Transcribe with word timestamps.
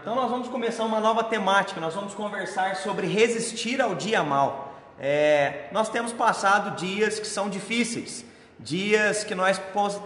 Então 0.00 0.14
nós 0.14 0.30
vamos 0.30 0.48
começar 0.48 0.84
uma 0.84 0.98
nova 0.98 1.22
temática. 1.22 1.78
Nós 1.78 1.94
vamos 1.94 2.14
conversar 2.14 2.74
sobre 2.76 3.06
resistir 3.06 3.82
ao 3.82 3.94
dia 3.94 4.22
mal. 4.22 4.72
É, 4.98 5.66
nós 5.72 5.90
temos 5.90 6.10
passado 6.10 6.74
dias 6.74 7.20
que 7.20 7.26
são 7.26 7.50
difíceis, 7.50 8.24
dias 8.58 9.24
que 9.24 9.34
nós 9.34 9.60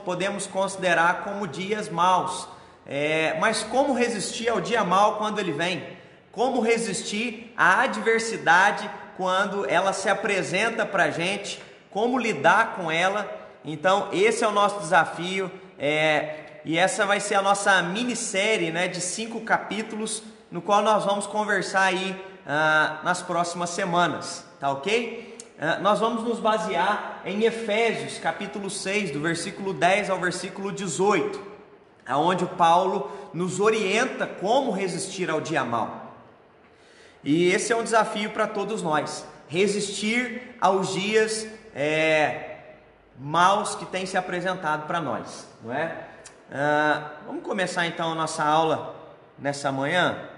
podemos 0.05 0.49
considerar 0.49 1.23
como 1.23 1.47
dias 1.47 1.89
maus. 1.89 2.49
É, 2.85 3.37
mas 3.39 3.63
como 3.63 3.95
resistir 3.95 4.49
ao 4.49 4.61
dia 4.61 4.83
mal 4.83 5.17
quando 5.17 5.39
ele 5.39 5.53
vem? 5.53 5.87
Como 6.33 6.61
resistir 6.61 7.55
à 7.57 7.83
adversidade 7.83 8.91
quando 9.17 9.65
ela 9.71 9.93
se 9.93 10.09
apresenta 10.09 10.85
para 10.85 11.05
a 11.05 11.11
gente? 11.13 11.63
Como 11.93 12.19
lidar 12.19 12.75
com 12.75 12.91
ela? 12.91 13.33
Então 13.65 14.09
esse 14.13 14.43
é 14.43 14.49
o 14.49 14.53
nosso 14.53 14.81
desafio. 14.81 15.49
É, 15.79 16.44
e 16.65 16.79
essa 16.79 17.05
vai 17.05 17.21
ser 17.21 17.35
a 17.35 17.43
nossa 17.43 17.83
minissérie 17.83 18.71
né, 18.71 18.89
de 18.89 19.01
cinco 19.01 19.43
capítulos, 19.43 20.23
no 20.51 20.63
qual 20.63 20.81
nós 20.81 21.05
vamos 21.05 21.27
conversar 21.27 21.83
aí 21.83 22.19
ah, 22.47 23.01
nas 23.05 23.21
próximas 23.21 23.69
semanas, 23.69 24.47
tá 24.59 24.71
ok? 24.71 25.37
Ah, 25.61 25.79
nós 25.81 26.01
vamos 26.01 26.25
nos 26.25 26.41
basear 26.41 27.21
em 27.27 27.45
Efésios 27.45 28.17
capítulo 28.17 28.71
6, 28.71 29.11
do 29.11 29.21
versículo 29.21 29.75
10 29.75 30.09
ao 30.09 30.19
versículo 30.19 30.73
18, 30.73 31.39
aonde 32.07 32.47
Paulo 32.47 33.13
nos 33.35 33.61
orienta 33.61 34.27
como 34.27 34.71
resistir 34.71 35.29
ao 35.29 35.43
dia 35.43 35.65
mal. 35.65 36.15
E 37.23 37.49
esse 37.49 37.75
é 37.75 37.77
um 37.77 37.85
desafio 37.85 38.31
para 38.31 38.47
todos 38.47 38.81
nós, 38.81 39.27
resistir 39.49 40.57
aos 40.63 40.95
dias 40.95 41.47
é, 41.75 42.57
maus 43.19 43.75
que 43.75 43.85
têm 43.85 44.07
se 44.07 44.17
apresentado 44.17 44.87
para 44.87 44.99
nós, 44.99 45.47
não 45.63 45.71
é? 45.71 46.14
Ah, 46.53 47.13
vamos 47.27 47.43
começar 47.43 47.87
então 47.87 48.13
a 48.13 48.15
nossa 48.15 48.45
aula 48.45 48.95
nessa 49.39 49.73
manhã. 49.73 50.29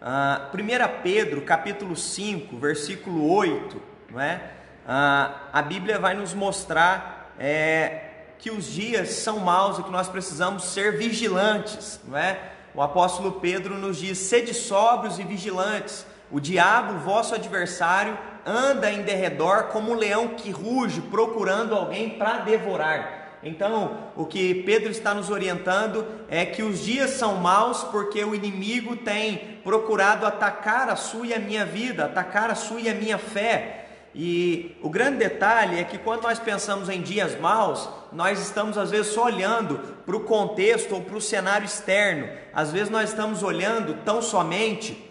Ah, 0.00 0.48
1 0.54 1.02
Pedro 1.02 1.42
capítulo 1.42 1.94
5, 1.94 2.56
versículo 2.56 3.30
8, 3.30 3.82
não 4.10 4.20
é? 4.20 4.52
Ah, 4.86 5.48
a 5.52 5.60
Bíblia 5.60 5.98
vai 5.98 6.14
nos 6.14 6.32
mostrar 6.32 7.34
é, 7.38 8.10
que 8.38 8.50
os 8.50 8.64
dias 8.64 9.10
são 9.10 9.40
maus 9.40 9.78
e 9.78 9.82
que 9.82 9.90
nós 9.90 10.08
precisamos 10.08 10.64
ser 10.64 10.96
vigilantes, 10.96 12.00
não 12.04 12.16
é? 12.16 12.52
O 12.74 12.80
apóstolo 12.80 13.32
Pedro 13.32 13.76
nos 13.76 13.98
diz: 13.98 14.16
sede 14.16 14.54
sóbrios 14.54 15.18
e 15.18 15.24
vigilantes, 15.24 16.06
o 16.30 16.40
diabo, 16.40 16.98
vosso 17.00 17.34
adversário, 17.34 18.16
anda 18.46 18.90
em 18.90 19.02
derredor 19.02 19.64
como 19.64 19.92
um 19.92 19.96
leão 19.96 20.28
que 20.28 20.50
ruge, 20.50 21.00
procurando 21.00 21.74
alguém 21.74 22.10
para 22.10 22.38
devorar. 22.38 23.18
Então, 23.42 23.96
o 24.16 24.26
que 24.26 24.62
Pedro 24.62 24.90
está 24.90 25.14
nos 25.14 25.30
orientando 25.30 26.04
é 26.28 26.44
que 26.44 26.62
os 26.62 26.80
dias 26.80 27.10
são 27.10 27.36
maus 27.36 27.84
porque 27.84 28.22
o 28.24 28.34
inimigo 28.34 28.96
tem 28.96 29.60
procurado 29.62 30.26
atacar 30.26 30.88
a 30.88 30.96
sua 30.96 31.28
e 31.28 31.34
a 31.34 31.38
minha 31.38 31.64
vida, 31.64 32.06
atacar 32.06 32.50
a 32.50 32.54
sua 32.54 32.80
e 32.80 32.88
a 32.88 32.94
minha 32.94 33.16
fé. 33.16 33.86
E 34.14 34.76
o 34.82 34.90
grande 34.90 35.18
detalhe 35.18 35.78
é 35.78 35.84
que 35.84 35.98
quando 35.98 36.22
nós 36.22 36.40
pensamos 36.40 36.88
em 36.88 37.00
dias 37.00 37.38
maus, 37.38 37.88
nós 38.12 38.40
estamos 38.40 38.76
às 38.76 38.90
vezes 38.90 39.12
só 39.12 39.26
olhando 39.26 39.78
para 40.04 40.16
o 40.16 40.20
contexto 40.20 40.94
ou 40.94 41.02
para 41.02 41.16
o 41.16 41.20
cenário 41.20 41.66
externo. 41.66 42.28
Às 42.52 42.72
vezes 42.72 42.90
nós 42.90 43.10
estamos 43.10 43.44
olhando 43.44 44.02
tão 44.04 44.20
somente 44.20 45.08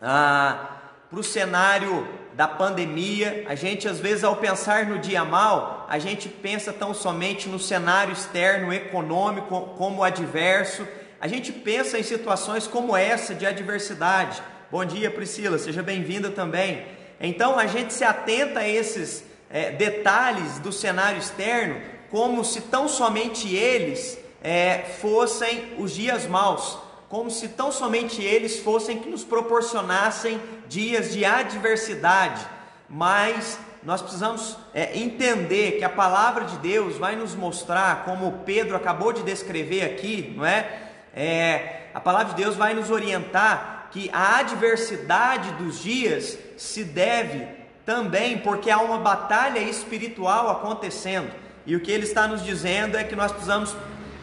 ah, 0.00 0.76
para 1.10 1.18
o 1.18 1.24
cenário 1.24 2.06
da 2.36 2.46
pandemia, 2.46 3.46
a 3.48 3.54
gente 3.54 3.88
às 3.88 3.98
vezes 3.98 4.22
ao 4.22 4.36
pensar 4.36 4.84
no 4.84 4.98
dia 4.98 5.24
mal, 5.24 5.86
a 5.88 5.98
gente 5.98 6.28
pensa 6.28 6.70
tão 6.70 6.92
somente 6.92 7.48
no 7.48 7.58
cenário 7.58 8.12
externo 8.12 8.70
econômico 8.74 9.74
como 9.78 10.04
adverso, 10.04 10.86
a 11.18 11.26
gente 11.26 11.50
pensa 11.50 11.98
em 11.98 12.02
situações 12.02 12.66
como 12.66 12.94
essa 12.94 13.34
de 13.34 13.46
adversidade. 13.46 14.42
Bom 14.70 14.84
dia, 14.84 15.10
Priscila, 15.10 15.56
seja 15.56 15.82
bem-vinda 15.82 16.28
também. 16.28 16.84
Então 17.18 17.58
a 17.58 17.66
gente 17.66 17.94
se 17.94 18.04
atenta 18.04 18.60
a 18.60 18.68
esses 18.68 19.24
é, 19.48 19.70
detalhes 19.70 20.58
do 20.58 20.70
cenário 20.70 21.18
externo 21.18 21.80
como 22.10 22.44
se 22.44 22.60
tão 22.60 22.86
somente 22.86 23.54
eles 23.54 24.18
é, 24.42 24.84
fossem 25.00 25.72
os 25.78 25.94
dias 25.94 26.26
maus 26.26 26.85
como 27.08 27.30
se 27.30 27.48
tão 27.48 27.70
somente 27.70 28.22
eles 28.22 28.60
fossem 28.60 28.98
que 28.98 29.08
nos 29.08 29.24
proporcionassem 29.24 30.40
dias 30.68 31.12
de 31.12 31.24
adversidade, 31.24 32.44
mas 32.88 33.58
nós 33.82 34.02
precisamos 34.02 34.56
é, 34.74 34.98
entender 34.98 35.78
que 35.78 35.84
a 35.84 35.88
palavra 35.88 36.44
de 36.44 36.56
Deus 36.58 36.96
vai 36.96 37.14
nos 37.14 37.34
mostrar, 37.34 38.04
como 38.04 38.40
Pedro 38.44 38.76
acabou 38.76 39.12
de 39.12 39.22
descrever 39.22 39.84
aqui, 39.84 40.34
não 40.36 40.44
é? 40.44 40.90
é 41.14 41.90
a 41.94 42.00
palavra 42.00 42.34
de 42.34 42.42
Deus 42.42 42.56
vai 42.56 42.74
nos 42.74 42.90
orientar 42.90 43.88
que 43.92 44.10
a 44.12 44.40
adversidade 44.40 45.52
dos 45.52 45.80
dias 45.80 46.36
se 46.56 46.84
deve 46.84 47.46
também 47.86 48.38
porque 48.38 48.70
há 48.70 48.78
uma 48.78 48.98
batalha 48.98 49.60
espiritual 49.60 50.50
acontecendo. 50.50 51.30
E 51.64 51.74
o 51.76 51.80
que 51.80 51.90
ele 51.90 52.02
está 52.02 52.26
nos 52.26 52.44
dizendo 52.44 52.96
é 52.96 53.04
que 53.04 53.14
nós 53.14 53.30
precisamos 53.30 53.74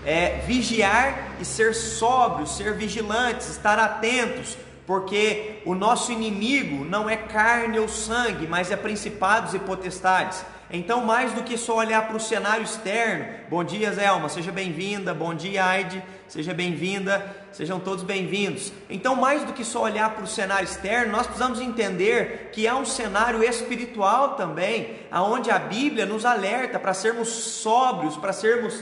é, 0.05 0.41
vigiar 0.45 1.35
e 1.39 1.45
ser 1.45 1.73
sóbrios, 1.73 2.57
ser 2.57 2.73
vigilantes, 2.73 3.49
estar 3.49 3.79
atentos, 3.79 4.57
porque 4.85 5.61
o 5.65 5.73
nosso 5.73 6.11
inimigo 6.11 6.83
não 6.83 7.09
é 7.09 7.15
carne 7.15 7.79
ou 7.79 7.87
sangue, 7.87 8.47
mas 8.47 8.71
é 8.71 8.75
principados 8.75 9.53
e 9.53 9.59
potestades. 9.59 10.43
Então, 10.69 11.05
mais 11.05 11.31
do 11.33 11.43
que 11.43 11.55
só 11.55 11.77
olhar 11.77 12.07
para 12.07 12.17
o 12.17 12.19
cenário 12.19 12.63
externo, 12.63 13.25
bom 13.47 13.63
dia, 13.63 13.91
Zelma, 13.93 14.27
seja 14.27 14.51
bem-vinda, 14.51 15.13
bom 15.13 15.33
dia, 15.33 15.63
Aide, 15.63 16.03
seja 16.27 16.51
bem-vinda, 16.51 17.23
sejam 17.51 17.79
todos 17.79 18.03
bem-vindos. 18.03 18.73
Então, 18.89 19.15
mais 19.15 19.43
do 19.43 19.53
que 19.53 19.63
só 19.63 19.83
olhar 19.83 20.09
para 20.09 20.23
o 20.23 20.27
cenário 20.27 20.65
externo, 20.65 21.11
nós 21.11 21.27
precisamos 21.27 21.61
entender 21.61 22.49
que 22.51 22.67
há 22.67 22.75
um 22.75 22.85
cenário 22.85 23.43
espiritual 23.43 24.29
também, 24.29 24.95
aonde 25.11 25.51
a 25.51 25.59
Bíblia 25.59 26.07
nos 26.07 26.25
alerta 26.25 26.79
para 26.79 26.93
sermos 26.93 27.27
sóbrios, 27.29 28.17
para 28.17 28.33
sermos 28.33 28.73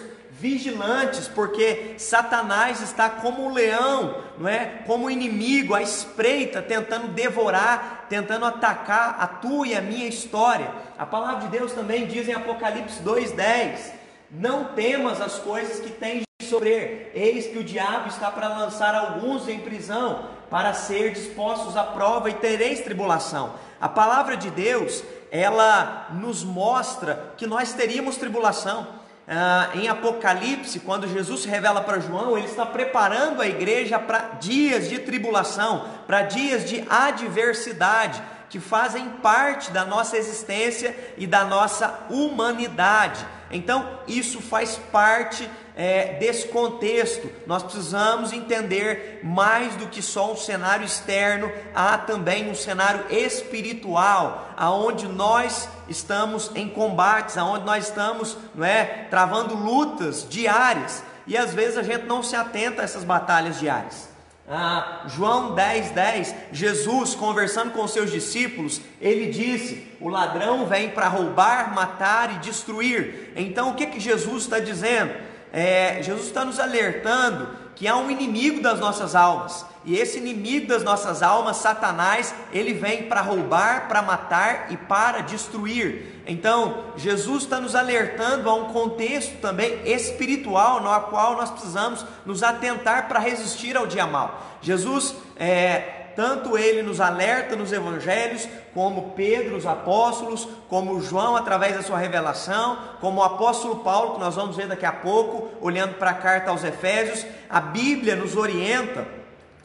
vigilantes, 0.42 1.28
porque 1.28 1.94
Satanás 2.00 2.82
está 2.82 3.08
como 3.08 3.46
um 3.46 3.54
leão, 3.54 4.24
não 4.40 4.50
é? 4.50 4.82
Como 4.88 5.10
inimigo, 5.10 5.76
à 5.76 5.84
espreita, 5.84 6.64
tentando 6.64 7.10
devorar, 7.10 8.08
tentando 8.10 8.46
atacar 8.46 9.18
a 9.20 9.28
tua 9.28 9.68
e 9.68 9.76
a 9.76 9.82
minha 9.82 10.08
história. 10.08 10.72
A 10.98 11.06
palavra 11.06 11.42
de 11.42 11.56
Deus 11.56 11.74
também 11.74 12.08
diz 12.08 12.28
em 12.28 12.34
Apocalipse 12.34 13.04
2:10: 13.04 13.94
Não 14.32 14.66
temas 14.74 15.22
as 15.22 15.38
coisas 15.38 15.80
que 15.80 15.92
tens 15.92 16.24
de 16.42 16.48
sofrer, 16.48 17.12
eis 17.14 17.46
que 17.46 17.60
o 17.60 17.64
diabo 17.64 18.08
está 18.08 18.32
para 18.32 18.48
lançar 18.48 18.96
alguns 18.96 19.48
em 19.48 19.60
prisão, 19.60 20.26
para 20.50 20.74
ser 20.74 21.14
dispostos 21.14 21.78
à 21.78 21.84
prova 21.84 22.32
e 22.32 22.34
tereis 22.34 22.82
tribulação. 22.82 23.54
A 23.80 23.88
palavra 23.88 24.36
de 24.36 24.50
Deus, 24.50 25.04
ela 25.32 26.08
nos 26.14 26.44
mostra 26.44 27.32
que 27.38 27.46
nós 27.46 27.74
teríamos 27.74 28.18
tribulação 28.18 29.01
ah, 29.34 29.70
em 29.74 29.88
Apocalipse, 29.88 30.82
quando 30.82 31.08
Jesus 31.08 31.46
revela 31.46 31.80
para 31.80 32.02
João, 32.02 32.38
ele 32.38 32.48
está 32.48 32.66
preparando 32.66 33.42
a 33.42 33.48
igreja 33.48 33.98
para 33.98 34.32
dias 34.42 34.90
de 34.90 35.00
tribulação, 35.00 35.88
para 36.06 36.24
dias 36.24 36.66
de 36.68 36.84
adversidade, 36.90 38.22
que 38.50 38.60
fazem 38.60 39.08
parte 39.24 39.72
da 39.72 39.86
nossa 39.86 40.18
existência 40.18 40.94
e 41.18 41.26
da 41.26 41.46
nossa 41.46 42.08
humanidade. 42.10 43.26
Então, 43.50 44.00
isso 44.06 44.42
faz 44.42 44.76
parte 44.92 45.50
é, 45.76 46.14
desse 46.20 46.48
contexto. 46.48 47.30
Nós 47.48 47.64
precisamos 47.64 48.34
entender 48.34 49.20
mais 49.24 49.76
do 49.76 49.88
que 49.88 50.02
só 50.02 50.32
um 50.32 50.38
cenário 50.38 50.86
externo, 50.86 51.52
há 51.74 51.98
também 51.98 52.50
um 52.50 52.56
cenário 52.56 53.06
espiritual, 53.10 54.54
aonde 54.58 55.08
nós 55.08 55.68
estamos 55.88 56.52
em 56.56 56.70
combates, 56.70 57.38
aonde 57.38 57.66
nós 57.66 57.88
estamos, 57.88 58.38
não 58.54 58.66
é, 58.66 59.08
travando 59.10 59.56
lutas 59.56 60.28
diárias. 60.30 61.04
E 61.28 61.38
às 61.38 61.54
vezes 61.54 61.78
a 61.78 61.84
gente 61.84 62.06
não 62.06 62.24
se 62.24 62.36
atenta 62.36 62.82
a 62.82 62.86
essas 62.86 63.04
batalhas 63.04 63.60
diárias. 63.60 64.10
Ah, 64.54 65.04
João 65.08 65.56
10, 65.56 65.92
10, 65.92 66.36
Jesus 66.52 67.16
conversando 67.16 67.72
com 67.72 67.88
seus 67.88 68.12
discípulos, 68.12 68.82
ele 69.00 69.32
disse: 69.32 69.88
O 70.02 70.10
ladrão 70.10 70.66
vem 70.66 70.90
para 70.90 71.08
roubar, 71.08 71.74
matar 71.74 72.36
e 72.36 72.40
destruir. 72.40 73.32
Então 73.36 73.70
o 73.70 73.76
que, 73.76 73.86
que 73.86 74.00
Jesus 74.00 74.44
está 74.44 74.60
dizendo? 74.60 75.31
É, 75.52 76.02
Jesus 76.02 76.28
está 76.28 76.46
nos 76.46 76.60
alertando 76.60 77.50
que 77.76 77.88
há 77.88 77.96
um 77.96 78.12
inimigo 78.12 78.62
das 78.62 78.80
nossas 78.80 79.16
almas, 79.16 79.66
e 79.84 79.96
esse 79.98 80.20
inimigo 80.20 80.68
das 80.68 80.84
nossas 80.84 81.24
almas, 81.24 81.58
Satanás, 81.58 82.34
ele 82.54 82.74
vem 82.74 83.10
para 83.10 83.22
roubar, 83.22 83.88
para 83.88 84.02
matar 84.04 84.68
e 84.70 84.78
para 84.78 85.22
destruir. 85.22 86.22
Então, 86.28 86.84
Jesus 86.96 87.44
está 87.44 87.60
nos 87.60 87.76
alertando 87.76 88.48
a 88.48 88.54
um 88.54 88.66
contexto 88.66 89.40
também 89.42 89.82
espiritual, 89.84 90.82
no 90.82 91.02
qual 91.10 91.36
nós 91.36 91.50
precisamos 91.50 92.06
nos 92.24 92.44
atentar 92.44 93.08
para 93.08 93.20
resistir 93.20 93.76
ao 93.76 93.88
dia 93.88 94.06
mal. 94.06 94.40
Jesus 94.62 95.16
é, 95.36 96.01
tanto 96.16 96.58
ele 96.58 96.82
nos 96.82 97.02
alerta 97.02 97.56
nos 97.56 97.72
evangelhos, 97.72 98.48
como 98.74 99.12
Pedro, 99.12 99.58
os 99.58 99.66
apóstolos, 99.66 100.48
como 100.70 101.02
João 101.02 101.36
através 101.36 101.76
da 101.76 101.82
sua 101.82 101.98
revelação, 101.98 102.78
como 103.00 103.22
o 103.22 103.24
apóstolo 103.24 103.78
Paulo, 103.78 104.14
que 104.16 104.20
nós 104.20 104.36
vamos 104.36 104.56
ver 104.56 104.68
daqui 104.68 104.86
a 104.86 104.92
pouco, 104.92 105.50
olhando 105.62 105.96
para 105.96 106.12
a 106.12 106.16
carta 106.16 106.52
aos 106.52 106.64
Efésios, 106.64 107.26
a 107.50 107.60
Bíblia 107.60 108.16
nos 108.16 108.36
orienta 108.36 109.08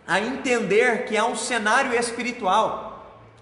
a 0.06 0.20
entender 0.20 1.04
que 1.04 1.16
há 1.16 1.24
um 1.24 1.36
cenário 1.36 1.94
espiritual 1.94 2.96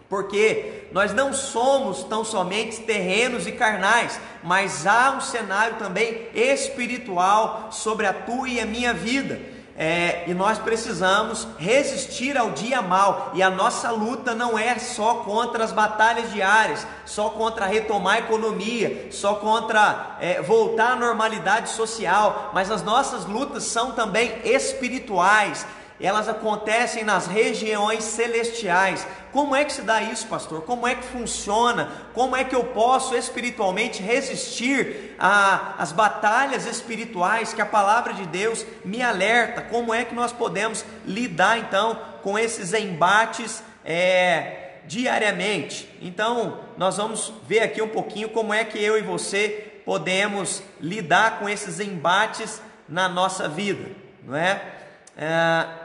porque 0.09 0.87
nós 0.93 1.13
não 1.13 1.33
somos 1.33 2.05
tão 2.05 2.25
somente 2.25 2.83
terrenos 2.83 3.49
e 3.49 3.53
carnais, 3.53 4.21
mas 4.45 4.87
há 4.87 5.11
um 5.11 5.21
cenário 5.21 5.77
também 5.77 6.29
espiritual 6.33 7.69
sobre 7.73 8.07
a 8.07 8.13
tua 8.13 8.49
e 8.49 8.61
a 8.61 8.67
minha 8.67 8.95
vida. 8.95 9.41
É, 9.77 10.25
e 10.29 10.35
nós 10.35 10.59
precisamos 10.59 11.49
resistir 11.59 12.39
ao 12.39 12.53
dia 12.53 12.81
mal, 12.81 13.33
e 13.35 13.43
a 13.43 13.51
nossa 13.51 13.91
luta 13.91 14.33
não 14.33 14.57
é 14.57 14.79
só 14.79 15.17
contra 15.17 15.65
as 15.65 15.73
batalhas 15.73 16.33
diárias, 16.33 16.87
só 17.05 17.31
contra 17.31 17.67
retomar 17.67 18.15
a 18.15 18.19
economia, 18.21 19.09
só 19.11 19.35
contra 19.35 20.17
é, 20.21 20.41
voltar 20.41 20.93
à 20.93 20.97
normalidade 20.97 21.71
social, 21.71 22.53
mas 22.55 22.71
as 22.71 22.85
nossas 22.85 23.27
lutas 23.27 23.65
são 23.65 23.91
também 23.91 24.41
espirituais 24.45 25.67
elas 26.01 26.29
acontecem 26.29 27.05
nas 27.05 27.27
regiões 27.27 28.03
celestiais. 28.03 29.07
Como 29.33 29.55
é 29.55 29.65
que 29.65 29.73
se 29.73 29.83
dá 29.83 30.03
isso, 30.03 30.27
pastor? 30.27 30.63
Como 30.63 30.87
é 30.87 30.95
que 30.95 31.05
funciona? 31.05 31.91
Como 32.13 32.35
é 32.35 32.43
que 32.45 32.55
eu 32.55 32.65
posso 32.65 33.17
espiritualmente 33.17 34.03
resistir 34.03 35.15
às 35.19 35.93
batalhas 35.93 36.67
espirituais 36.67 37.53
que 37.53 37.63
a 37.63 37.67
palavra 37.67 38.13
de 38.13 38.27
Deus 38.27 38.67
me 38.85 39.03
alerta? 39.03 39.63
Como 39.63 39.95
é 39.95 40.05
que 40.05 40.15
nós 40.15 40.33
podemos 40.33 40.85
lidar 41.07 41.59
então 41.59 41.99
com 42.23 42.39
esses 42.39 42.73
embates 42.75 43.63
é, 43.85 44.79
diariamente? 44.87 45.89
Então, 46.03 46.61
nós 46.77 46.97
vamos 46.97 47.33
ver 47.47 47.61
aqui 47.61 47.81
um 47.81 47.89
pouquinho 47.89 48.29
como 48.31 48.53
é 48.53 48.65
que 48.65 48.83
eu 48.83 48.99
e 48.99 49.03
você 49.03 49.81
podemos 49.85 50.63
lidar 50.81 51.39
com 51.39 51.49
esses 51.49 51.79
embates 51.79 52.61
na 52.89 53.09
nossa 53.09 53.49
vida, 53.49 53.91
não 54.25 54.37
é? 54.37 54.61
é 55.17 55.84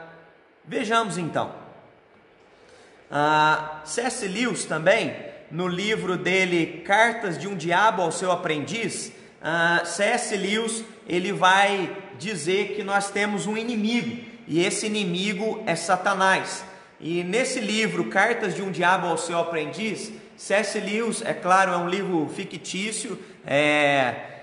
Vejamos 0.64 1.18
então. 1.18 1.52
Ah, 3.10 3.80
C.S. 3.84 4.26
Lewis 4.28 4.64
também, 4.64 5.16
no 5.50 5.66
livro 5.66 6.16
dele 6.16 6.82
Cartas 6.86 7.38
de 7.38 7.48
um 7.48 7.56
Diabo 7.56 8.02
ao 8.02 8.12
seu 8.12 8.30
Aprendiz, 8.30 9.12
ah, 9.42 9.82
C.S. 9.84 10.36
Lewis 10.36 10.84
ele 11.08 11.32
vai 11.32 11.96
dizer 12.18 12.76
que 12.76 12.84
nós 12.84 13.10
temos 13.10 13.46
um 13.46 13.56
inimigo 13.56 14.24
e 14.46 14.64
esse 14.64 14.86
inimigo 14.86 15.62
é 15.66 15.74
Satanás. 15.74 16.64
E 17.00 17.24
nesse 17.24 17.60
livro 17.60 18.04
Cartas 18.10 18.54
de 18.54 18.62
um 18.62 18.70
Diabo 18.70 19.06
ao 19.06 19.16
seu 19.16 19.38
Aprendiz, 19.38 20.12
C.S. 20.36 20.78
Lewis, 20.78 21.22
é 21.22 21.34
claro, 21.34 21.72
é 21.72 21.76
um 21.76 21.88
livro 21.88 22.30
fictício, 22.34 23.18
é, 23.46 24.39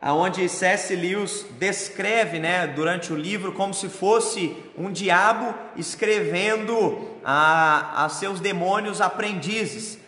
aonde 0.00 0.48
C.S. 0.48 0.96
Lewis 0.96 1.44
descreve, 1.58 2.38
né, 2.38 2.66
durante 2.66 3.12
o 3.12 3.16
livro, 3.16 3.52
como 3.52 3.74
se 3.74 3.88
fosse 3.88 4.56
um 4.76 4.90
diabo 4.90 5.54
escrevendo 5.76 7.10
a, 7.24 8.04
a 8.04 8.08
seus 8.08 8.40
demônios 8.40 9.00
aprendizes. 9.00 9.98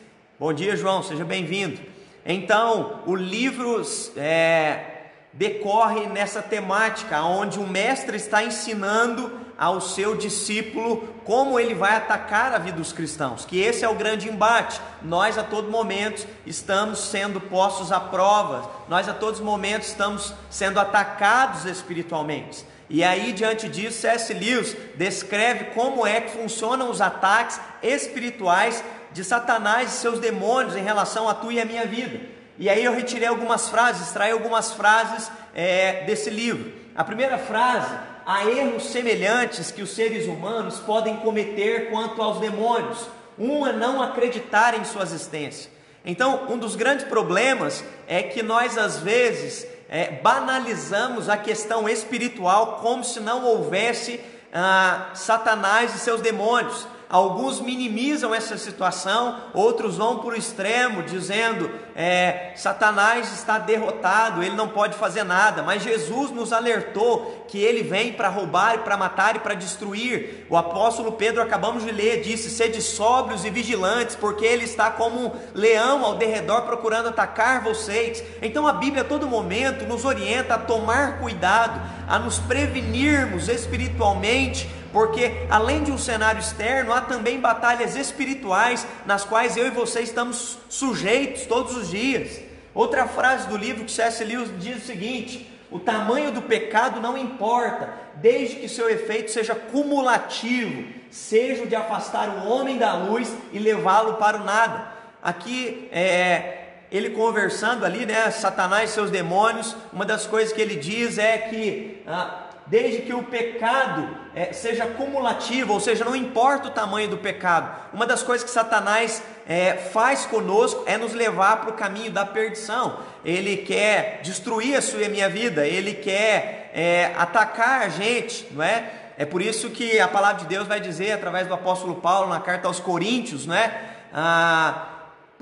Bom 0.40 0.52
dia, 0.52 0.76
João, 0.76 1.02
seja 1.02 1.24
bem-vindo. 1.24 1.80
Então, 2.24 3.02
o 3.06 3.14
livro 3.14 3.82
é, 4.16 5.10
decorre 5.32 6.06
nessa 6.06 6.40
temática, 6.40 7.22
onde 7.22 7.58
o 7.58 7.66
mestre 7.66 8.16
está 8.16 8.42
ensinando 8.42 9.30
ao 9.58 9.80
seu 9.80 10.16
discípulo 10.16 11.08
como 11.24 11.58
ele 11.58 11.74
vai 11.74 11.96
atacar 11.96 12.52
a 12.52 12.58
vida 12.58 12.76
dos 12.76 12.92
cristãos, 12.92 13.44
que 13.44 13.60
esse 13.60 13.84
é 13.84 13.88
o 13.88 13.94
grande 13.94 14.28
embate. 14.28 14.80
Nós 15.02 15.38
a 15.38 15.42
todo 15.42 15.70
momento 15.70 16.26
estamos 16.46 16.98
sendo 16.98 17.40
postos 17.40 17.92
à 17.92 18.00
prova, 18.00 18.70
nós 18.88 19.08
a 19.08 19.14
todos 19.14 19.40
momentos 19.40 19.88
estamos 19.88 20.34
sendo 20.50 20.80
atacados 20.80 21.64
espiritualmente. 21.64 22.64
E 22.90 23.02
aí, 23.02 23.32
diante 23.32 23.68
disso, 23.68 24.00
C.S. 24.02 24.34
Lewis 24.34 24.76
descreve 24.96 25.66
como 25.66 26.06
é 26.06 26.20
que 26.20 26.36
funcionam 26.36 26.90
os 26.90 27.00
ataques 27.00 27.58
espirituais 27.82 28.84
de 29.12 29.24
Satanás 29.24 29.94
e 29.94 29.96
seus 29.96 30.18
demônios 30.18 30.76
em 30.76 30.82
relação 30.82 31.28
a 31.28 31.34
tu 31.34 31.50
e 31.50 31.58
a 31.58 31.64
minha 31.64 31.86
vida. 31.86 32.20
E 32.58 32.68
aí 32.68 32.84
eu 32.84 32.94
retirei 32.94 33.28
algumas 33.28 33.68
frases, 33.68 34.08
extraí 34.08 34.30
algumas 34.30 34.72
frases 34.72 35.30
é, 35.54 36.04
desse 36.04 36.28
livro. 36.28 36.72
A 36.94 37.02
primeira 37.02 37.38
frase 37.38 37.94
há 38.26 38.44
erros 38.44 38.84
semelhantes 38.84 39.70
que 39.70 39.82
os 39.82 39.90
seres 39.90 40.26
humanos 40.26 40.78
podem 40.80 41.16
cometer 41.16 41.90
quanto 41.90 42.20
aos 42.22 42.38
demônios. 42.38 43.06
Um 43.38 43.66
é 43.66 43.72
não 43.72 44.02
acreditar 44.02 44.78
em 44.78 44.84
sua 44.84 45.02
existência. 45.02 45.70
Então, 46.04 46.46
um 46.48 46.58
dos 46.58 46.74
grandes 46.74 47.04
problemas 47.06 47.84
é 48.06 48.22
que 48.22 48.42
nós, 48.42 48.76
às 48.76 48.98
vezes, 48.98 49.66
é, 49.88 50.10
banalizamos 50.10 51.28
a 51.28 51.36
questão 51.36 51.88
espiritual 51.88 52.78
como 52.82 53.04
se 53.04 53.20
não 53.20 53.44
houvesse 53.44 54.20
ah, 54.52 55.10
Satanás 55.14 55.94
e 55.94 55.98
seus 55.98 56.20
demônios. 56.20 56.86
Alguns 57.12 57.60
minimizam 57.60 58.34
essa 58.34 58.56
situação, 58.56 59.38
outros 59.52 59.98
vão 59.98 60.20
para 60.20 60.30
o 60.30 60.34
extremo, 60.34 61.02
dizendo: 61.02 61.70
é, 61.94 62.52
Satanás 62.56 63.30
está 63.34 63.58
derrotado, 63.58 64.42
ele 64.42 64.56
não 64.56 64.68
pode 64.68 64.96
fazer 64.96 65.22
nada. 65.22 65.62
Mas 65.62 65.82
Jesus 65.82 66.30
nos 66.30 66.54
alertou 66.54 67.44
que 67.46 67.58
ele 67.58 67.82
vem 67.82 68.14
para 68.14 68.30
roubar, 68.30 68.78
para 68.78 68.96
matar 68.96 69.36
e 69.36 69.40
para 69.40 69.52
destruir. 69.52 70.46
O 70.48 70.56
apóstolo 70.56 71.12
Pedro, 71.12 71.42
acabamos 71.42 71.84
de 71.84 71.92
ler, 71.92 72.22
disse: 72.22 72.48
Sede 72.48 72.80
sóbrios 72.80 73.44
e 73.44 73.50
vigilantes, 73.50 74.16
porque 74.16 74.46
ele 74.46 74.64
está 74.64 74.90
como 74.90 75.26
um 75.26 75.32
leão 75.52 76.06
ao 76.06 76.14
derredor 76.14 76.62
procurando 76.62 77.10
atacar 77.10 77.62
vocês. 77.62 78.24
Então 78.40 78.66
a 78.66 78.72
Bíblia 78.72 79.02
a 79.02 79.06
todo 79.06 79.28
momento 79.28 79.84
nos 79.84 80.06
orienta 80.06 80.54
a 80.54 80.58
tomar 80.58 81.18
cuidado, 81.18 81.78
a 82.08 82.18
nos 82.18 82.38
prevenirmos 82.38 83.50
espiritualmente 83.50 84.66
porque 84.92 85.46
além 85.48 85.82
de 85.82 85.90
um 85.90 85.98
cenário 85.98 86.40
externo, 86.40 86.92
há 86.92 87.00
também 87.00 87.40
batalhas 87.40 87.96
espirituais 87.96 88.86
nas 89.06 89.24
quais 89.24 89.56
eu 89.56 89.66
e 89.66 89.70
você 89.70 90.00
estamos 90.00 90.58
sujeitos 90.68 91.46
todos 91.46 91.76
os 91.76 91.88
dias. 91.88 92.40
Outra 92.74 93.06
frase 93.06 93.48
do 93.48 93.56
livro 93.56 93.84
que 93.84 93.92
C.S. 93.92 94.22
Lewis 94.24 94.50
diz 94.58 94.76
o 94.82 94.86
seguinte: 94.86 95.50
o 95.70 95.78
tamanho 95.78 96.30
do 96.30 96.42
pecado 96.42 97.00
não 97.00 97.16
importa, 97.16 97.92
desde 98.16 98.56
que 98.56 98.68
seu 98.68 98.90
efeito 98.90 99.30
seja 99.30 99.54
cumulativo, 99.54 100.84
seja 101.10 101.64
o 101.64 101.66
de 101.66 101.74
afastar 101.74 102.28
o 102.28 102.48
homem 102.48 102.78
da 102.78 102.94
luz 102.94 103.32
e 103.52 103.58
levá-lo 103.58 104.14
para 104.14 104.38
o 104.38 104.44
nada. 104.44 104.92
Aqui 105.22 105.88
é, 105.90 106.62
ele 106.90 107.10
conversando 107.10 107.86
ali, 107.86 108.04
né, 108.04 108.30
Satanás 108.30 108.90
e 108.90 108.92
seus 108.92 109.10
demônios, 109.10 109.74
uma 109.92 110.04
das 110.04 110.26
coisas 110.26 110.52
que 110.52 110.60
ele 110.60 110.76
diz 110.76 111.16
é 111.16 111.38
que 111.38 112.02
ah, 112.06 112.50
desde 112.72 113.02
que 113.02 113.12
o 113.12 113.22
pecado 113.22 114.08
é, 114.34 114.50
seja 114.50 114.86
cumulativo, 114.86 115.74
ou 115.74 115.78
seja, 115.78 116.06
não 116.06 116.16
importa 116.16 116.68
o 116.68 116.70
tamanho 116.70 117.06
do 117.06 117.18
pecado. 117.18 117.70
Uma 117.92 118.06
das 118.06 118.22
coisas 118.22 118.42
que 118.42 118.50
Satanás 118.50 119.22
é, 119.46 119.74
faz 119.74 120.24
conosco 120.24 120.82
é 120.86 120.96
nos 120.96 121.12
levar 121.12 121.58
para 121.60 121.68
o 121.68 121.74
caminho 121.74 122.10
da 122.10 122.24
perdição. 122.24 122.98
Ele 123.22 123.58
quer 123.58 124.20
destruir 124.22 124.74
a 124.74 124.80
sua 124.80 125.02
e 125.02 125.04
a 125.04 125.08
minha 125.10 125.28
vida, 125.28 125.66
ele 125.66 125.92
quer 125.92 126.70
é, 126.72 127.12
atacar 127.18 127.82
a 127.82 127.90
gente, 127.90 128.48
não 128.52 128.64
é? 128.64 128.90
É 129.18 129.26
por 129.26 129.42
isso 129.42 129.68
que 129.68 130.00
a 130.00 130.08
palavra 130.08 130.40
de 130.40 130.46
Deus 130.46 130.66
vai 130.66 130.80
dizer 130.80 131.12
através 131.12 131.46
do 131.46 131.52
apóstolo 131.52 131.96
Paulo 131.96 132.30
na 132.30 132.40
carta 132.40 132.68
aos 132.68 132.80
Coríntios, 132.80 133.44
não 133.44 133.54
é? 133.54 133.82
Ah, 134.14 134.91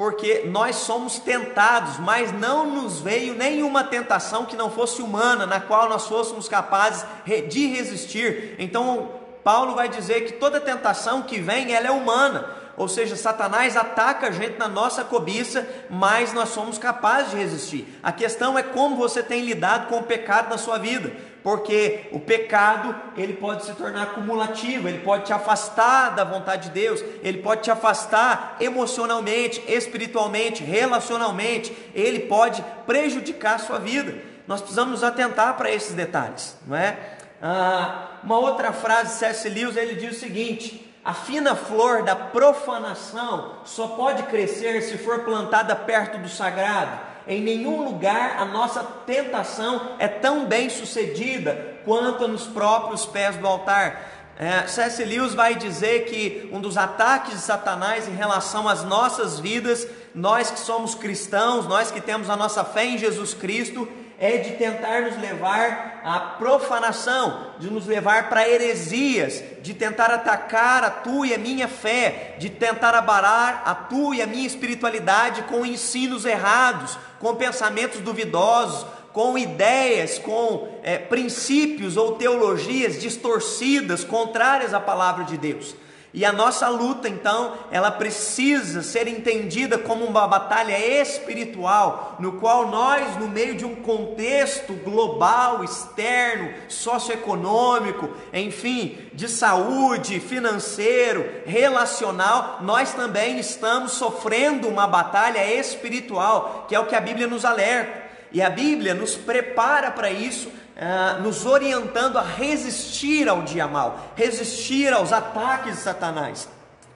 porque 0.01 0.45
nós 0.47 0.77
somos 0.77 1.19
tentados, 1.19 1.99
mas 1.99 2.33
não 2.33 2.67
nos 2.67 3.03
veio 3.03 3.35
nenhuma 3.35 3.85
tentação 3.85 4.47
que 4.47 4.57
não 4.57 4.71
fosse 4.71 5.03
humana, 5.03 5.45
na 5.45 5.61
qual 5.61 5.91
nós 5.91 6.07
fôssemos 6.07 6.49
capazes 6.49 7.05
de 7.51 7.67
resistir. 7.67 8.55
Então, 8.59 9.11
Paulo 9.45 9.75
vai 9.75 9.91
dizer 9.91 10.23
que 10.23 10.33
toda 10.33 10.59
tentação 10.59 11.21
que 11.21 11.39
vem, 11.39 11.75
ela 11.75 11.89
é 11.89 11.91
humana. 11.91 12.49
Ou 12.81 12.89
seja, 12.89 13.15
Satanás 13.15 13.77
ataca 13.77 14.29
a 14.29 14.31
gente 14.31 14.57
na 14.57 14.67
nossa 14.67 15.05
cobiça, 15.05 15.69
mas 15.91 16.33
nós 16.33 16.49
somos 16.49 16.79
capazes 16.79 17.33
de 17.33 17.37
resistir. 17.37 17.99
A 18.03 18.11
questão 18.11 18.59
é 18.59 18.63
como 18.63 18.97
você 18.97 19.23
tem 19.23 19.45
lidado 19.45 19.87
com 19.89 19.99
o 19.99 20.03
pecado 20.03 20.49
na 20.49 20.57
sua 20.57 20.79
vida 20.79 21.13
porque 21.43 22.09
o 22.11 22.19
pecado 22.19 22.95
ele 23.19 23.35
pode 23.35 23.67
se 23.67 23.75
tornar 23.75 24.15
cumulativo, 24.15 24.89
ele 24.89 25.01
pode 25.01 25.25
te 25.25 25.33
afastar 25.33 26.15
da 26.15 26.25
vontade 26.25 26.69
de 26.69 26.75
Deus, 26.75 27.05
ele 27.23 27.39
pode 27.43 27.63
te 27.63 27.71
afastar 27.71 28.57
emocionalmente, 28.61 29.63
espiritualmente, 29.69 30.65
relacionalmente, 30.65 31.77
ele 31.95 32.21
pode 32.21 32.65
prejudicar 32.87 33.57
a 33.57 33.59
sua 33.59 33.79
vida. 33.79 34.15
Nós 34.47 34.61
precisamos 34.61 34.93
nos 34.93 35.05
atentar 35.05 35.55
para 35.59 35.71
esses 35.71 35.95
detalhes, 35.95 36.57
não 36.67 36.77
é? 36.77 36.97
Ah, 37.43 38.21
uma 38.23 38.39
outra 38.39 38.73
frase 38.73 39.13
de 39.13 39.19
C.S. 39.19 39.49
Lewis 39.51 39.77
ele 39.77 39.97
diz 39.97 40.17
o 40.17 40.21
seguinte: 40.21 40.90
a 41.05 41.15
fina 41.15 41.55
flor 41.55 42.03
da 42.03 42.15
profanação 42.15 43.57
só 43.65 43.89
pode 43.89 44.23
crescer 44.25 44.83
se 44.83 44.99
for 44.99 45.21
plantada 45.21 45.75
perto 45.75 46.19
do 46.19 46.29
sagrado 46.29 47.11
em 47.27 47.41
nenhum 47.41 47.85
lugar 47.85 48.37
a 48.39 48.45
nossa 48.45 48.83
tentação 48.83 49.93
é 49.99 50.09
tão 50.09 50.47
bem 50.47 50.69
sucedida 50.69 51.79
quanto 51.85 52.27
nos 52.27 52.47
próprios 52.47 53.07
pés 53.07 53.37
do 53.37 53.47
altar. 53.47 54.09
É, 54.37 54.67
C.S. 54.67 55.05
Lewis 55.05 55.35
vai 55.35 55.55
dizer 55.55 56.07
que 56.07 56.49
um 56.51 56.61
dos 56.61 56.77
ataques 56.79 57.35
de 57.35 57.41
Satanás 57.41 58.09
em 58.09 58.15
relação 58.15 58.67
às 58.67 58.83
nossas 58.83 59.39
vidas, 59.39 59.87
nós 60.15 60.51
que 60.51 60.59
somos 60.59 60.95
cristãos, 60.95 61.67
nós 61.67 61.91
que 61.91 62.01
temos 62.01 62.31
a 62.31 62.37
nossa 62.37 62.65
fé 62.65 62.87
em 62.87 62.99
Jesus 62.99 63.35
Cristo, 63.35 63.87
é 64.21 64.37
de 64.37 64.51
tentar 64.51 65.01
nos 65.01 65.19
levar 65.19 66.03
à 66.05 66.21
profanação, 66.21 67.55
de 67.59 67.71
nos 67.71 67.87
levar 67.87 68.29
para 68.29 68.47
heresias, 68.47 69.43
de 69.63 69.73
tentar 69.73 70.11
atacar 70.11 70.85
a 70.85 70.91
tua 70.91 71.29
e 71.29 71.35
a 71.35 71.39
minha 71.39 71.67
fé, 71.67 72.37
de 72.39 72.51
tentar 72.51 72.95
abalar 72.95 73.63
a 73.65 73.75
tua 73.75 74.17
e 74.17 74.21
a 74.21 74.27
minha 74.27 74.47
espiritualidade 74.47 75.45
com 75.45 75.65
ensinos 75.65 76.27
errados, 76.27 76.99
com 77.19 77.35
pensamentos 77.35 78.01
duvidosos, 78.01 78.87
com 79.11 79.39
ideias, 79.39 80.19
com 80.19 80.69
é, 80.83 80.99
princípios 80.99 81.97
ou 81.97 82.17
teologias 82.17 83.01
distorcidas, 83.01 84.05
contrárias 84.05 84.75
à 84.75 84.81
palavra 84.81 85.25
de 85.25 85.39
Deus. 85.39 85.75
E 86.13 86.25
a 86.25 86.33
nossa 86.33 86.69
luta, 86.69 87.09
então, 87.09 87.55
ela 87.71 87.91
precisa 87.91 88.83
ser 88.83 89.07
entendida 89.07 89.79
como 89.79 90.05
uma 90.05 90.27
batalha 90.27 90.77
espiritual, 91.01 92.17
no 92.19 92.33
qual 92.33 92.69
nós, 92.69 93.17
no 93.17 93.29
meio 93.29 93.55
de 93.55 93.65
um 93.65 93.77
contexto 93.77 94.73
global, 94.73 95.63
externo, 95.63 96.53
socioeconômico, 96.69 98.11
enfim, 98.33 98.99
de 99.13 99.29
saúde, 99.29 100.19
financeiro, 100.19 101.25
relacional, 101.47 102.59
nós 102.61 102.93
também 102.93 103.39
estamos 103.39 103.93
sofrendo 103.93 104.67
uma 104.67 104.89
batalha 104.89 105.45
espiritual, 105.55 106.67
que 106.69 106.75
é 106.75 106.81
o 106.81 106.87
que 106.87 106.97
a 106.97 107.01
Bíblia 107.01 107.29
nos 107.29 107.45
alerta. 107.45 108.11
E 108.33 108.43
a 108.43 108.51
Bíblia 108.51 108.95
nos 108.95 109.17
prepara 109.17 109.91
para 109.91 110.11
isso 110.11 110.51
uh, 110.81 111.23
nos 111.23 111.45
orientando 111.45 112.17
a 112.17 112.23
resistir 112.23 113.29
ao 113.29 113.43
dia 113.43 113.69
mal, 113.69 114.13
resistir 114.17 114.93
aos 114.93 115.13
ataques 115.13 115.77
de 115.77 115.81
Satanás. 115.83 116.49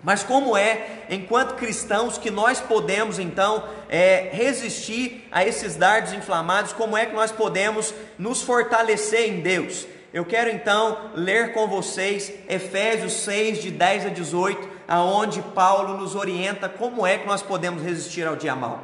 Mas 0.02 0.22
como 0.22 0.54
é, 0.54 1.04
enquanto 1.08 1.54
cristãos, 1.54 2.18
que 2.18 2.30
nós 2.30 2.60
podemos 2.60 3.18
então 3.18 3.64
é, 3.88 4.28
resistir 4.32 5.26
a 5.32 5.44
esses 5.46 5.76
dardos 5.76 6.12
inflamados? 6.12 6.74
Como 6.74 6.94
é 6.94 7.06
que 7.06 7.14
nós 7.14 7.32
podemos 7.32 7.94
nos 8.18 8.42
fortalecer 8.42 9.30
em 9.30 9.40
Deus? 9.40 9.86
Eu 10.12 10.24
quero 10.24 10.50
então 10.50 11.10
ler 11.14 11.54
com 11.54 11.66
vocês 11.66 12.32
Efésios 12.48 13.14
6, 13.14 13.62
de 13.62 13.70
10 13.70 14.06
a 14.06 14.08
18, 14.10 14.68
aonde 14.86 15.40
Paulo 15.40 15.96
nos 15.96 16.14
orienta 16.14 16.68
como 16.68 17.06
é 17.06 17.16
que 17.16 17.26
nós 17.26 17.42
podemos 17.42 17.82
resistir 17.82 18.26
ao 18.26 18.36
dia 18.36 18.54
mal. 18.54 18.80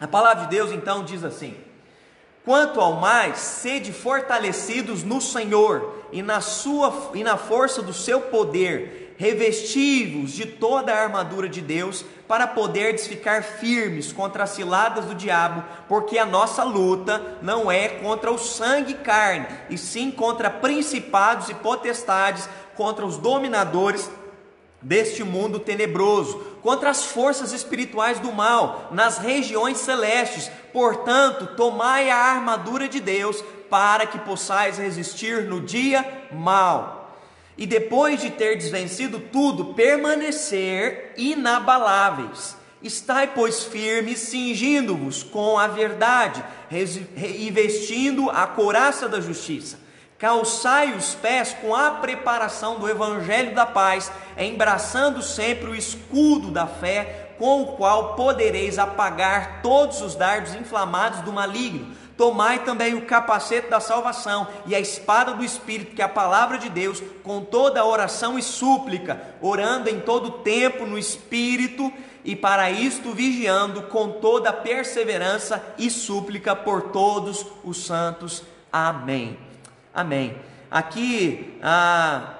A 0.00 0.08
palavra 0.08 0.44
de 0.44 0.50
Deus 0.50 0.72
então 0.72 1.04
diz 1.04 1.22
assim: 1.22 1.54
Quanto 2.46 2.80
ao 2.80 2.92
mais, 2.92 3.38
sede 3.38 3.92
fortalecidos 3.92 5.02
no 5.02 5.20
Senhor 5.20 6.04
e 6.12 6.22
na 6.22 6.40
sua 6.40 7.10
e 7.12 7.24
na 7.24 7.36
força 7.36 7.82
do 7.82 7.92
seu 7.92 8.20
poder, 8.20 9.16
revestivos 9.18 10.30
de 10.30 10.46
toda 10.46 10.94
a 10.94 11.02
armadura 11.02 11.48
de 11.48 11.60
Deus, 11.60 12.04
para 12.28 12.46
poderdes 12.46 13.08
ficar 13.08 13.42
firmes 13.42 14.12
contra 14.12 14.44
as 14.44 14.50
ciladas 14.50 15.06
do 15.06 15.14
diabo, 15.16 15.64
porque 15.88 16.18
a 16.18 16.24
nossa 16.24 16.62
luta 16.62 17.20
não 17.42 17.68
é 17.68 17.88
contra 17.88 18.30
o 18.30 18.38
sangue 18.38 18.92
e 18.92 18.98
carne, 18.98 19.48
e 19.68 19.76
sim 19.76 20.12
contra 20.12 20.48
principados 20.48 21.48
e 21.48 21.54
potestades, 21.54 22.48
contra 22.76 23.04
os 23.04 23.18
dominadores 23.18 24.08
deste 24.86 25.24
mundo 25.24 25.58
tenebroso, 25.58 26.38
contra 26.62 26.90
as 26.90 27.04
forças 27.04 27.52
espirituais 27.52 28.20
do 28.20 28.32
mal 28.32 28.88
nas 28.92 29.18
regiões 29.18 29.78
celestes. 29.78 30.48
Portanto, 30.72 31.56
tomai 31.56 32.08
a 32.08 32.16
armadura 32.16 32.88
de 32.88 33.00
Deus 33.00 33.42
para 33.68 34.06
que 34.06 34.18
possais 34.20 34.78
resistir 34.78 35.42
no 35.42 35.60
dia 35.60 36.28
mal. 36.30 37.18
E 37.58 37.66
depois 37.66 38.20
de 38.20 38.30
ter 38.30 38.56
desvencido 38.56 39.18
tudo, 39.18 39.74
permanecer 39.74 41.14
inabaláveis. 41.16 42.56
Estai, 42.80 43.32
pois, 43.34 43.64
firmes, 43.64 44.20
cingindo-vos 44.20 45.24
com 45.24 45.58
a 45.58 45.66
verdade, 45.66 46.44
e 46.70 47.50
vestindo 47.50 48.30
a 48.30 48.46
couraça 48.46 49.08
da 49.08 49.20
justiça 49.20 49.85
Calçai 50.18 50.94
os 50.94 51.14
pés 51.14 51.54
com 51.60 51.74
a 51.74 51.90
preparação 51.90 52.78
do 52.78 52.88
evangelho 52.88 53.54
da 53.54 53.66
paz, 53.66 54.10
embraçando 54.38 55.20
sempre 55.22 55.68
o 55.68 55.74
escudo 55.74 56.50
da 56.50 56.66
fé, 56.66 57.34
com 57.38 57.62
o 57.62 57.76
qual 57.76 58.14
podereis 58.14 58.78
apagar 58.78 59.60
todos 59.62 60.00
os 60.00 60.14
dardos 60.14 60.54
inflamados 60.54 61.20
do 61.20 61.32
maligno. 61.32 61.94
Tomai 62.16 62.60
também 62.60 62.94
o 62.94 63.04
capacete 63.04 63.68
da 63.68 63.78
salvação 63.78 64.48
e 64.64 64.74
a 64.74 64.80
espada 64.80 65.34
do 65.34 65.44
Espírito, 65.44 65.94
que 65.94 66.00
é 66.00 66.04
a 66.06 66.08
palavra 66.08 66.56
de 66.56 66.70
Deus, 66.70 67.02
com 67.22 67.42
toda 67.42 67.84
oração 67.84 68.38
e 68.38 68.42
súplica, 68.42 69.20
orando 69.42 69.90
em 69.90 70.00
todo 70.00 70.38
tempo 70.38 70.86
no 70.86 70.98
Espírito, 70.98 71.92
e 72.24 72.34
para 72.34 72.70
isto 72.70 73.12
vigiando 73.12 73.82
com 73.82 74.12
toda 74.12 74.50
perseverança 74.50 75.62
e 75.76 75.90
súplica 75.90 76.56
por 76.56 76.90
todos 76.90 77.46
os 77.62 77.84
santos. 77.84 78.42
Amém. 78.72 79.45
Amém. 79.96 80.36
Aqui 80.70 81.58
ah, 81.62 82.34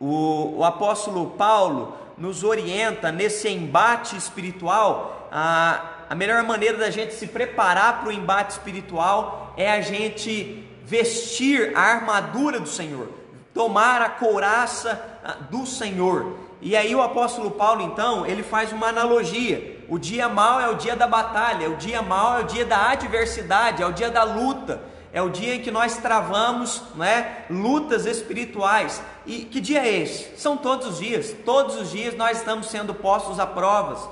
o, 0.00 0.56
o, 0.56 0.64
apóstolo 0.64 1.34
Paulo 1.38 1.96
nos 2.18 2.42
orienta 2.42 3.12
nesse 3.12 3.48
embate 3.48 4.16
espiritual. 4.16 5.28
Ah, 5.30 5.80
a 6.10 6.16
melhor 6.16 6.42
maneira 6.42 6.76
da 6.76 6.90
gente 6.90 7.14
se 7.14 7.28
preparar 7.28 8.00
para 8.00 8.08
o 8.08 8.12
embate 8.12 8.54
espiritual 8.54 9.54
é 9.56 9.70
a 9.70 9.80
gente 9.80 10.68
vestir 10.82 11.76
a 11.76 11.80
armadura 11.80 12.58
do 12.58 12.68
Senhor, 12.68 13.08
tomar 13.54 14.02
a 14.02 14.08
couraça 14.08 15.00
ah, 15.24 15.36
do 15.48 15.64
Senhor. 15.64 16.38
E 16.60 16.76
aí 16.76 16.92
o 16.92 17.00
apóstolo 17.00 17.52
Paulo 17.52 17.82
então, 17.82 18.26
ele 18.26 18.42
faz 18.42 18.72
uma 18.72 18.88
analogia. 18.88 19.78
O 19.88 19.96
dia 19.96 20.28
mal 20.28 20.60
é 20.60 20.68
o 20.68 20.74
dia 20.74 20.96
da 20.96 21.06
batalha, 21.06 21.70
o 21.70 21.76
dia 21.76 22.02
mal 22.02 22.38
é 22.38 22.40
o 22.40 22.46
dia 22.46 22.64
da 22.64 22.90
adversidade, 22.90 23.80
é 23.80 23.86
o 23.86 23.92
dia 23.92 24.10
da 24.10 24.24
luta 24.24 24.87
é 25.12 25.22
o 25.22 25.30
dia 25.30 25.54
em 25.54 25.62
que 25.62 25.70
nós 25.70 25.96
travamos 25.96 26.82
né, 26.94 27.44
lutas 27.48 28.04
espirituais. 28.04 29.02
E 29.24 29.44
que 29.44 29.60
dia 29.60 29.80
é 29.80 30.02
esse? 30.02 30.38
São 30.38 30.56
todos 30.56 30.86
os 30.86 30.98
dias. 30.98 31.34
Todos 31.44 31.76
os 31.76 31.90
dias 31.90 32.14
nós 32.14 32.38
estamos 32.38 32.66
sendo 32.66 32.94
postos 32.94 33.40
a 33.40 33.46
provas. 33.46 34.06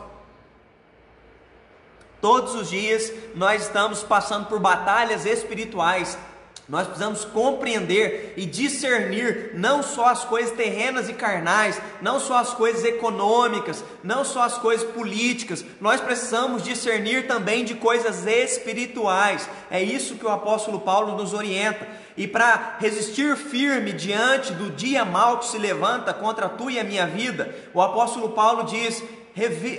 Todos 2.20 2.54
os 2.54 2.70
dias 2.70 3.12
nós 3.34 3.62
estamos 3.62 4.02
passando 4.02 4.46
por 4.46 4.58
batalhas 4.58 5.26
espirituais. 5.26 6.16
Nós 6.68 6.88
precisamos 6.88 7.24
compreender 7.24 8.34
e 8.36 8.44
discernir 8.44 9.52
não 9.54 9.84
só 9.84 10.06
as 10.06 10.24
coisas 10.24 10.50
terrenas 10.50 11.08
e 11.08 11.12
carnais, 11.12 11.80
não 12.02 12.18
só 12.18 12.38
as 12.38 12.52
coisas 12.52 12.84
econômicas, 12.84 13.84
não 14.02 14.24
só 14.24 14.42
as 14.42 14.58
coisas 14.58 14.84
políticas, 14.90 15.64
nós 15.80 16.00
precisamos 16.00 16.64
discernir 16.64 17.28
também 17.28 17.64
de 17.64 17.74
coisas 17.74 18.26
espirituais. 18.26 19.48
É 19.70 19.80
isso 19.80 20.16
que 20.16 20.26
o 20.26 20.30
apóstolo 20.30 20.80
Paulo 20.80 21.16
nos 21.16 21.32
orienta. 21.32 21.86
E 22.16 22.26
para 22.26 22.76
resistir 22.80 23.36
firme 23.36 23.92
diante 23.92 24.52
do 24.52 24.70
dia 24.70 25.04
mal 25.04 25.38
que 25.38 25.46
se 25.46 25.58
levanta 25.58 26.12
contra 26.12 26.46
a 26.46 26.48
tua 26.48 26.72
e 26.72 26.80
a 26.80 26.84
minha 26.84 27.06
vida, 27.06 27.54
o 27.72 27.80
apóstolo 27.80 28.30
Paulo 28.30 28.64
diz 28.64 29.04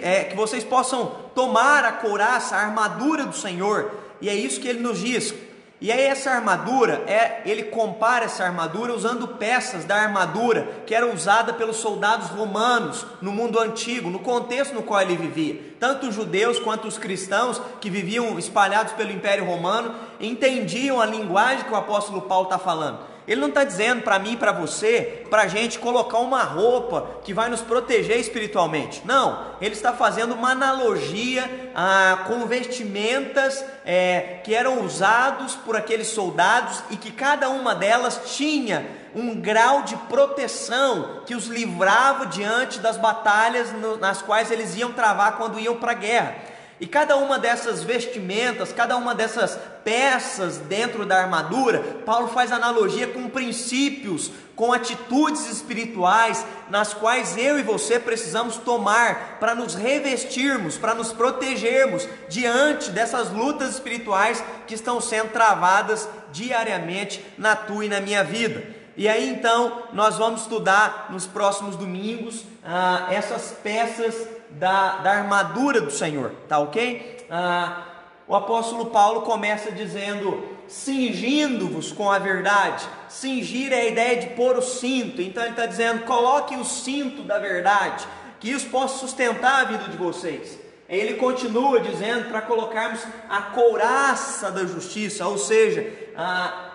é, 0.01 0.23
que 0.23 0.37
vocês 0.37 0.63
possam 0.63 1.07
tomar 1.35 1.83
a 1.83 1.91
couraça, 1.91 2.55
a 2.55 2.61
armadura 2.61 3.25
do 3.25 3.35
Senhor. 3.35 3.91
E 4.21 4.29
é 4.29 4.35
isso 4.35 4.61
que 4.61 4.67
ele 4.67 4.79
nos 4.79 4.99
diz: 4.99 5.33
e 5.79 5.91
aí 5.91 6.01
essa 6.01 6.31
armadura, 6.31 7.03
é, 7.05 7.43
ele 7.45 7.63
compara 7.63 8.25
essa 8.25 8.43
armadura 8.43 8.95
usando 8.95 9.27
peças 9.27 9.85
da 9.85 9.95
armadura 9.95 10.67
que 10.87 10.95
era 10.95 11.05
usada 11.05 11.53
pelos 11.53 11.77
soldados 11.77 12.29
romanos 12.29 13.05
no 13.21 13.31
mundo 13.31 13.59
antigo, 13.59 14.09
no 14.09 14.17
contexto 14.17 14.73
no 14.73 14.81
qual 14.81 15.01
ele 15.01 15.15
vivia. 15.15 15.61
Tanto 15.79 16.07
os 16.07 16.15
judeus 16.15 16.59
quanto 16.59 16.87
os 16.87 16.97
cristãos 16.97 17.61
que 17.79 17.91
viviam 17.91 18.39
espalhados 18.39 18.93
pelo 18.93 19.11
Império 19.11 19.45
Romano 19.45 19.93
entendiam 20.19 20.99
a 20.99 21.05
linguagem 21.05 21.65
que 21.65 21.71
o 21.71 21.75
apóstolo 21.75 22.23
Paulo 22.23 22.45
está 22.45 22.57
falando. 22.57 22.99
Ele 23.27 23.41
não 23.41 23.49
está 23.49 23.65
dizendo 23.65 24.03
para 24.03 24.17
mim 24.17 24.33
e 24.33 24.37
para 24.37 24.53
você, 24.53 25.25
para 25.29 25.41
a 25.41 25.47
gente 25.47 25.79
colocar 25.79 26.19
uma 26.19 26.43
roupa 26.43 27.19
que 27.25 27.33
vai 27.33 27.49
nos 27.49 27.59
proteger 27.59 28.17
espiritualmente. 28.17 29.01
Não, 29.03 29.47
ele 29.59 29.73
está 29.73 29.91
fazendo 29.91 30.33
uma 30.33 30.51
analogia 30.51 31.71
ah, 31.75 32.23
com 32.25 32.45
vestimentas 32.45 33.65
é, 33.85 34.39
que 34.45 34.55
eram 34.55 34.81
usados 34.85 35.55
por 35.55 35.75
aqueles 35.75 36.07
soldados 36.07 36.81
e 36.89 36.95
que 36.95 37.11
cada 37.11 37.49
uma 37.49 37.75
delas 37.75 38.21
tinha 38.35 38.87
um 39.13 39.35
grau 39.35 39.81
de 39.81 39.95
proteção 39.95 41.21
que 41.25 41.35
os 41.35 41.47
livrava 41.47 42.27
diante 42.27 42.79
das 42.79 42.97
batalhas 42.97 43.73
no, 43.73 43.97
nas 43.97 44.21
quais 44.21 44.51
eles 44.51 44.77
iam 44.77 44.93
travar 44.93 45.37
quando 45.37 45.59
iam 45.59 45.75
para 45.75 45.91
a 45.91 45.95
guerra. 45.95 46.35
E 46.79 46.85
cada 46.85 47.17
uma 47.17 47.39
dessas 47.39 47.81
vestimentas, 47.83 48.71
cada 48.71 48.95
uma 48.97 49.15
dessas 49.15 49.57
peças 49.83 50.57
dentro 50.57 51.05
da 51.07 51.17
armadura, 51.17 51.79
Paulo 52.05 52.27
faz 52.27 52.51
analogia 52.51 53.07
com 53.07 53.29
princípios, 53.29 54.31
com 54.55 54.71
atitudes 54.71 55.49
espirituais, 55.49 56.45
nas 56.69 56.93
quais 56.93 57.35
eu 57.35 57.57
e 57.57 57.63
você 57.63 57.99
precisamos 57.99 58.57
tomar 58.57 59.37
para 59.39 59.55
nos 59.55 59.73
revestirmos, 59.73 60.77
para 60.77 60.93
nos 60.93 61.11
protegermos 61.11 62.07
diante 62.29 62.91
dessas 62.91 63.31
lutas 63.31 63.73
espirituais 63.73 64.43
que 64.67 64.75
estão 64.75 65.01
sendo 65.01 65.31
travadas 65.31 66.07
diariamente 66.31 67.25
na 67.39 67.55
tua 67.55 67.85
e 67.85 67.89
na 67.89 67.99
minha 67.99 68.23
vida. 68.23 68.63
E 68.95 69.07
aí 69.07 69.29
então 69.29 69.83
nós 69.93 70.17
vamos 70.17 70.41
estudar 70.41 71.07
nos 71.09 71.25
próximos 71.25 71.75
domingos 71.75 72.43
ah, 72.63 73.07
essas 73.09 73.55
peças 73.63 74.36
da, 74.51 74.97
da 74.97 75.11
armadura 75.11 75.81
do 75.81 75.91
Senhor, 75.91 76.31
tá 76.47 76.59
ok? 76.59 77.25
Ah, 77.29 77.83
o 78.27 78.35
apóstolo 78.35 78.87
Paulo 78.87 79.21
começa 79.21 79.71
dizendo: 79.71 80.43
cingindo-vos 80.67 81.91
com 81.91 82.11
a 82.11 82.19
verdade. 82.19 82.87
Cingir 83.07 83.71
é 83.71 83.81
a 83.81 83.85
ideia 83.85 84.17
de 84.21 84.27
pôr 84.35 84.57
o 84.57 84.61
cinto, 84.61 85.21
então 85.21 85.43
ele 85.43 85.51
está 85.51 85.65
dizendo: 85.65 86.05
coloque 86.05 86.55
o 86.55 86.65
cinto 86.65 87.23
da 87.23 87.39
verdade, 87.39 88.05
que 88.39 88.49
isso 88.49 88.67
possa 88.67 88.99
sustentar 88.99 89.61
a 89.61 89.63
vida 89.65 89.85
de 89.85 89.97
vocês. 89.97 90.59
Ele 90.89 91.15
continua 91.15 91.81
dizendo 91.81 92.29
para 92.29 92.41
colocarmos 92.41 93.01
a 93.29 93.41
couraça 93.41 94.49
da 94.49 94.65
justiça, 94.65 95.27
ou 95.27 95.37
seja, 95.37 95.85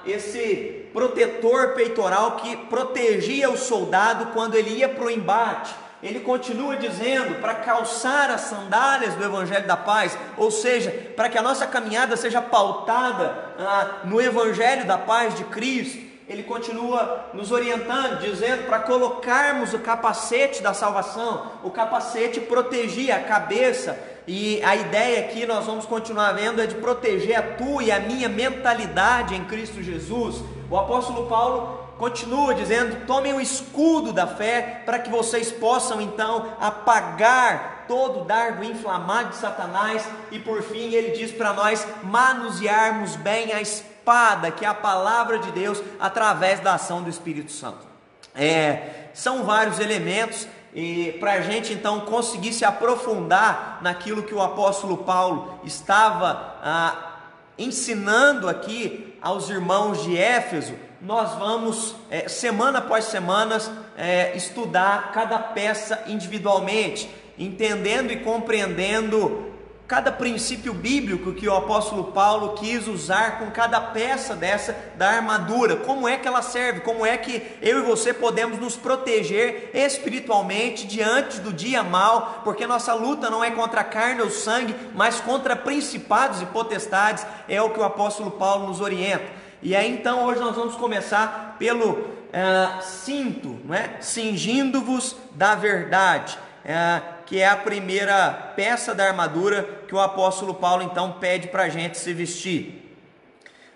esse 0.05 0.87
protetor 0.93 1.69
peitoral 1.75 2.37
que 2.37 2.57
protegia 2.57 3.50
o 3.50 3.57
soldado 3.57 4.26
quando 4.35 4.55
ele 4.55 4.71
ia 4.79 4.88
para 4.88 5.05
o 5.05 5.11
embate. 5.11 5.75
Ele 6.02 6.21
continua 6.21 6.76
dizendo 6.76 7.40
para 7.40 7.54
calçar 7.54 8.30
as 8.30 8.42
sandálias 8.42 9.14
do 9.14 9.25
Evangelho 9.25 9.66
da 9.66 9.76
Paz, 9.76 10.18
ou 10.37 10.50
seja, 10.50 10.90
para 11.14 11.28
que 11.28 11.38
a 11.38 11.42
nossa 11.42 11.66
caminhada 11.66 12.16
seja 12.16 12.42
pautada 12.42 13.54
ah, 13.59 14.00
no 14.04 14.21
Evangelho 14.21 14.87
da 14.87 14.99
Paz 14.99 15.35
de 15.35 15.44
Cristo 15.44 16.12
ele 16.28 16.44
continua 16.44 17.26
nos 17.35 17.50
orientando, 17.50 18.21
dizendo 18.21 18.64
para 18.64 18.78
colocarmos 18.78 19.75
o 19.75 19.78
capacete 19.80 20.62
da 20.62 20.73
salvação. 20.73 21.52
O 21.62 21.71
capacete 21.71 22.40
protegia 22.40 23.16
a 23.16 23.23
cabeça, 23.23 23.99
e 24.26 24.62
a 24.62 24.76
ideia 24.76 25.21
aqui 25.21 25.44
nós 25.44 25.66
vamos 25.66 25.85
continuar 25.85 26.32
vendo 26.32 26.62
é 26.62 26.66
de 26.66 26.76
proteger 26.76 27.37
a 27.37 27.42
tua 27.42 27.82
e 27.82 27.90
a 27.90 28.00
minha 28.00 28.28
mentalidade 28.28 29.35
em 29.35 29.44
Cristo 29.44 29.82
Jesus. 29.82 30.42
O 30.71 30.78
apóstolo 30.78 31.26
Paulo 31.26 31.82
continua 32.02 32.52
dizendo: 32.52 33.06
tomem 33.06 33.32
o 33.32 33.40
escudo 33.40 34.12
da 34.12 34.26
fé 34.26 34.82
para 34.85 34.99
que 34.99 35.09
vocês 35.09 35.52
possam 35.52 36.00
então 36.00 36.52
apagar 36.61 37.85
todo 37.87 38.23
o 38.23 38.25
dardo 38.25 38.64
inflamado 38.64 39.28
de 39.28 39.37
Satanás. 39.37 40.04
E 40.32 40.40
por 40.40 40.62
fim, 40.62 40.92
ele 40.92 41.16
diz 41.16 41.30
para 41.30 41.52
nós 41.52 41.87
manusearmos 42.02 43.14
bem 43.14 43.52
a 43.52 43.61
espada 43.61 44.50
que 44.50 44.64
é 44.64 44.68
a 44.68 44.75
palavra 44.75 45.38
de 45.38 45.52
Deus, 45.52 45.80
através 46.00 46.59
da 46.59 46.75
ação 46.75 47.04
do 47.04 47.09
Espírito 47.09 47.52
Santo. 47.52 47.87
É, 48.35 49.11
são 49.14 49.44
vários 49.44 49.78
elementos 49.78 50.49
e 50.75 51.12
para 51.21 51.35
a 51.35 51.40
gente 51.40 51.73
então 51.73 52.00
conseguir 52.00 52.52
se 52.52 52.64
aprofundar 52.64 53.78
naquilo 53.80 54.25
que 54.25 54.35
o 54.35 54.42
apóstolo 54.42 54.97
Paulo 54.97 55.61
estava 55.62 56.56
ah, 56.64 57.21
ensinando 57.56 58.49
aqui 58.49 59.16
aos 59.23 59.49
irmãos 59.49 60.02
de 60.02 60.18
Éfeso, 60.18 60.75
nós 61.02 61.35
vamos 61.35 61.97
é, 62.09 62.28
semana 62.28 62.78
após 62.78 63.06
semana 63.06 63.59
é, 63.97 64.37
estudar 64.37 65.11
cada 65.11 65.37
peça 65.37 66.04
individualmente, 66.06 67.11
entendendo 67.37 68.12
e 68.12 68.21
compreendendo 68.21 69.50
cada 69.88 70.12
princípio 70.12 70.73
bíblico 70.73 71.32
que 71.32 71.49
o 71.49 71.56
apóstolo 71.56 72.12
Paulo 72.12 72.54
quis 72.54 72.87
usar 72.87 73.40
com 73.40 73.50
cada 73.50 73.80
peça 73.80 74.37
dessa 74.37 74.76
da 74.94 75.11
armadura, 75.11 75.75
como 75.75 76.09
é 76.09 76.16
que 76.16 76.28
ela 76.28 76.40
serve, 76.40 76.80
como 76.80 77.04
é 77.04 77.16
que 77.18 77.42
eu 77.61 77.80
e 77.80 77.82
você 77.82 78.14
podemos 78.14 78.61
nos 78.61 78.76
proteger 78.76 79.71
espiritualmente 79.75 80.87
diante 80.87 81.40
do 81.40 81.52
dia 81.52 81.82
mal, 81.82 82.42
porque 82.44 82.64
nossa 82.64 82.94
luta 82.94 83.28
não 83.28 83.42
é 83.42 83.50
contra 83.50 83.80
a 83.80 83.85
carne 83.85 84.23
ou 84.23 84.30
sangue, 84.30 84.75
mas 84.94 85.21
contra 85.21 85.56
principados 85.56 86.40
e 86.40 86.47
potestades, 86.47 87.26
é 87.49 87.61
o 87.61 87.71
que 87.71 87.80
o 87.80 87.85
apóstolo 87.85 88.30
Paulo 88.30 88.68
nos 88.68 88.80
orienta. 88.80 89.42
E 89.62 89.76
aí 89.76 89.90
então 89.90 90.25
hoje 90.25 90.40
nós 90.40 90.57
vamos 90.57 90.75
começar 90.75 91.57
pelo 91.59 91.90
uh, 91.92 92.83
cinto, 92.83 93.61
não 93.64 93.75
é? 93.75 93.97
Cingindo-vos 94.00 95.16
da 95.35 95.54
verdade. 95.54 96.37
Uh, 96.64 97.23
que 97.33 97.40
é 97.40 97.49
a 97.49 97.57
primeira 97.57 98.31
peça 98.54 98.95
da 98.95 99.07
armadura 99.07 99.62
que 99.88 99.95
o 99.95 99.99
apóstolo 99.99 100.52
Paulo 100.52 100.83
então 100.83 101.12
pede 101.12 101.49
para 101.49 101.62
a 101.62 101.69
gente 101.71 101.97
se 101.97 102.12
vestir. 102.12 102.95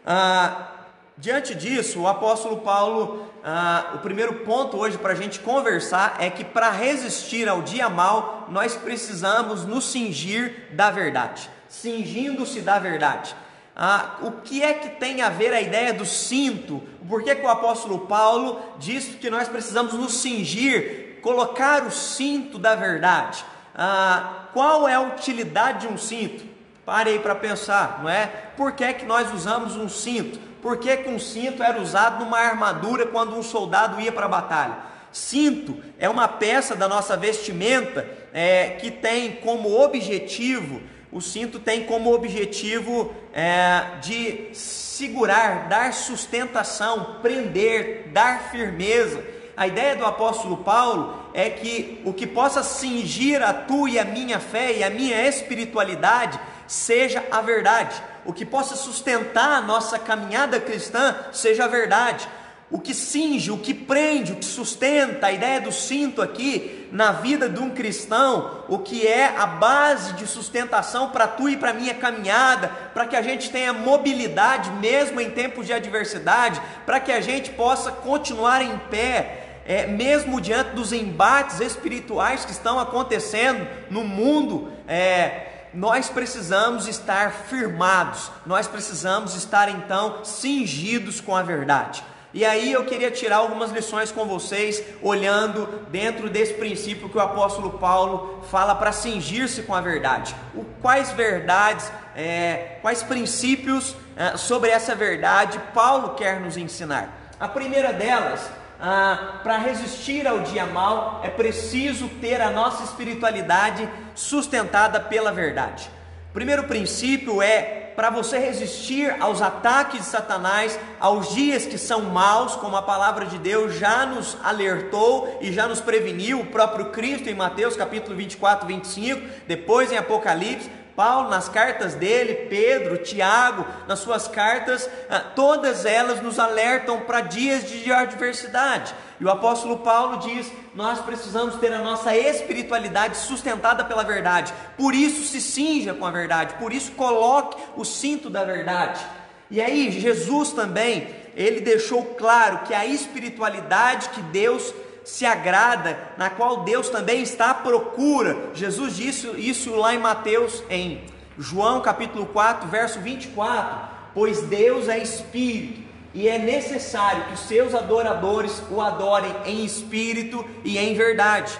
Ah, 0.05 0.73
diante 1.16 1.55
disso, 1.55 2.02
o 2.02 2.07
apóstolo 2.07 2.59
Paulo, 2.59 3.26
ah, 3.43 3.93
o 3.95 3.99
primeiro 4.00 4.35
ponto 4.40 4.76
hoje 4.76 4.99
para 4.99 5.14
a 5.14 5.16
gente 5.16 5.40
conversar 5.40 6.17
é 6.21 6.28
que 6.28 6.45
para 6.45 6.71
resistir 6.71 7.49
ao 7.49 7.63
dia 7.63 7.89
mal, 7.89 8.47
nós 8.50 8.76
precisamos 8.76 9.65
nos 9.65 9.91
cingir 9.91 10.69
da 10.73 10.91
verdade, 10.91 11.49
cingindo-se 11.67 12.61
da 12.61 12.78
verdade. 12.78 13.34
Ah, 13.76 14.17
o 14.23 14.32
que 14.32 14.62
é 14.62 14.73
que 14.73 14.89
tem 14.89 15.21
a 15.21 15.28
ver 15.28 15.52
a 15.52 15.60
ideia 15.60 15.93
do 15.93 16.06
cinto? 16.06 16.82
Por 17.06 17.23
que, 17.23 17.34
que 17.34 17.45
o 17.45 17.50
apóstolo 17.50 18.06
Paulo 18.06 18.60
diz 18.78 19.15
que 19.15 19.28
nós 19.28 19.49
precisamos 19.49 19.93
nos 19.93 20.15
cingir 20.15 21.06
colocar 21.26 21.84
o 21.84 21.91
cinto 21.91 22.56
da 22.56 22.76
verdade. 22.76 23.45
Ah, 23.75 24.45
qual 24.52 24.89
é 24.89 24.95
a 24.95 25.00
utilidade 25.00 25.86
de 25.86 25.93
um 25.93 25.99
cinto? 25.99 26.45
Parei 26.84 27.19
para 27.19 27.34
pensar, 27.34 27.99
não 28.00 28.08
é? 28.08 28.26
Por 28.56 28.71
que, 28.73 28.93
que 28.95 29.04
nós 29.04 29.34
usamos 29.34 29.75
um 29.75 29.89
cinto? 29.89 30.39
Por 30.62 30.76
que, 30.76 30.97
que 30.99 31.08
um 31.08 31.19
cinto 31.19 31.65
era 31.65 31.80
usado 31.80 32.25
numa 32.25 32.39
armadura 32.39 33.06
quando 33.06 33.36
um 33.36 33.43
soldado 33.43 34.00
ia 34.00 34.12
para 34.12 34.26
a 34.26 34.28
batalha? 34.28 34.76
Cinto 35.10 35.82
é 35.99 36.08
uma 36.08 36.28
peça 36.28 36.76
da 36.76 36.89
nossa 36.89 37.17
vestimenta 37.17 38.08
é, 38.32 38.76
que 38.80 38.93
tem 38.93 39.32
como 39.32 39.82
objetivo, 39.82 40.80
o 41.17 41.21
cinto 41.21 41.59
tem 41.59 41.85
como 41.85 42.13
objetivo 42.13 43.15
é, 43.33 43.99
de 44.02 44.50
segurar, 44.52 45.69
dar 45.69 45.93
sustentação, 45.93 47.17
prender, 47.23 48.09
dar 48.13 48.50
firmeza 48.50 49.37
a 49.57 49.67
ideia 49.67 49.97
do 49.97 50.05
apóstolo 50.05 50.59
Paulo 50.59 51.31
é 51.33 51.49
que 51.49 52.02
o 52.05 52.13
que 52.13 52.26
possa 52.26 52.63
cingir 52.63 53.43
a 53.43 53.55
tua 53.55 53.89
e 53.89 53.99
a 53.99 54.05
minha 54.05 54.39
fé 54.39 54.76
e 54.76 54.85
a 54.85 54.91
minha 54.91 55.26
espiritualidade 55.26 56.39
seja 56.67 57.25
a 57.31 57.41
verdade. 57.41 57.97
O 58.26 58.35
que 58.35 58.45
possa 58.45 58.76
sustentar 58.76 59.52
a 59.52 59.63
nossa 59.63 59.99
caminhada 59.99 60.61
cristã 60.61 61.17
seja 61.33 61.65
a 61.65 61.69
verdade 61.69 62.29
o 62.69 62.81
que 62.81 62.93
cinge, 62.93 63.52
o 63.52 63.59
que 63.59 63.73
prende, 63.73 64.33
o 64.33 64.37
que 64.37 64.45
sustenta, 64.45 65.29
a 65.29 65.33
ideia 65.33 65.61
do 65.61 65.71
cinto 65.71 66.21
aqui 66.21 66.89
na 66.91 67.13
vida 67.13 67.49
de 67.49 67.61
um 67.61 67.71
cristão, 67.71 68.65
o 68.69 68.79
que 68.79 69.07
é 69.07 69.37
a 69.37 69.47
base 69.47 70.15
de 70.15 70.26
sustentação 70.26 71.11
para 71.11 71.29
tu 71.29 71.49
e 71.49 71.57
para 71.57 71.73
minha 71.73 71.95
caminhada, 71.95 72.69
para 72.93 73.07
que 73.07 73.15
a 73.15 73.23
gente 73.23 73.50
tenha 73.50 73.73
mobilidade 73.73 74.71
mesmo 74.73 75.21
em 75.21 75.31
tempos 75.31 75.67
de 75.67 75.73
adversidade, 75.73 76.61
para 76.85 76.99
que 76.99 77.13
a 77.13 77.21
gente 77.21 77.50
possa 77.50 77.93
continuar 77.93 78.63
em 78.63 78.76
pé. 78.91 79.43
É, 79.69 79.85
mesmo 79.85 80.41
diante 80.41 80.76
dos 80.76 80.93
embates 80.93 81.59
espirituais 81.59 82.45
que 82.45 82.52
estão 82.52 82.79
acontecendo 82.79 83.67
no 83.91 84.05
mundo, 84.05 84.73
é, 84.87 85.71
nós 85.75 86.09
precisamos 86.09 86.87
estar 86.87 87.33
firmados, 87.33 88.31
nós 88.47 88.69
precisamos 88.69 89.35
estar 89.35 89.69
então 89.69 90.25
cingidos 90.25 91.21
com 91.21 91.35
a 91.35 91.43
verdade. 91.43 92.05
E 92.34 92.45
aí 92.45 92.73
eu 92.73 92.84
queria 92.84 93.10
tirar 93.10 93.36
algumas 93.36 93.71
lições 93.71 94.12
com 94.12 94.26
vocês, 94.26 94.82
olhando 95.00 95.67
dentro 95.91 96.28
desse 96.28 96.54
princípio 96.54 97.08
que 97.08 97.17
o 97.17 97.21
apóstolo 97.21 97.78
Paulo 97.78 98.45
fala 98.50 98.75
para 98.75 98.93
cingir-se 98.93 99.62
com 99.62 99.75
a 99.75 99.80
verdade. 99.80 100.34
O, 100.54 100.65
quais 100.82 101.12
verdades, 101.12 101.91
é, 102.15 102.78
quais 102.82 103.02
princípios 103.02 103.97
é, 104.17 104.36
sobre 104.36 104.71
essa 104.71 104.95
verdade 104.95 105.58
Paulo 105.73 106.15
quer 106.15 106.41
nos 106.41 106.56
ensinar? 106.56 107.32
A 107.39 107.49
primeira 107.49 107.93
delas, 107.93 108.50
ah, 108.80 109.41
para 109.43 109.58
resistir 109.58 110.26
ao 110.26 110.41
dia 110.41 110.67
mal, 110.67 111.21
é 111.23 111.28
preciso 111.28 112.08
ter 112.21 112.41
a 112.41 112.50
nossa 112.50 112.82
espiritualidade 112.84 113.89
sustentada 114.15 115.00
pela 115.00 115.32
verdade. 115.32 115.91
O 116.30 116.32
primeiro 116.32 116.65
princípio 116.65 117.41
é 117.41 117.86
para 117.97 118.11
você 118.11 118.39
resistir 118.39 119.17
aos 119.19 119.41
ataques 119.41 120.00
de 120.00 120.06
Satanás, 120.06 120.78
aos 121.00 121.35
dias 121.35 121.65
que 121.65 121.78
são 121.78 122.02
maus, 122.02 122.54
como 122.54 122.76
a 122.76 122.82
palavra 122.82 123.25
de 123.25 123.39
Deus 123.39 123.75
já 123.75 124.04
nos 124.04 124.37
alertou 124.45 125.39
e 125.41 125.50
já 125.50 125.67
nos 125.67 125.80
preveniu, 125.80 126.41
o 126.41 126.47
próprio 126.47 126.91
Cristo 126.91 127.30
em 127.30 127.35
Mateus 127.35 127.75
capítulo 127.75 128.15
24, 128.15 128.67
25, 128.69 129.23
depois 129.47 129.91
em 129.91 129.97
Apocalipse, 129.97 130.71
Paulo 130.97 131.28
nas 131.28 131.47
cartas 131.47 131.95
dele, 131.95 132.47
Pedro, 132.49 132.97
Tiago, 132.97 133.67
nas 133.87 133.99
suas 133.99 134.26
cartas, 134.26 134.89
ah, 135.11 135.21
todas 135.21 135.85
elas 135.85 136.23
nos 136.23 136.39
alertam 136.39 137.00
para 137.00 137.21
dias 137.21 137.69
de 137.69 137.93
adversidade. 137.93 138.95
E 139.21 139.25
o 139.25 139.30
apóstolo 139.30 139.78
Paulo 139.78 140.19
diz: 140.19 140.50
nós 140.75 140.99
precisamos 141.00 141.56
ter 141.56 141.73
a 141.73 141.80
nossa 141.80 142.17
espiritualidade 142.17 143.19
sustentada 143.19 143.85
pela 143.85 144.02
verdade. 144.02 144.54
Por 144.76 144.95
isso 144.95 145.23
se 145.23 145.41
cinja 145.41 145.93
com 145.93 146.06
a 146.06 146.11
verdade, 146.11 146.54
por 146.54 146.73
isso 146.73 146.93
coloque 146.93 147.63
o 147.76 147.85
cinto 147.85 148.30
da 148.30 148.43
verdade. 148.43 149.04
E 149.50 149.61
aí, 149.61 149.93
Jesus 149.93 150.52
também, 150.52 151.15
ele 151.37 151.61
deixou 151.61 152.04
claro 152.17 152.61
que 152.67 152.75
a 152.75 152.85
espiritualidade 152.85 154.09
que 154.09 154.21
Deus 154.23 154.75
se 155.06 155.25
agrada, 155.25 155.97
na 156.19 156.28
qual 156.28 156.64
Deus 156.64 156.88
também 156.88 157.23
está 157.23 157.50
à 157.50 157.54
procura. 157.54 158.50
Jesus 158.52 158.97
disse 158.97 159.28
isso 159.38 159.76
lá 159.76 159.95
em 159.95 159.99
Mateus, 159.99 160.64
em 160.69 161.00
João 161.38 161.80
capítulo 161.80 162.26
4, 162.26 162.69
verso 162.69 162.99
24: 162.99 163.88
Pois 164.12 164.42
Deus 164.42 164.88
é 164.88 164.99
espírito 164.99 165.86
e 166.12 166.28
é 166.28 166.38
necessário 166.38 167.26
que 167.26 167.34
os 167.34 167.40
seus 167.40 167.73
adoradores 167.73 168.60
o 168.69 168.80
adorem 168.80 169.32
em 169.45 169.64
espírito 169.64 170.45
e 170.64 170.76
em 170.76 170.95
verdade. 170.95 171.56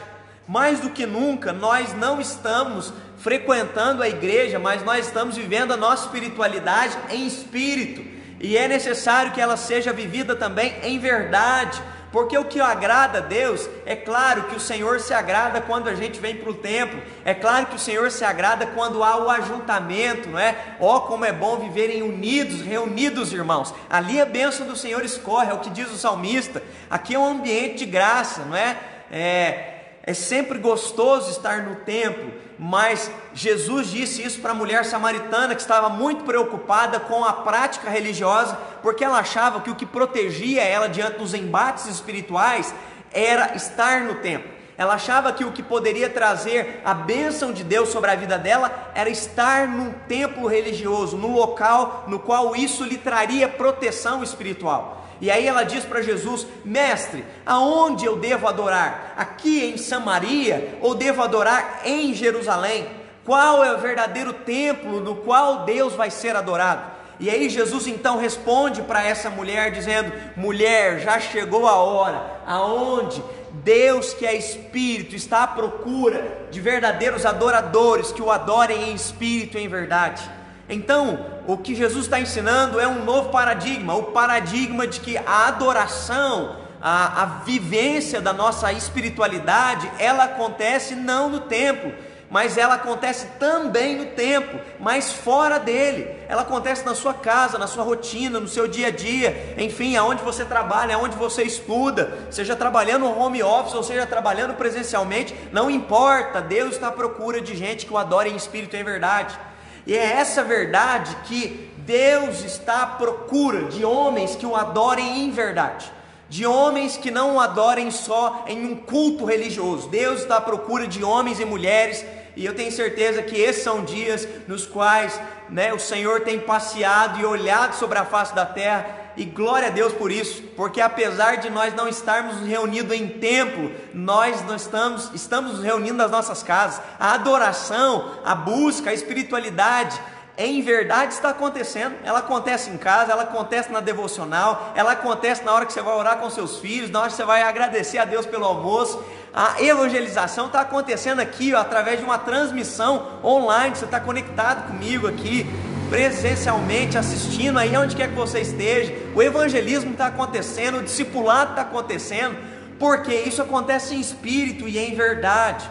Mais 0.49 0.81
do 0.81 0.91
que 0.91 1.07
nunca, 1.07 1.53
nós 1.53 1.95
não 1.95 2.21
estamos 2.21 2.93
frequentando 3.19 4.03
a 4.03 4.09
igreja, 4.09 4.59
mas 4.59 4.83
nós 4.83 5.07
estamos 5.07 5.37
vivendo 5.37 5.73
a 5.73 5.77
nossa 5.77 6.07
espiritualidade 6.07 6.97
em 7.11 7.27
espírito, 7.27 8.03
e 8.41 8.57
é 8.57 8.67
necessário 8.67 9.33
que 9.33 9.41
ela 9.41 9.57
seja 9.57 9.93
vivida 9.93 10.35
também 10.35 10.75
em 10.83 10.99
verdade. 10.99 11.81
Porque 12.13 12.39
o 12.39 12.45
que 12.45 12.61
agrada 12.61 13.19
a 13.19 13.21
Deus, 13.21 13.69
é 13.85 13.97
claro 13.97 14.45
que 14.45 14.57
o 14.57 14.61
Senhor 14.61 15.01
se 15.01 15.13
agrada 15.13 15.61
quando 15.61 15.89
a 15.89 15.95
gente 15.95 16.21
vem 16.21 16.37
para 16.37 16.51
o 16.51 16.55
templo, 16.55 17.03
é 17.25 17.35
claro 17.35 17.67
que 17.67 17.77
o 17.77 17.79
Senhor 17.79 18.11
se 18.11 18.25
agrada 18.25 18.67
quando 18.67 19.03
há 19.03 19.17
o 19.17 19.29
ajuntamento, 19.29 20.29
não 20.29 20.39
é? 20.39 20.57
Ó, 20.81 20.97
oh, 20.97 21.01
como 21.03 21.25
é 21.25 21.33
bom 21.33 21.57
viverem 21.57 22.03
unidos, 22.03 22.63
reunidos, 22.63 23.33
irmãos. 23.33 23.75
Ali 23.91 24.21
a 24.21 24.25
bênção 24.25 24.67
do 24.67 24.77
Senhor 24.77 25.05
escorre, 25.05 25.51
é 25.51 25.55
o 25.55 25.61
que 25.61 25.71
diz 25.71 25.91
o 25.91 25.99
salmista. 25.99 26.63
Aqui 26.89 27.15
é 27.15 27.19
um 27.19 27.29
ambiente 27.29 27.79
de 27.79 27.87
graça, 27.87 28.45
não 28.45 28.57
é? 28.57 28.77
É, 29.11 29.75
é 30.03 30.15
sempre 30.15 30.59
gostoso 30.59 31.31
estar 31.31 31.63
no 31.63 31.77
templo, 31.77 32.33
mas 32.59 33.11
Jesus 33.35 33.89
disse 33.89 34.23
isso 34.23 34.41
para 34.41 34.53
a 34.53 34.55
mulher 34.55 34.85
samaritana 34.85 35.55
que 35.55 35.61
estava 35.61 35.89
muito 35.89 36.25
preocupada 36.25 36.99
com 36.99 37.25
a 37.25 37.33
prática 37.33 37.91
religiosa, 37.91 38.57
porque 38.83 39.05
ela 39.05 39.19
achava 39.19 39.61
que 39.61 39.71
o 39.71 39.75
que 39.75 39.85
protegia 39.85 40.63
ela 40.63 40.89
diante 40.89 41.19
dos 41.19 41.35
embates 41.35 41.87
espirituais 41.87 42.75
era 43.13 43.55
estar 43.55 44.03
no 44.03 44.17
templo. 44.17 44.57
Ela 44.79 44.95
achava 44.95 45.33
que 45.33 45.45
o 45.45 45.53
que 45.53 45.63
poderia 45.63 46.11
trazer 46.11 46.83
a 46.85 46.93
bênção 46.93 47.51
de 47.51 47.65
Deus 47.65 47.89
sobre 47.89 48.11
a 48.11 48.15
vida 48.15 48.39
dela 48.39 48.91
era 48.95 49.09
estar 49.09 49.67
num 49.67 49.91
templo 50.07 50.47
religioso, 50.47 51.17
no 51.17 51.33
local 51.33 52.05
no 52.09 52.19
qual 52.19 52.55
isso 52.55 52.85
lhe 52.85 52.99
traria 52.99 53.49
proteção 53.49 54.23
espiritual. 54.23 55.06
E 55.21 55.31
aí 55.31 55.47
ela 55.47 55.63
diz 55.63 55.85
para 55.85 56.03
Jesus: 56.03 56.47
Mestre, 56.65 57.25
aonde 57.45 58.05
eu 58.05 58.17
devo 58.17 58.47
adorar? 58.47 59.15
Aqui 59.17 59.65
em 59.65 59.77
Samaria 59.77 60.79
ou 60.81 60.95
devo 60.95 61.23
adorar 61.23 61.83
em 61.85 62.13
Jerusalém? 62.15 62.87
Qual 63.25 63.65
é 63.65 63.73
o 63.73 63.79
verdadeiro 63.79 64.33
templo 64.33 65.01
no 65.01 65.17
qual 65.17 65.65
Deus 65.65 65.95
vai 65.95 66.11
ser 66.11 66.37
adorado? 66.37 66.97
E 67.19 67.31
aí 67.31 67.49
Jesus 67.49 67.87
então 67.87 68.19
responde 68.19 68.83
para 68.83 69.05
essa 69.05 69.31
mulher 69.31 69.71
dizendo: 69.71 70.13
Mulher, 70.37 71.01
já 71.01 71.19
chegou 71.19 71.67
a 71.67 71.77
hora 71.77 72.23
aonde 72.47 73.23
Deus 73.65 74.13
que 74.13 74.27
é 74.27 74.37
espírito 74.37 75.17
está 75.17 75.45
à 75.45 75.47
procura 75.47 76.47
de 76.51 76.61
verdadeiros 76.61 77.25
adoradores 77.25 78.13
que 78.13 78.23
o 78.23 78.31
adorem 78.31 78.91
em 78.91 78.95
espírito 78.95 79.57
e 79.59 79.63
em 79.63 79.69
verdade. 79.69 80.36
Então, 80.69 81.27
o 81.47 81.57
que 81.57 81.75
Jesus 81.75 82.07
está 82.07 82.19
ensinando 82.19 82.81
é 82.81 82.89
um 82.89 83.05
novo 83.05 83.31
paradigma, 83.31 83.95
o 83.95 84.05
paradigma 84.05 84.87
de 84.87 85.01
que 85.01 85.17
a 85.17 85.47
adoração, 85.47 86.57
a, 86.83 87.23
a 87.23 87.27
vivência 87.45 88.21
da 88.21 88.33
nossa 88.33 88.73
espiritualidade, 88.73 89.91
ela 89.99 90.25
acontece 90.25 90.97
não 90.97 91.29
no 91.29 91.41
templo, 91.41 91.93
mas 92.29 92.59
ela 92.59 92.75
acontece 92.75 93.29
também 93.39 93.97
no 93.97 94.07
tempo, 94.07 94.59
mas 94.81 95.13
fora 95.13 95.61
dele. 95.61 96.11
Ela 96.29 96.43
acontece 96.43 96.85
na 96.85 96.95
sua 96.95 97.15
casa, 97.15 97.57
na 97.57 97.69
sua 97.69 97.85
rotina, 97.85 98.41
no 98.41 98.49
seu 98.49 98.67
dia 98.67 98.89
a 98.89 98.91
dia, 98.91 99.55
enfim, 99.57 99.97
aonde 99.97 100.25
você 100.25 100.45
trabalha, 100.45 100.97
aonde 100.97 101.17
você 101.17 101.45
estuda, 101.45 102.27
seja 102.29 102.57
trabalhando 102.57 103.07
home 103.07 103.41
office 103.41 103.75
ou 103.75 103.85
seja 103.85 104.05
trabalhando 104.05 104.55
presencialmente, 104.55 105.33
não 105.53 105.71
importa, 105.71 106.41
Deus 106.41 106.75
está 106.75 106.89
à 106.89 106.93
procura 106.93 107.41
de 107.41 107.55
gente 107.57 107.87
que 107.87 107.93
o 107.93 107.99
adore 107.99 108.29
em 108.29 108.37
espírito 108.37 108.75
e 108.75 108.81
em 108.81 108.85
verdade. 108.85 109.39
E 109.87 109.95
é 109.95 110.13
essa 110.15 110.43
verdade 110.43 111.17
que 111.25 111.71
Deus 111.79 112.45
está 112.45 112.83
à 112.83 112.87
procura 112.87 113.67
de 113.67 113.85
homens 113.85 114.35
que 114.35 114.45
o 114.45 114.57
adorem 114.57 115.25
em 115.25 115.31
verdade, 115.31 115.91
de 116.29 116.45
homens 116.45 116.97
que 116.97 117.11
não 117.11 117.37
o 117.37 117.41
adorem 117.41 117.93
só 117.93 118.45
em 118.49 118.67
um 118.67 118.75
culto 118.75 119.25
religioso. 119.25 119.89
Deus 119.89 120.23
está 120.23 120.39
à 120.39 120.41
procura 120.41 120.89
de 120.89 121.05
homens 121.05 121.39
e 121.39 121.45
mulheres, 121.45 122.05
e 122.37 122.45
eu 122.45 122.55
tenho 122.55 122.71
certeza 122.71 123.23
que 123.23 123.35
esses 123.35 123.63
são 123.63 123.83
dias 123.83 124.29
nos 124.47 124.67
quais 124.67 125.19
né, 125.49 125.73
o 125.73 125.79
Senhor 125.79 126.21
tem 126.21 126.39
passeado 126.39 127.19
e 127.19 127.25
olhado 127.25 127.75
sobre 127.75 127.99
a 127.99 128.05
face 128.05 128.35
da 128.35 128.45
terra 128.45 129.07
e 129.17 129.25
glória 129.25 129.69
a 129.69 129.71
Deus 129.71 129.95
por 129.95 130.13
isso, 130.13 130.43
porque 130.55 130.79
apesar 130.79 131.37
de 131.37 131.49
nós 131.49 131.75
não 131.75 131.89
estarmos 131.89 132.47
reunidos 132.47 132.95
em 132.95 133.09
templo, 133.09 133.73
nós 133.95 134.45
não 134.45 134.55
estamos, 134.55 135.11
estamos 135.15 135.53
nos 135.53 135.63
reunindo 135.63 135.95
nas 135.95 136.11
nossas 136.11 136.43
casas. 136.43 136.83
A 137.01 137.15
adoração, 137.15 138.13
a 138.23 138.35
busca, 138.35 138.91
a 138.91 138.95
espiritualidade, 138.95 139.99
em 140.37 140.61
verdade 140.61 141.15
está 141.15 141.31
acontecendo. 141.31 141.97
Ela 142.05 142.19
acontece 142.19 142.69
em 142.69 142.77
casa, 142.77 143.13
ela 143.13 143.23
acontece 143.23 143.73
na 143.73 143.81
devocional, 143.81 144.73
ela 144.75 144.93
acontece 144.93 145.43
na 145.43 145.53
hora 145.55 145.65
que 145.65 145.73
você 145.73 145.81
vai 145.81 145.95
orar 145.95 146.19
com 146.19 146.29
seus 146.29 146.59
filhos, 146.59 146.91
na 146.91 147.01
hora 147.01 147.09
que 147.09 147.17
você 147.17 147.25
vai 147.25 147.43
agradecer 147.43 147.97
a 147.97 148.05
Deus 148.05 148.27
pelo 148.27 148.45
almoço. 148.45 149.03
A 149.37 149.63
evangelização 149.63 150.47
está 150.47 150.63
acontecendo 150.63 151.21
aqui, 151.21 151.53
ó, 151.53 151.61
através 151.61 151.99
de 151.99 152.05
uma 152.07 152.17
transmissão 152.17 153.21
online. 153.23 153.77
Você 153.77 153.85
está 153.85 154.01
conectado 154.01 154.67
comigo 154.67 155.07
aqui 155.07 155.47
presencialmente 155.91 156.97
assistindo 156.97 157.59
aí 157.59 157.77
onde 157.77 157.95
quer 157.95 158.09
que 158.09 158.15
você 158.15 158.41
esteja. 158.41 158.95
O 159.15 159.23
evangelismo 159.23 159.93
está 159.93 160.07
acontecendo, 160.07 160.79
o 160.79 160.83
discipulado 160.83 161.51
está 161.51 161.63
acontecendo, 161.63 162.35
porque 162.79 163.15
isso 163.15 163.43
acontece 163.43 163.95
em 163.95 164.01
espírito 164.01 164.67
e 164.67 164.79
em 164.79 164.95
verdade. 164.95 165.69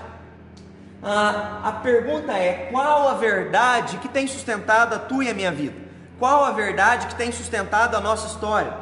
Ah, 1.01 1.61
a 1.63 1.71
pergunta 1.71 2.33
é: 2.33 2.69
qual 2.71 3.09
a 3.09 3.15
verdade 3.15 3.97
que 3.97 4.07
tem 4.07 4.27
sustentado 4.27 4.93
a 4.93 4.99
tua 4.99 5.25
e 5.25 5.29
a 5.29 5.33
minha 5.33 5.51
vida? 5.51 5.73
Qual 6.19 6.45
a 6.45 6.51
verdade 6.51 7.07
que 7.07 7.15
tem 7.15 7.31
sustentado 7.31 7.97
a 7.97 7.99
nossa 7.99 8.27
história? 8.27 8.73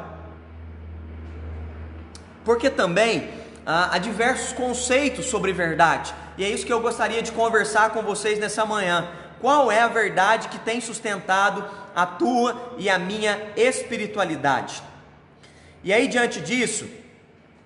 Porque 2.44 2.68
também 2.68 3.43
ah, 3.66 3.90
há 3.92 3.98
diversos 3.98 4.52
conceitos 4.52 5.26
sobre 5.26 5.52
verdade, 5.52 6.14
e 6.36 6.44
é 6.44 6.48
isso 6.48 6.66
que 6.66 6.72
eu 6.72 6.80
gostaria 6.80 7.22
de 7.22 7.32
conversar 7.32 7.90
com 7.90 8.02
vocês 8.02 8.38
nessa 8.38 8.64
manhã 8.64 9.08
qual 9.40 9.70
é 9.70 9.82
a 9.82 9.88
verdade 9.88 10.48
que 10.48 10.58
tem 10.58 10.80
sustentado 10.80 11.62
a 11.94 12.06
tua 12.06 12.74
e 12.78 12.88
a 12.88 12.98
minha 12.98 13.52
espiritualidade. 13.54 14.82
E 15.82 15.92
aí, 15.92 16.08
diante 16.08 16.40
disso, 16.40 16.88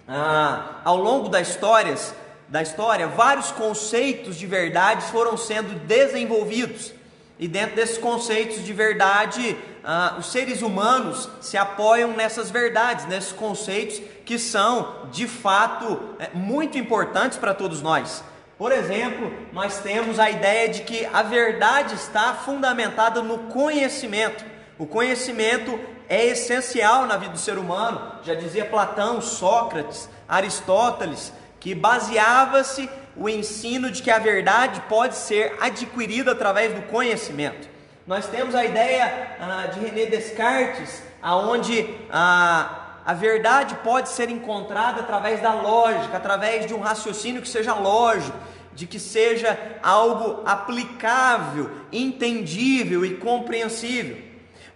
ah, 0.08 0.80
ao 0.84 0.96
longo 0.96 1.28
das 1.28 1.50
histórias, 1.50 2.12
da 2.48 2.62
história, 2.62 3.06
vários 3.06 3.52
conceitos 3.52 4.36
de 4.36 4.44
verdade 4.44 5.04
foram 5.04 5.36
sendo 5.36 5.78
desenvolvidos. 5.86 6.92
E 7.38 7.46
dentro 7.46 7.76
desses 7.76 7.98
conceitos 7.98 8.64
de 8.64 8.72
verdade, 8.72 9.56
ah, 9.84 10.16
os 10.18 10.32
seres 10.32 10.60
humanos 10.60 11.28
se 11.40 11.56
apoiam 11.56 12.10
nessas 12.12 12.50
verdades, 12.50 13.06
nesses 13.06 13.32
conceitos 13.32 14.00
que 14.24 14.38
são 14.38 15.06
de 15.12 15.26
fato 15.28 16.16
é, 16.18 16.30
muito 16.34 16.76
importantes 16.76 17.38
para 17.38 17.54
todos 17.54 17.80
nós. 17.80 18.24
Por 18.58 18.72
exemplo, 18.72 19.32
nós 19.52 19.78
temos 19.78 20.18
a 20.18 20.28
ideia 20.28 20.68
de 20.68 20.82
que 20.82 21.06
a 21.06 21.22
verdade 21.22 21.94
está 21.94 22.34
fundamentada 22.34 23.22
no 23.22 23.38
conhecimento. 23.44 24.44
O 24.76 24.84
conhecimento 24.84 25.78
é 26.08 26.26
essencial 26.26 27.06
na 27.06 27.16
vida 27.16 27.32
do 27.32 27.38
ser 27.38 27.56
humano. 27.56 28.00
Já 28.24 28.34
dizia 28.34 28.64
Platão, 28.64 29.20
Sócrates, 29.20 30.10
Aristóteles, 30.28 31.32
que 31.60 31.72
baseava-se 31.72 32.90
o 33.18 33.28
ensino 33.28 33.90
de 33.90 34.02
que 34.02 34.10
a 34.10 34.18
verdade 34.18 34.80
pode 34.88 35.16
ser 35.16 35.56
adquirida 35.60 36.32
através 36.32 36.72
do 36.72 36.82
conhecimento. 36.82 37.68
Nós 38.06 38.26
temos 38.26 38.54
a 38.54 38.64
ideia 38.64 39.36
ah, 39.40 39.66
de 39.66 39.80
René 39.80 40.06
Descartes, 40.06 41.02
aonde 41.20 41.86
ah, 42.10 43.00
a 43.04 43.12
verdade 43.12 43.74
pode 43.82 44.08
ser 44.08 44.30
encontrada 44.30 45.00
através 45.00 45.42
da 45.42 45.52
lógica, 45.52 46.16
através 46.16 46.66
de 46.66 46.74
um 46.74 46.80
raciocínio 46.80 47.42
que 47.42 47.48
seja 47.48 47.74
lógico, 47.74 48.38
de 48.74 48.86
que 48.86 49.00
seja 49.00 49.58
algo 49.82 50.42
aplicável, 50.46 51.70
entendível 51.92 53.04
e 53.04 53.16
compreensível. 53.16 54.16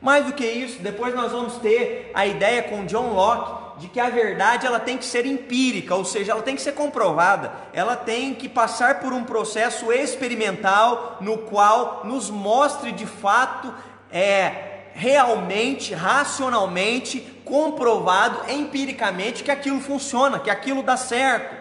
Mais 0.00 0.26
do 0.26 0.33
que 0.33 0.44
isso, 0.44 0.83
depois 0.83 1.14
nós 1.14 1.31
vamos 1.31 1.59
ter 1.59 2.11
a 2.12 2.26
ideia 2.26 2.64
com 2.64 2.85
John 2.87 3.12
Locke 3.12 3.62
de 3.83 3.88
que 3.88 3.99
a 3.99 4.09
verdade 4.09 4.64
ela 4.64 4.79
tem 4.79 4.97
que 4.97 5.05
ser 5.05 5.27
empírica, 5.27 5.92
ou 5.97 6.05
seja, 6.05 6.31
ela 6.31 6.42
tem 6.42 6.55
que 6.55 6.62
ser 6.62 6.71
comprovada, 6.71 7.53
ela 7.73 7.97
tem 7.97 8.33
que 8.33 8.49
passar 8.49 9.01
por 9.01 9.12
um 9.12 9.25
processo 9.25 9.92
experimental 9.92 11.18
no 11.21 11.38
qual 11.38 12.03
nos 12.05 12.31
mostre 12.31 12.92
de 12.92 13.05
fato 13.05 13.75
é 14.12 14.90
realmente, 14.95 15.95
racionalmente 15.95 17.21
comprovado 17.45 18.49
empiricamente 18.49 19.42
que 19.42 19.51
aquilo 19.51 19.81
funciona, 19.81 20.38
que 20.38 20.49
aquilo 20.49 20.85
dá 20.85 20.97
certo. 20.97 21.57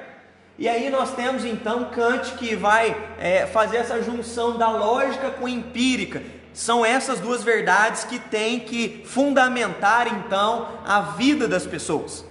E 0.59 0.69
aí 0.69 0.91
nós 0.91 1.15
temos 1.15 1.43
então 1.43 1.85
Kant 1.85 2.33
que 2.35 2.55
vai 2.55 2.95
é, 3.17 3.47
fazer 3.47 3.77
essa 3.77 3.99
junção 3.99 4.59
da 4.59 4.69
lógica 4.69 5.31
com 5.31 5.49
empírica. 5.49 6.21
São 6.53 6.85
essas 6.85 7.19
duas 7.19 7.43
verdades 7.43 8.03
que 8.03 8.19
têm 8.19 8.59
que 8.59 9.03
fundamentar 9.05 10.07
então 10.07 10.67
a 10.85 11.01
vida 11.01 11.47
das 11.47 11.65
pessoas. 11.65 12.25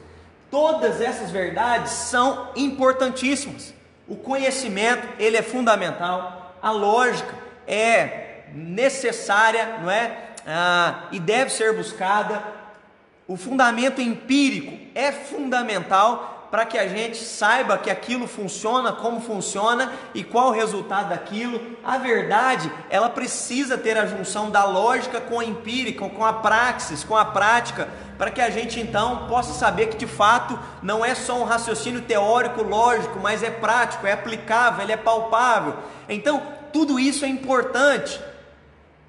Todas 0.50 1.00
essas 1.00 1.30
verdades 1.30 1.92
são 1.92 2.50
importantíssimas. 2.56 3.72
O 4.08 4.16
conhecimento 4.16 5.06
ele 5.18 5.36
é 5.36 5.42
fundamental, 5.42 6.56
a 6.60 6.70
lógica 6.70 7.32
é 7.66 8.42
necessária, 8.54 9.78
não 9.80 9.90
é? 9.90 10.30
Ah, 10.46 11.04
e 11.12 11.20
deve 11.20 11.50
ser 11.50 11.74
buscada 11.74 12.42
o 13.30 13.36
fundamento 13.36 14.00
empírico 14.00 14.76
é 14.92 15.12
fundamental 15.12 16.39
para 16.50 16.66
que 16.66 16.76
a 16.76 16.88
gente 16.88 17.16
saiba 17.16 17.78
que 17.78 17.88
aquilo 17.88 18.26
funciona, 18.26 18.92
como 18.92 19.20
funciona 19.20 19.92
e 20.12 20.24
qual 20.24 20.48
o 20.48 20.52
resultado 20.52 21.10
daquilo. 21.10 21.76
A 21.84 21.96
verdade, 21.96 22.70
ela 22.90 23.08
precisa 23.08 23.78
ter 23.78 23.96
a 23.96 24.06
junção 24.06 24.50
da 24.50 24.64
lógica 24.64 25.20
com 25.20 25.38
a 25.38 25.44
empírica, 25.44 26.08
com 26.08 26.24
a 26.24 26.32
praxis, 26.32 27.04
com 27.04 27.16
a 27.16 27.24
prática, 27.24 27.88
para 28.18 28.30
que 28.30 28.40
a 28.40 28.50
gente 28.50 28.80
então 28.80 29.28
possa 29.28 29.52
saber 29.52 29.86
que 29.86 29.96
de 29.96 30.06
fato 30.06 30.58
não 30.82 31.04
é 31.04 31.14
só 31.14 31.38
um 31.38 31.44
raciocínio 31.44 32.02
teórico, 32.02 32.62
lógico, 32.62 33.20
mas 33.20 33.42
é 33.42 33.50
prático, 33.50 34.06
é 34.06 34.12
aplicável, 34.12 34.82
ele 34.82 34.92
é 34.92 34.96
palpável. 34.96 35.76
Então, 36.08 36.42
tudo 36.72 36.98
isso 36.98 37.24
é 37.24 37.28
importante. 37.28 38.20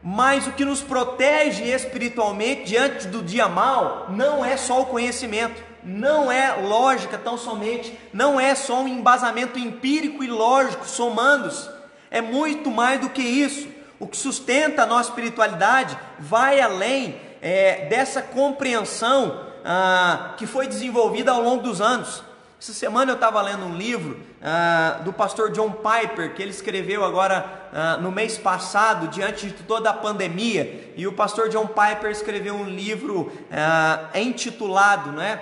Mas 0.03 0.47
o 0.47 0.51
que 0.51 0.65
nos 0.65 0.81
protege 0.81 1.63
espiritualmente 1.63 2.63
diante 2.63 3.07
do 3.07 3.21
dia 3.21 3.47
mal 3.47 4.07
não 4.09 4.43
é 4.43 4.57
só 4.57 4.81
o 4.81 4.87
conhecimento 4.87 5.70
não 5.83 6.31
é 6.31 6.53
lógica 6.53 7.17
tão 7.17 7.37
somente, 7.37 7.97
não 8.13 8.39
é 8.39 8.55
só 8.55 8.81
um 8.81 8.87
embasamento 8.87 9.57
empírico 9.57 10.23
e 10.23 10.27
lógico 10.27 10.85
somando-se, 10.85 11.69
é 12.09 12.21
muito 12.21 12.69
mais 12.69 12.99
do 12.99 13.09
que 13.09 13.21
isso. 13.21 13.67
O 13.99 14.07
que 14.07 14.17
sustenta 14.17 14.83
a 14.83 14.85
nossa 14.85 15.09
espiritualidade 15.09 15.97
vai 16.19 16.59
além 16.59 17.15
é, 17.41 17.85
dessa 17.85 18.21
compreensão 18.21 19.45
ah, 19.63 20.33
que 20.37 20.45
foi 20.45 20.67
desenvolvida 20.67 21.31
ao 21.31 21.41
longo 21.41 21.63
dos 21.63 21.79
anos. 21.79 22.23
Essa 22.61 22.73
semana 22.73 23.11
eu 23.11 23.15
estava 23.15 23.41
lendo 23.41 23.65
um 23.65 23.75
livro 23.75 24.19
ah, 24.39 24.99
do 25.03 25.11
pastor 25.11 25.51
John 25.51 25.71
Piper, 25.71 26.35
que 26.35 26.43
ele 26.43 26.51
escreveu 26.51 27.03
agora 27.03 27.69
ah, 27.73 27.97
no 27.97 28.11
mês 28.11 28.37
passado, 28.37 29.07
diante 29.07 29.47
de 29.47 29.63
toda 29.63 29.89
a 29.89 29.93
pandemia. 29.93 30.93
E 30.95 31.07
o 31.07 31.13
pastor 31.13 31.49
John 31.49 31.65
Piper 31.65 32.11
escreveu 32.11 32.53
um 32.53 32.65
livro 32.65 33.31
ah, 33.51 34.09
intitulado, 34.13 35.11
não 35.11 35.23
é? 35.23 35.41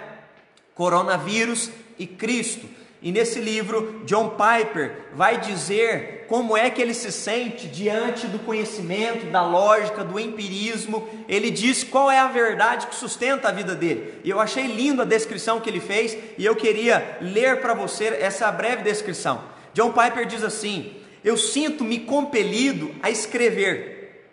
Coronavírus 0.79 1.69
e 1.97 2.07
Cristo. 2.07 2.65
E 3.01 3.11
nesse 3.11 3.37
livro, 3.41 4.01
John 4.05 4.29
Piper 4.29 5.07
vai 5.13 5.37
dizer 5.37 6.25
como 6.29 6.55
é 6.55 6.69
que 6.69 6.81
ele 6.81 6.93
se 6.93 7.11
sente 7.11 7.67
diante 7.67 8.27
do 8.27 8.39
conhecimento, 8.39 9.25
da 9.25 9.45
lógica, 9.45 10.05
do 10.05 10.17
empirismo. 10.17 11.05
Ele 11.27 11.51
diz 11.51 11.83
qual 11.83 12.09
é 12.09 12.17
a 12.17 12.29
verdade 12.29 12.87
que 12.87 12.95
sustenta 12.95 13.49
a 13.49 13.51
vida 13.51 13.75
dele. 13.75 14.21
E 14.23 14.29
eu 14.29 14.39
achei 14.39 14.67
lindo 14.67 15.01
a 15.01 15.05
descrição 15.05 15.59
que 15.59 15.69
ele 15.69 15.81
fez 15.81 16.17
e 16.37 16.45
eu 16.45 16.55
queria 16.55 17.17
ler 17.19 17.59
para 17.59 17.73
você 17.73 18.05
essa 18.17 18.49
breve 18.49 18.81
descrição. 18.81 19.43
John 19.73 19.91
Piper 19.91 20.25
diz 20.25 20.45
assim: 20.45 20.95
Eu 21.25 21.35
sinto-me 21.35 21.99
compelido 21.99 22.95
a 23.03 23.09
escrever, 23.09 24.31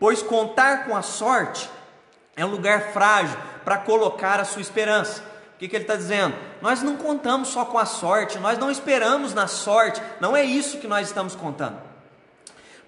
pois 0.00 0.20
contar 0.20 0.84
com 0.84 0.96
a 0.96 1.02
sorte 1.02 1.70
é 2.34 2.44
um 2.44 2.50
lugar 2.50 2.92
frágil 2.92 3.38
para 3.64 3.78
colocar 3.78 4.40
a 4.40 4.44
sua 4.44 4.62
esperança. 4.62 5.35
O 5.56 5.58
que, 5.58 5.68
que 5.68 5.74
ele 5.74 5.84
está 5.84 5.96
dizendo? 5.96 6.36
Nós 6.60 6.82
não 6.82 6.96
contamos 6.96 7.48
só 7.48 7.64
com 7.64 7.78
a 7.78 7.86
sorte, 7.86 8.38
nós 8.38 8.58
não 8.58 8.70
esperamos 8.70 9.32
na 9.32 9.46
sorte, 9.46 10.02
não 10.20 10.36
é 10.36 10.44
isso 10.44 10.76
que 10.76 10.86
nós 10.86 11.08
estamos 11.08 11.34
contando. 11.34 11.78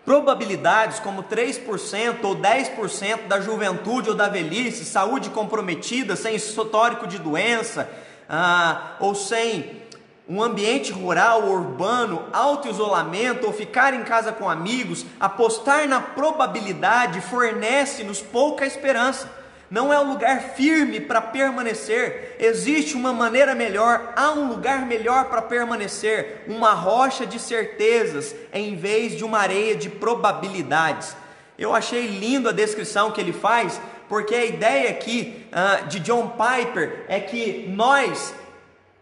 Probabilidades 0.05 1.01
como 1.01 1.23
3% 1.23 2.23
ou 2.23 2.37
10% 2.37 3.27
da 3.27 3.41
juventude 3.41 4.11
ou 4.11 4.15
da 4.15 4.29
velhice, 4.29 4.85
saúde 4.85 5.31
comprometida, 5.31 6.15
sem 6.15 6.35
histórico 6.35 7.07
de 7.07 7.19
doença, 7.19 7.89
ah, 8.29 8.97
ou 9.01 9.15
sem 9.15 9.85
um 10.29 10.43
ambiente 10.43 10.93
rural 10.93 11.45
ou 11.45 11.55
urbano, 11.55 12.27
auto-isolamento 12.35 13.47
ou 13.47 13.53
ficar 13.55 13.95
em 13.95 14.05
casa 14.05 14.31
com 14.31 14.51
amigos, 14.51 15.07
apostar 15.19 15.89
na 15.89 16.03
probabilidade 16.03 17.23
fornece-nos 17.23 18.21
pouca 18.21 18.67
esperança 18.67 19.38
não 19.71 19.93
é 19.93 19.99
um 19.99 20.13
lugar 20.13 20.41
firme 20.55 20.99
para 21.01 21.21
permanecer, 21.21 22.37
existe 22.39 22.95
uma 22.95 23.13
maneira 23.13 23.55
melhor, 23.55 24.13
há 24.17 24.31
um 24.33 24.49
lugar 24.49 24.87
melhor 24.87 25.27
para 25.27 25.43
permanecer, 25.43 26.45
uma 26.47 26.73
rocha 26.73 27.27
de 27.27 27.39
certezas 27.39 28.35
em 28.53 28.77
vez 28.77 29.17
de 29.17 29.25
uma 29.25 29.39
areia 29.39 29.75
de 29.75 29.91
probabilidades. 29.91 31.15
Eu 31.59 31.75
achei 31.75 32.07
lindo 32.07 32.49
a 32.49 32.53
descrição 32.53 33.11
que 33.11 33.21
ele 33.21 33.33
faz, 33.33 33.81
porque 34.09 34.35
a 34.35 34.45
ideia 34.45 34.91
aqui 34.91 35.45
uh, 35.53 35.87
de 35.87 36.01
John 36.01 36.31
Piper 36.31 37.05
é 37.09 37.21
que 37.21 37.67
nós 37.69 38.33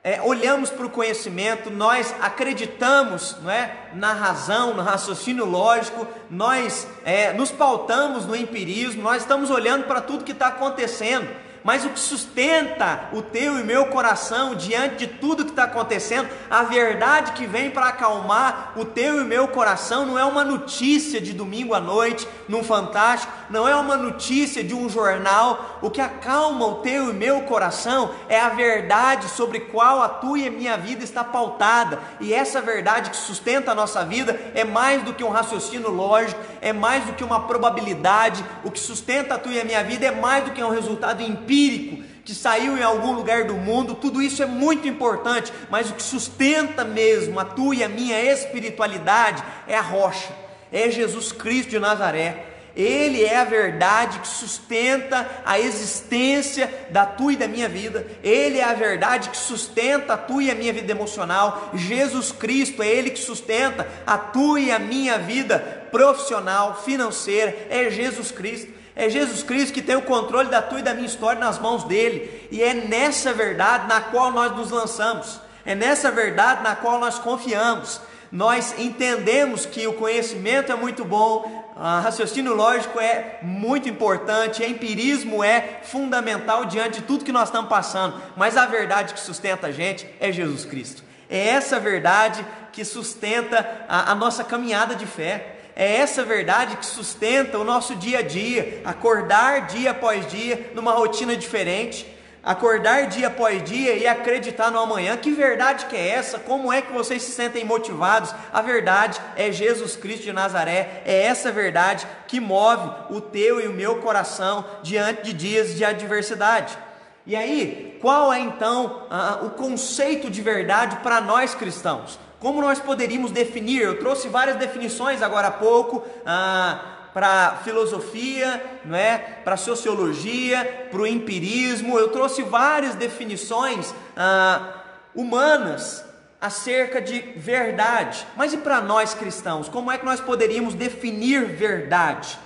é, 0.07 0.23
olhamos 0.23 0.71
para 0.71 0.87
o 0.87 0.89
conhecimento, 0.89 1.69
nós 1.69 2.15
acreditamos 2.21 3.37
não 3.43 3.51
é, 3.51 3.89
na 3.93 4.13
razão, 4.13 4.73
no 4.73 4.81
raciocínio 4.81 5.45
lógico, 5.45 6.07
nós 6.31 6.87
é, 7.05 7.33
nos 7.33 7.51
pautamos 7.51 8.25
no 8.25 8.37
empirismo, 8.37 9.03
nós 9.03 9.23
estamos 9.23 9.51
olhando 9.51 9.85
para 9.89 10.01
tudo 10.01 10.23
que 10.23 10.31
está 10.31 10.47
acontecendo 10.47 11.29
mas 11.67 11.85
o 11.85 11.89
que 11.89 11.99
sustenta 11.99 13.09
o 13.13 13.21
teu 13.21 13.59
e 13.59 13.65
meu 13.65 13.87
coração 13.87 14.55
diante 14.55 14.99
de 14.99 15.07
tudo 15.09 15.45
que 15.45 15.51
está 15.51 15.65
acontecendo, 15.65 16.29
a 16.49 16.63
verdade 16.63 17.33
que 17.33 17.45
vem 17.45 17.73
para 17.73 17.89
acalmar 17.89 18.73
o 18.77 18.85
teu 18.85 19.21
e 19.21 19.25
meu 19.25 19.49
coração, 19.49 20.07
não 20.07 20.17
é 20.17 20.25
uma 20.25 20.45
notícia 20.45 21.21
de 21.21 21.33
domingo 21.33 21.75
à 21.75 21.81
noite, 21.81 22.25
num 22.49 22.63
fantástico, 22.63 23.33
não 23.51 23.67
é 23.67 23.75
uma 23.75 23.97
notícia 23.97 24.63
de 24.63 24.75
um 24.75 24.89
jornal. 24.89 25.81
O 25.83 25.91
que 25.91 26.01
acalma 26.01 26.65
o 26.67 26.75
teu 26.77 27.11
e 27.11 27.13
meu 27.13 27.41
coração 27.41 28.13
é 28.29 28.41
a 28.41 28.51
verdade 28.51 29.29
sobre 29.29 29.59
qual 29.59 30.01
a 30.01 30.09
tua 30.09 30.39
e 30.39 30.47
a 30.47 30.53
minha 30.53 30.77
vida 30.77 31.03
está 31.03 31.25
pautada, 31.25 31.99
e 32.21 32.33
essa 32.33 32.61
verdade 32.63 33.11
que 33.11 33.17
sustenta 33.17 33.73
a 33.73 33.75
nossa 33.75 34.05
vida 34.05 34.39
é 34.55 34.63
mais 34.63 35.03
do 35.03 35.13
que 35.13 35.25
um 35.25 35.31
raciocínio 35.31 35.91
lógico, 35.91 36.41
é 36.61 36.73
mais 36.73 37.05
do 37.07 37.13
que 37.15 37.25
uma 37.25 37.41
probabilidade. 37.49 38.45
O 38.63 38.71
que 38.71 38.79
sustenta 38.79 39.35
a 39.35 39.39
tua 39.39 39.53
e 39.53 39.61
a 39.61 39.65
minha 39.65 39.83
vida 39.83 40.07
é 40.07 40.13
mais 40.13 40.45
do 40.45 40.53
que 40.53 40.63
um 40.63 40.71
resultado 40.71 41.21
empírico 41.25 41.56
empírico 41.57 42.05
que 42.25 42.35
saiu 42.35 42.77
em 42.77 42.83
algum 42.83 43.13
lugar 43.13 43.45
do 43.45 43.55
mundo, 43.55 43.95
tudo 43.95 44.21
isso 44.21 44.43
é 44.43 44.47
muito 44.47 44.89
importante, 44.89 45.53
mas 45.71 45.89
o 45.89 45.95
que 45.95 46.03
sustenta 46.03 46.85
mesmo 46.85 47.39
a 47.39 47.45
tua 47.45 47.77
e 47.77 47.85
a 47.85 47.89
minha 47.89 48.21
espiritualidade 48.21 49.43
é 49.69 49.77
a 49.77 49.81
rocha, 49.81 50.35
é 50.73 50.91
Jesus 50.91 51.31
Cristo 51.31 51.71
de 51.71 51.79
Nazaré. 51.79 52.47
Ele 52.75 53.25
é 53.25 53.39
a 53.39 53.45
verdade 53.45 54.19
que 54.19 54.29
sustenta 54.29 55.27
a 55.47 55.59
existência 55.59 56.71
da 56.91 57.07
tua 57.07 57.33
e 57.33 57.37
da 57.37 57.49
minha 57.49 57.71
vida. 57.71 58.07
Ele 58.23 58.59
é 58.59 58.65
a 58.65 58.75
verdade 58.75 59.31
que 59.31 59.37
sustenta 59.39 60.13
a 60.13 60.19
tua 60.19 60.43
e 60.43 60.51
a 60.51 60.55
minha 60.55 60.75
vida 60.75 60.93
emocional. 60.93 61.71
Jesus 61.73 62.33
Cristo 62.33 62.83
é 62.83 62.89
Ele 62.89 63.09
que 63.09 63.19
sustenta 63.19 63.89
a 64.07 64.19
tua 64.19 64.61
e 64.61 64.71
a 64.71 64.79
minha 64.79 65.17
vida 65.17 65.89
profissional, 65.91 66.83
financeira. 66.85 67.57
É 67.71 67.89
Jesus 67.89 68.31
Cristo. 68.31 68.76
É 68.97 69.11
Jesus 69.11 69.43
Cristo 69.43 69.75
que 69.75 69.83
tem 69.83 69.95
o 69.95 70.03
controle 70.03 70.49
da 70.49 70.63
tua 70.63 70.81
e 70.81 70.83
da 70.83 70.95
minha 70.95 71.07
história 71.07 71.39
nas 71.39 71.59
mãos 71.59 71.85
dele. 71.85 72.49
E 72.51 72.63
é 72.63 72.73
nessa 72.73 73.33
verdade 73.35 73.87
na 73.87 74.01
qual 74.01 74.33
nós 74.33 74.57
nos 74.57 74.71
lançamos. 74.71 75.39
É 75.67 75.75
nessa 75.75 76.11
verdade 76.11 76.63
na 76.63 76.75
qual 76.75 76.99
nós 76.99 77.19
confiamos. 77.19 78.01
Nós 78.33 78.75
entendemos 78.79 79.67
que 79.67 79.87
o 79.87 79.93
conhecimento 79.93 80.73
é 80.73 80.75
muito 80.75 81.05
bom, 81.05 81.65
raciocínio 81.77 82.55
lógico 82.55 82.99
é 82.99 83.39
muito 83.41 83.89
importante, 83.89 84.65
empirismo 84.65 85.45
é 85.45 85.81
fundamental 85.85 86.65
diante 86.65 87.01
de 87.01 87.07
tudo 87.07 87.25
que 87.25 87.31
nós 87.31 87.49
estamos 87.49 87.69
passando, 87.69 88.21
mas 88.37 88.57
a 88.57 88.67
verdade 88.67 89.15
que 89.15 89.21
sustenta 89.21 89.69
a 89.69 89.73
gente 89.73 90.09
é 90.19 90.33
Jesus 90.33 90.65
Cristo. 90.65 91.05
É 91.31 91.49
essa 91.49 91.79
verdade 91.79 92.45
que 92.73 92.85
sustenta 92.85 93.87
a, 93.89 94.13
a 94.13 94.15
nossa 94.15 94.45
caminhada 94.45 94.95
de 94.95 95.07
fé. 95.07 95.56
É 95.79 95.97
essa 95.99 96.25
verdade 96.25 96.79
que 96.79 96.87
sustenta 96.87 97.59
o 97.59 97.65
nosso 97.65 97.95
dia 97.95 98.21
a 98.21 98.23
dia, 98.23 98.81
acordar 98.83 99.67
dia 99.67 99.91
após 99.91 100.27
dia 100.27 100.71
numa 100.75 100.93
rotina 100.93 101.37
diferente, 101.37 102.07
acordar 102.43 103.09
dia 103.09 103.27
após 103.27 103.63
dia 103.63 103.95
e 103.95 104.07
acreditar 104.07 104.71
no 104.71 104.79
amanhã. 104.79 105.19
Que 105.19 105.33
verdade 105.33 105.85
que 105.85 105.95
é 105.95 106.09
essa? 106.09 106.39
Como 106.39 106.73
é 106.73 106.81
que 106.81 106.95
vocês 106.95 107.23
se 107.23 107.33
sentem 107.33 107.63
motivados? 107.63 108.35
A 108.51 108.63
verdade 108.63 109.21
é 109.37 109.53
Jesus 109.53 109.97
Cristo 109.97 110.23
de 110.23 110.33
Nazaré. 110.33 111.03
É 111.05 111.25
essa 111.25 111.53
verdade 111.53 112.07
que 112.27 112.41
move 112.41 112.89
o 113.11 113.21
teu 113.21 113.61
e 113.61 113.69
o 113.69 113.73
meu 113.75 113.97
coração 113.97 114.65
diante 114.83 115.25
de 115.25 115.35
dias 115.35 115.75
de 115.75 115.85
adversidade. 115.85 116.79
E 117.27 117.37
aí, 117.37 117.99
qual 118.01 118.33
é 118.33 118.39
então 118.39 119.03
o 119.43 119.51
conceito 119.51 120.31
de 120.31 120.41
verdade 120.41 120.97
para 121.03 121.21
nós 121.21 121.55
cristãos? 121.55 122.19
Como 122.41 122.61
nós 122.61 122.79
poderíamos 122.79 123.31
definir? 123.31 123.83
Eu 123.83 123.99
trouxe 123.99 124.29
várias 124.29 124.57
definições 124.57 125.23
agora 125.23 125.49
há 125.49 125.53
pouco. 125.53 126.05
Ah, 126.25 126.97
para 127.17 127.63
filosofia, 127.65 128.63
não 128.85 128.95
é? 128.95 129.17
para 129.17 129.57
sociologia, 129.57 130.89
para 130.91 131.01
o 131.01 131.07
empirismo. 131.07 131.99
Eu 131.99 132.09
trouxe 132.09 132.43
várias 132.43 132.95
definições 132.95 133.95
ah, 134.15 134.83
humanas 135.15 136.05
acerca 136.39 137.01
de 137.01 137.19
verdade. 137.37 138.27
Mas 138.37 138.53
e 138.53 138.59
para 138.59 138.83
nós 138.83 139.15
cristãos? 139.15 139.67
Como 139.67 139.91
é 139.91 139.97
que 139.97 140.05
nós 140.05 140.21
poderíamos 140.21 140.75
definir 140.75 141.47
verdade? 141.47 142.39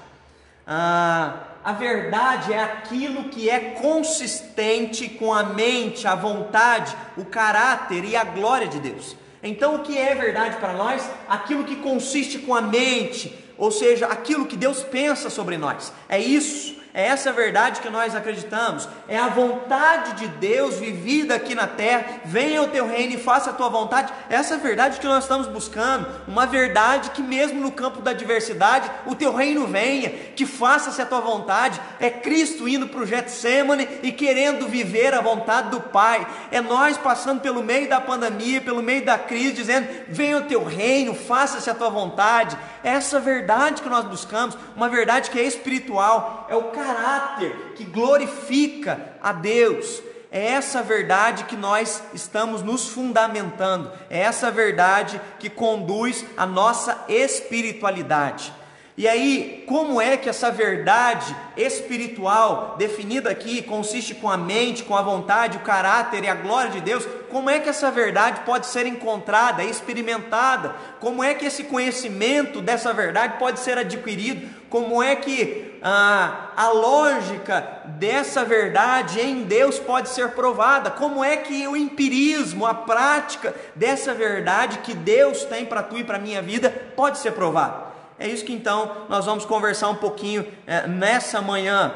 Ah, 0.64 1.34
a 1.64 1.72
verdade 1.72 2.52
é 2.52 2.62
aquilo 2.62 3.24
que 3.24 3.50
é 3.50 3.72
consistente 3.72 5.08
com 5.08 5.34
a 5.34 5.42
mente, 5.42 6.06
a 6.06 6.14
vontade, 6.14 6.96
o 7.16 7.24
caráter 7.24 8.04
e 8.04 8.14
a 8.14 8.22
glória 8.22 8.68
de 8.68 8.78
Deus. 8.78 9.16
Então, 9.42 9.76
o 9.76 9.78
que 9.80 9.96
é 9.96 10.14
verdade 10.14 10.56
para 10.56 10.72
nós? 10.72 11.08
Aquilo 11.28 11.64
que 11.64 11.76
consiste 11.76 12.38
com 12.38 12.54
a 12.54 12.60
mente, 12.60 13.34
ou 13.56 13.70
seja, 13.70 14.06
aquilo 14.06 14.46
que 14.46 14.56
Deus 14.56 14.82
pensa 14.82 15.30
sobre 15.30 15.56
nós. 15.56 15.92
É 16.08 16.18
isso, 16.18 16.79
É 16.92 17.06
essa 17.06 17.32
verdade 17.32 17.80
que 17.80 17.88
nós 17.88 18.14
acreditamos. 18.14 18.88
É 19.06 19.16
a 19.16 19.28
vontade 19.28 20.14
de 20.14 20.26
Deus 20.26 20.76
vivida 20.76 21.36
aqui 21.36 21.54
na 21.54 21.66
terra. 21.66 22.20
Venha 22.24 22.62
o 22.62 22.68
teu 22.68 22.86
reino 22.86 23.14
e 23.14 23.18
faça 23.18 23.50
a 23.50 23.52
tua 23.52 23.68
vontade. 23.68 24.12
É 24.28 24.34
essa 24.34 24.56
verdade 24.56 24.98
que 24.98 25.06
nós 25.06 25.24
estamos 25.24 25.46
buscando. 25.46 26.06
Uma 26.26 26.46
verdade 26.46 27.10
que, 27.10 27.22
mesmo 27.22 27.60
no 27.60 27.70
campo 27.70 28.00
da 28.00 28.12
diversidade, 28.12 28.90
o 29.06 29.14
teu 29.14 29.34
reino 29.34 29.66
venha, 29.68 30.10
que 30.10 30.44
faça-se 30.44 31.00
a 31.00 31.06
tua 31.06 31.20
vontade. 31.20 31.80
É 32.00 32.10
Cristo 32.10 32.68
indo 32.68 32.88
para 32.88 33.00
o 33.00 33.06
Getsemane 33.06 33.88
e 34.02 34.10
querendo 34.10 34.66
viver 34.66 35.14
a 35.14 35.20
vontade 35.20 35.70
do 35.70 35.80
Pai. 35.80 36.26
É 36.50 36.60
nós 36.60 36.96
passando 36.96 37.40
pelo 37.40 37.62
meio 37.62 37.88
da 37.88 38.00
pandemia, 38.00 38.60
pelo 38.60 38.82
meio 38.82 39.04
da 39.04 39.16
crise, 39.16 39.52
dizendo: 39.52 39.86
Venha 40.08 40.38
o 40.38 40.44
teu 40.44 40.64
reino, 40.64 41.14
faça-se 41.14 41.70
a 41.70 41.74
tua 41.74 41.88
vontade. 41.88 42.58
Essa 42.82 43.20
verdade 43.20 43.82
que 43.82 43.88
nós 43.88 44.04
buscamos, 44.06 44.56
uma 44.74 44.88
verdade 44.88 45.30
que 45.30 45.38
é 45.38 45.44
espiritual. 45.44 46.46
É 46.48 46.56
o 46.56 46.64
caráter 46.80 47.74
que 47.76 47.84
glorifica 47.84 49.14
a 49.22 49.32
Deus. 49.32 50.02
É 50.32 50.52
essa 50.52 50.82
verdade 50.82 51.44
que 51.44 51.56
nós 51.56 52.02
estamos 52.14 52.62
nos 52.62 52.88
fundamentando, 52.88 53.90
é 54.08 54.20
essa 54.20 54.48
verdade 54.50 55.20
que 55.40 55.50
conduz 55.50 56.24
a 56.36 56.46
nossa 56.46 57.04
espiritualidade. 57.08 58.52
E 58.96 59.08
aí, 59.08 59.64
como 59.66 60.00
é 60.00 60.16
que 60.16 60.28
essa 60.28 60.50
verdade 60.50 61.34
espiritual, 61.56 62.76
definida 62.76 63.30
aqui, 63.30 63.62
consiste 63.62 64.14
com 64.14 64.28
a 64.28 64.36
mente, 64.36 64.82
com 64.82 64.94
a 64.94 65.00
vontade, 65.00 65.56
o 65.56 65.60
caráter 65.60 66.22
e 66.22 66.28
a 66.28 66.34
glória 66.34 66.70
de 66.70 66.80
Deus, 66.82 67.08
como 67.30 67.48
é 67.48 67.58
que 67.58 67.68
essa 67.68 67.90
verdade 67.90 68.42
pode 68.44 68.66
ser 68.66 68.86
encontrada, 68.86 69.64
experimentada? 69.64 70.74
Como 71.00 71.24
é 71.24 71.32
que 71.32 71.46
esse 71.46 71.64
conhecimento 71.64 72.60
dessa 72.60 72.92
verdade 72.92 73.38
pode 73.38 73.60
ser 73.60 73.78
adquirido? 73.78 74.46
Como 74.68 75.02
é 75.02 75.16
que 75.16 75.69
ah, 75.82 76.50
a 76.56 76.68
lógica 76.68 77.82
dessa 77.86 78.44
verdade 78.44 79.20
em 79.20 79.44
Deus 79.44 79.78
pode 79.78 80.10
ser 80.10 80.30
provada? 80.30 80.90
Como 80.90 81.24
é 81.24 81.36
que 81.36 81.66
o 81.66 81.76
empirismo, 81.76 82.66
a 82.66 82.74
prática 82.74 83.54
dessa 83.74 84.12
verdade 84.12 84.78
que 84.78 84.94
Deus 84.94 85.44
tem 85.44 85.64
para 85.64 85.82
tu 85.82 85.96
e 85.96 86.04
para 86.04 86.16
a 86.16 86.20
minha 86.20 86.42
vida 86.42 86.70
pode 86.94 87.18
ser 87.18 87.32
provada? 87.32 87.90
É 88.18 88.28
isso 88.28 88.44
que 88.44 88.52
então 88.52 89.06
nós 89.08 89.24
vamos 89.24 89.46
conversar 89.46 89.88
um 89.88 89.94
pouquinho 89.94 90.46
é, 90.66 90.86
nessa 90.86 91.40
manhã. 91.40 91.94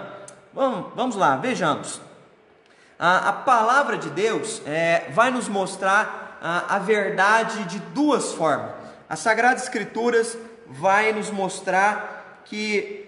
Vamos, 0.54 0.92
vamos 0.94 1.16
lá, 1.16 1.36
vejamos. 1.36 2.00
A, 2.98 3.28
a 3.28 3.32
palavra 3.32 3.98
de 3.98 4.08
Deus 4.08 4.62
é, 4.64 5.10
vai 5.10 5.30
nos 5.30 5.48
mostrar 5.48 6.38
a, 6.40 6.76
a 6.76 6.78
verdade 6.78 7.64
de 7.64 7.78
duas 7.78 8.32
formas. 8.32 8.70
As 9.08 9.18
Sagradas 9.18 9.64
Escrituras 9.64 10.38
vai 10.66 11.12
nos 11.12 11.30
mostrar 11.30 12.40
que 12.46 13.03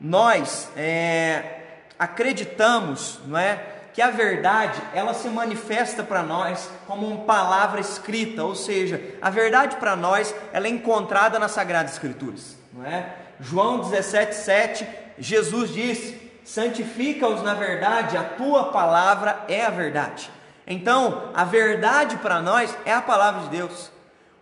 nós 0.00 0.68
é, 0.76 1.60
acreditamos, 1.98 3.20
não 3.26 3.38
é? 3.38 3.78
que 3.98 4.02
a 4.02 4.10
verdade 4.10 4.80
ela 4.94 5.12
se 5.12 5.28
manifesta 5.28 6.04
para 6.04 6.22
nós 6.22 6.70
como 6.86 7.04
uma 7.04 7.24
palavra 7.24 7.80
escrita, 7.80 8.44
ou 8.44 8.54
seja, 8.54 9.02
a 9.20 9.28
verdade 9.28 9.74
para 9.74 9.96
nós 9.96 10.32
ela 10.52 10.68
é 10.68 10.70
encontrada 10.70 11.36
nas 11.36 11.50
Sagradas 11.50 11.94
Escrituras, 11.94 12.56
não 12.72 12.86
é? 12.86 13.12
João 13.40 13.80
17:7, 13.80 14.86
Jesus 15.18 15.74
disse: 15.74 16.30
"Santifica-os 16.44 17.42
na 17.42 17.54
verdade, 17.54 18.16
a 18.16 18.22
tua 18.22 18.66
palavra 18.66 19.44
é 19.48 19.64
a 19.66 19.70
verdade". 19.70 20.30
Então, 20.64 21.32
a 21.34 21.42
verdade 21.42 22.18
para 22.18 22.40
nós 22.40 22.72
é 22.84 22.92
a 22.92 23.02
palavra 23.02 23.42
de 23.42 23.48
Deus. 23.48 23.90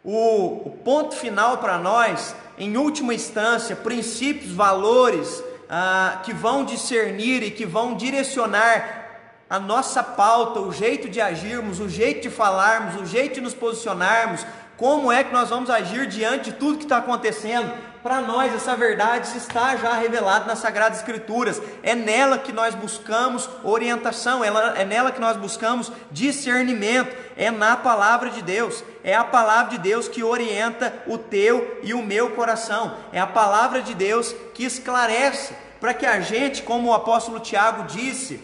O, 0.04 0.68
o 0.68 0.70
ponto 0.84 1.16
final 1.16 1.56
para 1.56 1.78
nós, 1.78 2.36
em 2.58 2.76
última 2.76 3.14
instância, 3.14 3.74
princípios, 3.74 4.52
valores 4.52 5.42
ah, 5.68 6.20
que 6.24 6.32
vão 6.32 6.64
discernir 6.64 7.42
e 7.42 7.50
que 7.50 7.66
vão 7.66 7.94
direcionar 7.94 9.04
a 9.48 9.58
nossa 9.58 10.02
pauta, 10.02 10.60
o 10.60 10.72
jeito 10.72 11.08
de 11.08 11.20
agirmos, 11.20 11.78
o 11.78 11.88
jeito 11.88 12.22
de 12.22 12.30
falarmos, 12.30 13.00
o 13.00 13.06
jeito 13.06 13.34
de 13.34 13.40
nos 13.40 13.54
posicionarmos, 13.54 14.44
como 14.76 15.10
é 15.10 15.22
que 15.24 15.32
nós 15.32 15.50
vamos 15.50 15.70
agir 15.70 16.06
diante 16.06 16.50
de 16.50 16.56
tudo 16.56 16.78
que 16.78 16.84
está 16.84 16.98
acontecendo. 16.98 17.72
Para 18.06 18.20
nós, 18.20 18.54
essa 18.54 18.76
verdade 18.76 19.36
está 19.36 19.74
já 19.74 19.94
revelada 19.94 20.44
nas 20.44 20.60
Sagradas 20.60 20.98
Escrituras. 20.98 21.60
É 21.82 21.92
nela 21.92 22.38
que 22.38 22.52
nós 22.52 22.72
buscamos 22.72 23.50
orientação, 23.64 24.44
é 24.44 24.84
nela 24.84 25.10
que 25.10 25.20
nós 25.20 25.36
buscamos 25.36 25.90
discernimento. 26.12 27.16
É 27.36 27.50
na 27.50 27.76
palavra 27.76 28.30
de 28.30 28.42
Deus. 28.42 28.84
É 29.02 29.12
a 29.12 29.24
palavra 29.24 29.72
de 29.72 29.78
Deus 29.78 30.06
que 30.06 30.22
orienta 30.22 30.94
o 31.08 31.18
teu 31.18 31.80
e 31.82 31.92
o 31.94 32.00
meu 32.00 32.30
coração. 32.30 32.96
É 33.12 33.18
a 33.18 33.26
palavra 33.26 33.82
de 33.82 33.92
Deus 33.92 34.32
que 34.54 34.62
esclarece 34.62 35.56
para 35.80 35.92
que 35.92 36.06
a 36.06 36.20
gente, 36.20 36.62
como 36.62 36.90
o 36.90 36.94
apóstolo 36.94 37.40
Tiago 37.40 37.88
disse, 37.88 38.40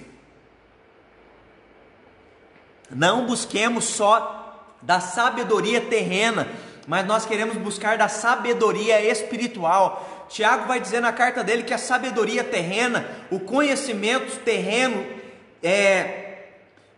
não 2.91 3.27
busquemos 3.27 3.85
só 3.85 4.59
da 4.83 4.99
sabedoria 4.99 5.81
terrena, 5.83 6.49
mas 6.87 7.07
nós 7.07 7.25
queremos 7.25 7.57
buscar 7.57 7.97
da 7.97 8.09
sabedoria 8.09 9.01
espiritual. 9.01 10.27
Tiago 10.29 10.67
vai 10.67 10.81
dizer 10.81 11.01
na 11.01 11.13
carta 11.13 11.45
dele 11.45 11.63
que 11.63 11.75
a 11.75 11.79
sabedoria 11.79 12.43
terrena, 12.43 13.07
o 13.31 13.39
conhecimento 13.39 14.39
terreno, 14.41 15.05
é 15.63 16.23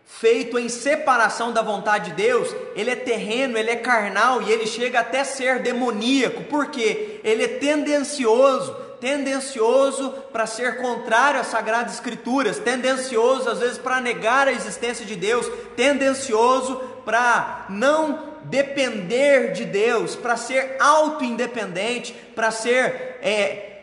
feito 0.05 0.57
em 0.57 0.69
separação 0.69 1.51
da 1.51 1.61
vontade 1.61 2.11
de 2.11 2.15
Deus, 2.15 2.55
ele 2.75 2.91
é 2.91 2.95
terreno, 2.95 3.57
ele 3.57 3.69
é 3.69 3.75
carnal 3.75 4.41
e 4.41 4.51
ele 4.51 4.65
chega 4.65 4.99
até 4.99 5.23
ser 5.23 5.59
demoníaco, 5.59 6.43
porque 6.45 7.19
ele 7.23 7.43
é 7.43 7.47
tendencioso. 7.47 8.85
Tendencioso 9.01 10.09
para 10.31 10.47
ser 10.47 10.77
contrário 10.77 11.39
às 11.39 11.47
Sagradas 11.47 11.93
Escrituras, 11.93 12.57
tendencioso 12.57 13.49
às 13.49 13.59
vezes 13.59 13.77
para 13.77 13.99
negar 13.99 14.47
a 14.47 14.53
existência 14.53 15.05
de 15.05 15.15
Deus, 15.15 15.45
tendencioso 15.75 16.77
para 17.03 17.65
não 17.69 18.34
depender 18.49 19.53
de 19.53 19.65
Deus, 19.65 20.15
para 20.15 20.37
ser 20.37 20.77
auto-independente, 20.79 22.13
para 22.35 22.51
ser 22.51 23.19
é, 23.21 23.75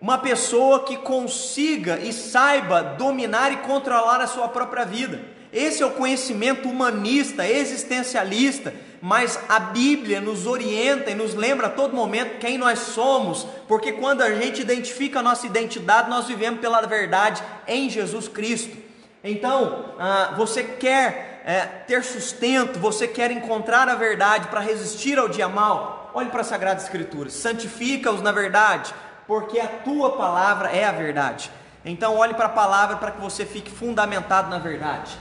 uma 0.00 0.18
pessoa 0.18 0.84
que 0.84 0.96
consiga 0.96 1.98
e 1.98 2.12
saiba 2.12 2.82
dominar 2.82 3.52
e 3.52 3.58
controlar 3.58 4.20
a 4.20 4.26
sua 4.26 4.48
própria 4.48 4.84
vida. 4.84 5.20
Esse 5.52 5.82
é 5.82 5.86
o 5.86 5.90
conhecimento 5.90 6.68
humanista, 6.68 7.46
existencialista, 7.46 8.72
mas 9.02 9.38
a 9.48 9.58
Bíblia 9.58 10.20
nos 10.20 10.46
orienta 10.46 11.10
e 11.10 11.14
nos 11.14 11.34
lembra 11.34 11.66
a 11.66 11.70
todo 11.70 11.96
momento 11.96 12.38
quem 12.38 12.56
nós 12.56 12.78
somos, 12.78 13.46
porque 13.66 13.92
quando 13.92 14.22
a 14.22 14.32
gente 14.34 14.60
identifica 14.60 15.18
a 15.18 15.22
nossa 15.22 15.46
identidade, 15.46 16.08
nós 16.08 16.26
vivemos 16.26 16.60
pela 16.60 16.80
verdade 16.82 17.42
em 17.66 17.90
Jesus 17.90 18.28
Cristo. 18.28 18.76
Então, 19.24 19.94
ah, 19.98 20.34
você 20.36 20.62
quer 20.62 21.29
é, 21.44 21.60
ter 21.60 22.04
sustento, 22.04 22.78
você 22.78 23.06
quer 23.08 23.30
encontrar 23.30 23.88
a 23.88 23.94
verdade 23.94 24.48
para 24.48 24.60
resistir 24.60 25.18
ao 25.18 25.28
dia 25.28 25.48
mal? 25.48 26.10
Olhe 26.14 26.30
para 26.30 26.40
a 26.40 26.44
Sagrada 26.44 26.80
Escritura, 26.80 27.30
santifica-os 27.30 28.22
na 28.22 28.32
verdade, 28.32 28.92
porque 29.26 29.60
a 29.60 29.68
tua 29.68 30.16
palavra 30.16 30.70
é 30.70 30.84
a 30.84 30.92
verdade. 30.92 31.50
Então, 31.84 32.16
olhe 32.16 32.34
para 32.34 32.46
a 32.46 32.50
palavra 32.50 32.96
para 32.96 33.12
que 33.12 33.20
você 33.20 33.46
fique 33.46 33.70
fundamentado 33.70 34.50
na 34.50 34.58
verdade. 34.58 35.16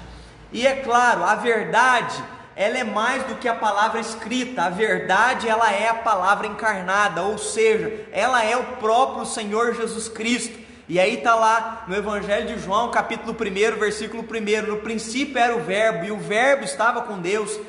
E 0.51 0.65
é 0.65 0.77
claro, 0.77 1.23
a 1.23 1.35
verdade, 1.35 2.21
ela 2.55 2.77
é 2.77 2.83
mais 2.83 3.23
do 3.23 3.35
que 3.35 3.47
a 3.47 3.55
palavra 3.55 3.99
escrita. 3.99 4.63
A 4.63 4.69
verdade, 4.69 5.47
ela 5.47 5.71
é 5.71 5.87
a 5.87 5.93
palavra 5.93 6.47
encarnada, 6.47 7.21
ou 7.21 7.37
seja, 7.37 8.05
ela 8.11 8.43
é 8.43 8.57
o 8.57 8.63
próprio 8.77 9.25
Senhor 9.25 9.75
Jesus 9.75 10.09
Cristo. 10.09 10.59
E 10.89 10.99
aí 10.99 11.17
está 11.17 11.35
lá 11.35 11.85
no 11.87 11.95
Evangelho 11.95 12.47
de 12.47 12.59
João, 12.59 12.89
capítulo 12.89 13.33
1, 13.33 13.77
versículo 13.77 14.23
1: 14.23 14.67
No 14.67 14.77
princípio 14.77 15.37
era 15.37 15.55
o 15.55 15.61
Verbo, 15.61 16.03
e 16.03 16.11
o 16.11 16.17
Verbo 16.17 16.65
estava 16.65 17.03
com 17.03 17.19
Deus, 17.19 17.59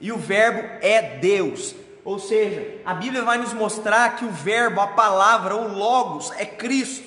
e 0.00 0.10
o 0.10 0.16
Verbo 0.16 0.66
é 0.80 1.18
Deus. 1.18 1.74
Ou 2.02 2.18
seja, 2.18 2.80
a 2.86 2.94
Bíblia 2.94 3.20
vai 3.20 3.36
nos 3.36 3.52
mostrar 3.52 4.16
que 4.16 4.24
o 4.24 4.30
Verbo, 4.30 4.80
a 4.80 4.86
palavra, 4.86 5.54
o 5.54 5.76
Logos, 5.76 6.32
é 6.38 6.46
Cristo. 6.46 7.04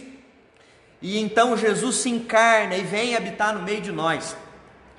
E 1.02 1.20
então 1.20 1.58
Jesus 1.58 1.96
se 1.96 2.12
encarna 2.12 2.76
e 2.76 2.84
vem 2.84 3.16
habitar 3.16 3.52
no 3.52 3.64
meio 3.64 3.82
de 3.82 3.92
nós 3.92 4.38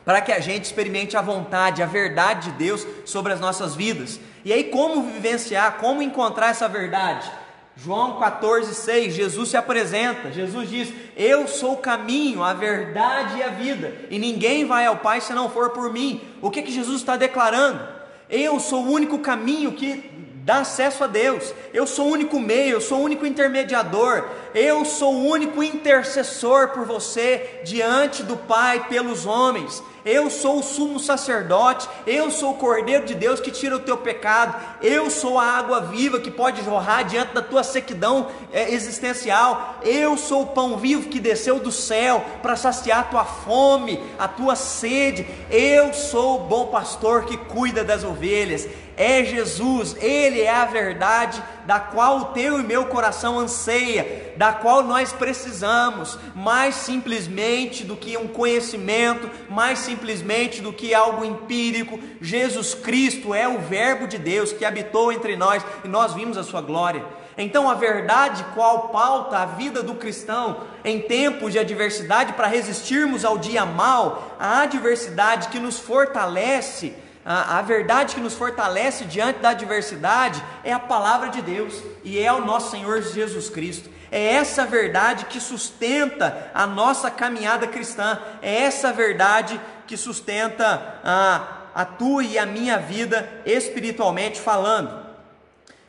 para 0.05 0.21
que 0.21 0.33
a 0.33 0.41
gente 0.41 0.65
experimente 0.65 1.17
a 1.17 1.23
vontade, 1.23 1.81
a 1.81 1.87
verdade 1.87 2.51
de 2.51 2.57
Deus 2.57 2.85
sobre 3.05 3.33
as 3.33 3.39
nossas 3.39 3.77
vidas. 3.77 4.19
E 4.45 4.53
aí, 4.53 4.65
como 4.65 5.13
vivenciar, 5.13 5.77
como 5.77 6.03
encontrar 6.03 6.49
essa 6.49 6.67
verdade? 6.67 7.31
João 7.77 8.19
14, 8.19 8.75
6, 8.75 9.15
Jesus 9.15 9.49
se 9.51 9.57
apresenta, 9.57 10.31
Jesus 10.31 10.69
diz: 10.69 10.93
Eu 11.17 11.49
sou 11.49 11.75
o 11.75 11.79
caminho, 11.79 12.43
a 12.43 12.53
verdade 12.53 13.39
e 13.39 13.43
a 13.43 13.49
vida, 13.49 13.95
e 14.11 14.19
ninguém 14.19 14.67
vai 14.67 14.87
ao 14.87 14.97
Pai 14.97 15.21
se 15.21 15.33
não 15.33 15.49
for 15.49 15.71
por 15.71 15.93
mim. 15.93 16.21
O 16.43 16.51
que, 16.51 16.63
que 16.63 16.73
Jesus 16.73 17.01
está 17.01 17.17
declarando? 17.17 17.81
Eu 18.29 18.61
sou 18.61 18.85
o 18.85 18.93
único 18.93 19.19
caminho 19.19 19.73
que 19.73 20.11
dá 20.45 20.59
acesso 20.59 21.05
a 21.05 21.07
Deus. 21.07 21.55
Eu 21.73 21.87
sou 21.87 22.09
o 22.09 22.13
único 22.13 22.39
meio, 22.39 22.73
eu 22.73 22.81
sou 22.81 22.99
o 22.99 23.05
único 23.05 23.25
intermediador, 23.25 24.25
eu 24.55 24.85
sou 24.85 25.15
o 25.15 25.27
único 25.27 25.63
intercessor 25.63 26.69
por 26.69 26.85
você 26.85 27.61
diante 27.65 28.23
do 28.23 28.37
Pai 28.37 28.89
pelos 28.89 29.27
homens. 29.27 29.83
Eu 30.05 30.31
sou 30.31 30.61
o 30.61 30.63
sumo 30.63 30.99
sacerdote, 30.99 31.89
eu 32.07 32.31
sou 32.31 32.53
o 32.53 32.57
Cordeiro 32.57 33.05
de 33.05 33.15
Deus 33.15 33.41
que 33.41 33.51
tira 33.51 33.77
o 33.77 33.81
teu 33.81 33.97
pecado, 33.97 34.55
eu 34.83 35.11
sou 35.11 35.39
a 35.39 35.45
água 35.45 35.81
viva 35.81 36.21
que 36.21 36.31
pode 36.31 36.65
jorrar 36.65 37.05
diante 37.05 37.35
da 37.35 37.43
tua 37.43 37.63
sequidão 37.63 38.29
é, 38.53 38.73
existencial, 38.73 39.77
eu 39.83 40.17
sou 40.17 40.43
o 40.43 40.47
pão 40.49 40.77
vivo 40.77 41.09
que 41.09 41.21
desceu 41.21 41.59
do 41.59 41.71
céu 41.71 42.25
para 42.43 42.57
saciar 42.57 43.01
a 43.01 43.05
tua 43.05 43.25
fome, 43.25 44.01
a 44.19 44.27
tua 44.27 44.57
sede, 44.57 45.27
eu 45.51 45.93
sou 45.93 46.37
o 46.37 46.45
bom 46.45 46.67
pastor 46.67 47.25
que 47.25 47.37
cuida 47.37 47.85
das 47.85 48.05
ovelhas, 48.05 48.67
é 48.97 49.25
Jesus, 49.25 49.97
Ele 49.99 50.41
é 50.41 50.51
a 50.51 50.67
verdade 50.67 51.43
da 51.67 51.81
qual 51.81 52.19
o 52.19 52.25
teu 52.27 52.59
e 52.59 52.63
meu 52.63 52.87
coração 52.87 53.39
anseia, 53.39 54.35
da 54.37 54.53
qual 54.53 54.83
nós 54.83 55.13
precisamos, 55.13 56.19
mais 56.35 56.75
simplesmente 56.75 57.85
do 57.85 57.97
que 57.97 58.17
um 58.17 58.29
conhecimento, 58.29 59.31
mais 59.49 59.79
simplesmente 59.81 60.61
do 60.61 60.73
que 60.73 60.95
algo 60.95 61.25
empírico. 61.25 61.99
Jesus 62.21 62.75
Cristo 62.75 63.35
é 63.35 63.49
o 63.49 63.59
Verbo 63.59 64.07
de 64.07 64.19
Deus 64.19 64.53
que 64.53 64.65
habitou 64.65 65.13
entre 65.13 65.37
nós 65.37 65.65
e 65.85 65.89
nós 65.89 66.15
vimos 66.15 66.37
a 66.37 66.43
Sua 66.43 66.61
glória. 66.61 67.05
Então, 67.37 67.71
a 67.71 67.75
verdade 67.75 68.45
qual 68.55 68.89
pauta 68.89 69.39
a 69.39 69.47
vida 69.47 69.83
do 69.83 69.95
cristão 69.95 70.65
em 70.85 71.01
tempos 71.01 71.53
de 71.53 71.59
adversidade 71.59 72.35
para 72.35 72.47
resistirmos 72.47 73.25
ao 73.25 73.39
dia 73.39 73.65
mal, 73.65 74.37
a 74.39 74.63
adversidade 74.63 75.49
que 75.49 75.59
nos 75.59 75.79
fortalece 75.79 76.95
a, 77.25 77.59
a 77.59 77.63
verdade 77.63 78.15
que 78.15 78.21
nos 78.21 78.35
fortalece 78.35 79.05
diante 79.05 79.41
da 79.41 79.51
adversidade 79.51 80.43
é 80.65 80.73
a 80.73 80.79
palavra 80.79 81.29
de 81.29 81.43
Deus 81.43 81.83
e 82.03 82.19
é 82.19 82.33
o 82.33 82.45
nosso 82.45 82.71
Senhor 82.71 83.03
Jesus 83.03 83.51
Cristo. 83.51 83.91
É 84.11 84.35
essa 84.35 84.67
verdade 84.67 85.27
que 85.27 85.39
sustenta 85.39 86.51
a 86.53 86.67
nossa 86.67 87.11
caminhada 87.11 87.67
cristã, 87.67 88.19
é 88.43 88.63
essa 88.63 88.93
verdade 88.93 89.61
que 89.87 89.97
sustenta 89.97 91.01
a, 91.05 91.43
a 91.75 91.85
tua 91.85 92.25
e 92.25 92.39
a 92.39 92.47
minha 92.47 92.79
vida 92.79 93.29
espiritualmente 93.45 94.41
falando. 94.41 95.07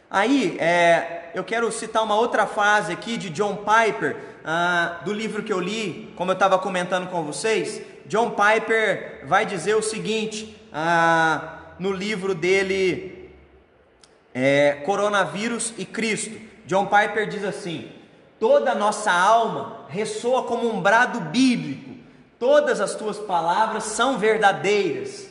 Aí, 0.09 0.57
é, 0.59 1.31
eu 1.33 1.43
quero 1.43 1.71
citar 1.71 2.03
uma 2.03 2.15
outra 2.15 2.45
frase 2.45 2.91
aqui 2.91 3.15
de 3.15 3.29
John 3.29 3.63
Piper, 3.63 4.17
ah, 4.43 4.99
do 5.05 5.13
livro 5.13 5.41
que 5.41 5.53
eu 5.53 5.59
li, 5.59 6.13
como 6.17 6.31
eu 6.31 6.33
estava 6.33 6.59
comentando 6.59 7.09
com 7.09 7.23
vocês. 7.23 7.81
John 8.05 8.31
Piper 8.31 9.21
vai 9.25 9.45
dizer 9.45 9.75
o 9.75 9.81
seguinte: 9.81 10.60
ah, 10.71 11.57
no 11.79 11.91
livro 11.91 12.33
dele 12.33 13.31
é, 14.33 14.81
Coronavírus 14.85 15.73
e 15.77 15.85
Cristo. 15.85 16.39
John 16.65 16.85
Piper 16.85 17.27
diz 17.27 17.43
assim: 17.43 17.91
toda 18.39 18.71
a 18.71 18.75
nossa 18.75 19.11
alma 19.11 19.85
ressoa 19.89 20.43
como 20.43 20.73
um 20.73 20.81
brado 20.81 21.19
bíblico, 21.19 21.91
todas 22.39 22.79
as 22.79 22.95
tuas 22.95 23.17
palavras 23.17 23.83
são 23.83 24.17
verdadeiras. 24.17 25.29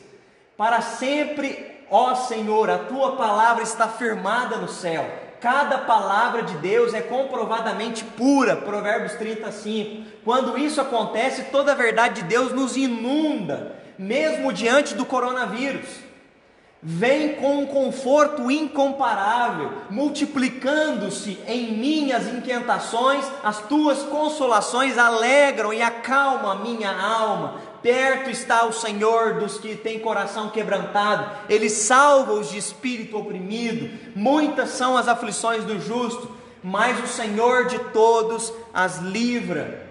Para 0.57 0.83
sempre, 0.83 1.87
ó 1.91 2.15
Senhor, 2.15 2.69
a 2.69 2.79
tua 2.79 3.17
palavra 3.17 3.63
está 3.63 3.89
firmada 3.89 4.57
no 4.57 4.69
céu. 4.69 5.09
Cada 5.41 5.79
palavra 5.79 6.43
de 6.43 6.55
Deus 6.59 6.93
é 6.93 7.01
comprovadamente 7.01 8.05
pura, 8.05 8.57
Provérbios 8.57 9.15
35. 9.15 10.05
Quando 10.23 10.59
isso 10.59 10.83
acontece, 10.83 11.45
toda 11.45 11.73
a 11.73 11.75
verdade 11.75 12.21
de 12.21 12.29
Deus 12.29 12.53
nos 12.53 12.77
inunda 12.77 13.80
mesmo 14.01 14.51
diante 14.51 14.95
do 14.95 15.05
coronavírus. 15.05 15.87
Vem 16.83 17.35
com 17.35 17.59
um 17.59 17.67
conforto 17.67 18.51
incomparável, 18.51 19.71
multiplicando-se 19.91 21.39
em 21.47 21.77
minhas 21.77 22.27
inquietações, 22.27 23.23
as 23.45 23.59
tuas 23.59 24.03
consolações 24.05 24.97
alegram 24.97 25.75
e 25.75 25.83
acalmam 25.83 26.51
a 26.51 26.55
minha 26.55 26.91
alma. 26.91 27.61
Perto 27.83 28.31
está 28.31 28.65
o 28.65 28.73
Senhor 28.73 29.35
dos 29.35 29.59
que 29.59 29.77
têm 29.77 29.99
coração 29.99 30.49
quebrantado, 30.49 31.31
Ele 31.47 31.69
salva 31.69 32.33
os 32.33 32.49
de 32.49 32.57
espírito 32.57 33.19
oprimido. 33.19 33.91
Muitas 34.17 34.71
são 34.71 34.97
as 34.97 35.09
aflições 35.09 35.65
do 35.65 35.79
justo, 35.79 36.35
mas 36.63 36.99
o 37.05 37.07
Senhor 37.07 37.67
de 37.67 37.79
todos 37.91 38.51
as 38.73 38.99
livra. 39.01 39.90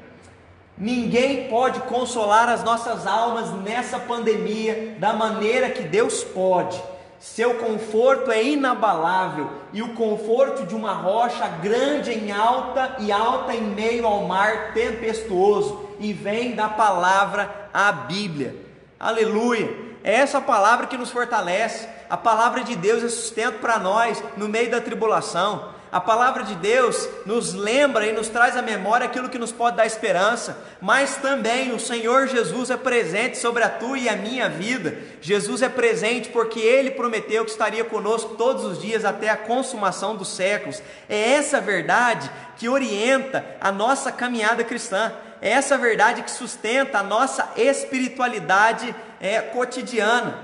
Ninguém 0.80 1.50
pode 1.50 1.82
consolar 1.82 2.48
as 2.48 2.64
nossas 2.64 3.06
almas 3.06 3.52
nessa 3.64 4.00
pandemia 4.00 4.96
da 4.98 5.12
maneira 5.12 5.70
que 5.70 5.84
Deus 5.84 6.24
pode. 6.24 6.82
Seu 7.20 7.56
conforto 7.56 8.32
é 8.32 8.42
inabalável 8.42 9.50
e 9.74 9.82
o 9.82 9.94
conforto 9.94 10.66
de 10.66 10.74
uma 10.74 10.94
rocha 10.94 11.46
grande 11.62 12.14
em 12.14 12.32
alta 12.32 12.96
e 13.00 13.12
alta 13.12 13.54
em 13.54 13.62
meio 13.62 14.08
ao 14.08 14.24
mar 14.24 14.74
tempestuoso 14.74 15.90
e 16.00 16.14
vem 16.14 16.56
da 16.56 16.70
palavra 16.70 17.70
a 17.74 17.92
Bíblia. 17.92 18.56
Aleluia! 18.98 19.90
É 20.02 20.14
essa 20.14 20.40
palavra 20.40 20.88
que 20.88 20.98
nos 20.98 21.12
fortalece. 21.12 21.90
A 22.10 22.16
palavra 22.16 22.64
de 22.64 22.74
Deus 22.78 23.04
é 23.04 23.10
sustento 23.10 23.60
para 23.60 23.78
nós 23.78 24.24
no 24.38 24.48
meio 24.48 24.72
da 24.72 24.80
tribulação. 24.80 25.78
A 25.92 26.00
palavra 26.00 26.44
de 26.44 26.54
Deus 26.54 27.10
nos 27.26 27.56
lembra 27.56 28.06
e 28.06 28.12
nos 28.12 28.30
traz 28.30 28.56
à 28.56 28.62
memória 28.62 29.08
aquilo 29.08 29.28
que 29.28 29.40
nos 29.40 29.52
pode 29.52 29.76
dar 29.76 29.88
esperança, 29.88 30.56
mas 30.80 31.16
também 31.16 31.72
o 31.72 31.80
Senhor 31.80 32.28
Jesus 32.28 32.70
é 32.70 32.78
presente 32.78 33.40
sobre 33.40 33.64
a 33.64 33.70
tua 33.70 33.98
e 33.98 34.08
a 34.08 34.16
minha 34.16 34.48
vida. 34.48 34.96
Jesus 35.20 35.64
é 35.64 35.70
presente 35.70 36.30
porque 36.30 36.60
ele 36.60 36.92
prometeu 36.92 37.44
que 37.44 37.50
estaria 37.50 37.84
conosco 37.84 38.36
todos 38.36 38.66
os 38.66 38.80
dias 38.80 39.04
até 39.04 39.30
a 39.30 39.38
consumação 39.38 40.16
dos 40.16 40.28
séculos. 40.28 40.80
É 41.10 41.32
essa 41.32 41.60
verdade 41.60 42.30
que 42.56 42.70
orienta 42.70 43.44
a 43.60 43.72
nossa 43.72 44.12
caminhada 44.12 44.64
cristã. 44.64 45.12
É 45.42 45.50
essa 45.50 45.76
verdade 45.76 46.22
que 46.22 46.30
sustenta 46.30 47.00
a 47.00 47.04
nossa 47.04 47.50
espiritualidade 47.58 48.94
é, 49.20 49.42
cotidiana. 49.42 50.38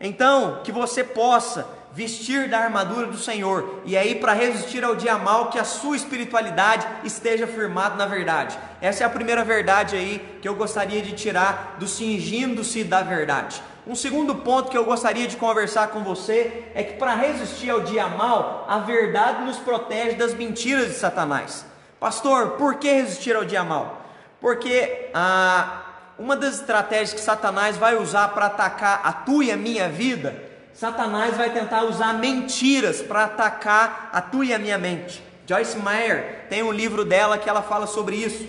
Então, 0.00 0.62
que 0.64 0.72
você 0.72 1.04
possa 1.04 1.78
vestir 1.92 2.48
da 2.48 2.60
armadura 2.60 3.06
do 3.06 3.18
Senhor, 3.18 3.80
e 3.84 3.96
aí 3.96 4.14
para 4.14 4.32
resistir 4.32 4.84
ao 4.84 4.94
dia 4.94 5.18
mal, 5.18 5.50
que 5.50 5.58
a 5.58 5.64
sua 5.64 5.96
espiritualidade 5.96 6.86
esteja 7.04 7.46
firmada 7.46 7.96
na 7.96 8.06
verdade. 8.06 8.56
Essa 8.80 9.02
é 9.02 9.06
a 9.06 9.10
primeira 9.10 9.44
verdade 9.44 9.96
aí 9.96 10.38
que 10.40 10.48
eu 10.48 10.54
gostaria 10.54 11.02
de 11.02 11.12
tirar 11.12 11.76
do 11.78 11.86
cingindo-se 11.86 12.84
da 12.84 13.02
verdade. 13.02 13.60
Um 13.86 13.94
segundo 13.94 14.36
ponto 14.36 14.70
que 14.70 14.78
eu 14.78 14.84
gostaria 14.84 15.26
de 15.26 15.36
conversar 15.36 15.88
com 15.88 16.04
você 16.04 16.64
é 16.74 16.82
que 16.82 16.92
para 16.94 17.14
resistir 17.14 17.70
ao 17.70 17.80
dia 17.80 18.06
mal, 18.06 18.66
a 18.68 18.78
verdade 18.78 19.44
nos 19.44 19.56
protege 19.56 20.16
das 20.16 20.34
mentiras 20.34 20.86
de 20.88 20.94
Satanás. 20.94 21.64
Pastor, 21.98 22.50
por 22.50 22.76
que 22.76 22.92
resistir 22.92 23.34
ao 23.34 23.44
dia 23.44 23.64
mal? 23.64 24.06
Porque 24.40 25.10
ah, 25.12 25.82
uma 26.18 26.36
das 26.36 26.60
estratégias 26.60 27.14
que 27.14 27.20
Satanás 27.20 27.76
vai 27.76 27.96
usar 27.96 28.28
para 28.28 28.46
atacar 28.46 29.00
a 29.02 29.12
tua 29.12 29.44
e 29.44 29.50
a 29.50 29.56
minha 29.56 29.88
vida 29.88 30.49
Satanás 30.74 31.36
vai 31.36 31.50
tentar 31.50 31.82
usar 31.84 32.14
mentiras 32.14 33.02
para 33.02 33.24
atacar 33.24 34.10
a 34.12 34.20
tua 34.20 34.46
e 34.46 34.54
a 34.54 34.58
minha 34.58 34.78
mente. 34.78 35.22
Joyce 35.46 35.78
Meyer 35.78 36.46
tem 36.48 36.62
um 36.62 36.72
livro 36.72 37.04
dela 37.04 37.36
que 37.36 37.48
ela 37.48 37.62
fala 37.62 37.86
sobre 37.86 38.16
isso. 38.16 38.48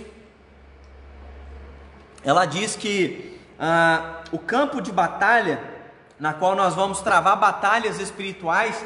Ela 2.23 2.45
diz 2.45 2.75
que 2.75 3.39
ah, 3.59 4.21
o 4.31 4.37
campo 4.37 4.81
de 4.81 4.91
batalha, 4.91 5.59
na 6.19 6.33
qual 6.33 6.55
nós 6.55 6.75
vamos 6.75 7.01
travar 7.01 7.35
batalhas 7.35 7.99
espirituais, 7.99 8.83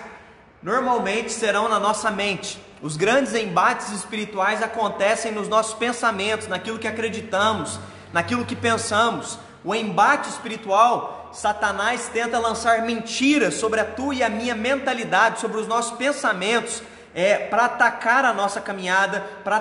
normalmente 0.63 1.31
serão 1.31 1.67
na 1.67 1.79
nossa 1.79 2.09
mente. 2.09 2.59
Os 2.81 2.97
grandes 2.97 3.33
embates 3.35 3.91
espirituais 3.91 4.63
acontecem 4.63 5.31
nos 5.31 5.47
nossos 5.47 5.73
pensamentos, 5.73 6.47
naquilo 6.47 6.79
que 6.79 6.87
acreditamos, 6.87 7.79
naquilo 8.13 8.45
que 8.45 8.55
pensamos. 8.55 9.37
O 9.63 9.73
embate 9.73 10.29
espiritual 10.29 11.24
Satanás 11.35 12.09
tenta 12.13 12.39
lançar 12.39 12.81
mentiras 12.83 13.55
sobre 13.55 13.81
a 13.81 13.85
tua 13.85 14.15
e 14.15 14.23
a 14.23 14.29
minha 14.29 14.55
mentalidade, 14.55 15.41
sobre 15.41 15.59
os 15.59 15.67
nossos 15.67 15.97
pensamentos, 15.97 16.81
é, 17.13 17.37
para 17.37 17.65
atacar 17.65 18.23
a 18.23 18.33
nossa 18.33 18.61
caminhada, 18.61 19.21
para 19.43 19.57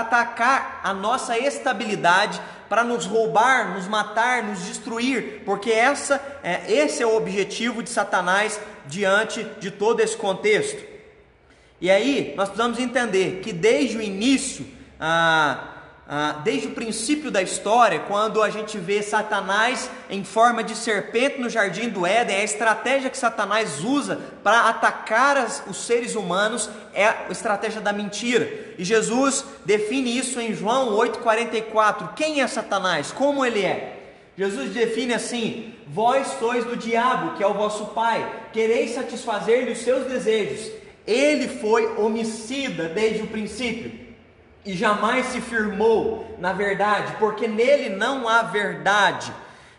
atacar 0.00 0.80
a 0.82 0.94
nossa 0.94 1.36
estabilidade, 1.36 2.40
para 2.68 2.84
nos 2.84 3.04
roubar, 3.04 3.74
nos 3.74 3.86
matar, 3.86 4.44
nos 4.44 4.64
destruir, 4.64 5.42
porque 5.44 5.70
essa, 5.70 6.20
é, 6.42 6.72
esse 6.72 7.02
é 7.02 7.06
o 7.06 7.16
objetivo 7.16 7.82
de 7.82 7.90
Satanás 7.90 8.60
diante 8.86 9.44
de 9.60 9.70
todo 9.70 10.00
esse 10.00 10.16
contexto. 10.16 10.82
E 11.80 11.90
aí 11.90 12.32
nós 12.36 12.48
precisamos 12.48 12.78
entender 12.78 13.40
que 13.42 13.52
desde 13.52 13.96
o 13.96 14.00
início, 14.00 14.64
ah, 15.00 15.71
desde 16.44 16.66
o 16.66 16.72
princípio 16.72 17.30
da 17.30 17.40
história, 17.40 18.00
quando 18.00 18.42
a 18.42 18.50
gente 18.50 18.76
vê 18.76 19.02
Satanás 19.02 19.88
em 20.10 20.24
forma 20.24 20.62
de 20.62 20.74
serpente 20.74 21.40
no 21.40 21.48
jardim 21.48 21.88
do 21.88 22.04
Éden, 22.04 22.36
a 22.36 22.44
estratégia 22.44 23.08
que 23.08 23.16
Satanás 23.16 23.82
usa 23.82 24.20
para 24.42 24.68
atacar 24.68 25.36
as, 25.36 25.62
os 25.66 25.86
seres 25.86 26.14
humanos 26.14 26.68
é 26.92 27.06
a 27.06 27.26
estratégia 27.30 27.80
da 27.80 27.92
mentira. 27.92 28.74
E 28.76 28.84
Jesus 28.84 29.44
define 29.64 30.16
isso 30.16 30.40
em 30.40 30.52
João 30.54 30.96
8,44. 30.98 32.14
Quem 32.14 32.42
é 32.42 32.46
Satanás? 32.46 33.12
Como 33.12 33.44
ele 33.44 33.62
é? 33.62 34.00
Jesus 34.36 34.70
define 34.70 35.14
assim: 35.14 35.72
Vós 35.86 36.26
sois 36.38 36.64
do 36.64 36.76
diabo, 36.76 37.36
que 37.36 37.42
é 37.42 37.46
o 37.46 37.54
vosso 37.54 37.86
pai, 37.86 38.48
quereis 38.52 38.92
satisfazer-lhe 38.92 39.72
os 39.72 39.78
seus 39.78 40.06
desejos. 40.06 40.70
Ele 41.06 41.48
foi 41.48 41.96
homicida 41.96 42.88
desde 42.88 43.22
o 43.22 43.26
princípio 43.28 44.01
e 44.64 44.74
jamais 44.74 45.26
se 45.26 45.40
firmou 45.40 46.36
na 46.38 46.52
verdade, 46.52 47.14
porque 47.18 47.46
nele 47.46 47.88
não 47.88 48.28
há 48.28 48.42
verdade. 48.42 49.32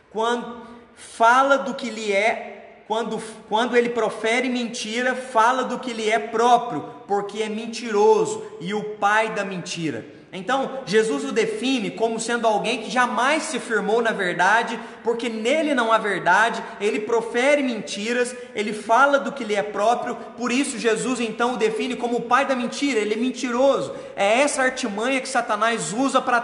Quando 0.09 0.61
fala 0.95 1.57
do 1.57 1.73
que 1.73 1.89
lhe 1.89 2.11
é, 2.11 2.83
quando, 2.87 3.21
quando 3.49 3.75
ele 3.75 3.89
profere 3.89 4.47
mentira, 4.49 5.15
fala 5.15 5.63
do 5.63 5.79
que 5.79 5.93
lhe 5.93 6.09
é 6.09 6.19
próprio, 6.19 6.81
porque 7.07 7.41
é 7.41 7.49
mentiroso 7.49 8.45
e 8.61 8.73
o 8.73 8.95
pai 8.95 9.29
da 9.33 9.43
mentira. 9.43 10.05
Então, 10.35 10.79
Jesus 10.87 11.23
o 11.25 11.31
define 11.31 11.91
como 11.91 12.19
sendo 12.19 12.47
alguém 12.47 12.81
que 12.81 12.89
jamais 12.89 13.43
se 13.43 13.59
firmou 13.59 14.01
na 14.01 14.11
verdade, 14.11 14.79
porque 15.03 15.29
nele 15.29 15.75
não 15.75 15.91
há 15.91 15.99
verdade, 15.99 16.63
ele 16.81 17.01
profere 17.01 17.61
mentiras, 17.61 18.35
ele 18.55 18.73
fala 18.73 19.19
do 19.19 19.31
que 19.31 19.43
lhe 19.43 19.53
é 19.53 19.61
próprio, 19.61 20.15
por 20.35 20.51
isso 20.51 20.79
Jesus 20.79 21.19
então 21.19 21.53
o 21.53 21.57
define 21.57 21.95
como 21.95 22.17
o 22.17 22.21
pai 22.21 22.47
da 22.47 22.55
mentira, 22.55 22.99
ele 22.99 23.13
é 23.13 23.17
mentiroso. 23.17 23.93
É 24.15 24.39
essa 24.39 24.63
artimanha 24.63 25.21
que 25.21 25.29
Satanás 25.29 25.93
usa 25.93 26.19
para 26.19 26.37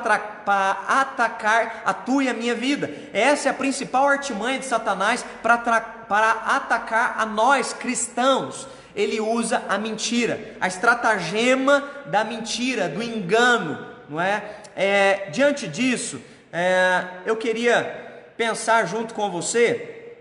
atacar 0.87 1.81
a 1.83 1.91
tua 1.91 2.25
e 2.25 2.29
a 2.29 2.33
minha 2.33 2.53
vida. 2.53 2.93
Essa 3.11 3.49
é 3.49 3.51
a 3.51 3.55
principal 3.55 4.07
artimanha 4.07 4.59
de 4.59 4.65
Satanás 4.65 5.25
para 5.41 6.43
atacar 6.45 7.15
a 7.17 7.25
nós 7.25 7.73
cristãos 7.73 8.67
ele 8.99 9.21
usa 9.21 9.63
a 9.69 9.77
mentira, 9.77 10.55
a 10.59 10.67
estratagema 10.67 11.89
da 12.07 12.25
mentira, 12.25 12.89
do 12.89 13.01
engano, 13.01 13.87
não 14.09 14.19
é? 14.19 14.43
é 14.75 15.29
diante 15.31 15.67
disso, 15.67 16.21
é, 16.51 17.05
eu 17.25 17.37
queria 17.37 18.33
pensar 18.35 18.85
junto 18.85 19.13
com 19.13 19.31
você, 19.31 20.15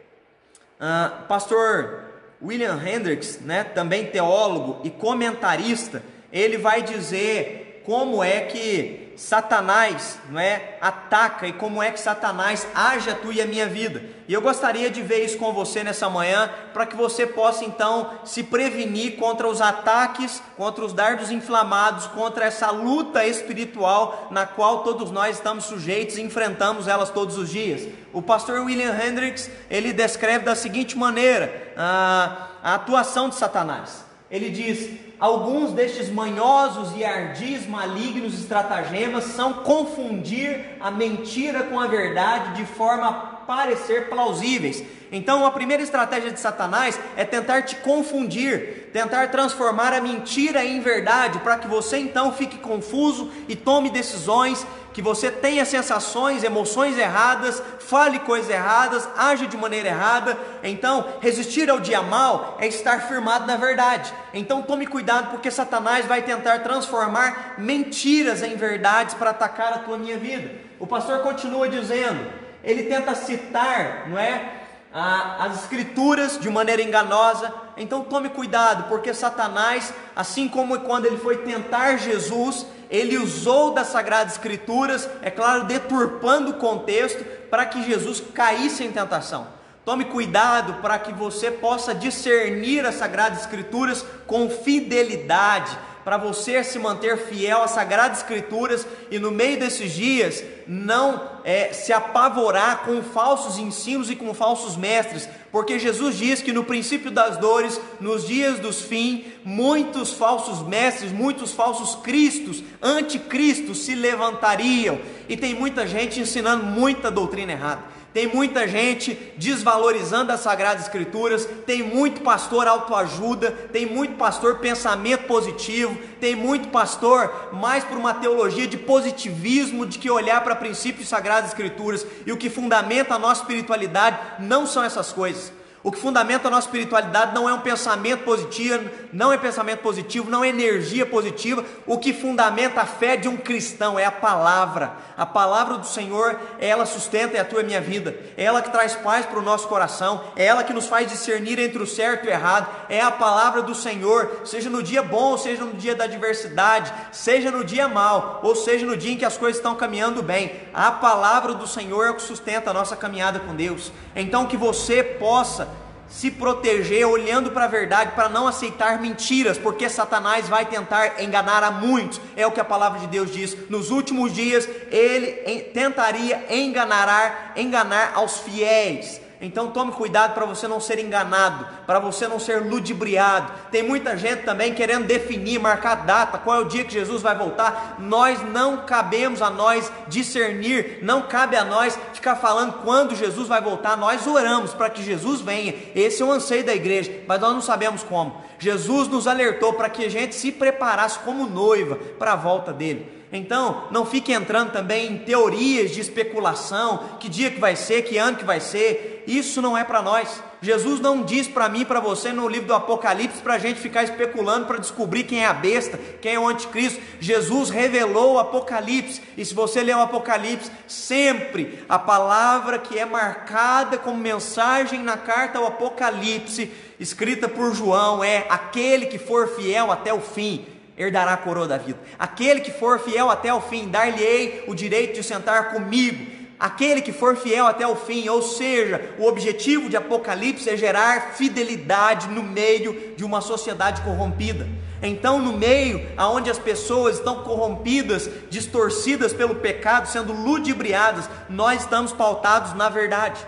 uh, 0.81 1.27
pastor 1.27 2.05
William 2.41 2.81
Hendricks, 2.81 3.41
né, 3.41 3.65
também 3.65 4.07
teólogo 4.07 4.81
e 4.85 4.91
comentarista, 4.91 6.01
ele 6.33 6.57
vai 6.57 6.81
dizer 6.81 7.68
como 7.89 8.23
é 8.23 8.43
que 8.43 9.15
Satanás, 9.17 10.19
não 10.29 10.39
é, 10.39 10.77
ataca 10.79 11.49
e 11.49 11.55
como 11.55 11.83
é 11.83 11.91
que 11.91 11.99
Satanás 11.99 12.69
age 12.75 13.09
a 13.09 13.15
tua 13.15 13.33
e 13.33 13.41
a 13.41 13.47
minha 13.47 13.67
vida. 13.67 14.03
E 14.29 14.35
eu 14.35 14.43
gostaria 14.43 14.91
de 14.91 15.01
ver 15.01 15.25
isso 15.25 15.39
com 15.39 15.55
você 15.55 15.83
nessa 15.83 16.07
manhã, 16.11 16.51
para 16.75 16.85
que 16.85 16.95
você 16.95 17.27
possa 17.27 17.65
então 17.65 18.11
se 18.27 18.43
prevenir 18.43 19.17
contra 19.17 19.49
os 19.49 19.63
ataques, 19.63 20.43
contra 20.55 20.85
os 20.85 20.93
dardos 20.93 21.31
inflamados, 21.31 22.07
contra 22.09 22.45
essa 22.45 22.71
luta 22.71 23.25
espiritual 23.25 24.29
na 24.31 24.45
qual 24.45 24.85
todos 24.85 25.11
nós 25.11 25.37
estamos 25.37 25.65
sujeitos 25.65 26.19
e 26.19 26.23
enfrentamos 26.23 26.89
elas 26.89 27.09
todos 27.09 27.39
os 27.39 27.49
dias. 27.49 27.89
O 28.13 28.21
pastor 28.21 28.61
William 28.61 28.95
Hendricks, 28.95 29.51
ele 29.71 29.95
descreve 29.95 30.45
da 30.45 30.55
seguinte 30.55 30.95
maneira 30.95 31.73
a, 31.75 32.49
a 32.63 32.75
atuação 32.75 33.31
de 33.31 33.37
Satanás. 33.37 34.08
Ele 34.31 34.51
diz: 34.51 34.91
alguns 35.19 35.73
destes 35.73 36.11
manhosos 36.11 36.95
e 36.97 37.05
ardis 37.05 37.67
malignos 37.67 38.39
estratagemas 38.39 39.25
são 39.25 39.55
confundir 39.55 40.77
a 40.81 40.91
mentira 40.91 41.65
com 41.65 41.81
a 41.81 41.87
verdade 41.87 42.57
de 42.57 42.67
forma 42.67 43.09
a 43.09 43.13
parecer 43.13 44.09
plausíveis. 44.11 44.85
Então, 45.11 45.47
a 45.47 45.51
primeira 45.51 45.83
estratégia 45.83 46.31
de 46.31 46.39
Satanás 46.39 47.01
é 47.17 47.25
tentar 47.25 47.63
te 47.63 47.77
confundir, 47.77 48.91
tentar 48.93 49.31
transformar 49.31 49.95
a 49.95 50.03
mentira 50.03 50.63
em 50.63 50.81
verdade, 50.81 51.39
para 51.39 51.57
que 51.57 51.67
você 51.67 51.97
então 51.97 52.31
fique 52.31 52.59
confuso 52.59 53.31
e 53.49 53.57
tome 53.57 53.89
decisões 53.89 54.67
que 54.99 55.03
você 55.03 55.31
tenha 55.31 55.65
sensações, 55.65 56.43
emoções 56.43 56.99
erradas, 56.99 57.63
fale 57.79 58.19
coisas 58.19 58.51
erradas, 58.51 59.09
age 59.17 59.47
de 59.47 59.57
maneira 59.57 59.91
errada. 59.91 60.37
Então, 60.61 61.07
resistir 61.21 61.71
ao 61.71 61.79
dia 61.79 62.03
mal 62.03 62.59
é 62.59 62.67
estar 62.67 63.03
firmado 63.03 63.47
na 63.47 63.55
verdade. 63.55 64.13
Então, 64.35 64.61
tome 64.61 64.89
cuidado, 64.89 65.31
porque 65.31 65.53
Satanás 65.53 66.05
vai 66.05 66.23
tentar 66.23 66.65
transformar 66.65 67.55
mentiras 67.59 68.43
em 68.43 68.57
verdades 68.57 69.15
para 69.15 69.31
atacar 69.31 69.73
a 69.73 69.79
tua 69.79 69.97
minha 69.97 70.19
vida. 70.19 70.51
O 70.81 70.87
pastor 70.87 71.21
continua 71.21 71.69
dizendo, 71.69 72.33
ele 72.65 72.83
tenta 72.83 73.15
citar, 73.15 74.09
não 74.09 74.19
é? 74.19 74.55
as 74.93 75.63
escrituras 75.63 76.41
de 76.41 76.51
maneira 76.51 76.83
enganosa. 76.83 77.55
Então 77.77 78.03
tome 78.03 78.31
cuidado, 78.31 78.89
porque 78.89 79.15
Satanás, 79.15 79.93
assim 80.17 80.49
como 80.49 80.81
quando 80.81 81.07
ele 81.07 81.19
foi 81.19 81.37
tentar 81.37 81.99
Jesus, 81.99 82.67
ele 82.91 83.19
usou 83.19 83.73
das 83.73 83.89
Sagradas 83.89 84.33
Escrituras, 84.33 85.09
é 85.23 85.31
claro, 85.31 85.65
deturpando 85.65 86.51
o 86.51 86.55
contexto, 86.55 87.25
para 87.51 87.67
que 87.67 87.83
Jesus 87.83 88.23
caísse 88.35 88.85
em 88.85 88.93
tentação. 88.93 89.47
Tome 89.85 90.05
cuidado 90.05 90.83
para 90.83 90.99
que 90.99 91.13
você 91.13 91.51
possa 91.51 91.95
discernir 91.95 92.85
as 92.85 92.97
Sagradas 92.97 93.41
Escrituras 93.41 94.05
com 94.27 94.51
fidelidade, 94.51 95.79
para 96.09 96.17
você 96.17 96.65
se 96.65 96.79
manter 96.79 97.19
fiel 97.19 97.63
às 97.63 97.73
Sagradas 97.73 98.21
Escrituras 98.21 98.87
e 99.11 99.19
no 99.19 99.31
meio 99.31 99.61
desses 99.61 99.93
dias 99.93 100.43
não 100.67 101.21
é, 101.45 101.71
se 101.75 101.93
apavorar 101.93 102.79
com 102.87 103.03
falsos 103.03 103.59
ensinos 103.59 104.09
e 104.09 104.17
com 104.17 104.33
falsos 104.33 104.75
mestres, 104.75 105.29
porque 105.53 105.79
Jesus 105.79 106.17
diz 106.17 106.41
que 106.41 106.51
no 106.51 106.65
princípio 106.65 107.11
das 107.11 107.37
dores, 107.37 107.79
nos 108.01 108.27
dias 108.27 108.59
dos 108.59 108.81
fim, 108.81 109.27
muitos 109.45 110.15
falsos 110.15 110.67
mestres, 110.67 111.13
muitos 111.13 111.53
falsos 111.53 111.97
cristos, 111.97 112.65
anticristos 112.81 113.85
se 113.85 113.95
levantariam, 113.95 114.99
e 115.29 115.37
tem 115.37 115.55
muita 115.55 115.87
gente 115.87 116.21
ensinando 116.21 116.65
muita 116.65 117.11
doutrina 117.11 117.53
errada. 117.53 117.83
Tem 118.13 118.27
muita 118.27 118.67
gente 118.67 119.15
desvalorizando 119.37 120.33
as 120.33 120.41
Sagradas 120.41 120.85
Escrituras, 120.85 121.47
tem 121.67 121.83
muito 121.83 122.23
pastor 122.23 122.67
autoajuda, 122.67 123.51
tem 123.51 123.85
muito 123.85 124.15
pastor 124.15 124.59
pensamento 124.59 125.27
positivo, 125.27 125.97
tem 126.19 126.35
muito 126.35 126.69
pastor 126.69 127.51
mais 127.53 127.85
por 127.85 127.99
uma 127.99 128.15
teologia 128.15 128.67
de 128.67 128.79
positivismo, 128.79 129.85
de 129.85 129.99
que 129.99 130.11
olhar 130.11 130.43
para 130.43 130.57
princípios 130.57 131.09
Sagradas 131.09 131.51
Escrituras 131.51 132.07
e 132.27 132.33
o 132.33 132.37
que 132.37 132.49
fundamenta 132.49 133.15
a 133.15 133.19
nossa 133.19 133.43
espiritualidade 133.43 134.19
não 134.41 134.67
são 134.67 134.83
essas 134.83 135.13
coisas. 135.13 135.58
O 135.83 135.93
que 135.93 136.01
fundamenta 136.01 136.49
a 136.49 136.51
nossa 136.51 136.67
espiritualidade 136.67 137.35
não 137.35 137.49
é 137.49 137.53
um 137.53 137.61
pensamento 137.61 138.25
positivo, 138.25 138.91
não 139.13 139.33
é 139.33 139.39
pensamento 139.39 139.81
positivo, 139.81 140.29
não 140.29 140.43
é 140.43 140.49
energia 140.49 141.07
positiva. 141.07 141.65
O 141.87 141.99
que 141.99 142.13
fundamenta 142.13 142.81
a 142.81 142.87
fé 142.87 143.17
de 143.17 143.29
um 143.29 143.37
cristão 143.37 143.97
é 143.99 144.05
a 144.05 144.11
palavra. 144.11 144.93
A 145.17 145.25
palavra 145.25 145.79
do 145.79 145.87
Senhor, 145.87 146.39
ela 146.59 146.85
sustenta 146.85 147.37
e 147.37 147.41
a 147.41 147.63
minha 147.63 147.81
vida. 147.81 148.17
É 148.37 148.45
ela 148.45 148.61
que 148.61 148.71
traz 148.71 148.97
paz 148.97 149.25
para 149.25 149.39
o 149.39 149.43
nosso 149.43 149.69
coração. 149.69 150.25
É 150.35 150.47
ela 150.47 150.65
que 150.65 150.73
nos 150.73 150.87
faz 150.87 151.09
discernir 151.09 151.59
entre 151.61 151.81
o 151.81 151.87
certo 151.87 152.25
e 152.25 152.29
o 152.29 152.33
errado. 152.33 152.69
É 152.89 153.01
a 153.01 153.11
palavra 153.11 153.63
do 153.63 153.75
Senhor, 153.75 154.41
seja 154.45 154.69
no 154.69 154.83
dia 154.83 155.03
bom, 155.03 155.39
seja 155.39 155.65
no 155.65 155.75
dia 155.75 155.95
da 155.95 156.05
adversidade, 156.05 156.93
seja 157.13 157.51
no 157.51 157.63
dia 157.65 157.89
mal, 157.89 158.41
ou 158.43 158.57
seja 158.57 158.85
no 158.85 158.97
dia 158.97 159.13
em 159.13 159.17
que 159.17 159.25
as 159.25 159.37
coisas 159.37 159.59
estão 159.59 159.77
caminhando 159.77 160.23
bem. 160.23 160.53
A 160.75 160.91
palavra 160.91 161.55
do 161.55 161.67
Senhor 161.67 162.07
é 162.07 162.11
o 162.11 162.15
que 162.15 162.23
sustenta 162.23 162.71
a 162.71 162.75
nossa 162.75 162.97
caminhada 162.97 163.39
com 163.39 163.55
Deus. 163.55 163.93
Então 164.15 164.47
que 164.47 164.57
você 164.57 165.03
possa 165.03 165.68
se 166.09 166.31
proteger 166.31 167.07
olhando 167.07 167.51
para 167.51 167.65
a 167.65 167.69
verdade, 167.69 168.13
para 168.15 168.29
não 168.29 168.47
aceitar 168.47 169.01
mentiras, 169.01 169.59
porque 169.59 169.89
Satanás 169.89 170.49
vai 170.49 170.65
tentar 170.67 171.23
enganar 171.23 171.63
a 171.63 171.71
muitos, 171.71 172.21
é 172.35 172.47
o 172.47 172.51
que 172.51 172.61
a 172.61 172.65
palavra 172.65 173.01
de 173.01 173.07
Deus 173.07 173.33
diz. 173.33 173.57
Nos 173.69 173.91
últimos 173.91 174.33
dias, 174.33 174.69
ele 174.91 175.61
tentaria 175.75 176.47
enganar, 176.51 177.53
enganar 177.57 178.13
aos 178.15 178.39
fiéis. 178.39 179.21
Então 179.41 179.71
tome 179.71 179.93
cuidado 179.93 180.35
para 180.35 180.45
você 180.45 180.67
não 180.67 180.81
ser 180.81 180.99
enganado, 180.99 181.67
para 181.87 182.01
você 182.01 182.27
não 182.27 182.41
ser 182.41 182.61
ludibriado. 182.61 183.53
Tem 183.71 183.85
muita 183.85 184.17
gente 184.17 184.43
também 184.43 184.75
querendo 184.75 185.07
definir, 185.07 185.61
marcar 185.61 186.07
data, 186.07 186.39
qual 186.39 186.57
é 186.57 186.61
o 186.61 186.69
dia 186.69 186.85
que 186.85 186.93
Jesus 186.93 187.23
vai 187.23 187.37
voltar. 187.37 187.97
Nós 188.01 188.43
não 188.43 188.79
cabemos 188.79 189.41
a 189.41 189.49
nós 189.49 189.93
discernir, 190.09 190.99
não 191.03 191.23
cabe 191.23 191.57
a 191.57 191.65
nós 191.65 191.99
ficar 192.13 192.35
falando 192.37 192.83
quando 192.83 193.15
Jesus 193.15 193.47
vai 193.47 193.61
voltar. 193.61 193.97
Nós 193.97 194.27
oramos 194.27 194.75
para 194.75 194.91
que 194.91 195.03
Jesus 195.03 195.41
venha. 195.41 195.75
Esse 195.95 196.21
é 196.21 196.25
o 196.25 196.33
anseio 196.33 196.65
da 196.65 196.75
igreja, 196.75 197.23
mas 197.29 197.41
nós 197.41 197.55
não 197.55 197.61
sabemos 197.61 198.03
como. 198.03 198.43
Jesus 198.59 199.07
nos 199.07 199.29
alertou 199.29 199.75
para 199.75 199.89
que 199.89 200.05
a 200.05 200.11
gente 200.11 200.35
se 200.35 200.51
preparasse 200.51 201.21
como 201.21 201.47
noiva 201.47 201.95
para 202.19 202.33
a 202.33 202.37
volta 202.37 202.73
dele. 202.73 203.18
Então, 203.31 203.89
não 203.91 204.07
fique 204.07 204.33
entrando 204.33 204.73
também 204.73 205.13
em 205.13 205.19
teorias 205.19 205.91
de 205.91 206.01
especulação, 206.01 207.17
que 207.21 207.29
dia 207.29 207.51
que 207.51 207.61
vai 207.61 207.77
ser, 207.77 208.03
que 208.03 208.17
ano 208.17 208.39
que 208.39 208.45
vai 208.45 208.59
ser. 208.59 209.23
Isso 209.27 209.61
não 209.61 209.77
é 209.77 209.85
para 209.85 210.01
nós. 210.01 210.43
Jesus 210.63 210.99
não 210.99 211.23
diz 211.23 211.47
para 211.47 211.69
mim, 211.69 211.85
para 211.85 212.01
você 212.01 212.33
no 212.33 212.49
livro 212.49 212.69
do 212.69 212.75
Apocalipse 212.75 213.43
para 213.43 213.55
a 213.55 213.59
gente 213.59 213.79
ficar 213.79 214.03
especulando 214.03 214.67
para 214.67 214.79
descobrir 214.79 215.25
quem 215.25 215.45
é 215.45 215.47
a 215.47 215.53
besta, 215.53 216.01
quem 216.23 216.35
é 216.35 216.41
o 216.41 216.49
anticristo. 216.49 217.01
Jesus 217.21 217.69
revelou 217.69 218.35
o 218.35 218.39
Apocalipse. 218.39 219.21
E 219.37 219.45
se 219.45 219.55
você 219.55 219.83
ler 219.83 219.95
o 219.95 220.01
Apocalipse, 220.01 220.71
sempre 220.87 221.85
a 221.87 221.99
palavra 221.99 222.79
que 222.79 222.99
é 222.99 223.05
marcada 223.05 223.99
como 223.99 224.17
mensagem 224.17 225.03
na 225.03 225.19
carta 225.19 225.59
ao 225.59 225.67
Apocalipse, 225.67 226.73
escrita 226.99 227.47
por 227.47 227.75
João, 227.75 228.25
é 228.25 228.47
aquele 228.49 229.05
que 229.05 229.19
for 229.19 229.49
fiel 229.49 229.93
até 229.93 230.15
o 230.15 230.21
fim 230.21 230.78
herdará 230.99 231.33
a 231.35 231.37
coroa 231.37 231.69
da 231.69 231.79
vida. 231.79 231.99
Aquele 232.19 232.61
que 232.61 232.73
for 232.73 232.99
fiel 232.99 233.31
até 233.31 233.53
o 233.55 233.61
fim, 233.61 233.89
dar-lhe-ei 233.89 234.65
o 234.67 234.75
direito 234.75 235.15
de 235.15 235.23
sentar 235.23 235.71
comigo 235.71 236.39
aquele 236.59 237.01
que 237.01 237.13
for 237.13 237.37
fiel 237.37 237.67
até 237.67 237.87
o 237.87 237.95
fim, 237.95 238.29
ou 238.29 238.43
seja, 238.43 239.15
o 239.19 239.27
objetivo 239.27 239.89
de 239.89 239.97
Apocalipse 239.97 240.69
é 240.69 240.77
gerar 240.77 241.35
fidelidade 241.35 242.29
no 242.29 242.43
meio 242.43 243.15
de 243.17 243.25
uma 243.25 243.41
sociedade 243.41 244.03
corrompida. 244.03 244.67
Então, 245.01 245.39
no 245.39 245.53
meio 245.53 246.05
aonde 246.17 246.51
as 246.51 246.59
pessoas 246.59 247.19
estão 247.19 247.45
corrompidas, 247.45 248.29
distorcidas 248.51 249.33
pelo 249.33 249.55
pecado, 249.55 250.09
sendo 250.09 250.33
ludibriadas, 250.33 251.31
nós 251.49 251.83
estamos 251.83 252.13
pautados 252.13 252.75
na 252.75 252.89
verdade. 252.89 253.47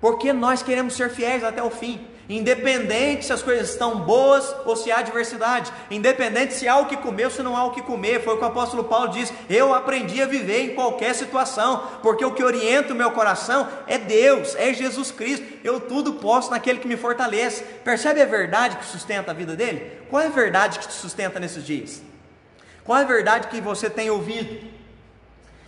Porque 0.00 0.32
nós 0.32 0.62
queremos 0.62 0.94
ser 0.94 1.10
fiéis 1.10 1.44
até 1.44 1.62
o 1.62 1.70
fim. 1.70 2.06
Independente 2.28 3.24
se 3.24 3.32
as 3.32 3.42
coisas 3.42 3.70
estão 3.70 4.00
boas 4.00 4.52
ou 4.64 4.74
se 4.74 4.90
há 4.90 4.98
adversidade, 4.98 5.72
independente 5.88 6.54
se 6.54 6.66
há 6.66 6.76
o 6.76 6.86
que 6.86 6.96
comer 6.96 7.26
ou 7.26 7.30
se 7.30 7.42
não 7.42 7.56
há 7.56 7.64
o 7.64 7.70
que 7.70 7.82
comer, 7.82 8.20
foi 8.24 8.34
o 8.34 8.36
que 8.36 8.42
o 8.42 8.48
apóstolo 8.48 8.84
Paulo 8.84 9.08
diz: 9.08 9.32
eu 9.48 9.72
aprendi 9.72 10.20
a 10.20 10.26
viver 10.26 10.62
em 10.62 10.74
qualquer 10.74 11.14
situação, 11.14 11.86
porque 12.02 12.24
o 12.24 12.32
que 12.32 12.42
orienta 12.42 12.92
o 12.92 12.96
meu 12.96 13.12
coração 13.12 13.68
é 13.86 13.96
Deus, 13.96 14.56
é 14.56 14.74
Jesus 14.74 15.12
Cristo, 15.12 15.46
eu 15.62 15.78
tudo 15.78 16.14
posso 16.14 16.50
naquele 16.50 16.80
que 16.80 16.88
me 16.88 16.96
fortalece. 16.96 17.62
Percebe 17.84 18.20
a 18.20 18.26
verdade 18.26 18.76
que 18.76 18.86
sustenta 18.86 19.30
a 19.30 19.34
vida 19.34 19.54
dele? 19.54 19.92
Qual 20.10 20.20
é 20.20 20.26
a 20.26 20.30
verdade 20.30 20.80
que 20.80 20.88
te 20.88 20.94
sustenta 20.94 21.38
nesses 21.38 21.64
dias? 21.64 22.02
Qual 22.82 22.98
é 22.98 23.02
a 23.02 23.06
verdade 23.06 23.46
que 23.48 23.60
você 23.60 23.88
tem 23.88 24.10
ouvido? 24.10 24.66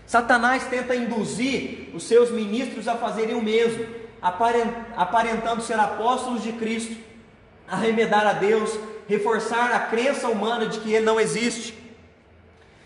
Satanás 0.09 0.65
tenta 0.65 0.97
induzir 0.97 1.91
os 1.95 2.03
seus 2.03 2.31
ministros 2.33 2.89
a 2.89 2.97
fazerem 2.97 3.37
o 3.37 3.43
mesmo 3.43 4.08
aparentando 4.21 5.63
ser 5.63 5.79
apóstolos 5.79 6.43
de 6.43 6.53
Cristo, 6.53 6.97
arremedar 7.67 8.27
a 8.27 8.33
Deus, 8.33 8.79
reforçar 9.09 9.73
a 9.73 9.81
crença 9.81 10.29
humana 10.29 10.67
de 10.67 10.81
que 10.81 10.93
Ele 10.93 11.05
não 11.05 11.21
existe. 11.21 11.77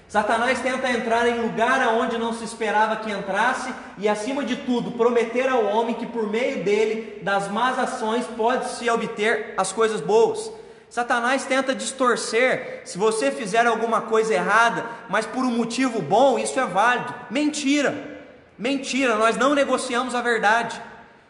Satanás 0.09 0.61
tenta 0.61 0.91
entrar 0.91 1.27
em 1.27 1.41
lugar 1.41 1.81
aonde 1.81 2.19
não 2.19 2.35
se 2.35 2.45
esperava 2.45 2.97
que 2.97 3.11
entrasse 3.11 3.73
e, 3.97 4.07
acima 4.07 4.45
de 4.45 4.57
tudo, 4.57 4.91
prometer 4.91 5.49
ao 5.49 5.65
homem 5.65 5.95
que 5.95 6.05
por 6.05 6.29
meio 6.29 6.63
dele, 6.63 7.21
das 7.23 7.49
más 7.49 7.79
ações, 7.79 8.27
pode-se 8.37 8.91
obter 8.91 9.55
as 9.57 9.73
coisas 9.73 10.03
boas. 10.03 10.53
Satanás 10.91 11.47
tenta 11.47 11.75
distorcer. 11.75 12.83
Se 12.85 12.99
você 12.99 13.31
fizer 13.31 13.67
alguma 13.67 14.03
coisa 14.03 14.35
errada, 14.35 14.85
mas 15.09 15.25
por 15.25 15.47
um 15.47 15.51
motivo 15.51 16.03
bom, 16.03 16.39
isso 16.39 16.61
é 16.61 16.67
válido. 16.67 17.15
Mentira. 17.31 18.21
Mentira, 18.59 19.17
nós 19.17 19.39
não 19.39 19.55
negociamos 19.55 20.15
a 20.15 20.21
verdade. 20.21 20.79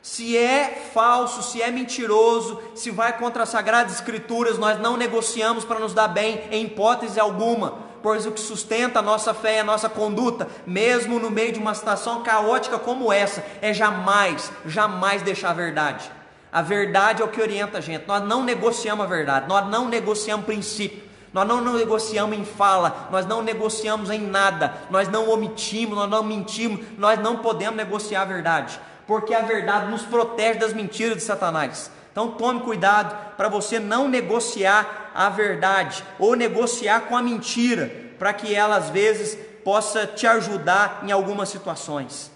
Se 0.03 0.36
é 0.36 0.90
falso, 0.92 1.44
se 1.44 1.62
é 1.62 1.70
mentiroso, 1.70 2.61
se 2.74 2.90
vai 2.90 3.16
contra 3.16 3.44
as 3.44 3.50
sagradas 3.50 3.94
escrituras, 3.94 4.59
nós 4.59 4.80
não 4.80 4.96
negociamos 4.96 5.64
para 5.64 5.78
nos 5.78 5.94
dar 5.94 6.09
bem 6.09 6.42
em 6.50 6.64
hipótese 6.64 7.20
alguma, 7.20 7.78
pois 8.03 8.26
o 8.26 8.32
que 8.32 8.40
sustenta 8.40 8.98
a 8.98 9.03
nossa 9.03 9.32
fé 9.32 9.57
e 9.57 9.61
a 9.61 9.64
nossa 9.64 9.88
conduta, 9.88 10.48
mesmo 10.66 11.20
no 11.20 11.30
meio 11.30 11.53
de 11.53 11.61
uma 11.61 11.72
situação 11.72 12.20
caótica 12.24 12.80
como 12.80 13.12
essa, 13.12 13.44
é 13.62 13.72
jamais, 13.72 14.50
jamais 14.66 15.22
deixar 15.22 15.50
a 15.50 15.55
verdade. 15.55 16.11
A 16.50 16.61
verdade 16.62 17.22
é 17.22 17.24
o 17.24 17.28
que 17.28 17.40
orienta 17.40 17.78
a 17.78 17.80
gente. 17.80 18.05
Nós 18.05 18.24
não 18.24 18.42
negociamos 18.42 19.05
a 19.05 19.09
verdade, 19.09 19.48
nós 19.48 19.68
não 19.68 19.88
negociamos 19.88 20.44
princípio. 20.44 21.12
Nós 21.32 21.48
não 21.48 21.62
negociamos 21.62 22.36
em 22.36 22.44
fala, 22.44 23.09
nós 23.11 23.24
não 23.24 23.40
negociamos 23.40 24.11
em 24.11 24.20
nada, 24.20 24.74
nós 24.90 25.09
não 25.09 25.30
omitimos, 25.30 25.96
nós 25.96 26.11
não 26.11 26.22
mentimos, 26.22 26.84
nós 26.98 27.18
não 27.20 27.38
podemos 27.38 27.76
negociar 27.76 28.22
a 28.22 28.26
verdade 28.26 28.78
porque 29.07 29.34
a 29.34 29.40
verdade 29.40 29.90
nos 29.90 30.03
protege 30.03 30.59
das 30.59 30.72
mentiras 30.72 31.16
de 31.16 31.22
Satanás. 31.22 31.90
Então 32.11 32.32
tome 32.32 32.61
cuidado 32.61 33.36
para 33.36 33.48
você 33.48 33.78
não 33.78 34.07
negociar 34.07 35.11
a 35.14 35.28
verdade 35.30 36.05
ou 36.18 36.36
negociar 36.36 37.03
com 37.03 37.16
a 37.16 37.22
mentira, 37.22 37.90
para 38.18 38.32
que 38.32 38.55
ela 38.55 38.76
às 38.76 38.90
vezes 38.90 39.36
possa 39.64 40.07
te 40.07 40.26
ajudar 40.26 41.00
em 41.03 41.11
algumas 41.11 41.48
situações. 41.48 42.30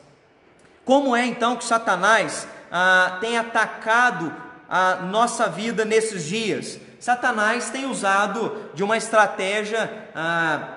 Como 0.84 1.14
é 1.14 1.26
então 1.26 1.56
que 1.56 1.64
Satanás 1.64 2.48
ah, 2.70 3.18
tem 3.20 3.36
atacado 3.36 4.32
a 4.68 4.96
nossa 4.96 5.48
vida 5.48 5.84
nesses 5.84 6.24
dias? 6.24 6.78
Satanás 6.98 7.70
tem 7.70 7.84
usado 7.86 8.70
de 8.72 8.82
uma 8.82 8.96
estratégia 8.96 10.08
ah, 10.14 10.68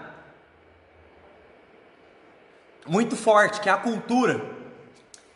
muito 2.86 3.16
forte, 3.16 3.62
que 3.62 3.70
é 3.70 3.72
a 3.72 3.78
cultura. 3.78 4.59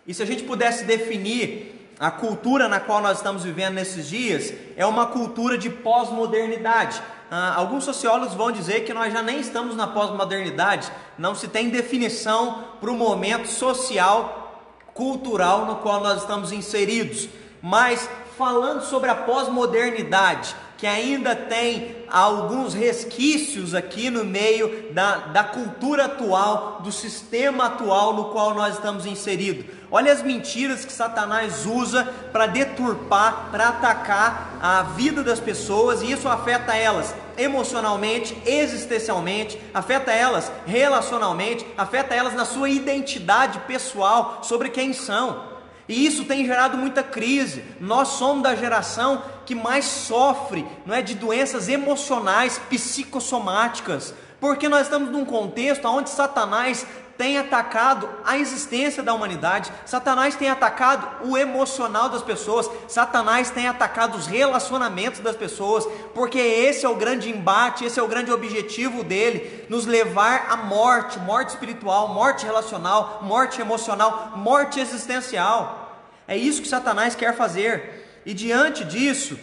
E 0.05 0.13
se 0.13 0.21
a 0.21 0.25
gente 0.25 0.43
pudesse 0.43 0.83
definir 0.83 1.93
a 1.99 2.11
cultura 2.11 2.67
na 2.67 2.79
qual 2.79 3.01
nós 3.01 3.17
estamos 3.17 3.43
vivendo 3.43 3.75
nesses 3.75 4.09
dias, 4.09 4.53
é 4.75 4.85
uma 4.85 5.07
cultura 5.07 5.57
de 5.57 5.69
pós-modernidade. 5.69 7.01
Ah, 7.31 7.53
alguns 7.55 7.83
sociólogos 7.83 8.33
vão 8.33 8.51
dizer 8.51 8.81
que 8.81 8.93
nós 8.93 9.13
já 9.13 9.21
nem 9.21 9.39
estamos 9.39 9.75
na 9.75 9.87
pós-modernidade, 9.87 10.91
não 11.17 11.33
se 11.33 11.47
tem 11.47 11.69
definição 11.69 12.65
para 12.81 12.91
o 12.91 12.97
momento 12.97 13.47
social, 13.47 14.61
cultural 14.93 15.65
no 15.65 15.77
qual 15.77 16.01
nós 16.01 16.21
estamos 16.21 16.51
inseridos. 16.51 17.29
Mas 17.61 18.09
falando 18.37 18.83
sobre 18.83 19.09
a 19.09 19.15
pós-modernidade, 19.15 20.55
que 20.84 20.88
ainda 20.88 21.34
tem 21.34 21.95
alguns 22.09 22.73
resquícios 22.73 23.73
aqui 23.73 24.09
no 24.09 24.25
meio 24.25 24.91
da, 24.91 25.15
da 25.15 25.41
cultura 25.41 26.07
atual, 26.07 26.81
do 26.84 26.91
sistema 26.91 27.67
atual 27.67 28.13
no 28.13 28.25
qual 28.25 28.53
nós 28.53 28.73
estamos 28.73 29.05
inseridos. 29.05 29.63
Olha 29.89 30.11
as 30.11 30.21
mentiras 30.21 30.84
que 30.84 30.91
Satanás 30.91 31.65
usa 31.65 32.03
para 32.34 32.47
deturpar, 32.47 33.47
para 33.49 33.69
atacar 33.69 34.57
a 34.61 34.84
vida 34.84 35.23
das 35.23 35.39
pessoas, 35.39 36.01
e 36.01 36.11
isso 36.11 36.27
afeta 36.27 36.75
elas 36.75 37.15
emocionalmente, 37.38 38.38
existencialmente, 38.45 39.57
afeta 39.73 40.11
elas 40.11 40.51
relacionalmente, 40.65 41.65
afeta 41.77 42.13
elas 42.13 42.34
na 42.34 42.43
sua 42.43 42.67
identidade 42.67 43.57
pessoal 43.59 44.41
sobre 44.43 44.67
quem 44.67 44.91
são. 44.91 45.52
E 45.88 46.05
isso 46.05 46.25
tem 46.25 46.45
gerado 46.45 46.77
muita 46.77 47.03
crise. 47.03 47.63
Nós 47.79 48.09
somos 48.09 48.43
da 48.43 48.55
geração 48.55 49.23
que 49.45 49.53
mais 49.53 49.86
sofre, 49.86 50.65
não 50.86 50.95
é 50.95 51.01
de 51.01 51.15
doenças 51.15 51.67
emocionais, 51.67 52.57
psicossomáticas, 52.69 54.13
porque 54.43 54.67
nós 54.67 54.81
estamos 54.81 55.09
num 55.09 55.23
contexto 55.23 55.87
onde 55.87 56.09
Satanás 56.09 56.85
tem 57.17 57.37
atacado 57.37 58.09
a 58.25 58.37
existência 58.37 59.01
da 59.01 59.13
humanidade, 59.13 59.71
Satanás 59.85 60.35
tem 60.35 60.49
atacado 60.49 61.25
o 61.29 61.37
emocional 61.37 62.09
das 62.09 62.21
pessoas, 62.21 62.69
Satanás 62.89 63.49
tem 63.49 63.69
atacado 63.69 64.17
os 64.17 64.27
relacionamentos 64.27 65.21
das 65.21 65.37
pessoas, 65.37 65.87
porque 66.13 66.39
esse 66.39 66.85
é 66.85 66.89
o 66.89 66.97
grande 66.97 67.29
embate, 67.29 67.85
esse 67.85 67.97
é 67.97 68.03
o 68.03 68.07
grande 68.09 68.33
objetivo 68.33 69.01
dele, 69.01 69.65
nos 69.69 69.85
levar 69.85 70.47
à 70.49 70.57
morte, 70.57 71.17
morte 71.19 71.51
espiritual, 71.51 72.09
morte 72.09 72.45
relacional, 72.45 73.21
morte 73.23 73.61
emocional, 73.61 74.33
morte 74.35 74.77
existencial. 74.77 76.11
É 76.27 76.35
isso 76.35 76.61
que 76.61 76.67
Satanás 76.67 77.15
quer 77.15 77.33
fazer. 77.33 78.21
E 78.25 78.33
diante 78.33 78.83
disso, 78.83 79.39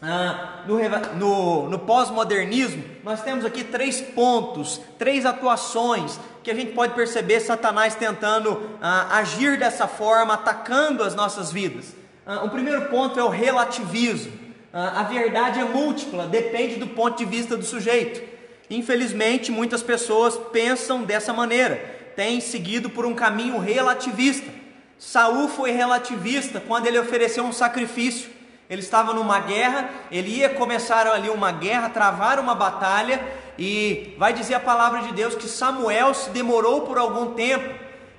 ah, 0.00 0.62
no, 0.66 0.78
no, 1.16 1.70
no 1.70 1.78
pós-modernismo, 1.78 2.84
nós 3.02 3.22
temos 3.22 3.44
aqui 3.44 3.64
três 3.64 4.00
pontos, 4.00 4.80
três 4.98 5.24
atuações 5.24 6.18
que 6.42 6.50
a 6.50 6.54
gente 6.54 6.72
pode 6.72 6.94
perceber 6.94 7.40
Satanás 7.40 7.94
tentando 7.94 8.70
ah, 8.80 9.18
agir 9.18 9.58
dessa 9.58 9.88
forma, 9.88 10.34
atacando 10.34 11.02
as 11.02 11.14
nossas 11.14 11.50
vidas. 11.50 11.94
Ah, 12.26 12.44
o 12.44 12.50
primeiro 12.50 12.82
ponto 12.90 13.18
é 13.18 13.24
o 13.24 13.28
relativismo. 13.28 14.32
Ah, 14.72 15.00
a 15.00 15.02
verdade 15.04 15.58
é 15.58 15.64
múltipla, 15.64 16.26
depende 16.26 16.76
do 16.76 16.86
ponto 16.88 17.16
de 17.16 17.24
vista 17.24 17.56
do 17.56 17.64
sujeito. 17.64 18.22
Infelizmente, 18.68 19.50
muitas 19.50 19.82
pessoas 19.82 20.36
pensam 20.52 21.02
dessa 21.02 21.32
maneira, 21.32 21.76
têm 22.14 22.40
seguido 22.40 22.90
por 22.90 23.06
um 23.06 23.14
caminho 23.14 23.58
relativista. 23.58 24.50
Saul 24.98 25.48
foi 25.48 25.70
relativista 25.70 26.60
quando 26.60 26.86
ele 26.86 26.98
ofereceu 26.98 27.44
um 27.44 27.52
sacrifício. 27.52 28.35
Ele 28.68 28.80
estava 28.80 29.12
numa 29.12 29.38
guerra, 29.40 29.88
ele 30.10 30.30
ia 30.30 30.48
começar 30.50 31.06
ali 31.06 31.30
uma 31.30 31.52
guerra, 31.52 31.88
travar 31.88 32.38
uma 32.40 32.54
batalha, 32.54 33.20
e 33.58 34.14
vai 34.18 34.32
dizer 34.32 34.54
a 34.54 34.60
palavra 34.60 35.02
de 35.02 35.12
Deus 35.12 35.34
que 35.34 35.48
Samuel 35.48 36.12
se 36.14 36.30
demorou 36.30 36.82
por 36.82 36.98
algum 36.98 37.34
tempo, 37.34 37.72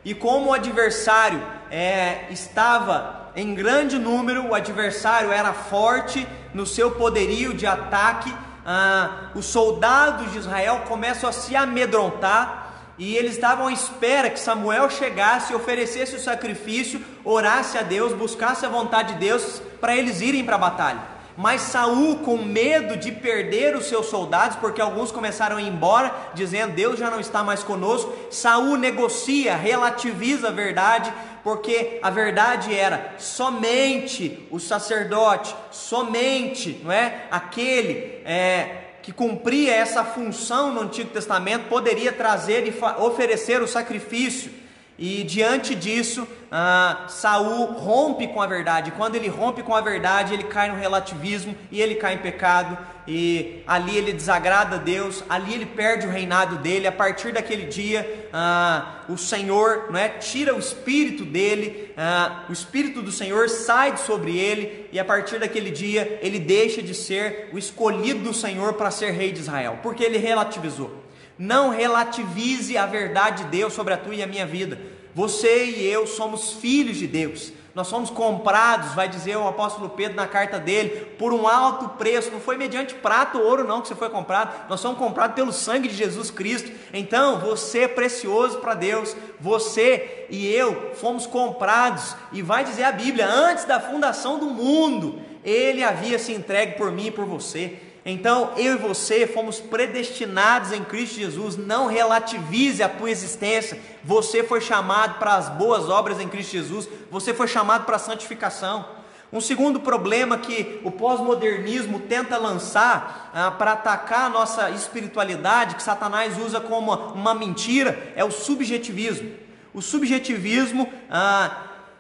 e 0.06 0.14
como 0.14 0.50
o 0.50 0.54
adversário 0.54 1.42
é, 1.70 2.28
estava 2.30 3.32
em 3.36 3.54
grande 3.54 4.00
número, 4.00 4.48
o 4.48 4.56
adversário 4.56 5.32
era 5.32 5.54
forte 5.54 6.28
no 6.54 6.66
seu 6.66 6.92
poderio 6.92 7.54
de 7.54 7.68
ataque, 7.68 8.34
ah, 8.66 9.30
os 9.36 9.46
soldados 9.46 10.32
de 10.32 10.40
Israel 10.40 10.84
começam 10.88 11.30
a 11.30 11.34
se 11.34 11.56
amedrontar, 11.56 12.67
e 12.98 13.16
eles 13.16 13.34
estavam 13.34 13.68
à 13.68 13.72
espera 13.72 14.30
que 14.30 14.40
Samuel 14.40 14.90
chegasse 14.90 15.54
oferecesse 15.54 16.16
o 16.16 16.20
sacrifício, 16.20 17.04
orasse 17.24 17.78
a 17.78 17.84
Deus, 17.84 18.14
buscasse 18.14 18.66
a 18.66 18.70
vontade 18.70 19.14
de 19.14 19.20
Deus 19.20 19.62
para 19.80 19.96
eles 19.96 20.20
irem 20.22 20.44
para 20.44 20.56
a 20.56 20.60
batalha. 20.60 21.18
Mas 21.38 21.62
Saul, 21.62 22.18
com 22.18 22.38
medo 22.38 22.98
de 22.98 23.12
perder 23.12 23.76
os 23.76 23.86
seus 23.86 24.08
soldados, 24.08 24.58
porque 24.58 24.82
alguns 24.82 25.12
começaram 25.12 25.58
a 25.58 25.62
ir 25.62 25.68
embora, 25.68 26.12
dizendo 26.34 26.74
Deus 26.74 26.98
já 26.98 27.12
não 27.12 27.20
está 27.20 27.44
mais 27.44 27.64
conosco, 27.64 28.12
Saul 28.32 28.76
negocia, 28.76 29.56
relativiza 29.56 30.48
a 30.48 30.52
verdade, 30.52 31.14
porque 31.44 32.00
a 32.02 32.10
verdade 32.10 32.76
era 32.76 33.14
somente 33.20 34.48
o 34.50 34.60
sacerdote, 34.60 35.56
somente, 35.70 36.82
não 36.84 36.92
é, 36.92 37.28
aquele 37.30 38.20
é, 38.26 38.87
que 39.08 39.14
cumpria 39.14 39.74
essa 39.74 40.04
função 40.04 40.74
no 40.74 40.82
Antigo 40.82 41.12
Testamento 41.12 41.70
poderia 41.70 42.12
trazer 42.12 42.68
e 42.68 43.02
oferecer 43.02 43.62
o 43.62 43.68
sacrifício. 43.68 44.52
E 45.00 45.24
diante 45.24 45.76
disso, 45.76 46.28
ah, 46.52 47.06
Saul 47.08 47.66
rompe 47.74 48.28
com 48.28 48.42
a 48.42 48.48
verdade. 48.48 48.92
Quando 48.92 49.16
ele 49.16 49.28
rompe 49.28 49.62
com 49.62 49.76
a 49.76 49.82
verdade, 49.82 50.34
ele 50.34 50.46
cai 50.46 50.72
no 50.72 50.78
relativismo 50.78 51.56
e 51.72 51.80
ele 51.80 51.96
cai 51.96 52.16
em 52.16 52.18
pecado. 52.18 52.76
E 53.08 53.64
ali 53.68 53.96
ele 53.96 54.12
desagrada 54.12 54.76
a 54.76 54.80
Deus, 54.80 55.24
ali 55.30 55.54
ele 55.54 55.68
perde 55.68 56.08
o 56.08 56.10
reinado 56.10 56.58
dele. 56.58 56.88
A 56.88 56.92
partir 56.92 57.32
daquele 57.32 57.68
dia, 57.68 58.30
ah, 58.34 59.04
o 59.08 59.18
Senhor 59.18 59.88
não 59.92 60.00
é, 60.00 60.10
tira 60.10 60.56
o 60.56 60.60
espírito 60.60 61.24
dele, 61.24 61.94
ah, 61.96 62.44
o 62.50 62.52
espírito 62.52 63.02
do 63.04 63.12
Senhor 63.12 63.50
sai 63.50 63.96
sobre 63.98 64.36
ele, 64.38 64.90
e 64.92 65.00
a 65.00 65.06
partir 65.06 65.40
daquele 65.40 65.70
dia 65.70 66.20
ele 66.24 66.40
deixa 66.40 66.82
de 66.82 66.96
ser 66.96 67.50
o 67.54 67.58
escolhido 67.58 68.22
do 68.22 68.34
Senhor 68.34 68.74
para 68.74 68.90
ser 68.90 69.12
rei 69.12 69.32
de 69.32 69.40
Israel, 69.42 69.80
porque 69.84 70.04
ele 70.04 70.18
relativizou. 70.18 71.07
Não 71.38 71.70
relativize 71.70 72.78
a 72.78 72.86
verdade 72.86 73.44
de 73.44 73.50
Deus 73.50 73.74
sobre 73.74 73.94
a 73.94 73.98
tua 73.98 74.16
e 74.16 74.24
a 74.24 74.28
minha 74.28 74.46
vida. 74.46 74.80
Você 75.14 75.66
e 75.66 75.86
eu 75.86 76.06
somos 76.06 76.54
filhos 76.54 76.98
de 76.98 77.08
Deus. 77.08 77.52
Nós 77.78 77.88
somos 77.88 78.10
comprados, 78.10 78.96
vai 78.96 79.08
dizer 79.08 79.38
o 79.38 79.48
apóstolo 79.48 79.90
Pedro 79.90 80.16
na 80.16 80.26
carta 80.26 80.58
dele, 80.58 81.12
por 81.20 81.32
um 81.32 81.48
alto 81.48 81.90
preço. 81.90 82.32
Não 82.32 82.40
foi 82.40 82.58
mediante 82.58 82.96
prata 82.96 83.38
ou 83.38 83.46
ouro, 83.46 83.68
não, 83.68 83.82
que 83.82 83.88
você 83.88 83.94
foi 83.94 84.10
comprado. 84.10 84.68
Nós 84.68 84.80
somos 84.80 84.98
comprados 84.98 85.36
pelo 85.36 85.54
sangue 85.54 85.88
de 85.88 85.96
Jesus 85.96 86.32
Cristo. 86.32 86.72
Então, 86.92 87.40
você 87.40 87.82
é 87.82 87.88
precioso 87.88 88.58
para 88.58 88.74
Deus. 88.74 89.16
Você 89.40 90.26
e 90.28 90.48
eu 90.48 90.92
fomos 90.96 91.28
comprados. 91.28 92.16
E 92.32 92.42
vai 92.42 92.64
dizer 92.64 92.84
a 92.84 92.92
Bíblia: 92.92 93.28
antes 93.28 93.64
da 93.66 93.80
fundação 93.80 94.40
do 94.40 94.48
mundo, 94.48 95.22
ele 95.44 95.84
havia 95.84 96.18
se 96.18 96.34
entregue 96.34 96.78
por 96.78 96.92
mim 96.92 97.08
e 97.08 97.12
por 97.12 97.26
você. 97.26 97.80
Então, 98.10 98.54
eu 98.56 98.76
e 98.76 98.78
você 98.78 99.28
fomos 99.28 99.60
predestinados 99.60 100.72
em 100.72 100.82
Cristo 100.82 101.16
Jesus. 101.16 101.58
Não 101.58 101.88
relativize 101.88 102.82
a 102.82 102.88
tua 102.88 103.12
existência. 103.12 103.78
Você 104.02 104.46
foi 104.46 104.62
chamado 104.62 105.20
para 105.20 105.36
as 105.36 105.50
boas 105.50 105.90
obras 105.90 106.18
em 106.22 106.30
Cristo 106.30 106.54
Jesus. 106.54 106.88
Você 107.12 107.34
foi 107.34 107.50
chamado 107.50 107.84
para 107.84 107.98
a 107.98 108.00
santificação. 108.00 108.88
Um 109.32 109.42
segundo 109.42 109.82
problema 109.82 110.38
que 110.38 110.80
o 110.86 110.92
pós-modernismo 110.92 112.00
tenta 112.00 112.38
lançar 112.38 113.30
ah, 113.34 113.52
para 113.52 113.74
atacar 113.74 114.28
a 114.28 114.30
nossa 114.30 114.70
espiritualidade, 114.70 115.76
que 115.76 115.84
Satanás 115.84 116.38
usa 116.38 116.62
como 116.62 116.94
uma, 117.14 117.36
mentira, 117.36 118.14
é 118.16 118.24
o 118.24 118.32
subjetivismo. 118.32 119.30
O 119.74 119.82
subjetivismo, 119.82 120.90
ah, 121.12 121.58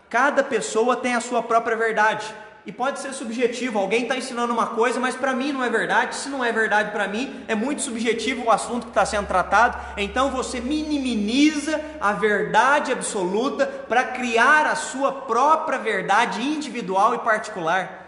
cada 0.10 0.42
pessoa 0.42 0.96
tem 0.96 1.16
a 1.16 1.20
sua 1.20 1.44
própria 1.44 1.76
verdade 1.76 2.34
e 2.68 2.72
pode 2.74 3.00
ser 3.00 3.14
subjetivo. 3.14 3.80
Alguém 3.80 4.02
está 4.04 4.18
ensinando 4.18 4.52
uma 4.52 4.68
coisa, 4.68 5.00
mas 5.00 5.16
para 5.16 5.34
mim 5.34 5.54
não 5.54 5.64
é 5.64 5.70
verdade. 5.70 6.18
Se 6.18 6.28
não 6.28 6.44
é 6.44 6.52
verdade 6.52 6.92
para 6.92 7.08
mim, 7.08 7.46
é 7.48 7.56
muito 7.56 7.82
subjetivo 7.82 8.44
o 8.44 8.52
assunto 8.52 8.84
que 8.84 8.90
está 8.90 9.06
sendo 9.06 9.26
tratado. 9.26 9.78
Então 9.96 10.30
você 10.30 10.60
minimiza 10.60 11.80
a 12.02 12.12
verdade 12.12 12.92
absoluta 12.92 13.66
para 13.66 14.04
criar 14.04 14.66
a 14.66 14.76
sua 14.76 15.14
própria 15.14 15.80
verdade 15.80 16.42
individual 16.42 17.16
e 17.16 17.20
particular. 17.20 18.06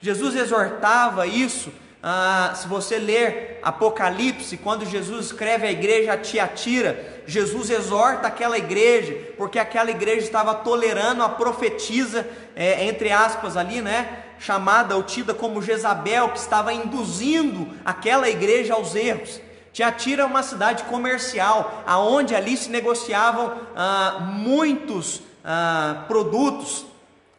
Jesus 0.00 0.34
exortava 0.34 1.24
isso 1.24 1.72
ah, 2.02 2.52
se 2.56 2.66
você 2.66 2.98
ler 2.98 3.60
Apocalipse, 3.62 4.56
quando 4.56 4.84
Jesus 4.84 5.26
escreve 5.26 5.68
a 5.68 5.70
igreja 5.70 6.14
a 6.14 6.18
Tiatira, 6.18 7.22
Jesus 7.26 7.70
exorta 7.70 8.26
aquela 8.26 8.58
igreja, 8.58 9.16
porque 9.36 9.56
aquela 9.56 9.90
igreja 9.90 10.26
estava 10.26 10.52
tolerando 10.52 11.22
a 11.22 11.28
profetisa, 11.28 12.26
é, 12.56 12.84
entre 12.86 13.12
aspas 13.12 13.56
ali, 13.56 13.80
né? 13.80 14.24
Chamada 14.40 14.96
ou 14.96 15.04
tida 15.04 15.32
como 15.32 15.62
Jezabel, 15.62 16.30
que 16.30 16.38
estava 16.38 16.72
induzindo 16.72 17.68
aquela 17.84 18.28
igreja 18.28 18.74
aos 18.74 18.96
erros. 18.96 19.40
Tiatira 19.72 20.24
é 20.24 20.26
uma 20.26 20.42
cidade 20.42 20.82
comercial, 20.84 21.84
aonde 21.86 22.34
ali 22.34 22.56
se 22.56 22.68
negociavam 22.68 23.56
ah, 23.76 24.18
muitos 24.20 25.22
ah, 25.44 26.04
produtos, 26.08 26.84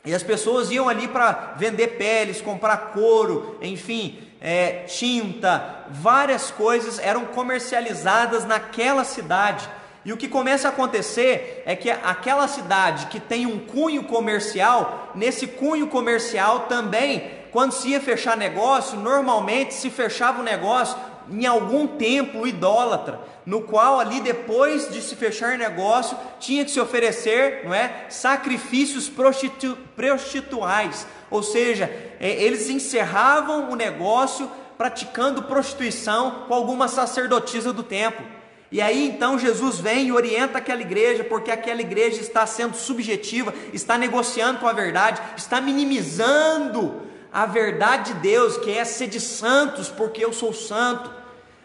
e 0.05 0.13
as 0.13 0.23
pessoas 0.23 0.71
iam 0.71 0.89
ali 0.89 1.07
para 1.07 1.53
vender 1.57 1.97
peles, 1.97 2.41
comprar 2.41 2.91
couro, 2.91 3.57
enfim, 3.61 4.19
é, 4.43 4.83
tinta, 4.87 5.85
várias 5.89 6.51
coisas 6.51 6.99
eram 6.99 7.23
comercializadas 7.25 8.43
naquela 8.43 9.05
cidade. 9.05 9.69
E 10.03 10.11
o 10.11 10.17
que 10.17 10.27
começa 10.27 10.67
a 10.67 10.71
acontecer 10.71 11.63
é 11.65 11.77
que 11.77 11.89
aquela 11.89 12.45
cidade 12.45 13.05
que 13.05 13.21
tem 13.21 13.45
um 13.45 13.57
cunho 13.57 14.03
comercial, 14.03 15.13
nesse 15.15 15.47
cunho 15.47 15.87
comercial 15.87 16.61
também, 16.61 17.31
quando 17.53 17.71
se 17.71 17.89
ia 17.89 18.01
fechar 18.01 18.35
negócio, 18.35 18.99
normalmente 18.99 19.73
se 19.73 19.89
fechava 19.89 20.41
o 20.41 20.43
negócio 20.43 20.97
em 21.29 21.45
algum 21.45 21.87
templo 21.87 22.47
idólatra, 22.47 23.19
no 23.45 23.61
qual 23.61 23.99
ali 23.99 24.21
depois 24.21 24.89
de 24.89 25.01
se 25.01 25.15
fechar 25.15 25.57
negócio 25.57 26.17
tinha 26.39 26.63
que 26.63 26.71
se 26.71 26.79
oferecer, 26.79 27.61
não 27.63 27.73
é, 27.73 28.05
sacrifícios 28.09 29.09
prostitu 29.09 29.77
prostituais, 29.95 31.05
ou 31.29 31.43
seja, 31.43 31.85
é, 32.19 32.29
eles 32.43 32.69
encerravam 32.69 33.71
o 33.71 33.75
negócio 33.75 34.49
praticando 34.77 35.43
prostituição 35.43 36.45
com 36.47 36.53
alguma 36.53 36.87
sacerdotisa 36.87 37.71
do 37.71 37.83
templo. 37.83 38.25
E 38.71 38.81
aí 38.81 39.07
então 39.07 39.37
Jesus 39.37 39.79
vem 39.79 40.07
e 40.07 40.11
orienta 40.11 40.57
aquela 40.57 40.81
igreja, 40.81 41.23
porque 41.23 41.51
aquela 41.51 41.81
igreja 41.81 42.19
está 42.19 42.45
sendo 42.47 42.75
subjetiva, 42.75 43.53
está 43.71 43.99
negociando 43.99 44.59
com 44.59 44.67
a 44.67 44.73
verdade, 44.73 45.21
está 45.37 45.61
minimizando 45.61 47.03
a 47.33 47.47
verdade 47.47 48.13
de 48.13 48.19
Deus, 48.19 48.57
que 48.57 48.71
é 48.71 48.85
ser 48.85 49.07
de 49.07 49.19
santos, 49.19 49.89
porque 49.89 50.23
eu 50.23 50.31
sou 50.31 50.53
santo. 50.53 51.09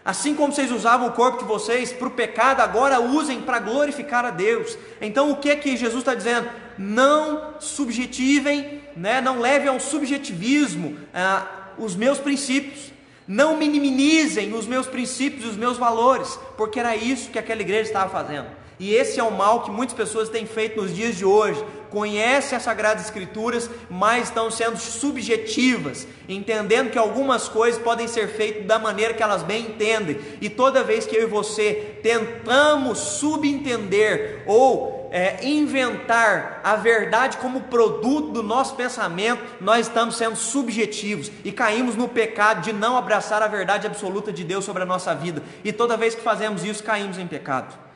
Assim 0.02 0.34
como 0.34 0.50
vocês 0.50 0.72
usavam 0.72 1.08
o 1.08 1.12
corpo 1.12 1.40
de 1.40 1.44
vocês 1.44 1.92
para 1.92 2.08
o 2.08 2.12
pecado, 2.12 2.60
agora 2.60 2.98
usem 2.98 3.42
para 3.42 3.58
glorificar 3.58 4.24
a 4.24 4.30
Deus. 4.30 4.78
Então 5.02 5.30
o 5.30 5.36
que 5.36 5.50
é 5.50 5.56
que 5.56 5.76
Jesus 5.76 6.00
está 6.00 6.14
dizendo? 6.14 6.48
Não 6.78 7.60
subjetivem, 7.60 8.82
né? 8.96 9.20
não 9.20 9.38
levem 9.38 9.68
ao 9.68 9.78
subjetivismo 9.78 10.96
ah, 11.12 11.46
os 11.76 11.94
meus 11.94 12.18
princípios. 12.18 12.90
Não 13.26 13.58
minimizem 13.58 14.54
os 14.54 14.66
meus 14.66 14.86
princípios, 14.86 15.44
os 15.44 15.58
meus 15.58 15.76
valores, 15.76 16.40
porque 16.56 16.80
era 16.80 16.96
isso 16.96 17.28
que 17.28 17.38
aquela 17.38 17.60
igreja 17.60 17.90
estava 17.90 18.08
fazendo. 18.08 18.46
E 18.80 18.94
esse 18.94 19.20
é 19.20 19.22
o 19.22 19.30
mal 19.30 19.62
que 19.62 19.70
muitas 19.70 19.94
pessoas 19.94 20.30
têm 20.30 20.46
feito 20.46 20.80
nos 20.80 20.96
dias 20.96 21.16
de 21.16 21.26
hoje. 21.26 21.62
Conhecem 21.91 22.57
as 22.57 22.62
Sagradas 22.62 23.05
Escrituras, 23.05 23.70
mas 23.89 24.24
estão 24.24 24.51
sendo 24.51 24.76
subjetivas, 24.76 26.07
entendendo 26.28 26.91
que 26.91 26.99
algumas 26.99 27.49
coisas 27.49 27.80
podem 27.80 28.07
ser 28.07 28.28
feitas 28.28 28.66
da 28.66 28.78
maneira 28.78 29.14
que 29.14 29.22
elas 29.22 29.43
bem 29.43 29.66
entendem. 29.66 30.20
E 30.41 30.49
toda 30.51 30.84
vez 30.84 31.07
que 31.07 31.16
eu 31.16 31.22
e 31.22 31.26
você 31.26 31.99
tentamos 32.03 32.99
subentender 32.99 34.43
ou 34.47 35.09
é, 35.11 35.45
inventar 35.47 36.61
a 36.62 36.76
verdade 36.76 37.39
como 37.39 37.62
produto 37.62 38.32
do 38.32 38.43
nosso 38.43 38.74
pensamento, 38.74 39.43
nós 39.61 39.86
estamos 39.86 40.16
sendo 40.16 40.36
subjetivos 40.36 41.30
e 41.45 41.51
caímos 41.51 41.97
no 41.97 42.09
pecado 42.09 42.61
de 42.61 42.72
não 42.72 42.97
abraçar 42.97 43.43
a 43.43 43.49
verdade 43.49 43.86
absoluta 43.86 44.32
de 44.32 44.45
Deus 44.45 44.64
sobre 44.64 44.82
a 44.82 44.86
nossa 44.86 45.14
vida. 45.14 45.43
E 45.64 45.72
toda 45.72 45.97
vez 45.97 46.14
que 46.14 46.22
fazemos 46.22 46.64
isso, 46.64 46.84
caímos 46.84 47.18
em 47.18 47.26
pecado. 47.26 47.88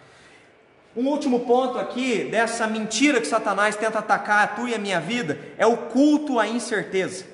Um 0.94 1.06
último 1.08 1.40
ponto 1.40 1.78
aqui 1.78 2.24
dessa 2.24 2.66
mentira 2.66 3.20
que 3.20 3.26
Satanás 3.26 3.76
tenta 3.76 3.98
atacar 3.98 4.44
a 4.44 4.46
tua 4.46 4.70
e 4.70 4.74
a 4.74 4.78
minha 4.78 5.00
vida 5.00 5.38
é 5.56 5.66
o 5.66 5.76
culto 5.76 6.38
à 6.38 6.46
incerteza. 6.46 7.24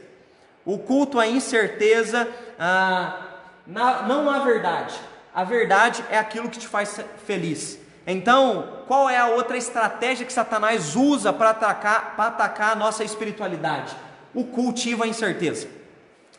O 0.64 0.78
culto 0.78 1.18
à 1.18 1.26
incerteza, 1.26 2.28
ah, 2.58 3.20
na, 3.66 4.02
não 4.02 4.30
à 4.30 4.38
verdade. 4.40 4.94
A 5.34 5.42
verdade 5.42 6.04
é 6.10 6.18
aquilo 6.18 6.48
que 6.48 6.58
te 6.58 6.68
faz 6.68 7.00
feliz. 7.26 7.78
Então, 8.06 8.84
qual 8.86 9.10
é 9.10 9.18
a 9.18 9.26
outra 9.26 9.56
estratégia 9.56 10.24
que 10.24 10.32
Satanás 10.32 10.94
usa 10.94 11.32
para 11.32 11.50
atacar, 11.50 12.14
atacar 12.16 12.72
a 12.72 12.76
nossa 12.76 13.02
espiritualidade? 13.02 13.94
O 14.32 14.44
cultivo 14.44 15.02
à 15.02 15.06
incerteza. 15.06 15.68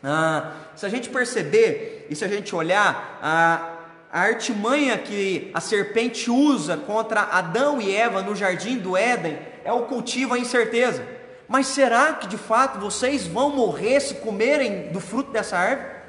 Ah, 0.02 0.52
se 0.74 0.86
a 0.86 0.88
gente 0.88 1.10
perceber 1.10 2.06
e 2.08 2.16
se 2.16 2.24
a 2.24 2.28
gente 2.28 2.56
olhar, 2.56 3.18
ah, 3.22 3.69
a 4.12 4.22
artimanha 4.22 4.98
que 4.98 5.50
a 5.54 5.60
serpente 5.60 6.30
usa 6.30 6.76
contra 6.76 7.20
Adão 7.20 7.80
e 7.80 7.94
Eva 7.94 8.22
no 8.22 8.34
jardim 8.34 8.76
do 8.76 8.96
Éden 8.96 9.38
é 9.64 9.72
o 9.72 9.82
cultivo 9.82 10.34
à 10.34 10.38
incerteza. 10.38 11.06
Mas 11.46 11.68
será 11.68 12.14
que 12.14 12.26
de 12.26 12.36
fato 12.36 12.80
vocês 12.80 13.26
vão 13.26 13.50
morrer 13.50 14.00
se 14.00 14.14
comerem 14.16 14.88
do 14.88 15.00
fruto 15.00 15.30
dessa 15.30 15.56
árvore? 15.56 16.00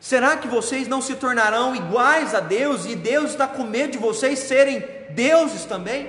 Será 0.00 0.36
que 0.36 0.48
vocês 0.48 0.88
não 0.88 1.02
se 1.02 1.16
tornarão 1.16 1.74
iguais 1.76 2.34
a 2.34 2.40
Deus 2.40 2.86
e 2.86 2.94
Deus 2.94 3.30
está 3.32 3.46
com 3.46 3.64
medo 3.64 3.92
de 3.92 3.98
vocês 3.98 4.38
serem 4.38 4.82
deuses 5.10 5.64
também? 5.64 6.08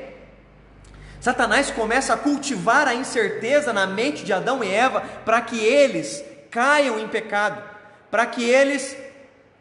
Satanás 1.20 1.70
começa 1.70 2.14
a 2.14 2.18
cultivar 2.18 2.88
a 2.88 2.96
incerteza 2.96 3.74
na 3.74 3.86
mente 3.86 4.24
de 4.24 4.32
Adão 4.32 4.64
e 4.64 4.72
Eva 4.72 5.02
para 5.26 5.42
que 5.42 5.60
eles 5.60 6.24
caiam 6.50 6.98
em 6.98 7.10
pecado, 7.10 7.62
para 8.10 8.26
que 8.26 8.44
eles 8.44 8.96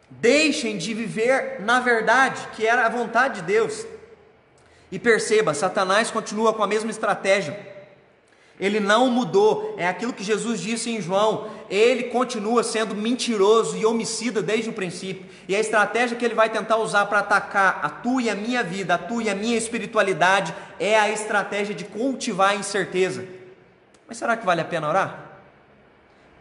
Deixem 0.09 0.77
de 0.77 0.93
viver 0.93 1.61
na 1.61 1.79
verdade, 1.79 2.47
que 2.55 2.65
era 2.65 2.85
a 2.85 2.89
vontade 2.89 3.41
de 3.41 3.47
Deus. 3.47 3.85
E 4.91 4.97
perceba, 4.97 5.53
Satanás 5.53 6.09
continua 6.09 6.53
com 6.53 6.63
a 6.63 6.67
mesma 6.67 6.89
estratégia. 6.89 7.69
Ele 8.59 8.79
não 8.79 9.09
mudou. 9.09 9.75
É 9.77 9.87
aquilo 9.87 10.11
que 10.11 10.23
Jesus 10.23 10.59
disse 10.59 10.89
em 10.89 11.01
João. 11.01 11.49
Ele 11.69 12.05
continua 12.05 12.61
sendo 12.61 12.93
mentiroso 12.93 13.77
e 13.77 13.85
homicida 13.85 14.41
desde 14.41 14.69
o 14.69 14.73
princípio. 14.73 15.25
E 15.47 15.55
a 15.55 15.59
estratégia 15.59 16.17
que 16.17 16.25
ele 16.25 16.35
vai 16.35 16.49
tentar 16.49 16.77
usar 16.77 17.05
para 17.05 17.19
atacar 17.19 17.79
a 17.81 17.89
tua 17.89 18.23
e 18.23 18.29
a 18.29 18.35
minha 18.35 18.61
vida, 18.61 18.95
a 18.95 18.97
tua 18.97 19.23
e 19.23 19.29
a 19.29 19.35
minha 19.35 19.57
espiritualidade, 19.57 20.53
é 20.79 20.99
a 20.99 21.09
estratégia 21.09 21.73
de 21.73 21.85
cultivar 21.85 22.49
a 22.49 22.55
incerteza. 22.55 23.25
Mas 24.07 24.17
será 24.17 24.35
que 24.35 24.45
vale 24.45 24.59
a 24.59 24.65
pena 24.65 24.89
orar? 24.89 25.25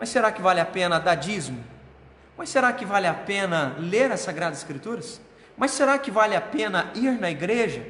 Mas 0.01 0.09
será 0.09 0.33
que 0.33 0.43
vale 0.43 0.59
a 0.59 0.67
pena 0.67 0.99
dar 0.99 1.15
dízimo? 1.15 1.63
Mas 2.39 2.51
será 2.51 2.73
que 2.73 2.85
vale 2.85 3.09
a 3.09 3.13
pena 3.13 3.75
ler 3.81 4.13
as 4.13 4.21
Sagradas 4.21 4.59
Escrituras? 4.59 5.21
Mas 5.57 5.73
será 5.73 5.99
que 5.99 6.09
vale 6.09 6.37
a 6.37 6.41
pena 6.41 6.89
ir 6.95 7.19
na 7.19 7.29
igreja? 7.29 7.85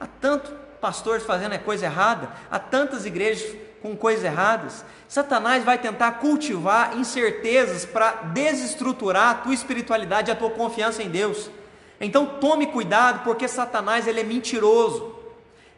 Há 0.00 0.06
tanto 0.06 0.50
pastores 0.80 1.22
fazendo 1.22 1.58
coisa 1.58 1.84
errada, 1.84 2.30
há 2.50 2.58
tantas 2.58 3.04
igrejas 3.04 3.54
com 3.82 3.94
coisas 3.94 4.24
erradas. 4.24 4.86
Satanás 5.06 5.62
vai 5.62 5.76
tentar 5.76 6.12
cultivar 6.12 6.96
incertezas 6.96 7.84
para 7.84 8.12
desestruturar 8.32 9.28
a 9.28 9.34
tua 9.34 9.52
espiritualidade 9.52 10.30
e 10.30 10.32
a 10.32 10.36
tua 10.36 10.50
confiança 10.50 11.02
em 11.02 11.10
Deus. 11.10 11.50
Então 12.00 12.24
tome 12.24 12.68
cuidado, 12.68 13.22
porque 13.22 13.46
Satanás 13.46 14.06
ele 14.06 14.20
é 14.20 14.24
mentiroso. 14.24 15.14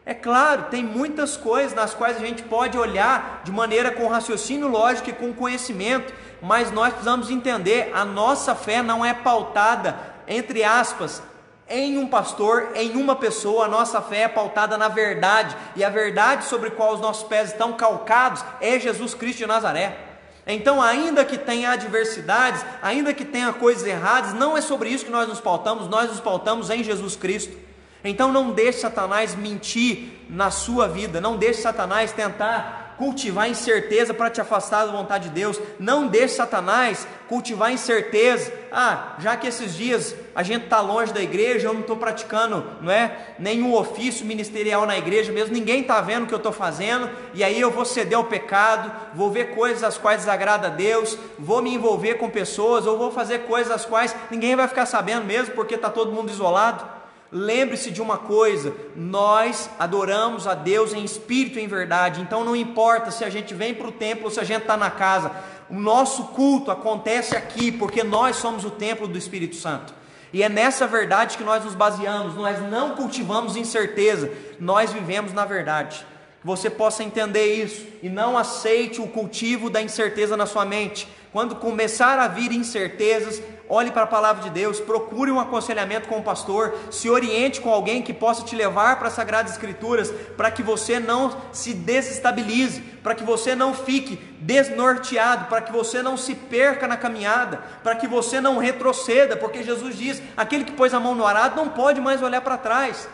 É 0.08 0.14
claro, 0.14 0.66
tem 0.70 0.84
muitas 0.84 1.36
coisas 1.36 1.74
nas 1.74 1.92
quais 1.92 2.16
a 2.16 2.20
gente 2.20 2.44
pode 2.44 2.78
olhar 2.78 3.42
de 3.42 3.50
maneira 3.50 3.90
com 3.90 4.06
raciocínio 4.06 4.68
lógico 4.68 5.10
e 5.10 5.12
com 5.12 5.32
conhecimento, 5.32 6.14
mas 6.42 6.70
nós 6.72 6.90
precisamos 6.90 7.30
entender, 7.30 7.90
a 7.94 8.04
nossa 8.04 8.54
fé 8.54 8.82
não 8.82 9.04
é 9.04 9.14
pautada, 9.14 9.96
entre 10.26 10.62
aspas, 10.64 11.22
em 11.68 11.98
um 11.98 12.06
pastor, 12.06 12.68
em 12.74 12.92
uma 12.92 13.16
pessoa, 13.16 13.64
a 13.64 13.68
nossa 13.68 14.00
fé 14.00 14.22
é 14.22 14.28
pautada 14.28 14.78
na 14.78 14.88
verdade, 14.88 15.56
e 15.74 15.84
a 15.84 15.90
verdade 15.90 16.44
sobre 16.44 16.68
a 16.68 16.70
qual 16.70 16.94
os 16.94 17.00
nossos 17.00 17.24
pés 17.24 17.50
estão 17.50 17.72
calcados 17.72 18.44
é 18.60 18.78
Jesus 18.78 19.14
Cristo 19.14 19.38
de 19.38 19.46
Nazaré. 19.46 19.98
Então, 20.46 20.80
ainda 20.80 21.24
que 21.24 21.36
tenha 21.36 21.72
adversidades, 21.72 22.64
ainda 22.80 23.12
que 23.12 23.24
tenha 23.24 23.52
coisas 23.52 23.84
erradas, 23.84 24.32
não 24.32 24.56
é 24.56 24.60
sobre 24.60 24.88
isso 24.88 25.04
que 25.04 25.10
nós 25.10 25.28
nos 25.28 25.40
pautamos, 25.40 25.88
nós 25.88 26.08
nos 26.08 26.20
pautamos 26.20 26.70
em 26.70 26.84
Jesus 26.84 27.16
Cristo. 27.16 27.66
Então 28.08 28.32
não 28.32 28.52
deixe 28.52 28.78
Satanás 28.78 29.34
mentir 29.34 30.10
na 30.30 30.50
sua 30.50 30.86
vida, 30.86 31.20
não 31.20 31.36
deixe 31.36 31.60
Satanás 31.60 32.12
tentar 32.12 32.85
cultivar 32.96 33.48
incerteza 33.48 34.14
para 34.14 34.30
te 34.30 34.40
afastar 34.40 34.86
da 34.86 34.92
vontade 34.92 35.28
de 35.28 35.34
Deus. 35.34 35.60
Não 35.78 36.06
deixe 36.06 36.34
Satanás 36.34 37.06
cultivar 37.28 37.72
incerteza. 37.72 38.52
Ah, 38.72 39.16
já 39.18 39.36
que 39.36 39.46
esses 39.46 39.74
dias 39.74 40.14
a 40.34 40.42
gente 40.42 40.64
está 40.64 40.80
longe 40.80 41.12
da 41.12 41.22
igreja, 41.22 41.68
eu 41.68 41.74
não 41.74 41.80
estou 41.80 41.96
praticando 41.96 42.64
não 42.80 42.92
é, 42.92 43.34
nenhum 43.38 43.74
ofício 43.74 44.26
ministerial 44.26 44.84
na 44.86 44.98
igreja 44.98 45.32
mesmo, 45.32 45.54
ninguém 45.54 45.80
está 45.80 46.00
vendo 46.00 46.24
o 46.24 46.26
que 46.26 46.34
eu 46.34 46.38
estou 46.38 46.52
fazendo, 46.52 47.08
e 47.32 47.42
aí 47.42 47.58
eu 47.58 47.70
vou 47.70 47.84
ceder 47.84 48.18
ao 48.18 48.24
pecado, 48.24 48.92
vou 49.14 49.30
ver 49.30 49.54
coisas 49.54 49.82
as 49.82 49.96
quais 49.96 50.20
desagradam 50.20 50.70
a 50.70 50.74
Deus, 50.74 51.16
vou 51.38 51.62
me 51.62 51.74
envolver 51.74 52.14
com 52.14 52.28
pessoas, 52.28 52.86
ou 52.86 52.98
vou 52.98 53.10
fazer 53.10 53.40
coisas 53.40 53.72
as 53.72 53.86
quais 53.86 54.14
ninguém 54.30 54.54
vai 54.54 54.68
ficar 54.68 54.84
sabendo 54.84 55.24
mesmo, 55.24 55.54
porque 55.54 55.74
está 55.74 55.88
todo 55.88 56.12
mundo 56.12 56.30
isolado. 56.30 56.95
Lembre-se 57.38 57.90
de 57.90 58.00
uma 58.00 58.16
coisa: 58.16 58.74
nós 58.96 59.68
adoramos 59.78 60.46
a 60.46 60.54
Deus 60.54 60.94
em 60.94 61.04
espírito 61.04 61.58
e 61.58 61.62
em 61.62 61.68
verdade, 61.68 62.22
então 62.22 62.42
não 62.42 62.56
importa 62.56 63.10
se 63.10 63.24
a 63.24 63.28
gente 63.28 63.52
vem 63.52 63.74
para 63.74 63.88
o 63.88 63.92
templo 63.92 64.24
ou 64.24 64.30
se 64.30 64.40
a 64.40 64.44
gente 64.44 64.62
está 64.62 64.74
na 64.74 64.90
casa, 64.90 65.30
o 65.68 65.74
nosso 65.74 66.28
culto 66.28 66.70
acontece 66.70 67.36
aqui, 67.36 67.70
porque 67.70 68.02
nós 68.02 68.36
somos 68.36 68.64
o 68.64 68.70
templo 68.70 69.06
do 69.06 69.18
Espírito 69.18 69.54
Santo. 69.54 69.92
E 70.32 70.42
é 70.42 70.48
nessa 70.48 70.86
verdade 70.86 71.36
que 71.36 71.44
nós 71.44 71.62
nos 71.62 71.74
baseamos, 71.74 72.34
nós 72.36 72.58
não 72.70 72.96
cultivamos 72.96 73.54
incerteza, 73.54 74.32
nós 74.58 74.90
vivemos 74.90 75.34
na 75.34 75.44
verdade. 75.44 76.06
Que 76.40 76.46
você 76.46 76.70
possa 76.70 77.04
entender 77.04 77.62
isso 77.62 77.86
e 78.02 78.08
não 78.08 78.38
aceite 78.38 78.98
o 78.98 79.08
cultivo 79.08 79.68
da 79.68 79.82
incerteza 79.82 80.38
na 80.38 80.46
sua 80.46 80.64
mente. 80.64 81.06
Quando 81.32 81.56
começar 81.56 82.18
a 82.18 82.28
vir 82.28 82.50
incertezas, 82.50 83.42
olhe 83.68 83.90
para 83.90 84.02
a 84.02 84.06
palavra 84.06 84.42
de 84.44 84.50
Deus, 84.50 84.80
procure 84.80 85.30
um 85.30 85.40
aconselhamento 85.40 86.08
com 86.08 86.18
o 86.18 86.22
pastor, 86.22 86.74
se 86.90 87.08
oriente 87.10 87.60
com 87.60 87.70
alguém 87.70 88.02
que 88.02 88.12
possa 88.12 88.44
te 88.44 88.54
levar 88.54 88.98
para 88.98 89.08
as 89.08 89.14
Sagradas 89.14 89.52
Escrituras, 89.52 90.12
para 90.36 90.50
que 90.50 90.62
você 90.62 91.00
não 91.00 91.34
se 91.52 91.74
desestabilize, 91.74 92.80
para 93.02 93.14
que 93.14 93.24
você 93.24 93.54
não 93.54 93.74
fique 93.74 94.16
desnorteado, 94.40 95.46
para 95.46 95.60
que 95.60 95.72
você 95.72 96.02
não 96.02 96.16
se 96.16 96.34
perca 96.34 96.86
na 96.86 96.96
caminhada, 96.96 97.60
para 97.82 97.96
que 97.96 98.06
você 98.06 98.40
não 98.40 98.58
retroceda, 98.58 99.36
porque 99.36 99.62
Jesus 99.62 99.96
diz: 99.96 100.22
aquele 100.36 100.64
que 100.64 100.72
pôs 100.72 100.94
a 100.94 101.00
mão 101.00 101.14
no 101.14 101.26
arado 101.26 101.56
não 101.56 101.68
pode 101.68 102.00
mais 102.00 102.22
olhar 102.22 102.40
para 102.40 102.56
trás. 102.56 103.08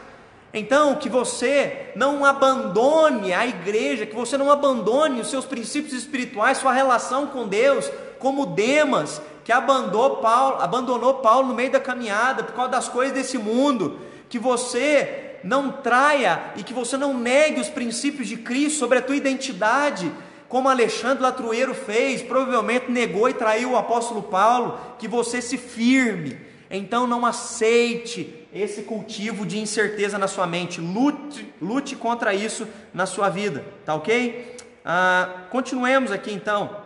Então, 0.54 0.96
que 0.96 1.08
você 1.08 1.92
não 1.96 2.26
abandone 2.26 3.32
a 3.32 3.46
igreja, 3.46 4.04
que 4.04 4.14
você 4.14 4.36
não 4.36 4.50
abandone 4.50 5.20
os 5.20 5.30
seus 5.30 5.46
princípios 5.46 5.94
espirituais, 5.94 6.58
sua 6.58 6.72
relação 6.72 7.26
com 7.26 7.48
Deus, 7.48 7.90
como 8.18 8.44
Demas, 8.44 9.22
que 9.44 9.52
abandonou 9.52 10.16
Paulo, 10.16 10.60
abandonou 10.60 11.14
Paulo 11.14 11.48
no 11.48 11.54
meio 11.54 11.72
da 11.72 11.80
caminhada 11.80 12.44
por 12.44 12.54
causa 12.54 12.70
das 12.70 12.88
coisas 12.88 13.14
desse 13.14 13.38
mundo, 13.38 13.98
que 14.28 14.38
você 14.38 15.38
não 15.44 15.70
traia 15.70 16.52
e 16.56 16.62
que 16.62 16.72
você 16.72 16.96
não 16.96 17.14
negue 17.14 17.60
os 17.60 17.68
princípios 17.68 18.28
de 18.28 18.36
Cristo 18.36 18.78
sobre 18.78 18.98
a 18.98 19.02
tua 19.02 19.16
identidade, 19.16 20.10
como 20.48 20.68
Alexandre 20.68 21.22
Latrueiro 21.22 21.74
fez, 21.74 22.22
provavelmente 22.22 22.90
negou 22.90 23.28
e 23.28 23.34
traiu 23.34 23.72
o 23.72 23.76
apóstolo 23.76 24.22
Paulo, 24.22 24.78
que 24.98 25.08
você 25.08 25.40
se 25.40 25.56
firme. 25.56 26.38
Então 26.70 27.06
não 27.06 27.24
aceite 27.26 28.46
esse 28.52 28.82
cultivo 28.82 29.46
de 29.46 29.58
incerteza 29.58 30.18
na 30.18 30.28
sua 30.28 30.46
mente, 30.46 30.80
lute, 30.80 31.52
lute 31.60 31.96
contra 31.96 32.34
isso 32.34 32.68
na 32.92 33.06
sua 33.06 33.30
vida, 33.30 33.64
tá 33.84 33.94
ok? 33.94 34.56
Ah, 34.84 35.46
continuemos 35.50 36.12
aqui 36.12 36.32
então. 36.32 36.82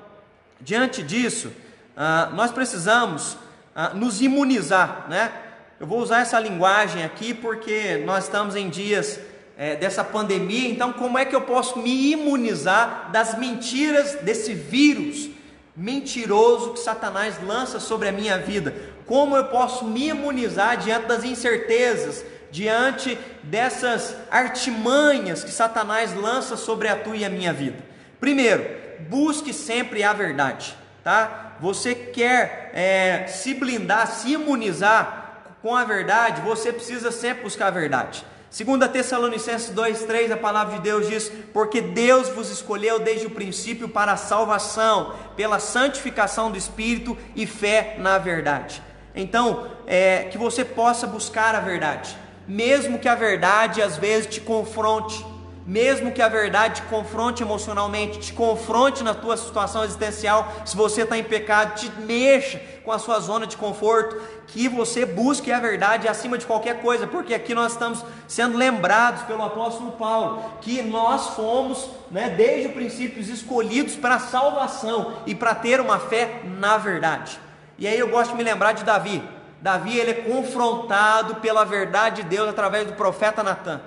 Diante 0.60 1.02
disso, 1.02 1.52
ah, 1.96 2.30
nós 2.34 2.50
precisamos 2.52 3.38
ah, 3.74 3.90
nos 3.94 4.20
imunizar, 4.20 5.06
né? 5.08 5.32
Eu 5.80 5.86
vou 5.86 6.00
usar 6.00 6.20
essa 6.20 6.38
linguagem 6.40 7.04
aqui 7.04 7.34
porque 7.34 8.02
nós 8.04 8.24
estamos 8.24 8.56
em 8.56 8.68
dias 8.70 9.20
é, 9.58 9.76
dessa 9.76 10.04
pandemia, 10.04 10.68
então 10.68 10.92
como 10.92 11.18
é 11.18 11.24
que 11.24 11.34
eu 11.34 11.42
posso 11.42 11.78
me 11.78 12.12
imunizar 12.12 13.10
das 13.10 13.38
mentiras 13.38 14.14
desse 14.22 14.54
vírus 14.54 15.30
mentiroso 15.74 16.72
que 16.72 16.80
Satanás 16.80 17.36
lança 17.42 17.80
sobre 17.80 18.08
a 18.08 18.12
minha 18.12 18.38
vida? 18.38 18.74
Como 19.06 19.36
eu 19.36 19.44
posso 19.46 19.84
me 19.84 20.08
imunizar 20.08 20.76
diante 20.78 21.06
das 21.06 21.24
incertezas, 21.24 22.24
diante 22.50 23.18
dessas 23.42 24.16
artimanhas 24.30 25.44
que 25.44 25.50
Satanás 25.50 26.14
lança 26.14 26.56
sobre 26.56 26.88
a 26.88 26.96
tua 26.96 27.16
e 27.16 27.24
a 27.24 27.30
minha 27.30 27.52
vida? 27.52 27.78
Primeiro, 28.18 28.64
busque 29.08 29.52
sempre 29.52 30.02
a 30.02 30.12
verdade, 30.12 30.74
tá? 31.04 31.45
Você 31.60 31.94
quer 31.94 32.70
é, 32.74 33.26
se 33.26 33.54
blindar, 33.54 34.06
se 34.06 34.32
imunizar 34.32 35.26
com 35.62 35.74
a 35.74 35.84
verdade, 35.84 36.42
você 36.42 36.72
precisa 36.72 37.10
sempre 37.10 37.42
buscar 37.42 37.68
a 37.68 37.70
verdade. 37.70 38.24
Segunda 38.50 38.88
Tessalonicenses 38.88 39.70
2:3, 39.70 40.32
a 40.32 40.36
palavra 40.36 40.76
de 40.76 40.82
Deus 40.82 41.08
diz: 41.08 41.30
"Porque 41.52 41.80
Deus 41.80 42.28
vos 42.28 42.50
escolheu 42.50 42.98
desde 42.98 43.26
o 43.26 43.30
princípio 43.30 43.88
para 43.88 44.12
a 44.12 44.16
salvação, 44.16 45.14
pela 45.36 45.58
santificação 45.58 46.50
do 46.50 46.56
espírito 46.56 47.18
e 47.34 47.46
fé 47.46 47.96
na 47.98 48.16
verdade." 48.18 48.82
Então, 49.14 49.66
é, 49.86 50.24
que 50.30 50.38
você 50.38 50.64
possa 50.64 51.06
buscar 51.06 51.54
a 51.54 51.60
verdade, 51.60 52.16
mesmo 52.46 52.98
que 52.98 53.08
a 53.08 53.14
verdade 53.14 53.82
às 53.82 53.96
vezes 53.96 54.26
te 54.26 54.40
confronte, 54.40 55.24
mesmo 55.66 56.12
que 56.12 56.22
a 56.22 56.28
verdade 56.28 56.80
te 56.80 56.88
confronte 56.88 57.42
emocionalmente, 57.42 58.20
te 58.20 58.32
confronte 58.32 59.02
na 59.02 59.12
tua 59.12 59.36
situação 59.36 59.82
existencial, 59.82 60.52
se 60.64 60.76
você 60.76 61.02
está 61.02 61.18
em 61.18 61.24
pecado, 61.24 61.74
te 61.74 61.90
mexa 62.02 62.60
com 62.84 62.92
a 62.92 63.00
sua 63.00 63.18
zona 63.18 63.48
de 63.48 63.56
conforto, 63.56 64.22
que 64.46 64.68
você 64.68 65.04
busque 65.04 65.50
a 65.50 65.58
verdade 65.58 66.06
acima 66.06 66.38
de 66.38 66.46
qualquer 66.46 66.80
coisa, 66.80 67.04
porque 67.04 67.34
aqui 67.34 67.52
nós 67.52 67.72
estamos 67.72 68.04
sendo 68.28 68.56
lembrados 68.56 69.22
pelo 69.24 69.42
apóstolo 69.42 69.92
Paulo 69.92 70.40
que 70.60 70.82
nós 70.82 71.30
fomos, 71.30 71.90
né, 72.12 72.30
desde 72.30 72.68
o 72.68 72.72
princípio, 72.72 73.20
escolhidos 73.20 73.96
para 73.96 74.14
a 74.14 74.20
salvação 74.20 75.14
e 75.26 75.34
para 75.34 75.52
ter 75.52 75.80
uma 75.80 75.98
fé 75.98 76.42
na 76.44 76.78
verdade. 76.78 77.40
E 77.76 77.88
aí 77.88 77.98
eu 77.98 78.08
gosto 78.08 78.30
de 78.30 78.36
me 78.36 78.44
lembrar 78.44 78.70
de 78.72 78.84
Davi. 78.84 79.20
Davi 79.60 79.98
ele 79.98 80.12
é 80.12 80.14
confrontado 80.14 81.36
pela 81.36 81.64
verdade 81.64 82.22
de 82.22 82.28
Deus 82.28 82.48
através 82.48 82.86
do 82.86 82.92
profeta 82.92 83.42
Natan. 83.42 83.80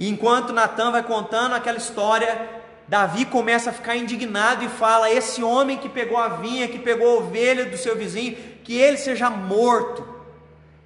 E 0.00 0.08
enquanto 0.08 0.54
Natan 0.54 0.90
vai 0.90 1.02
contando 1.02 1.54
aquela 1.54 1.76
história, 1.76 2.48
Davi 2.88 3.26
começa 3.26 3.68
a 3.68 3.72
ficar 3.72 3.96
indignado 3.96 4.64
e 4.64 4.68
fala: 4.68 5.10
Esse 5.10 5.42
homem 5.42 5.76
que 5.76 5.90
pegou 5.90 6.16
a 6.16 6.28
vinha, 6.28 6.66
que 6.66 6.78
pegou 6.78 7.06
a 7.06 7.14
ovelha 7.18 7.66
do 7.66 7.76
seu 7.76 7.94
vizinho, 7.94 8.34
que 8.64 8.78
ele 8.78 8.96
seja 8.96 9.28
morto. 9.28 10.02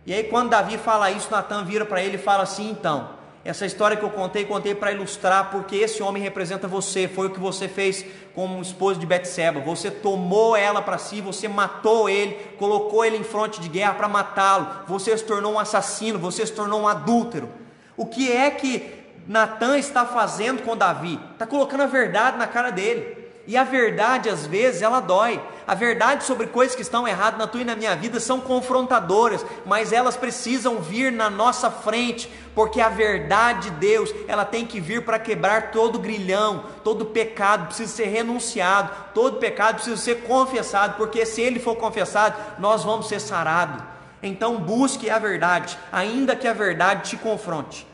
E 0.04 0.12
aí, 0.12 0.24
quando 0.24 0.50
Davi 0.50 0.76
fala 0.76 1.12
isso, 1.12 1.30
Natan 1.30 1.64
vira 1.64 1.86
para 1.86 2.02
ele 2.02 2.16
e 2.16 2.18
fala 2.18 2.42
assim: 2.42 2.68
Então, 2.68 3.10
essa 3.44 3.64
história 3.64 3.96
que 3.96 4.02
eu 4.02 4.10
contei, 4.10 4.44
contei 4.44 4.74
para 4.74 4.90
ilustrar, 4.90 5.52
porque 5.52 5.76
esse 5.76 6.02
homem 6.02 6.20
representa 6.20 6.66
você, 6.66 7.06
foi 7.06 7.28
o 7.28 7.30
que 7.30 7.38
você 7.38 7.68
fez 7.68 8.04
como 8.34 8.60
esposo 8.60 8.98
de 8.98 9.06
Betseba. 9.06 9.60
Você 9.60 9.92
tomou 9.92 10.56
ela 10.56 10.82
para 10.82 10.98
si, 10.98 11.20
você 11.20 11.46
matou 11.46 12.08
ele, 12.08 12.34
colocou 12.58 13.04
ele 13.04 13.16
em 13.16 13.22
fronte 13.22 13.60
de 13.60 13.68
guerra 13.68 13.94
para 13.94 14.08
matá-lo. 14.08 14.66
Você 14.88 15.16
se 15.16 15.22
tornou 15.22 15.52
um 15.52 15.58
assassino, 15.60 16.18
você 16.18 16.44
se 16.44 16.52
tornou 16.52 16.80
um 16.80 16.88
adúltero. 16.88 17.48
O 17.96 18.06
que 18.06 18.32
é 18.32 18.50
que 18.50 18.93
Natan 19.26 19.78
está 19.78 20.04
fazendo 20.04 20.62
com 20.62 20.76
Davi? 20.76 21.18
Está 21.32 21.46
colocando 21.46 21.82
a 21.82 21.86
verdade 21.86 22.36
na 22.36 22.46
cara 22.46 22.70
dele. 22.70 23.24
E 23.46 23.56
a 23.58 23.64
verdade, 23.64 24.30
às 24.30 24.46
vezes, 24.46 24.80
ela 24.80 25.00
dói. 25.00 25.40
A 25.66 25.74
verdade 25.74 26.24
sobre 26.24 26.46
coisas 26.46 26.74
que 26.74 26.82
estão 26.82 27.06
erradas 27.06 27.38
na 27.38 27.46
tua 27.46 27.60
e 27.60 27.64
na 27.64 27.76
minha 27.76 27.94
vida 27.94 28.18
são 28.20 28.40
confrontadoras, 28.40 29.44
mas 29.66 29.92
elas 29.92 30.16
precisam 30.16 30.78
vir 30.78 31.12
na 31.12 31.28
nossa 31.28 31.70
frente, 31.70 32.30
porque 32.54 32.80
a 32.80 32.88
verdade 32.88 33.70
de 33.70 33.76
Deus, 33.76 34.14
ela 34.28 34.44
tem 34.44 34.66
que 34.66 34.80
vir 34.80 35.04
para 35.04 35.18
quebrar 35.18 35.70
todo 35.70 35.98
grilhão, 35.98 36.64
todo 36.82 37.06
pecado 37.06 37.66
precisa 37.66 37.92
ser 37.94 38.06
renunciado, 38.06 38.90
todo 39.14 39.38
pecado 39.38 39.76
precisa 39.76 39.96
ser 39.96 40.22
confessado, 40.22 40.96
porque 40.96 41.24
se 41.26 41.40
ele 41.42 41.58
for 41.58 41.76
confessado, 41.76 42.36
nós 42.58 42.82
vamos 42.82 43.08
ser 43.08 43.20
sarados. 43.20 43.82
Então 44.22 44.56
busque 44.56 45.10
a 45.10 45.18
verdade, 45.18 45.78
ainda 45.92 46.36
que 46.36 46.48
a 46.48 46.52
verdade 46.54 47.10
te 47.10 47.16
confronte. 47.16 47.86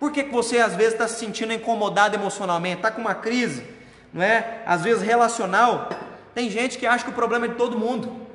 Por 0.00 0.10
que, 0.10 0.24
que 0.24 0.32
você 0.32 0.58
às 0.58 0.74
vezes 0.74 0.94
está 0.94 1.06
se 1.06 1.20
sentindo 1.20 1.52
incomodado 1.52 2.16
emocionalmente? 2.16 2.76
Está 2.76 2.90
com 2.90 3.02
uma 3.02 3.14
crise, 3.14 3.62
não 4.14 4.22
é? 4.22 4.62
Às 4.64 4.82
vezes 4.82 5.02
relacional. 5.02 5.90
Tem 6.34 6.48
gente 6.48 6.78
que 6.78 6.86
acha 6.86 7.04
que 7.04 7.10
o 7.10 7.14
problema 7.14 7.44
é 7.44 7.50
de 7.50 7.56
todo 7.56 7.78
mundo. 7.78 8.26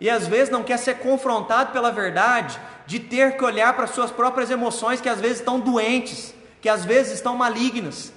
E 0.00 0.08
às 0.08 0.26
vezes 0.26 0.48
não 0.48 0.62
quer 0.62 0.78
ser 0.78 0.94
confrontado 0.94 1.72
pela 1.72 1.92
verdade, 1.92 2.58
de 2.86 2.98
ter 2.98 3.36
que 3.36 3.44
olhar 3.44 3.74
para 3.74 3.86
suas 3.86 4.10
próprias 4.10 4.50
emoções 4.50 4.98
que 5.00 5.08
às 5.08 5.20
vezes 5.20 5.40
estão 5.40 5.60
doentes, 5.60 6.34
que 6.62 6.70
às 6.70 6.86
vezes 6.86 7.12
estão 7.12 7.36
malignas. 7.36 8.10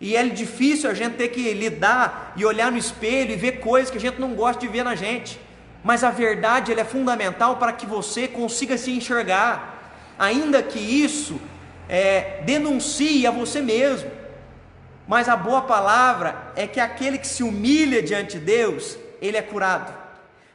E 0.00 0.16
é 0.16 0.24
difícil 0.24 0.88
a 0.88 0.94
gente 0.94 1.16
ter 1.16 1.28
que 1.28 1.52
lidar 1.52 2.32
e 2.36 2.46
olhar 2.46 2.72
no 2.72 2.78
espelho 2.78 3.32
e 3.32 3.36
ver 3.36 3.60
coisas 3.60 3.90
que 3.90 3.98
a 3.98 4.00
gente 4.00 4.18
não 4.18 4.32
gosta 4.34 4.60
de 4.60 4.66
ver 4.66 4.82
na 4.82 4.94
gente. 4.94 5.38
Mas 5.84 6.02
a 6.02 6.10
verdade 6.10 6.72
é 6.72 6.84
fundamental 6.84 7.56
para 7.56 7.72
que 7.72 7.84
você 7.84 8.26
consiga 8.26 8.78
se 8.78 8.90
enxergar. 8.90 9.92
Ainda 10.18 10.62
que 10.62 10.78
isso 10.78 11.38
é, 11.90 12.40
denuncie 12.44 13.26
a 13.26 13.32
você 13.32 13.60
mesmo. 13.60 14.08
Mas 15.08 15.28
a 15.28 15.36
boa 15.36 15.62
palavra 15.62 16.52
é 16.54 16.64
que 16.64 16.78
aquele 16.78 17.18
que 17.18 17.26
se 17.26 17.42
humilha 17.42 18.00
diante 18.00 18.38
de 18.38 18.44
Deus, 18.44 18.96
ele 19.20 19.36
é 19.36 19.42
curado. 19.42 19.92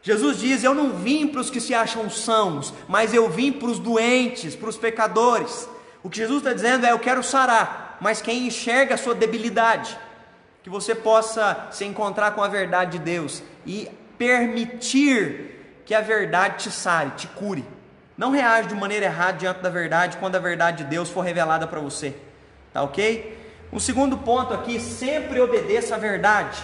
Jesus 0.02 0.40
diz: 0.40 0.64
Eu 0.64 0.74
não 0.74 0.94
vim 0.94 1.28
para 1.28 1.42
os 1.42 1.50
que 1.50 1.60
se 1.60 1.74
acham 1.74 2.10
sãos, 2.10 2.74
mas 2.88 3.14
eu 3.14 3.30
vim 3.30 3.52
para 3.52 3.68
os 3.68 3.80
doentes, 3.80 4.56
para 4.56 4.70
os 4.70 4.78
pecadores. 4.78 5.68
O 6.02 6.10
que 6.10 6.18
Jesus 6.18 6.38
está 6.38 6.54
dizendo 6.54 6.86
é: 6.86 6.94
Eu 6.94 7.00
quero 7.00 7.22
sarar, 7.22 7.98
mas 8.00 8.22
quem 8.22 8.48
enxerga 8.48 8.96
a 8.96 8.98
sua 8.98 9.14
debilidade, 9.14 9.98
que 10.64 10.70
você 10.70 10.96
possa 10.96 11.68
se 11.70 11.84
encontrar 11.84 12.32
com 12.32 12.42
a 12.42 12.48
verdade 12.48 12.98
de 12.98 13.04
Deus 13.04 13.44
e 13.66 13.90
permitir 14.18 15.82
que 15.86 15.94
a 15.94 16.00
verdade 16.00 16.64
te 16.64 16.72
sare, 16.72 17.12
te 17.18 17.28
cure. 17.28 17.66
Não 18.18 18.32
reage 18.32 18.70
de 18.70 18.76
maneira 18.76 19.07
errada 19.07 19.38
diante 19.38 19.59
da 19.59 19.70
verdade 19.70 20.18
quando 20.18 20.38
a 20.38 20.39
verdade 20.39 20.84
de 20.84 20.89
Deus 20.89 21.09
for 21.09 21.22
revelada 21.22 21.68
para 21.68 21.82
você. 21.82 22.16
Tá 22.72 22.82
ok? 22.82 23.38
Um 23.74 23.80
segundo 23.80 24.18
ponto 24.18 24.53
aqui, 24.53 24.80
sempre 24.80 25.41
obedeça 25.41 25.95
a 25.95 25.97
verdade. 25.97 26.61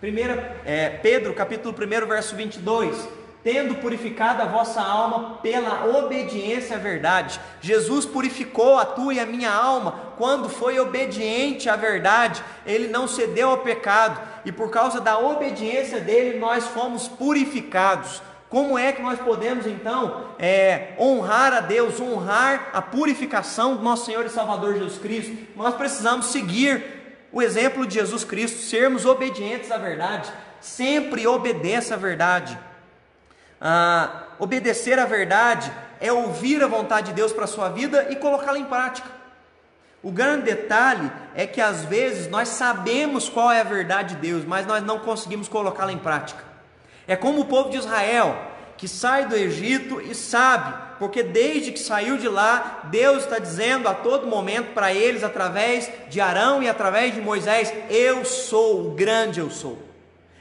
Primeira, 0.00 0.60
é, 0.66 0.90
Pedro, 0.90 1.32
capítulo 1.32 1.74
1, 1.74 2.06
verso 2.06 2.36
22. 2.36 3.08
Tendo 3.42 3.76
purificado 3.76 4.42
a 4.42 4.46
vossa 4.46 4.82
alma 4.82 5.38
pela 5.42 5.86
obediência 5.86 6.76
à 6.76 6.78
verdade. 6.78 7.40
Jesus 7.60 8.04
purificou 8.04 8.78
a 8.78 8.84
tua 8.84 9.14
e 9.14 9.20
a 9.20 9.24
minha 9.26 9.50
alma 9.50 10.12
quando 10.18 10.48
foi 10.48 10.78
obediente 10.78 11.70
à 11.70 11.76
verdade. 11.76 12.42
Ele 12.66 12.88
não 12.88 13.08
cedeu 13.08 13.48
ao 13.48 13.58
pecado. 13.58 14.20
E 14.44 14.52
por 14.52 14.70
causa 14.70 15.00
da 15.00 15.18
obediência 15.18 16.00
dele, 16.00 16.38
nós 16.38 16.66
fomos 16.66 17.08
purificados. 17.08 18.20
Como 18.52 18.78
é 18.78 18.92
que 18.92 19.00
nós 19.00 19.18
podemos 19.18 19.66
então 19.66 20.26
é, 20.38 20.88
honrar 20.98 21.54
a 21.54 21.60
Deus, 21.60 21.98
honrar 21.98 22.68
a 22.74 22.82
purificação 22.82 23.76
do 23.76 23.82
nosso 23.82 24.04
Senhor 24.04 24.26
e 24.26 24.28
Salvador 24.28 24.74
Jesus 24.74 24.98
Cristo? 24.98 25.34
Nós 25.56 25.74
precisamos 25.74 26.26
seguir 26.26 26.84
o 27.32 27.40
exemplo 27.40 27.86
de 27.86 27.94
Jesus 27.94 28.24
Cristo, 28.24 28.58
sermos 28.58 29.06
obedientes 29.06 29.72
à 29.72 29.78
verdade, 29.78 30.30
sempre 30.60 31.26
obedeça 31.26 31.94
à 31.94 31.96
verdade. 31.96 32.58
Ah, 33.58 34.24
obedecer 34.38 34.98
à 34.98 35.06
verdade 35.06 35.72
é 35.98 36.12
ouvir 36.12 36.62
a 36.62 36.66
vontade 36.66 37.06
de 37.06 37.14
Deus 37.14 37.32
para 37.32 37.44
a 37.44 37.48
sua 37.48 37.70
vida 37.70 38.08
e 38.10 38.16
colocá-la 38.16 38.58
em 38.58 38.66
prática. 38.66 39.08
O 40.02 40.12
grande 40.12 40.42
detalhe 40.42 41.10
é 41.34 41.46
que 41.46 41.62
às 41.62 41.86
vezes 41.86 42.28
nós 42.28 42.50
sabemos 42.50 43.30
qual 43.30 43.50
é 43.50 43.62
a 43.62 43.64
verdade 43.64 44.14
de 44.14 44.20
Deus, 44.20 44.44
mas 44.44 44.66
nós 44.66 44.84
não 44.84 44.98
conseguimos 44.98 45.48
colocá-la 45.48 45.90
em 45.90 45.96
prática. 45.98 46.51
É 47.06 47.16
como 47.16 47.40
o 47.40 47.44
povo 47.46 47.70
de 47.70 47.78
Israel, 47.78 48.36
que 48.76 48.88
sai 48.88 49.26
do 49.26 49.36
Egito 49.36 50.00
e 50.00 50.14
sabe, 50.14 50.74
porque 50.98 51.22
desde 51.22 51.72
que 51.72 51.78
saiu 51.78 52.16
de 52.16 52.28
lá, 52.28 52.80
Deus 52.84 53.24
está 53.24 53.38
dizendo 53.38 53.88
a 53.88 53.94
todo 53.94 54.26
momento 54.26 54.72
para 54.72 54.92
eles, 54.92 55.22
através 55.22 55.90
de 56.08 56.20
Arão 56.20 56.62
e 56.62 56.68
através 56.68 57.14
de 57.14 57.20
Moisés: 57.20 57.72
Eu 57.88 58.24
sou 58.24 58.86
o 58.86 58.90
grande 58.90 59.40
eu 59.40 59.50
sou. 59.50 59.78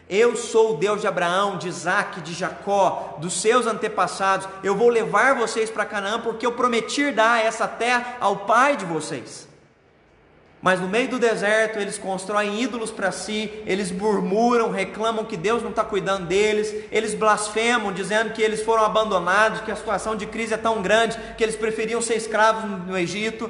Eu 0.10 0.36
sou 0.36 0.74
o 0.74 0.78
Deus 0.78 1.00
de 1.00 1.08
Abraão, 1.08 1.58
de 1.58 1.70
Isaac, 1.70 2.20
de 2.20 2.34
Jacó, 2.34 3.16
dos 3.20 3.40
seus 3.40 3.66
antepassados. 3.66 4.46
Eu 4.62 4.76
vou 4.76 4.90
levar 4.90 5.36
vocês 5.36 5.70
para 5.70 5.86
Canaã, 5.86 6.20
porque 6.20 6.46
eu 6.46 6.52
prometi 6.52 7.12
dar 7.12 7.46
essa 7.46 7.66
terra 7.66 8.18
ao 8.20 8.38
pai 8.38 8.76
de 8.76 8.84
vocês. 8.84 9.48
Mas 10.62 10.80
no 10.80 10.88
meio 10.88 11.08
do 11.08 11.18
deserto 11.18 11.80
eles 11.80 11.98
constroem 11.98 12.62
ídolos 12.62 12.92
para 12.92 13.12
si, 13.12 13.52
eles 13.66 13.92
murmuram, 13.92 14.70
reclamam 14.70 15.26
que 15.26 15.36
Deus 15.36 15.64
não 15.64 15.72
está 15.72 15.84
cuidando 15.84 16.28
deles, 16.28 16.72
eles 16.92 17.16
blasfemam, 17.16 17.92
dizendo 17.92 18.32
que 18.32 18.44
eles 18.44 18.62
foram 18.62 18.86
abandonados, 18.86 19.62
que 19.62 19.72
a 19.72 19.76
situação 19.76 20.16
de 20.16 20.28
crise 20.28 20.54
é 20.54 20.58
tão 20.58 20.82
grande 20.82 21.18
que 21.36 21.44
eles 21.44 21.56
preferiam 21.56 22.00
ser 22.00 22.16
escravos 22.16 22.64
no 22.86 22.96
Egito. 22.96 23.50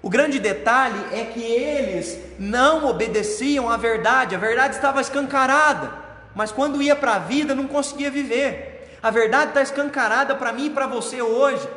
O 0.00 0.08
grande 0.08 0.38
detalhe 0.38 1.00
é 1.10 1.24
que 1.24 1.42
eles 1.42 2.20
não 2.38 2.86
obedeciam 2.86 3.68
à 3.68 3.76
verdade, 3.76 4.36
a 4.36 4.38
verdade 4.38 4.76
estava 4.76 5.00
escancarada, 5.00 5.90
mas 6.36 6.52
quando 6.52 6.80
ia 6.80 6.94
para 6.94 7.16
a 7.16 7.18
vida 7.18 7.52
não 7.52 7.66
conseguia 7.66 8.12
viver. 8.12 8.96
A 9.02 9.10
verdade 9.10 9.50
está 9.50 9.62
escancarada 9.62 10.36
para 10.36 10.52
mim 10.52 10.66
e 10.66 10.70
para 10.70 10.86
você 10.86 11.20
hoje. 11.20 11.68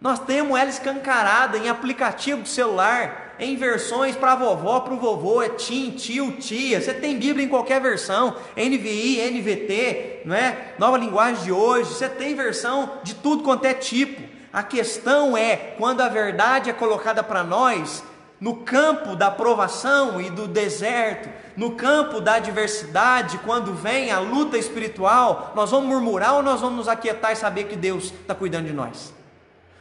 Nós 0.00 0.20
temos 0.20 0.58
ela 0.58 0.70
escancarada 0.70 1.58
em 1.58 1.68
aplicativo 1.68 2.42
de 2.42 2.48
celular, 2.48 3.23
em 3.38 3.56
versões 3.56 4.14
para 4.16 4.34
vovó, 4.34 4.80
para 4.80 4.94
o 4.94 4.98
vovô, 4.98 5.42
é 5.42 5.48
tim, 5.48 5.90
tio, 5.90 6.32
tia. 6.32 6.80
Você 6.80 6.94
tem 6.94 7.18
Bíblia 7.18 7.44
em 7.44 7.48
qualquer 7.48 7.80
versão, 7.80 8.36
NVI, 8.56 9.30
NVT, 9.30 10.22
não 10.24 10.34
é? 10.34 10.74
Nova 10.78 10.98
linguagem 10.98 11.44
de 11.44 11.52
hoje. 11.52 11.92
Você 11.92 12.08
tem 12.08 12.34
versão 12.34 12.98
de 13.02 13.14
tudo 13.14 13.42
quanto 13.42 13.64
é 13.64 13.74
tipo. 13.74 14.22
A 14.52 14.62
questão 14.62 15.36
é 15.36 15.56
quando 15.56 16.00
a 16.00 16.08
verdade 16.08 16.70
é 16.70 16.72
colocada 16.72 17.22
para 17.22 17.42
nós 17.42 18.04
no 18.40 18.56
campo 18.56 19.16
da 19.16 19.30
provação 19.30 20.20
e 20.20 20.28
do 20.28 20.46
deserto, 20.46 21.28
no 21.56 21.72
campo 21.72 22.20
da 22.20 22.34
adversidade, 22.34 23.38
quando 23.38 23.72
vem 23.72 24.10
a 24.10 24.18
luta 24.18 24.58
espiritual, 24.58 25.52
nós 25.54 25.70
vamos 25.70 25.88
murmurar 25.88 26.34
ou 26.34 26.42
nós 26.42 26.60
vamos 26.60 26.76
nos 26.76 26.88
aquietar 26.88 27.32
e 27.32 27.36
saber 27.36 27.64
que 27.64 27.76
Deus 27.76 28.12
está 28.12 28.34
cuidando 28.34 28.66
de 28.66 28.72
nós? 28.72 29.14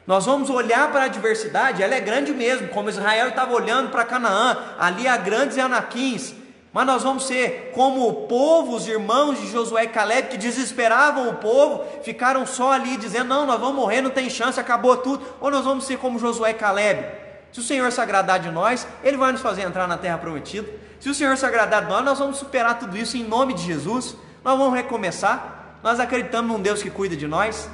Nós 0.06 0.26
vamos 0.26 0.50
olhar 0.50 0.92
para 0.92 1.02
a 1.02 1.06
adversidade, 1.06 1.82
ela 1.82 1.96
é 1.96 2.00
grande 2.00 2.34
mesmo, 2.34 2.68
como 2.70 2.90
Israel 2.90 3.30
estava 3.30 3.54
olhando 3.54 3.90
para 3.90 4.04
Canaã, 4.04 4.58
ali 4.78 5.08
há 5.08 5.16
grandes 5.16 5.58
Anaquins, 5.58 6.34
mas 6.74 6.88
nós 6.88 7.04
vamos 7.04 7.28
ser 7.28 7.72
como 7.76 8.08
o 8.10 8.28
povo, 8.28 8.76
os 8.76 8.88
irmãos 8.88 9.40
de 9.40 9.48
Josué 9.48 9.84
e 9.84 9.90
Caleb, 9.90 10.30
que 10.30 10.38
desesperavam 10.38 11.30
o 11.30 11.36
povo, 11.36 11.86
ficaram 12.02 12.48
só 12.48 12.72
ali 12.72 12.98
dizendo: 12.98 13.26
não, 13.26 13.46
nós 13.46 13.60
vamos 13.60 13.76
morrer, 13.76 14.02
não 14.02 14.10
tem 14.10 14.28
chance, 14.28 14.60
acabou 14.60 14.98
tudo. 14.98 15.24
Ou 15.40 15.52
nós 15.52 15.64
vamos 15.64 15.86
ser 15.86 15.98
como 16.00 16.18
Josué 16.18 16.50
e 16.50 16.56
Caleb. 16.56 17.06
Se 17.52 17.60
o 17.60 17.64
Senhor 17.64 17.92
se 17.92 18.02
agradar 18.02 18.40
de 18.40 18.50
nós, 18.50 18.88
Ele 19.04 19.18
vai 19.18 19.32
nos 19.32 19.42
fazer 19.42 19.62
entrar 19.62 19.88
na 19.88 20.00
terra 20.00 20.18
prometida. 20.18 20.68
Se 21.00 21.08
o 21.08 21.14
Senhor 21.14 21.38
se 21.38 21.46
agradar 21.46 21.84
de 21.84 21.90
nós, 21.90 22.04
nós 22.04 22.18
vamos 22.18 22.38
superar 22.38 22.80
tudo 22.80 22.98
isso 22.98 23.16
em 23.16 23.24
nome 23.24 23.54
de 23.54 23.62
Jesus. 23.62 24.16
Nós 24.44 24.58
vamos 24.58 24.74
recomeçar. 24.74 25.78
Nós 25.84 26.00
acreditamos 26.00 26.52
num 26.52 26.60
Deus 26.60 26.82
que 26.82 26.90
cuida 26.90 27.16
de 27.16 27.28
nós. 27.28 27.70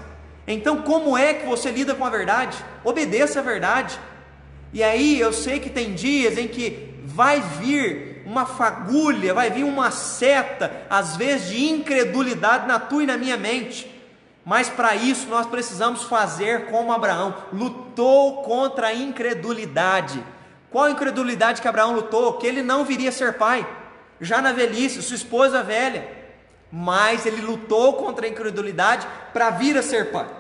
Então, 0.52 0.82
como 0.82 1.16
é 1.16 1.36
que 1.36 1.46
você 1.46 1.70
lida 1.70 1.94
com 1.94 2.04
a 2.04 2.10
verdade? 2.10 2.58
Obedeça 2.84 3.40
a 3.40 3.44
verdade. 3.44 4.00
E 4.74 4.82
aí, 4.82 5.20
eu 5.20 5.32
sei 5.32 5.60
que 5.60 5.70
tem 5.70 5.94
dias 5.94 6.40
em 6.40 6.48
que 6.48 7.00
vai 7.06 7.40
vir 7.40 8.24
uma 8.26 8.48
fagulha, 8.48 9.32
vai 9.32 9.52
vir 9.52 9.64
uma 9.64 9.92
seta, 9.92 10.72
às 10.90 11.16
vezes 11.16 11.50
de 11.50 11.70
incredulidade 11.70 12.68
na 12.68 12.80
tua 12.80 13.04
e 13.04 13.06
na 13.06 13.16
minha 13.16 13.38
mente. 13.38 13.96
Mas 14.44 14.68
para 14.68 14.96
isso 14.96 15.28
nós 15.28 15.46
precisamos 15.46 16.04
fazer 16.04 16.66
como 16.66 16.92
Abraão, 16.92 17.36
lutou 17.54 18.42
contra 18.42 18.88
a 18.88 18.94
incredulidade. 18.94 20.24
Qual 20.72 20.90
incredulidade 20.90 21.62
que 21.62 21.68
Abraão 21.68 21.94
lutou? 21.94 22.34
Que 22.34 22.48
ele 22.48 22.64
não 22.64 22.84
viria 22.84 23.10
a 23.10 23.12
ser 23.12 23.34
pai, 23.34 23.68
já 24.20 24.42
na 24.42 24.52
velhice, 24.52 25.04
sua 25.04 25.16
esposa 25.16 25.62
velha. 25.62 26.08
Mas 26.72 27.28
ele 27.28 27.42
lutou 27.42 27.94
contra 27.94 28.26
a 28.26 28.30
incredulidade 28.30 29.08
para 29.32 29.52
vir 29.52 29.78
a 29.78 29.84
ser 29.84 30.12
pai. 30.12 30.39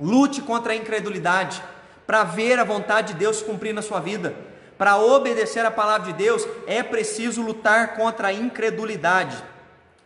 Lute 0.00 0.42
contra 0.42 0.72
a 0.72 0.76
incredulidade, 0.76 1.62
para 2.06 2.24
ver 2.24 2.58
a 2.58 2.64
vontade 2.64 3.12
de 3.12 3.18
Deus 3.18 3.42
cumprir 3.42 3.74
na 3.74 3.82
sua 3.82 4.00
vida. 4.00 4.34
Para 4.78 4.96
obedecer 4.96 5.66
a 5.66 5.70
palavra 5.70 6.12
de 6.12 6.12
Deus, 6.12 6.46
é 6.66 6.82
preciso 6.82 7.42
lutar 7.42 7.96
contra 7.96 8.28
a 8.28 8.32
incredulidade. 8.32 9.36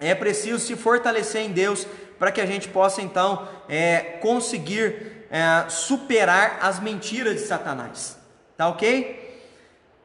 É 0.01 0.14
preciso 0.14 0.59
se 0.59 0.74
fortalecer 0.74 1.43
em 1.43 1.53
Deus 1.53 1.86
para 2.18 2.32
que 2.32 2.40
a 2.40 2.47
gente 2.47 2.68
possa 2.68 3.03
então 3.03 3.47
é, 3.68 4.18
conseguir 4.20 5.26
é, 5.30 5.68
superar 5.68 6.59
as 6.62 6.80
mentiras 6.80 7.34
de 7.34 7.40
Satanás. 7.40 8.18
Tá 8.57 8.68
ok? 8.68 9.45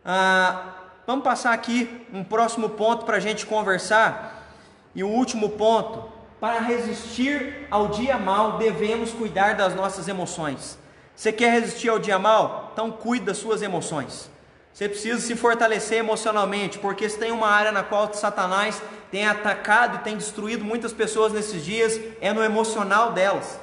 Ah, 0.03 0.73
vamos 1.05 1.23
passar 1.23 1.53
aqui 1.53 2.07
um 2.13 2.23
próximo 2.23 2.69
ponto 2.69 3.05
para 3.05 3.17
a 3.17 3.19
gente 3.19 3.45
conversar. 3.45 4.53
E 4.95 5.03
o 5.03 5.07
último 5.07 5.49
ponto: 5.49 6.11
para 6.39 6.59
resistir 6.59 7.67
ao 7.71 7.88
dia 7.88 8.17
mal, 8.17 8.57
devemos 8.57 9.11
cuidar 9.11 9.55
das 9.55 9.73
nossas 9.73 10.07
emoções. 10.07 10.77
Você 11.15 11.31
quer 11.31 11.51
resistir 11.51 11.89
ao 11.89 11.97
dia 11.97 12.19
mal? 12.19 12.69
Então 12.73 12.91
cuide 12.91 13.25
das 13.25 13.38
suas 13.38 13.61
emoções. 13.61 14.29
Você 14.71 14.88
precisa 14.88 15.19
se 15.19 15.35
fortalecer 15.35 15.97
emocionalmente, 15.97 16.77
porque 16.77 17.09
se 17.09 17.17
tem 17.17 17.31
uma 17.31 17.47
área 17.47 17.71
na 17.71 17.83
qual 17.83 18.13
Satanás 18.13 18.79
tem 19.09 19.25
atacado 19.25 19.95
e 19.95 19.99
tem 19.99 20.15
destruído 20.15 20.63
muitas 20.63 20.93
pessoas 20.93 21.33
nesses 21.33 21.65
dias, 21.65 21.99
é 22.21 22.31
no 22.31 22.43
emocional 22.43 23.11
delas. 23.13 23.59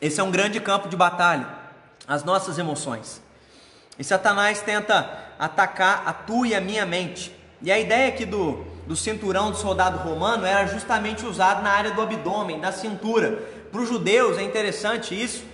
Esse 0.00 0.18
é 0.18 0.24
um 0.24 0.30
grande 0.32 0.58
campo 0.58 0.88
de 0.88 0.96
batalha, 0.96 1.46
as 2.08 2.24
nossas 2.24 2.58
emoções. 2.58 3.22
E 3.96 4.02
Satanás 4.02 4.60
tenta 4.60 5.28
atacar 5.38 6.02
a 6.04 6.12
tua 6.12 6.48
e 6.48 6.54
a 6.56 6.60
minha 6.60 6.84
mente. 6.84 7.32
E 7.62 7.70
a 7.70 7.78
ideia 7.78 8.08
aqui 8.08 8.24
do, 8.24 8.66
do 8.86 8.96
cinturão 8.96 9.50
do 9.50 9.56
soldado 9.56 9.98
romano 9.98 10.44
era 10.44 10.66
justamente 10.66 11.24
usado 11.24 11.62
na 11.62 11.70
área 11.70 11.92
do 11.92 12.02
abdômen, 12.02 12.60
da 12.60 12.72
cintura. 12.72 13.42
Para 13.70 13.80
os 13.80 13.88
judeus 13.88 14.38
é 14.38 14.42
interessante 14.42 15.20
isso, 15.20 15.44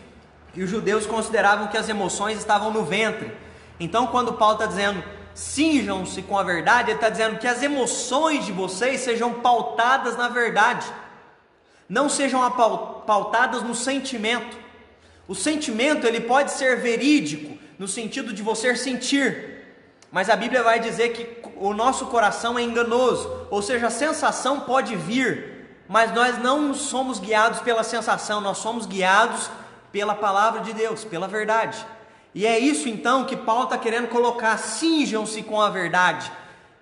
e 0.55 0.63
os 0.63 0.71
judeus 0.71 1.07
consideravam 1.07 1.69
que 1.69 1.77
as 1.77 1.89
emoções 1.89 2.39
estavam 2.39 2.73
no 2.73 2.85
ventre. 2.85 3.31
Então, 3.79 4.07
quando 4.07 4.33
Paulo 4.33 4.55
está 4.55 4.67
dizendo 4.67 5.05
cinjam-se 5.35 6.23
com 6.23 6.39
a 6.39 6.43
verdade, 6.43 6.91
ele 6.91 6.97
está 6.97 7.11
dizendo 7.11 7.39
que 7.39 7.47
as 7.47 7.63
emoções 7.63 8.47
de 8.47 8.53
vocês 8.53 9.01
sejam 9.01 9.35
pautadas 9.35 10.17
na 10.17 10.29
verdade, 10.29 10.87
não 11.87 12.09
sejam 12.09 12.41
pautadas 12.51 13.63
no 13.63 13.75
sentimento. 13.75 14.57
O 15.29 15.35
sentimento 15.35 16.07
ele 16.07 16.23
pode 16.23 16.53
ser 16.53 16.81
verídico 16.81 17.59
no 17.79 17.87
sentido 17.87 18.33
de 18.33 18.43
você 18.43 18.75
sentir, 18.75 19.56
mas 20.11 20.31
a 20.31 20.37
Bíblia 20.37 20.63
vai 20.63 20.79
dizer 20.81 21.11
que 21.11 21.43
o 21.57 21.75
nosso 21.75 22.07
coração 22.07 22.59
é 22.59 22.63
enganoso, 22.63 23.47
ou 23.51 23.61
seja, 23.61 23.89
a 23.89 23.91
sensação 23.91 24.61
pode 24.61 24.95
vir, 24.95 25.67
mas 25.89 26.13
nós 26.15 26.39
não 26.39 26.75
somos 26.75 27.19
guiados 27.19 27.61
pela 27.61 27.83
sensação, 27.83 28.41
nós 28.41 28.59
somos 28.59 28.87
guiados 28.87 29.51
pela 29.93 30.15
palavra 30.15 30.61
de 30.61 30.73
Deus, 30.73 31.05
pela 31.05 31.27
verdade. 31.27 31.85
E 32.35 32.47
é 32.47 32.59
isso 32.59 32.89
então 32.89 33.25
que 33.25 33.37
Paulo 33.37 33.65
está 33.65 33.79
querendo 33.79 34.09
colocar: 34.09 34.59
cinjam-se 34.59 35.43
com 35.43 35.61
a 35.61 35.71
verdade, 35.71 36.31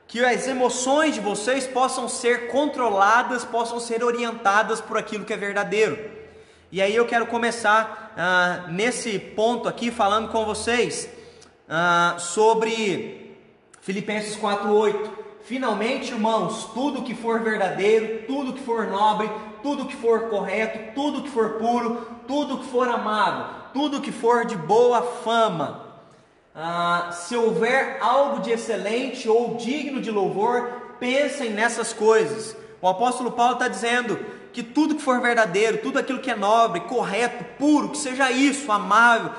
que 0.07 0.25
as 0.25 0.47
emoções 0.49 1.14
de 1.14 1.20
vocês 1.20 1.66
possam 1.66 2.09
ser 2.09 2.49
controladas, 2.49 3.45
possam 3.45 3.79
ser 3.79 4.03
orientadas 4.03 4.81
por 4.81 4.99
aquilo 4.99 5.25
que 5.25 5.33
é 5.33 5.37
verdadeiro. 5.37 6.12
E 6.72 6.83
aí 6.83 6.95
eu 6.95 7.07
quero 7.07 7.27
começar 7.27 8.12
ah, 8.16 8.64
nesse 8.68 9.16
ponto 9.18 9.68
aqui 9.68 9.93
falando 9.93 10.29
com 10.29 10.45
vocês 10.45 11.09
ah, 11.69 12.17
sobre 12.19 13.37
Filipenses 13.81 14.37
4:8. 14.37 15.11
Finalmente, 15.45 16.12
irmãos, 16.12 16.71
tudo 16.73 17.03
que 17.03 17.15
for 17.15 17.41
verdadeiro, 17.41 18.27
tudo 18.27 18.55
que 18.55 18.62
for 18.62 18.87
nobre, 18.87 19.31
tudo 19.62 19.85
que 19.85 19.97
for 19.97 20.31
correto, 20.31 20.95
tudo 20.95 21.23
que 21.23 21.29
for 21.31 21.59
puro, 21.59 22.07
tudo 22.27 22.59
que 22.59 22.67
for 22.67 22.89
amável, 22.89 23.47
tudo 23.73 24.01
que 24.01 24.11
for 24.11 24.47
de 24.47 24.57
boa 24.57 25.03
fama. 25.03 25.85
Ah, 26.55 27.11
se 27.12 27.37
houver 27.37 27.99
algo 28.01 28.41
de 28.41 28.53
excelente 28.53 29.29
ou 29.29 29.57
digno 29.57 30.01
de 30.01 30.11
louvor, 30.11 30.97
pensem 30.99 31.51
nessas 31.51 31.93
coisas. 31.93 32.57
O 32.81 32.89
apóstolo 32.89 33.33
Paulo 33.33 33.55
está 33.55 33.69
dizendo 33.69 34.19
que 34.53 34.62
tudo 34.62 34.95
que 34.95 35.03
for 35.03 35.21
verdadeiro, 35.21 35.79
tudo 35.79 35.99
aquilo 35.99 36.21
que 36.21 36.31
é 36.31 36.37
nobre, 36.37 36.81
correto, 36.83 37.45
puro, 37.59 37.89
que 37.89 37.99
seja 37.99 38.31
isso, 38.31 38.71
amável, 38.71 39.33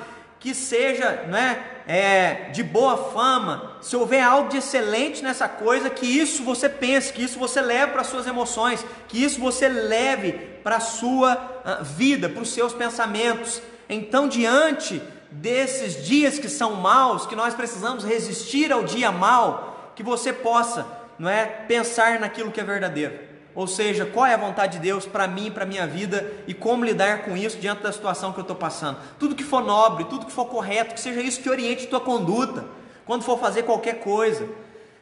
que 0.46 0.54
seja 0.54 1.26
não 1.28 1.40
é, 1.88 2.52
de 2.54 2.62
boa 2.62 3.12
fama, 3.12 3.78
se 3.82 3.96
houver 3.96 4.22
algo 4.22 4.48
de 4.48 4.58
excelente 4.58 5.24
nessa 5.24 5.50
coisa, 5.50 5.90
que 5.90 6.06
isso 6.06 6.44
você 6.44 6.70
pense, 6.70 7.12
que 7.12 7.24
isso 7.24 7.40
você 7.40 7.60
leve 7.60 7.94
para 7.94 8.02
as 8.02 8.08
suas 8.08 8.28
emoções, 8.28 8.86
que 9.08 9.24
isso 9.24 9.40
você 9.40 9.68
leve 9.68 10.34
para 10.64 10.76
a 10.76 10.80
sua 10.80 11.34
uh, 11.34 11.84
vida, 11.84 12.30
para 12.30 12.44
os 12.44 12.50
seus 12.50 12.74
pensamentos. 12.74 13.60
Então, 13.90 14.28
diante 14.28 15.02
desses 15.32 16.06
dias 16.06 16.38
que 16.38 16.48
são 16.48 16.76
maus, 16.76 17.26
que 17.26 17.36
nós 17.36 17.56
precisamos 17.56 18.06
resistir 18.06 18.72
ao 18.72 18.84
dia 18.84 19.12
mal, 19.12 19.94
que 19.96 20.04
você 20.04 20.32
possa, 20.32 20.86
não 21.18 21.28
é, 21.28 21.44
pensar 21.44 22.20
naquilo 22.20 22.52
que 22.52 22.62
é 22.62 22.64
verdadeiro. 22.64 23.18
Ou 23.56 23.66
seja, 23.66 24.06
qual 24.06 24.26
é 24.26 24.34
a 24.34 24.38
vontade 24.38 24.74
de 24.74 24.80
Deus 24.80 25.06
para 25.06 25.28
mim, 25.28 25.50
para 25.50 25.66
minha 25.66 25.88
vida 25.88 26.30
e 26.46 26.54
como 26.54 26.84
lidar 26.84 27.24
com 27.24 27.38
isso 27.38 27.58
diante 27.58 27.82
da 27.82 27.92
situação 27.92 28.34
que 28.34 28.40
eu 28.40 28.42
estou 28.42 28.56
passando. 28.56 28.98
Tudo 29.18 29.34
que 29.34 29.44
for 29.44 29.64
nobre, 29.64 30.04
tudo 30.04 30.26
que 30.26 30.32
for 30.32 30.46
correto, 30.46 30.94
que 30.94 31.00
seja 31.00 31.22
isso 31.22 31.42
que 31.42 31.50
oriente 31.50 31.88
tua 31.88 32.02
conduta 32.02 32.66
quando 33.06 33.24
for 33.24 33.40
fazer 33.40 33.64
qualquer 33.64 34.00
coisa. 34.02 34.46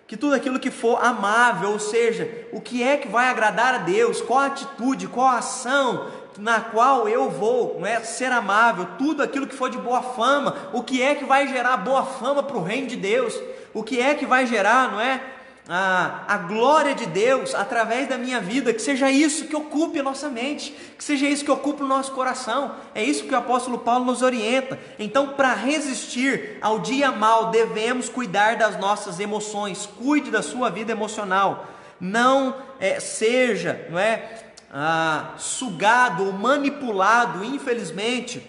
Que 0.05 0.15
tudo 0.15 0.35
aquilo 0.35 0.59
que 0.59 0.69
for 0.69 1.03
amável, 1.03 1.71
ou 1.71 1.79
seja, 1.79 2.29
o 2.51 2.61
que 2.61 2.83
é 2.83 2.97
que 2.97 3.07
vai 3.07 3.29
agradar 3.29 3.73
a 3.73 3.77
Deus, 3.79 4.21
qual 4.21 4.39
a 4.39 4.45
atitude, 4.45 5.07
qual 5.07 5.27
a 5.27 5.37
ação 5.37 6.11
na 6.37 6.59
qual 6.59 7.07
eu 7.07 7.29
vou 7.29 7.79
não 7.79 7.87
é, 7.87 7.99
ser 8.01 8.31
amável, 8.31 8.87
tudo 8.97 9.21
aquilo 9.23 9.47
que 9.47 9.55
for 9.55 9.69
de 9.69 9.77
boa 9.77 10.01
fama, 10.01 10.55
o 10.73 10.83
que 10.83 11.01
é 11.01 11.15
que 11.15 11.25
vai 11.25 11.47
gerar 11.47 11.77
boa 11.77 12.03
fama 12.03 12.43
para 12.43 12.57
o 12.57 12.63
reino 12.63 12.87
de 12.87 12.95
Deus, 12.95 13.39
o 13.73 13.83
que 13.83 13.99
é 13.99 14.13
que 14.13 14.25
vai 14.25 14.45
gerar, 14.45 14.91
não 14.91 14.99
é? 14.99 15.21
A, 15.67 16.25
a 16.27 16.37
glória 16.39 16.93
de 16.93 17.05
Deus 17.05 17.55
através 17.55 18.07
da 18.07 18.17
minha 18.17 18.39
vida, 18.39 18.73
que 18.73 18.81
seja 18.81 19.09
isso 19.09 19.45
que 19.45 19.55
ocupe 19.55 19.99
a 19.99 20.03
nossa 20.03 20.29
mente, 20.29 20.75
que 20.97 21.03
seja 21.03 21.27
isso 21.27 21.45
que 21.45 21.51
ocupe 21.51 21.83
o 21.83 21.87
nosso 21.87 22.11
coração. 22.11 22.75
É 22.93 23.03
isso 23.03 23.23
que 23.23 23.33
o 23.33 23.37
apóstolo 23.37 23.79
Paulo 23.79 24.05
nos 24.05 24.21
orienta. 24.21 24.77
Então, 24.99 25.29
para 25.29 25.53
resistir 25.53 26.57
ao 26.61 26.79
dia 26.79 27.11
mal, 27.11 27.49
devemos 27.49 28.09
cuidar 28.09 28.57
das 28.57 28.77
nossas 28.77 29.19
emoções. 29.19 29.85
Cuide 29.85 30.29
da 30.29 30.41
sua 30.41 30.69
vida 30.69 30.91
emocional. 30.91 31.67
Não 31.99 32.55
é, 32.79 32.99
seja, 32.99 33.87
não 33.89 33.97
é, 33.97 34.43
ah, 34.73 35.29
sugado 35.37 36.25
ou 36.25 36.33
manipulado, 36.33 37.45
infelizmente, 37.45 38.45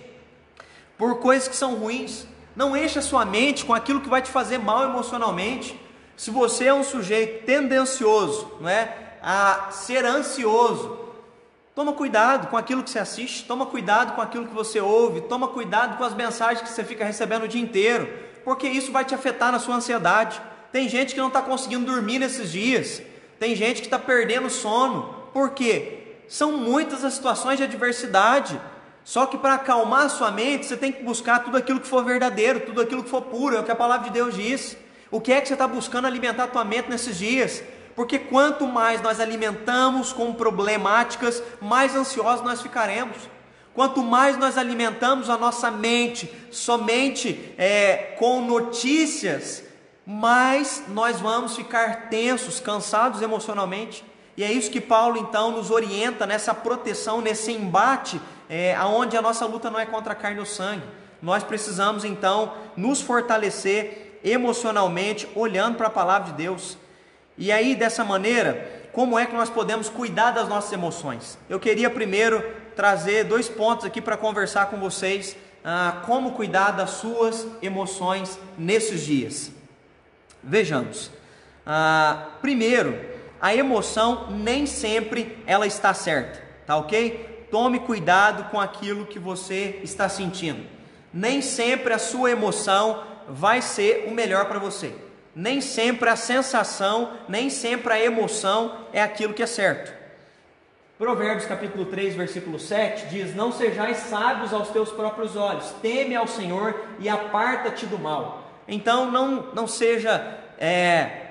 por 0.99 1.21
coisas 1.21 1.47
que 1.47 1.55
são 1.55 1.77
ruins. 1.77 2.27
Não 2.57 2.77
encha 2.77 3.01
sua 3.01 3.25
mente 3.25 3.65
com 3.65 3.73
aquilo 3.73 4.01
que 4.01 4.09
vai 4.09 4.21
te 4.21 4.31
fazer 4.31 4.59
mal 4.59 4.83
emocionalmente. 4.83 5.84
Se 6.17 6.31
você 6.31 6.67
é 6.67 6.75
um 6.75 6.85
sujeito 6.85 7.45
tendencioso, 7.45 8.53
não 8.61 8.69
é, 8.69 9.17
a 9.23 9.71
ser 9.71 10.05
ansioso, 10.05 10.99
toma 11.75 11.93
cuidado 11.93 12.49
com 12.49 12.57
aquilo 12.57 12.83
que 12.83 12.91
você 12.91 12.99
assiste, 12.99 13.45
toma 13.45 13.67
cuidado 13.67 14.15
com 14.15 14.21
aquilo 14.21 14.47
que 14.47 14.55
você 14.55 14.81
ouve, 14.81 15.23
toma 15.23 15.49
cuidado 15.49 15.97
com 15.97 16.05
as 16.05 16.15
mensagens 16.15 16.63
que 16.63 16.73
você 16.73 16.85
fica 16.85 17.05
recebendo 17.05 17.45
o 17.45 17.49
dia 17.49 17.61
inteiro, 17.61 18.09
porque 18.45 18.69
isso 18.69 18.93
vai 18.93 19.05
te 19.05 19.15
afetar 19.15 19.51
na 19.51 19.59
sua 19.59 19.77
ansiedade. 19.77 20.41
Tem 20.71 20.89
gente 20.89 21.15
que 21.15 21.21
não 21.21 21.29
está 21.29 21.43
conseguindo 21.43 21.87
dormir 21.87 22.19
nesses 22.19 22.53
dias, 22.53 23.03
tem 23.39 23.57
gente 23.57 23.81
que 23.81 23.87
está 23.87 23.99
perdendo 23.99 24.49
sono, 24.49 25.25
por 25.33 25.51
quê? 25.51 26.05
São 26.29 26.53
muitas 26.53 27.05
as 27.05 27.15
situações 27.15 27.59
de 27.59 27.65
adversidade. 27.65 28.61
Só 29.05 29.27
que 29.27 29.37
para 29.37 29.55
acalmar 29.55 30.07
a 30.07 30.09
sua 30.09 30.31
mente, 30.31 30.65
você 30.65 30.77
tem 30.77 30.91
que 30.91 31.03
buscar 31.03 31.41
tudo 31.41 31.57
aquilo 31.59 31.81
que 31.81 31.87
for 31.87 32.03
verdadeiro, 32.03 32.61
tudo 32.61 32.81
aquilo 32.81 33.03
que 33.03 33.11
for 33.11 33.23
puro, 33.23 33.57
é 33.57 33.61
o 33.61 33.65
que 33.65 33.71
a 33.71 33.77
palavra 33.77 34.07
de 34.07 34.15
Deus 34.15 34.35
diz. 34.35 34.77
O 35.15 35.21
que 35.21 35.33
é 35.33 35.41
que 35.41 35.47
você 35.47 35.55
está 35.55 35.69
buscando 35.69 36.09
alimentar 36.09 36.43
a 36.43 36.49
tua 36.49 36.65
mente 36.65 36.91
nesses 36.91 37.17
dias? 37.17 37.63
Porque 37.95 38.19
quanto 38.19 38.67
mais 38.67 39.01
nós 39.01 39.21
alimentamos 39.21 40.13
com 40.13 40.35
problemáticas, 40.35 41.41
mais 41.61 41.95
ansiosos 41.95 42.45
nós 42.45 42.61
ficaremos. 42.61 43.17
Quanto 43.73 44.03
mais 44.03 44.37
nós 44.37 44.59
alimentamos 44.59 45.31
a 45.31 45.39
nossa 45.39 45.71
mente 45.71 46.29
somente 46.51 47.55
é, 47.57 48.17
com 48.19 48.41
notícias, 48.41 49.63
mais 50.05 50.83
nós 50.89 51.21
vamos 51.21 51.55
ficar 51.55 52.09
tensos, 52.09 52.59
cansados 52.59 53.23
emocionalmente. 53.23 54.05
E 54.37 54.43
é 54.43 54.51
isso 54.51 54.69
que 54.69 54.81
Paulo 54.81 55.17
então 55.17 55.53
nos 55.53 55.71
orienta 55.71 56.27
nessa 56.27 56.53
proteção, 56.53 57.21
nesse 57.21 57.53
embate, 57.53 58.21
é, 58.51 58.75
aonde 58.75 59.17
a 59.17 59.23
nossa 59.23 59.47
luta 59.47 59.71
não 59.71 59.79
é 59.79 59.87
contra 59.87 60.13
a 60.13 60.17
carne 60.17 60.41
ou 60.41 60.45
sangue. 60.45 60.83
Nós 61.23 61.45
precisamos 61.45 62.05
então 62.05 62.55
nos 62.77 63.01
fortalecer 63.01 64.05
emocionalmente, 64.25 65.29
olhando 65.35 65.77
para 65.77 65.89
a 65.89 65.91
palavra 65.91 66.33
de 66.33 66.39
Deus. 66.39 66.79
E 67.37 67.53
aí, 67.53 67.77
dessa 67.77 68.03
maneira, 68.03 68.89
como 68.93 69.19
é 69.19 69.27
que 69.27 69.35
nós 69.35 69.51
podemos 69.51 69.89
cuidar 69.91 70.31
das 70.31 70.49
nossas 70.49 70.73
emoções? 70.73 71.37
Eu 71.49 71.61
queria 71.61 71.91
primeiro 71.91 72.43
trazer 72.75 73.25
dois 73.25 73.49
pontos 73.49 73.85
aqui 73.85 74.01
para 74.01 74.17
conversar 74.17 74.67
com 74.67 74.79
vocês, 74.79 75.37
ah, 75.65 76.03
como 76.07 76.33
cuidar 76.33 76.71
das 76.71 76.91
suas 76.91 77.47
emoções 77.61 78.39
nesses 78.57 79.03
dias. 79.03 79.53
Vejamos. 80.43 81.11
Ah, 81.67 82.29
primeiro, 82.41 82.99
a 83.41 83.55
emoção 83.55 84.31
nem 84.31 84.65
sempre 84.65 85.43
ela 85.47 85.67
está 85.67 85.93
certa, 85.93 86.43
tá 86.67 86.77
ok? 86.77 87.47
Tome 87.51 87.81
cuidado 87.81 88.51
com 88.51 88.61
aquilo 88.61 89.07
que 89.07 89.19
você 89.19 89.81
está 89.83 90.09
sentindo. 90.09 90.65
Nem 91.13 91.43
sempre 91.43 91.93
a 91.93 91.99
sua 91.99 92.31
emoção 92.31 93.05
vai 93.29 93.63
ser 93.63 94.07
o 94.09 94.11
melhor 94.11 94.47
para 94.47 94.59
você. 94.59 94.95
Nem 95.35 95.61
sempre 95.61 96.09
a 96.09 96.17
sensação, 96.17 97.13
nem 97.29 97.51
sempre 97.51 97.93
a 97.93 98.01
emoção 98.01 98.87
é 98.93 99.03
aquilo 99.03 99.35
que 99.35 99.43
é 99.43 99.47
certo. 99.47 99.93
Provérbios 100.97 101.45
capítulo 101.45 101.87
3, 101.87 102.15
versículo 102.15 102.59
7 102.59 103.07
diz: 103.07 103.35
Não 103.35 103.51
sejais 103.51 103.97
sábios 103.97 104.53
aos 104.53 104.69
teus 104.69 104.91
próprios 104.91 105.35
olhos, 105.35 105.75
teme 105.83 106.15
ao 106.15 106.29
Senhor 106.29 106.87
e 107.01 107.09
aparta-te 107.09 107.85
do 107.85 107.99
mal. 107.99 108.63
Então 108.69 109.11
não, 109.11 109.53
não 109.53 109.67
seja 109.67 110.39
é, 110.57 111.25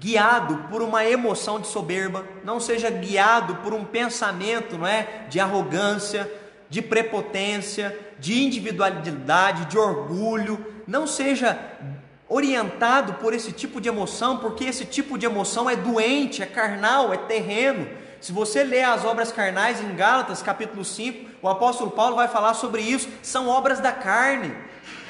guiado 0.00 0.68
por 0.70 0.80
uma 0.80 1.04
emoção 1.04 1.60
de 1.60 1.66
soberba, 1.66 2.24
não 2.42 2.58
seja 2.58 2.90
guiado 2.90 3.56
por 3.56 3.74
um 3.74 3.84
pensamento 3.84 4.78
não 4.78 4.86
é, 4.86 5.26
de 5.28 5.38
arrogância, 5.38 6.30
de 6.68 6.80
prepotência, 6.80 7.96
de 8.18 8.42
individualidade, 8.42 9.66
de 9.66 9.76
orgulho, 9.76 10.71
não 10.86 11.06
seja 11.06 11.58
orientado 12.28 13.14
por 13.14 13.34
esse 13.34 13.52
tipo 13.52 13.80
de 13.80 13.88
emoção, 13.88 14.38
porque 14.38 14.64
esse 14.64 14.84
tipo 14.86 15.18
de 15.18 15.26
emoção 15.26 15.68
é 15.68 15.76
doente, 15.76 16.42
é 16.42 16.46
carnal, 16.46 17.12
é 17.12 17.18
terreno. 17.18 17.86
Se 18.20 18.32
você 18.32 18.64
ler 18.64 18.84
as 18.84 19.04
obras 19.04 19.30
carnais 19.30 19.80
em 19.80 19.94
Gálatas, 19.94 20.42
capítulo 20.42 20.84
5, 20.84 21.28
o 21.42 21.48
apóstolo 21.48 21.90
Paulo 21.90 22.16
vai 22.16 22.28
falar 22.28 22.54
sobre 22.54 22.80
isso, 22.80 23.08
são 23.22 23.48
obras 23.48 23.80
da 23.80 23.92
carne. 23.92 24.54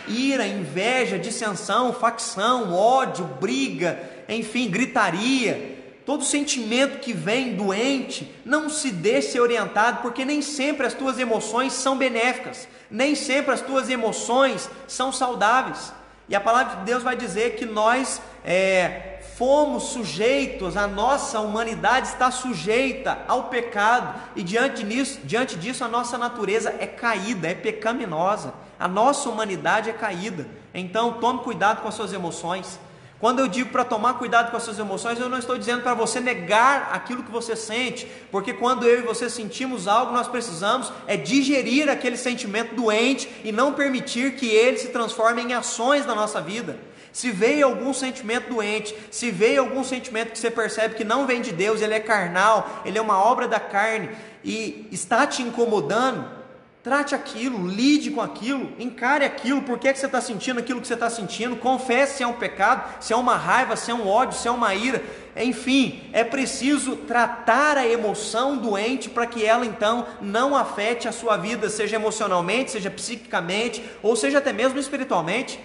Ira, 0.08 0.46
inveja, 0.46 1.18
dissensão, 1.18 1.92
facção, 1.92 2.74
ódio, 2.74 3.24
briga, 3.24 4.00
enfim, 4.28 4.68
gritaria, 4.68 5.81
todo 6.04 6.24
sentimento 6.24 6.98
que 6.98 7.12
vem 7.12 7.54
doente, 7.54 8.32
não 8.44 8.68
se 8.68 8.90
deixe 8.90 9.32
ser 9.32 9.40
orientado, 9.40 10.02
porque 10.02 10.24
nem 10.24 10.42
sempre 10.42 10.86
as 10.86 10.94
tuas 10.94 11.18
emoções 11.18 11.72
são 11.72 11.96
benéficas, 11.96 12.68
nem 12.90 13.14
sempre 13.14 13.52
as 13.52 13.60
tuas 13.60 13.88
emoções 13.88 14.68
são 14.88 15.12
saudáveis. 15.12 15.92
E 16.28 16.34
a 16.34 16.40
palavra 16.40 16.76
de 16.76 16.84
Deus 16.84 17.02
vai 17.02 17.16
dizer 17.16 17.56
que 17.56 17.66
nós 17.66 18.20
é, 18.44 19.20
fomos 19.36 19.84
sujeitos, 19.84 20.76
a 20.76 20.86
nossa 20.86 21.40
humanidade 21.40 22.08
está 22.08 22.30
sujeita 22.30 23.18
ao 23.26 23.44
pecado, 23.44 24.20
e 24.36 24.42
diante 24.42 24.84
disso, 24.84 25.20
diante 25.24 25.56
disso 25.56 25.84
a 25.84 25.88
nossa 25.88 26.18
natureza 26.18 26.74
é 26.78 26.86
caída, 26.86 27.48
é 27.48 27.54
pecaminosa, 27.54 28.54
a 28.78 28.88
nossa 28.88 29.28
humanidade 29.28 29.90
é 29.90 29.92
caída. 29.92 30.46
Então 30.74 31.14
tome 31.14 31.40
cuidado 31.40 31.82
com 31.82 31.88
as 31.88 31.94
suas 31.94 32.12
emoções. 32.12 32.78
Quando 33.22 33.38
eu 33.38 33.46
digo 33.46 33.70
para 33.70 33.84
tomar 33.84 34.14
cuidado 34.14 34.50
com 34.50 34.56
as 34.56 34.64
suas 34.64 34.80
emoções, 34.80 35.20
eu 35.20 35.28
não 35.28 35.38
estou 35.38 35.56
dizendo 35.56 35.80
para 35.80 35.94
você 35.94 36.18
negar 36.18 36.90
aquilo 36.92 37.22
que 37.22 37.30
você 37.30 37.54
sente, 37.54 38.04
porque 38.32 38.52
quando 38.52 38.84
eu 38.84 38.98
e 38.98 39.02
você 39.02 39.30
sentimos 39.30 39.86
algo, 39.86 40.12
nós 40.12 40.26
precisamos 40.26 40.92
é 41.06 41.16
digerir 41.16 41.88
aquele 41.88 42.16
sentimento 42.16 42.74
doente 42.74 43.30
e 43.44 43.52
não 43.52 43.74
permitir 43.74 44.34
que 44.34 44.46
ele 44.46 44.76
se 44.76 44.88
transforme 44.88 45.40
em 45.40 45.54
ações 45.54 46.04
na 46.04 46.16
nossa 46.16 46.40
vida. 46.40 46.76
Se 47.12 47.30
veio 47.30 47.64
algum 47.64 47.94
sentimento 47.94 48.52
doente, 48.52 48.92
se 49.08 49.30
veio 49.30 49.60
algum 49.60 49.84
sentimento 49.84 50.32
que 50.32 50.38
você 50.40 50.50
percebe 50.50 50.96
que 50.96 51.04
não 51.04 51.24
vem 51.24 51.40
de 51.40 51.52
Deus, 51.52 51.80
ele 51.80 51.94
é 51.94 52.00
carnal, 52.00 52.82
ele 52.84 52.98
é 52.98 53.00
uma 53.00 53.24
obra 53.24 53.46
da 53.46 53.60
carne 53.60 54.10
e 54.42 54.88
está 54.90 55.28
te 55.28 55.42
incomodando, 55.42 56.41
Trate 56.82 57.14
aquilo, 57.14 57.68
lide 57.68 58.10
com 58.10 58.20
aquilo, 58.20 58.72
encare 58.76 59.24
aquilo, 59.24 59.62
por 59.62 59.78
que, 59.78 59.86
é 59.86 59.92
que 59.92 60.00
você 60.00 60.06
está 60.06 60.20
sentindo 60.20 60.58
aquilo 60.58 60.80
que 60.80 60.86
você 60.88 60.94
está 60.94 61.08
sentindo, 61.08 61.54
confesse 61.54 62.16
se 62.16 62.22
é 62.24 62.26
um 62.26 62.32
pecado, 62.32 63.00
se 63.00 63.12
é 63.12 63.16
uma 63.16 63.36
raiva, 63.36 63.76
se 63.76 63.92
é 63.92 63.94
um 63.94 64.08
ódio, 64.08 64.36
se 64.36 64.48
é 64.48 64.50
uma 64.50 64.74
ira, 64.74 65.00
enfim, 65.36 66.02
é 66.12 66.24
preciso 66.24 66.96
tratar 66.96 67.78
a 67.78 67.86
emoção 67.86 68.56
doente 68.56 69.08
para 69.08 69.26
que 69.26 69.46
ela 69.46 69.64
então 69.64 70.08
não 70.20 70.56
afete 70.56 71.06
a 71.06 71.12
sua 71.12 71.36
vida, 71.36 71.70
seja 71.70 71.94
emocionalmente, 71.94 72.72
seja 72.72 72.90
psiquicamente, 72.90 73.80
ou 74.02 74.16
seja 74.16 74.38
até 74.38 74.52
mesmo 74.52 74.76
espiritualmente. 74.80 75.60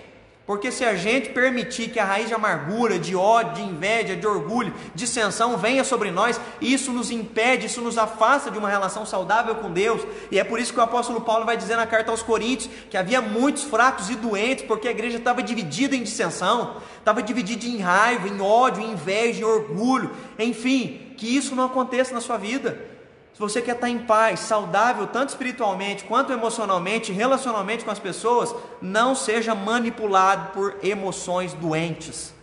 Porque 0.47 0.71
se 0.71 0.85
a 0.85 0.95
gente 0.95 1.31
permitir 1.31 1.89
que 1.89 1.99
a 1.99 2.05
raiz 2.05 2.29
de 2.29 2.33
amargura, 2.33 2.97
de 2.97 3.13
ódio, 3.13 3.55
de 3.55 3.63
inveja, 3.63 4.15
de 4.15 4.25
orgulho, 4.25 4.73
dissensão 4.95 5.57
venha 5.57 5.83
sobre 5.83 6.09
nós, 6.09 6.39
isso 6.61 6.93
nos 6.93 7.11
impede, 7.11 7.65
isso 7.65 7.81
nos 7.81 7.97
afasta 7.97 8.49
de 8.49 8.57
uma 8.57 8.69
relação 8.69 9.05
saudável 9.05 9.55
com 9.55 9.69
Deus. 9.69 10.01
E 10.31 10.39
é 10.39 10.45
por 10.45 10.57
isso 10.57 10.71
que 10.71 10.79
o 10.79 10.83
apóstolo 10.83 11.19
Paulo 11.19 11.45
vai 11.45 11.57
dizer 11.57 11.75
na 11.75 11.85
carta 11.85 12.11
aos 12.11 12.23
Coríntios 12.23 12.69
que 12.89 12.95
havia 12.95 13.19
muitos 13.19 13.65
fracos 13.65 14.09
e 14.09 14.15
doentes, 14.15 14.63
porque 14.63 14.87
a 14.87 14.91
igreja 14.91 15.17
estava 15.17 15.43
dividida 15.43 15.97
em 15.97 16.03
dissensão, 16.03 16.77
estava 16.97 17.21
dividida 17.21 17.65
em 17.65 17.79
raiva, 17.79 18.29
em 18.29 18.39
ódio, 18.39 18.81
em 18.81 18.93
inveja, 18.93 19.41
em 19.41 19.43
orgulho, 19.43 20.11
enfim, 20.39 21.13
que 21.17 21.27
isso 21.27 21.55
não 21.55 21.65
aconteça 21.65 22.13
na 22.13 22.21
sua 22.21 22.37
vida. 22.37 22.96
Se 23.37 23.41
você 23.41 23.61
quer 23.61 23.75
estar 23.75 23.87
em 23.87 23.99
paz, 23.99 24.39
saudável, 24.39 25.05
tanto 25.05 25.29
espiritualmente 25.29 26.05
quanto 26.05 26.33
emocionalmente, 26.33 27.11
relacionalmente 27.11 27.85
com 27.85 27.91
as 27.91 27.99
pessoas, 27.99 28.55
não 28.81 29.13
seja 29.13 29.53
manipulado 29.53 30.53
por 30.53 30.77
emoções 30.81 31.53
doentes. 31.53 32.33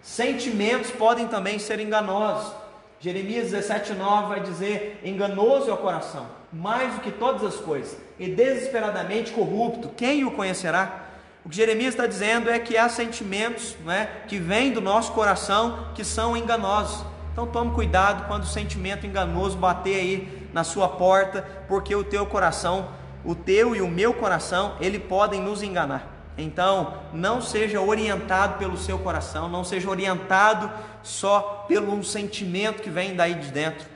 Sentimentos 0.00 0.92
podem 0.92 1.26
também 1.26 1.58
ser 1.58 1.80
enganosos. 1.80 2.54
Jeremias 3.00 3.50
17,9 3.50 4.28
vai 4.28 4.38
dizer: 4.38 5.00
enganoso 5.02 5.68
é 5.68 5.72
o 5.72 5.78
coração, 5.78 6.28
mais 6.52 6.94
do 6.94 7.00
que 7.00 7.10
todas 7.10 7.42
as 7.42 7.56
coisas, 7.56 7.98
e 8.16 8.28
desesperadamente 8.28 9.32
corrupto, 9.32 9.88
quem 9.96 10.24
o 10.24 10.30
conhecerá? 10.30 11.06
O 11.44 11.48
que 11.48 11.56
Jeremias 11.56 11.94
está 11.94 12.06
dizendo 12.06 12.48
é 12.48 12.60
que 12.60 12.76
há 12.76 12.88
sentimentos 12.88 13.74
não 13.84 13.92
é, 13.92 14.08
que 14.28 14.38
vêm 14.38 14.70
do 14.70 14.80
nosso 14.80 15.10
coração 15.10 15.88
que 15.92 16.04
são 16.04 16.36
enganosos. 16.36 17.09
Então 17.40 17.50
tome 17.50 17.70
cuidado 17.70 18.26
quando 18.26 18.42
o 18.42 18.46
sentimento 18.46 19.06
enganoso 19.06 19.56
bater 19.56 19.96
aí 19.96 20.48
na 20.52 20.62
sua 20.62 20.86
porta, 20.86 21.42
porque 21.66 21.94
o 21.94 22.04
teu 22.04 22.26
coração, 22.26 22.90
o 23.24 23.34
teu 23.34 23.74
e 23.74 23.80
o 23.80 23.88
meu 23.88 24.12
coração, 24.12 24.76
ele 24.78 24.98
podem 24.98 25.40
nos 25.40 25.62
enganar. 25.62 26.06
Então, 26.36 26.98
não 27.14 27.40
seja 27.40 27.80
orientado 27.80 28.58
pelo 28.58 28.76
seu 28.76 28.98
coração, 28.98 29.48
não 29.48 29.64
seja 29.64 29.88
orientado 29.88 30.70
só 31.02 31.64
pelo 31.66 31.94
um 31.94 32.02
sentimento 32.02 32.82
que 32.82 32.90
vem 32.90 33.16
daí 33.16 33.36
de 33.36 33.50
dentro. 33.50 33.88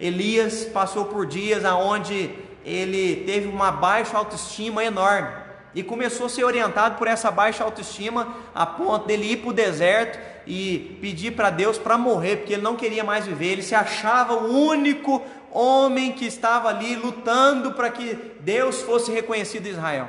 Elias 0.00 0.64
passou 0.64 1.04
por 1.04 1.26
dias 1.26 1.66
aonde 1.66 2.30
ele 2.64 3.24
teve 3.26 3.46
uma 3.46 3.70
baixa 3.70 4.16
autoestima 4.16 4.82
enorme 4.82 5.28
e 5.74 5.82
começou 5.82 6.24
a 6.24 6.30
ser 6.30 6.44
orientado 6.44 6.96
por 6.96 7.06
essa 7.08 7.30
baixa 7.30 7.62
autoestima 7.62 8.34
a 8.54 8.64
ponto 8.64 9.06
dele 9.06 9.32
ir 9.32 9.36
para 9.36 9.50
o 9.50 9.52
deserto 9.52 10.35
e 10.46 10.96
pedir 11.00 11.32
para 11.32 11.50
Deus 11.50 11.76
para 11.76 11.98
morrer, 11.98 12.36
porque 12.36 12.52
ele 12.52 12.62
não 12.62 12.76
queria 12.76 13.02
mais 13.02 13.26
viver, 13.26 13.52
ele 13.52 13.62
se 13.62 13.74
achava 13.74 14.34
o 14.34 14.52
único 14.52 15.22
homem 15.50 16.12
que 16.12 16.24
estava 16.24 16.68
ali 16.68 16.94
lutando 16.94 17.72
para 17.72 17.90
que 17.90 18.14
Deus 18.40 18.82
fosse 18.82 19.10
reconhecido 19.10 19.66
em 19.66 19.70
Israel. 19.70 20.08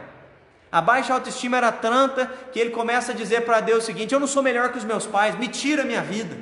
A 0.71 0.81
baixa 0.81 1.13
autoestima 1.13 1.57
era 1.57 1.71
tanta 1.71 2.25
que 2.51 2.59
ele 2.59 2.71
começa 2.71 3.11
a 3.11 3.15
dizer 3.15 3.41
para 3.45 3.61
Deus 3.61 3.83
o 3.83 3.85
seguinte: 3.85 4.13
Eu 4.13 4.19
não 4.19 4.27
sou 4.27 4.43
melhor 4.43 4.71
que 4.71 4.77
os 4.77 4.83
meus 4.83 5.07
pais, 5.07 5.37
me 5.37 5.47
tira 5.47 5.83
minha 5.83 6.01
vida. 6.01 6.37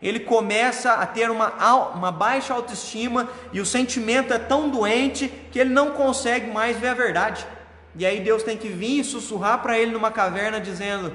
Ele 0.00 0.20
começa 0.20 0.94
a 0.94 1.06
ter 1.06 1.30
uma, 1.30 1.52
uma 1.94 2.10
baixa 2.10 2.54
autoestima 2.54 3.28
e 3.52 3.60
o 3.60 3.66
sentimento 3.66 4.32
é 4.32 4.38
tão 4.38 4.70
doente 4.70 5.28
que 5.50 5.58
ele 5.58 5.70
não 5.70 5.90
consegue 5.90 6.50
mais 6.50 6.78
ver 6.78 6.88
a 6.88 6.94
verdade. 6.94 7.46
E 7.94 8.06
aí 8.06 8.20
Deus 8.20 8.42
tem 8.42 8.56
que 8.56 8.68
vir 8.68 9.00
e 9.00 9.04
sussurrar 9.04 9.60
para 9.60 9.78
ele 9.78 9.90
numa 9.90 10.10
caverna 10.10 10.60
dizendo: 10.60 11.12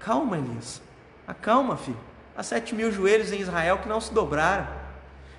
Calma, 0.00 0.38
Elias, 0.38 0.82
Acalma, 1.26 1.76
filho. 1.76 1.98
Há 2.36 2.42
sete 2.42 2.74
mil 2.74 2.92
joelhos 2.92 3.32
em 3.32 3.40
Israel 3.40 3.78
que 3.78 3.88
não 3.88 4.00
se 4.00 4.12
dobraram. 4.12 4.66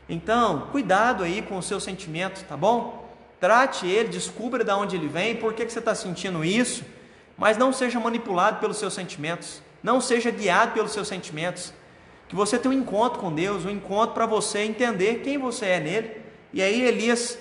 Então, 0.07 0.67
cuidado 0.71 1.23
aí 1.23 1.41
com 1.41 1.57
o 1.57 1.63
seu 1.63 1.79
sentimento, 1.79 2.43
tá 2.45 2.55
bom? 2.55 3.09
Trate 3.39 3.85
ele, 3.85 4.09
descubra 4.09 4.63
de 4.63 4.71
onde 4.71 4.95
ele 4.95 5.07
vem, 5.07 5.35
por 5.35 5.53
que, 5.53 5.65
que 5.65 5.71
você 5.71 5.79
está 5.79 5.93
sentindo 5.93 6.43
isso, 6.43 6.83
mas 7.37 7.57
não 7.57 7.73
seja 7.73 7.99
manipulado 7.99 8.59
pelos 8.59 8.77
seus 8.77 8.93
sentimentos, 8.93 9.61
não 9.83 9.99
seja 9.99 10.31
guiado 10.31 10.71
pelos 10.71 10.91
seus 10.91 11.07
sentimentos. 11.07 11.73
Que 12.27 12.35
você 12.35 12.57
tenha 12.57 12.73
um 12.73 12.77
encontro 12.77 13.19
com 13.19 13.33
Deus, 13.33 13.65
um 13.65 13.69
encontro 13.69 14.15
para 14.15 14.25
você 14.25 14.59
entender 14.59 15.21
quem 15.23 15.37
você 15.37 15.65
é 15.65 15.79
nele. 15.79 16.21
E 16.53 16.61
aí 16.61 16.81
Elias 16.81 17.37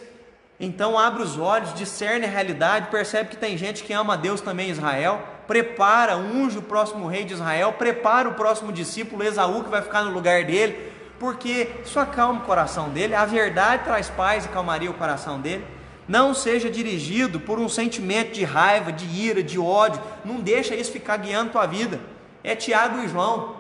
então 0.59 0.99
abre 0.99 1.23
os 1.23 1.39
olhos, 1.39 1.75
discerne 1.75 2.27
a 2.27 2.29
realidade, 2.29 2.91
percebe 2.91 3.31
que 3.31 3.37
tem 3.37 3.57
gente 3.57 3.83
que 3.83 3.93
ama 3.93 4.15
a 4.15 4.17
Deus 4.17 4.41
também 4.41 4.69
em 4.69 4.73
Israel 4.73 5.34
prepara, 5.47 6.17
unge 6.17 6.59
o 6.59 6.63
próximo 6.63 7.07
rei 7.07 7.25
de 7.25 7.35
Israel, 7.35 7.75
prepara 7.75 8.29
o 8.29 8.35
próximo 8.35 8.73
discípulo 8.73 9.23
Esaú 9.23 9.65
que 9.65 9.71
vai 9.71 9.83
ficar 9.83 10.03
no 10.03 10.13
lugar 10.13 10.45
dele, 10.45 10.93
porque 11.19 11.71
isso 11.85 11.99
acalma 11.99 12.41
o 12.41 12.45
coração 12.45 12.91
dele, 12.91 13.15
a 13.15 13.25
verdade 13.25 13.85
traz 13.85 14.09
paz 14.09 14.45
e 14.45 14.49
calmaria 14.49 14.91
o 14.91 14.95
coração 14.95 15.41
dele. 15.41 15.65
Não 16.07 16.35
seja 16.35 16.69
dirigido 16.69 17.41
por 17.41 17.59
um 17.59 17.69
sentimento 17.69 18.33
de 18.33 18.45
raiva, 18.45 18.93
de 18.93 19.07
ira, 19.07 19.43
de 19.43 19.59
ódio, 19.59 20.03
não 20.25 20.37
deixa 20.37 20.75
isso 20.75 20.93
ficar 20.93 21.17
guiando 21.17 21.53
tua 21.53 21.67
vida. 21.67 21.99
É 22.43 22.55
Tiago 22.55 23.03
e 23.03 23.09
João. 23.09 23.57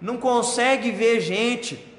Não 0.00 0.16
consegue 0.16 0.92
ver 0.92 1.20
gente 1.20 1.92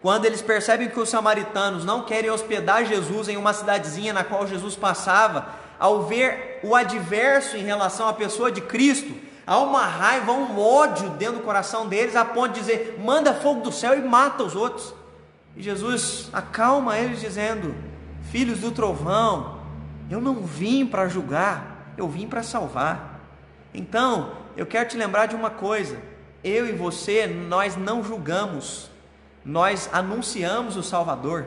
quando 0.00 0.24
eles 0.24 0.40
percebem 0.40 0.88
que 0.88 1.00
os 1.00 1.08
samaritanos 1.08 1.84
não 1.84 2.02
querem 2.02 2.30
hospedar 2.30 2.84
Jesus 2.84 3.28
em 3.28 3.36
uma 3.36 3.52
cidadezinha 3.52 4.12
na 4.12 4.22
qual 4.22 4.46
Jesus 4.46 4.76
passava, 4.76 5.48
ao 5.78 6.04
ver 6.04 6.60
o 6.62 6.74
adverso 6.74 7.56
em 7.56 7.62
relação 7.62 8.08
à 8.08 8.12
pessoa 8.12 8.50
de 8.50 8.60
Cristo, 8.60 9.14
há 9.46 9.58
uma 9.58 9.84
raiva, 9.84 10.32
um 10.32 10.58
ódio 10.58 11.10
dentro 11.10 11.36
do 11.36 11.44
coração 11.44 11.88
deles, 11.88 12.16
a 12.16 12.24
ponto 12.24 12.54
de 12.54 12.60
dizer: 12.60 12.98
manda 13.02 13.34
fogo 13.34 13.60
do 13.60 13.72
céu 13.72 13.96
e 13.96 14.02
mata 14.02 14.42
os 14.42 14.56
outros. 14.56 14.94
E 15.56 15.62
Jesus 15.62 16.28
acalma 16.32 16.98
eles, 16.98 17.20
dizendo: 17.20 17.74
Filhos 18.30 18.60
do 18.60 18.70
trovão, 18.70 19.60
eu 20.10 20.20
não 20.20 20.42
vim 20.42 20.84
para 20.84 21.08
julgar, 21.08 21.92
eu 21.96 22.08
vim 22.08 22.26
para 22.26 22.42
salvar. 22.42 23.20
Então, 23.72 24.32
eu 24.56 24.66
quero 24.66 24.88
te 24.88 24.96
lembrar 24.96 25.26
de 25.26 25.36
uma 25.36 25.50
coisa: 25.50 25.96
eu 26.42 26.66
e 26.66 26.72
você, 26.72 27.26
nós 27.26 27.76
não 27.76 28.02
julgamos, 28.02 28.90
nós 29.44 29.88
anunciamos 29.92 30.76
o 30.76 30.82
Salvador. 30.82 31.46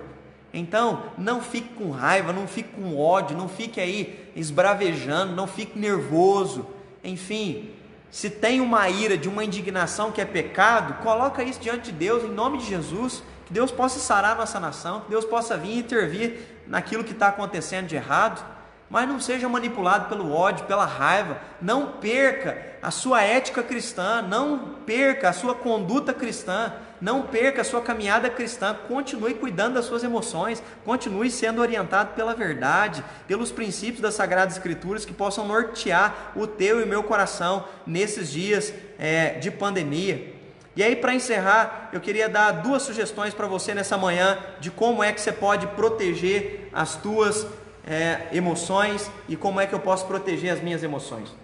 Então, 0.53 1.03
não 1.17 1.41
fique 1.41 1.73
com 1.75 1.91
raiva, 1.91 2.33
não 2.33 2.47
fique 2.47 2.69
com 2.69 2.97
ódio, 2.97 3.37
não 3.37 3.47
fique 3.47 3.79
aí 3.79 4.31
esbravejando, 4.35 5.35
não 5.35 5.45
fique 5.45 5.77
nervoso. 5.77 6.65
Enfim, 7.03 7.69
se 8.09 8.29
tem 8.29 8.59
uma 8.59 8.89
ira 8.89 9.17
de 9.17 9.29
uma 9.29 9.43
indignação 9.43 10.11
que 10.11 10.21
é 10.21 10.25
pecado, 10.25 11.03
coloca 11.03 11.43
isso 11.43 11.59
diante 11.59 11.91
de 11.91 11.91
Deus 11.91 12.23
em 12.23 12.31
nome 12.31 12.57
de 12.57 12.65
Jesus, 12.65 13.21
que 13.45 13.53
Deus 13.53 13.71
possa 13.71 13.99
sarar 13.99 14.35
nossa 14.35 14.59
nação, 14.59 15.01
que 15.01 15.09
Deus 15.09 15.25
possa 15.25 15.55
vir 15.55 15.71
e 15.71 15.79
intervir 15.79 16.39
naquilo 16.67 17.03
que 17.03 17.13
está 17.13 17.27
acontecendo 17.27 17.87
de 17.87 17.95
errado 17.95 18.43
mas 18.89 19.07
não 19.07 19.19
seja 19.19 19.47
manipulado 19.47 20.09
pelo 20.09 20.33
ódio, 20.33 20.65
pela 20.65 20.85
raiva. 20.85 21.37
Não 21.61 21.93
perca 21.93 22.57
a 22.81 22.89
sua 22.89 23.21
ética 23.21 23.61
cristã, 23.61 24.21
não 24.21 24.75
perca 24.85 25.29
a 25.29 25.33
sua 25.33 25.53
conduta 25.53 26.11
cristã, 26.13 26.73
não 27.01 27.23
perca 27.23 27.61
a 27.61 27.65
sua 27.65 27.81
caminhada 27.81 28.29
cristã. 28.29 28.75
Continue 28.87 29.33
cuidando 29.33 29.75
das 29.75 29.85
suas 29.85 30.03
emoções, 30.03 30.61
continue 30.85 31.29
sendo 31.29 31.61
orientado 31.61 32.13
pela 32.13 32.33
verdade, 32.33 33.03
pelos 33.27 33.51
princípios 33.51 34.01
das 34.01 34.13
Sagradas 34.13 34.55
Escrituras 34.55 35.05
que 35.05 35.13
possam 35.13 35.47
nortear 35.47 36.31
o 36.35 36.45
teu 36.45 36.79
e 36.79 36.83
o 36.83 36.87
meu 36.87 37.03
coração 37.03 37.65
nesses 37.85 38.31
dias 38.31 38.73
é, 38.97 39.31
de 39.39 39.51
pandemia. 39.51 40.33
E 40.75 40.83
aí, 40.83 40.95
para 40.95 41.13
encerrar, 41.13 41.89
eu 41.91 41.99
queria 41.99 42.29
dar 42.29 42.51
duas 42.51 42.83
sugestões 42.83 43.33
para 43.33 43.47
você 43.47 43.73
nessa 43.73 43.97
manhã 43.97 44.37
de 44.59 44.71
como 44.71 45.03
é 45.03 45.11
que 45.11 45.19
você 45.19 45.31
pode 45.31 45.67
proteger 45.67 46.69
as 46.71 46.95
tuas 46.95 47.45
é, 47.85 48.27
emoções 48.31 49.09
e 49.27 49.35
como 49.35 49.59
é 49.59 49.65
que 49.65 49.73
eu 49.73 49.79
posso 49.79 50.05
proteger 50.05 50.53
as 50.53 50.61
minhas 50.61 50.83
emoções. 50.83 51.35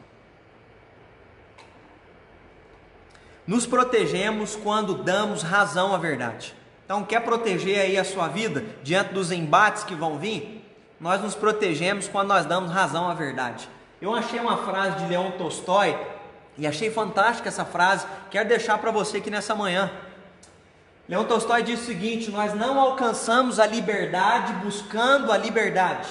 Nos 3.48 3.66
protegemos 3.66 4.56
quando 4.56 4.96
damos 4.96 5.44
razão 5.44 5.94
à 5.94 5.98
verdade. 5.98 6.56
Então, 6.84 7.04
quer 7.04 7.22
proteger 7.22 7.80
aí 7.80 7.98
a 7.98 8.04
sua 8.04 8.28
vida 8.28 8.64
diante 8.84 9.14
dos 9.14 9.32
embates 9.32 9.84
que 9.84 9.96
vão 9.96 10.18
vir? 10.18 10.64
Nós 11.00 11.22
nos 11.22 11.36
protegemos 11.36 12.08
quando 12.08 12.30
nós 12.30 12.46
damos 12.46 12.72
razão 12.72 13.10
à 13.10 13.14
verdade. 13.14 13.68
Eu 14.02 14.14
achei 14.14 14.40
uma 14.40 14.58
frase 14.58 14.98
de 14.98 15.10
Leon 15.10 15.32
Tolstói 15.32 15.98
e 16.58 16.66
achei 16.66 16.90
fantástica 16.90 17.50
essa 17.50 17.66
frase. 17.66 18.06
Quero 18.30 18.48
deixar 18.48 18.78
para 18.78 18.92
você 18.92 19.18
aqui 19.18 19.30
nessa 19.30 19.56
manhã. 19.56 19.92
Leon 21.08 21.24
Tolstói 21.26 21.64
diz 21.64 21.82
o 21.82 21.86
seguinte: 21.86 22.32
Nós 22.32 22.54
não 22.54 22.80
alcançamos 22.80 23.60
a 23.60 23.66
liberdade 23.66 24.54
buscando 24.54 25.32
a 25.32 25.38
liberdade 25.38 26.08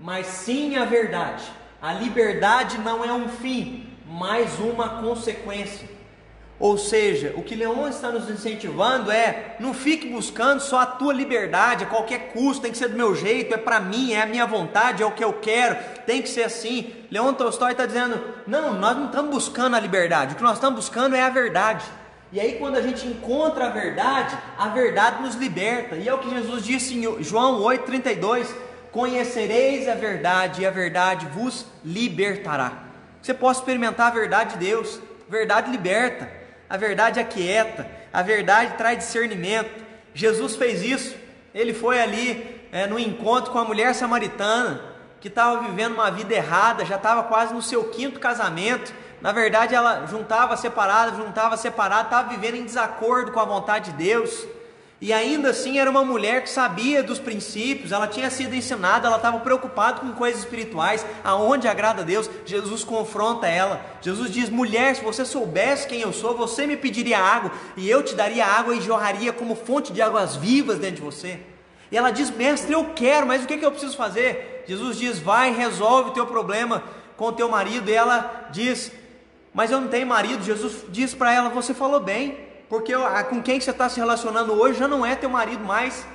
mas 0.00 0.26
sim 0.26 0.76
a 0.76 0.84
verdade. 0.86 1.44
A 1.80 1.92
liberdade 1.92 2.78
não 2.78 3.04
é 3.04 3.12
um 3.12 3.28
fim, 3.28 3.86
mas 4.06 4.58
uma 4.58 5.02
consequência. 5.02 5.88
Ou 6.60 6.76
seja, 6.76 7.32
o 7.36 7.42
que 7.42 7.54
Leon 7.54 7.88
está 7.88 8.10
nos 8.10 8.28
incentivando 8.28 9.10
é: 9.10 9.56
não 9.58 9.72
fique 9.72 10.06
buscando 10.08 10.60
só 10.60 10.80
a 10.80 10.86
tua 10.86 11.14
liberdade 11.14 11.84
a 11.84 11.86
qualquer 11.86 12.32
custo, 12.34 12.60
tem 12.60 12.70
que 12.70 12.76
ser 12.76 12.88
do 12.88 12.96
meu 12.98 13.16
jeito, 13.16 13.54
é 13.54 13.56
para 13.56 13.80
mim, 13.80 14.12
é 14.12 14.20
a 14.20 14.26
minha 14.26 14.46
vontade, 14.46 15.02
é 15.02 15.06
o 15.06 15.10
que 15.10 15.24
eu 15.24 15.32
quero, 15.32 15.78
tem 16.04 16.20
que 16.20 16.28
ser 16.28 16.42
assim. 16.42 16.92
Leon 17.10 17.32
Tolstói 17.32 17.72
está 17.72 17.86
dizendo: 17.86 18.22
não, 18.46 18.74
nós 18.74 18.94
não 18.94 19.06
estamos 19.06 19.30
buscando 19.30 19.74
a 19.74 19.80
liberdade, 19.80 20.34
o 20.34 20.36
que 20.36 20.42
nós 20.42 20.58
estamos 20.58 20.76
buscando 20.80 21.16
é 21.16 21.22
a 21.22 21.30
verdade. 21.30 21.86
E 22.30 22.38
aí, 22.38 22.58
quando 22.58 22.76
a 22.76 22.82
gente 22.82 23.06
encontra 23.06 23.66
a 23.66 23.70
verdade, 23.70 24.36
a 24.56 24.68
verdade 24.68 25.22
nos 25.22 25.34
liberta, 25.36 25.96
e 25.96 26.06
é 26.06 26.14
o 26.14 26.18
que 26.18 26.28
Jesus 26.28 26.62
disse 26.62 26.94
em 26.94 27.22
João 27.24 27.60
8,32 27.62 28.46
Conhecereis 28.92 29.88
a 29.88 29.94
verdade 29.94 30.62
e 30.62 30.66
a 30.66 30.70
verdade 30.70 31.24
vos 31.26 31.64
libertará. 31.84 32.84
Você 33.22 33.32
pode 33.32 33.58
experimentar 33.58 34.08
a 34.08 34.14
verdade 34.14 34.54
de 34.54 34.66
Deus. 34.66 35.00
Verdade 35.28 35.70
liberta, 35.70 36.28
a 36.70 36.76
verdade 36.76 37.18
aquieta, 37.18 37.84
a 38.12 38.22
verdade 38.22 38.74
traz 38.78 38.98
discernimento. 38.98 39.84
Jesus 40.14 40.54
fez 40.54 40.82
isso. 40.82 41.16
Ele 41.52 41.74
foi 41.74 42.00
ali 42.00 42.68
é, 42.70 42.86
no 42.86 42.96
encontro 42.96 43.50
com 43.50 43.58
a 43.58 43.64
mulher 43.64 43.92
samaritana 43.92 44.80
que 45.20 45.26
estava 45.26 45.60
vivendo 45.62 45.94
uma 45.94 46.10
vida 46.12 46.32
errada, 46.32 46.84
já 46.84 46.94
estava 46.94 47.24
quase 47.24 47.52
no 47.52 47.60
seu 47.60 47.84
quinto 47.90 48.20
casamento. 48.20 48.94
Na 49.20 49.32
verdade, 49.32 49.74
ela 49.74 50.06
juntava 50.06 50.56
separada, 50.56 51.16
juntava 51.16 51.56
separada, 51.56 52.04
estava 52.04 52.28
vivendo 52.28 52.54
em 52.54 52.64
desacordo 52.64 53.32
com 53.32 53.40
a 53.40 53.44
vontade 53.44 53.90
de 53.90 53.96
Deus. 53.96 54.46
E 55.00 55.14
ainda 55.14 55.48
assim 55.48 55.78
era 55.78 55.88
uma 55.88 56.04
mulher 56.04 56.42
que 56.42 56.50
sabia 56.50 57.02
dos 57.02 57.18
princípios, 57.18 57.90
ela 57.90 58.06
tinha 58.06 58.28
sido 58.28 58.54
ensinada, 58.54 59.06
ela 59.06 59.16
estava 59.16 59.40
preocupada 59.40 60.00
com 60.00 60.12
coisas 60.12 60.42
espirituais, 60.42 61.06
aonde 61.24 61.66
agrada 61.66 62.02
a 62.02 62.04
Deus. 62.04 62.28
Jesus 62.44 62.84
confronta 62.84 63.46
ela. 63.46 63.80
Jesus 64.02 64.30
diz: 64.30 64.50
Mulher, 64.50 64.94
se 64.94 65.02
você 65.02 65.24
soubesse 65.24 65.88
quem 65.88 66.02
eu 66.02 66.12
sou, 66.12 66.36
você 66.36 66.66
me 66.66 66.76
pediria 66.76 67.18
água, 67.18 67.50
e 67.78 67.88
eu 67.88 68.02
te 68.02 68.14
daria 68.14 68.44
água 68.44 68.74
e 68.74 68.80
jorraria 68.82 69.32
como 69.32 69.56
fonte 69.56 69.90
de 69.90 70.02
águas 70.02 70.36
vivas 70.36 70.78
dentro 70.78 70.96
de 70.96 71.02
você. 71.02 71.40
E 71.90 71.96
ela 71.96 72.10
diz: 72.10 72.30
Mestre, 72.30 72.74
eu 72.74 72.90
quero, 72.94 73.26
mas 73.26 73.42
o 73.42 73.46
que, 73.46 73.56
que 73.56 73.64
eu 73.64 73.72
preciso 73.72 73.96
fazer? 73.96 74.64
Jesus 74.68 74.98
diz: 74.98 75.18
Vai, 75.18 75.50
resolve 75.50 76.10
o 76.10 76.12
teu 76.12 76.26
problema 76.26 76.84
com 77.16 77.24
o 77.24 77.32
teu 77.32 77.48
marido. 77.48 77.88
E 77.88 77.94
ela 77.94 78.48
diz: 78.50 78.92
Mas 79.54 79.70
eu 79.70 79.80
não 79.80 79.88
tenho 79.88 80.06
marido. 80.06 80.44
Jesus 80.44 80.84
diz 80.90 81.14
para 81.14 81.32
ela: 81.32 81.48
Você 81.48 81.72
falou 81.72 82.00
bem 82.00 82.49
porque 82.70 82.94
com 83.28 83.42
quem 83.42 83.60
você 83.60 83.72
está 83.72 83.88
se 83.88 83.98
relacionando 83.98 84.52
hoje 84.52 84.78
já 84.78 84.86
não 84.86 85.04
é 85.04 85.16
teu 85.16 85.28
marido 85.28 85.64
mais. 85.64 86.06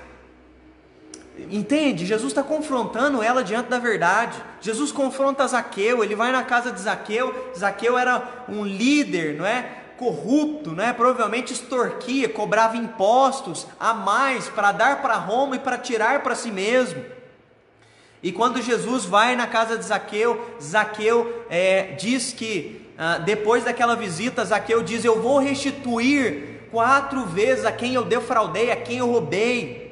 Entende? 1.38 2.06
Jesus 2.06 2.32
está 2.32 2.42
confrontando 2.42 3.22
ela 3.22 3.44
diante 3.44 3.70
da 3.70 3.78
verdade. 3.78 4.42
Jesus 4.62 4.90
confronta 4.90 5.46
Zaqueu, 5.46 6.02
ele 6.02 6.16
vai 6.16 6.32
na 6.32 6.44
casa 6.44 6.72
de 6.72 6.80
Zaqueu. 6.80 7.52
Zaqueu 7.58 7.98
era 7.98 8.46
um 8.48 8.64
líder, 8.64 9.36
não 9.36 9.46
é? 9.46 9.70
Corrupto, 9.98 10.72
né? 10.72 10.94
Provavelmente 10.94 11.52
extorquia, 11.52 12.30
cobrava 12.30 12.78
impostos 12.78 13.68
a 13.78 13.94
mais 13.94 14.48
para 14.48 14.72
dar 14.72 15.02
para 15.02 15.16
Roma 15.16 15.58
e 15.58 15.60
para 15.60 15.78
tirar 15.78 16.24
para 16.24 16.36
si 16.36 16.52
mesmo. 16.52 17.04
E 18.24 18.32
quando 18.32 18.62
Jesus 18.62 19.04
vai 19.04 19.36
na 19.36 19.46
casa 19.46 19.78
de 19.78 19.84
Zaqueu, 19.84 20.56
Zaqueu 20.62 21.46
é, 21.50 21.92
diz 21.98 22.32
que 22.32 22.85
ah, 22.98 23.18
depois 23.18 23.64
daquela 23.64 23.96
visita, 23.96 24.46
Zaqueu 24.46 24.82
diz: 24.82 25.04
Eu 25.04 25.22
vou 25.22 25.40
restituir 25.40 26.56
quatro 26.72 27.26
vezes 27.26 27.66
a 27.66 27.72
quem 27.72 27.94
eu 27.94 28.04
defraudei, 28.04 28.72
a 28.72 28.76
quem 28.76 28.98
eu 28.98 29.12
roubei. 29.12 29.86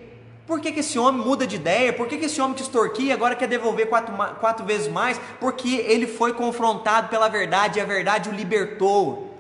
Por 0.45 0.59
que, 0.59 0.71
que 0.71 0.81
esse 0.81 0.99
homem 0.99 1.25
muda 1.25 1.47
de 1.47 1.55
ideia? 1.55 1.93
Por 1.93 2.07
que, 2.07 2.17
que 2.17 2.25
esse 2.25 2.41
homem 2.41 2.53
que 2.53 2.61
extorquia 2.61 3.13
agora 3.13 3.35
quer 3.35 3.47
devolver 3.47 3.87
quatro, 3.87 4.13
quatro 4.39 4.65
vezes 4.65 4.89
mais? 4.89 5.19
Porque 5.39 5.75
ele 5.75 6.05
foi 6.05 6.33
confrontado 6.33 7.07
pela 7.07 7.29
verdade 7.29 7.79
e 7.79 7.81
a 7.81 7.85
verdade 7.85 8.29
o 8.29 8.33
libertou. 8.33 9.33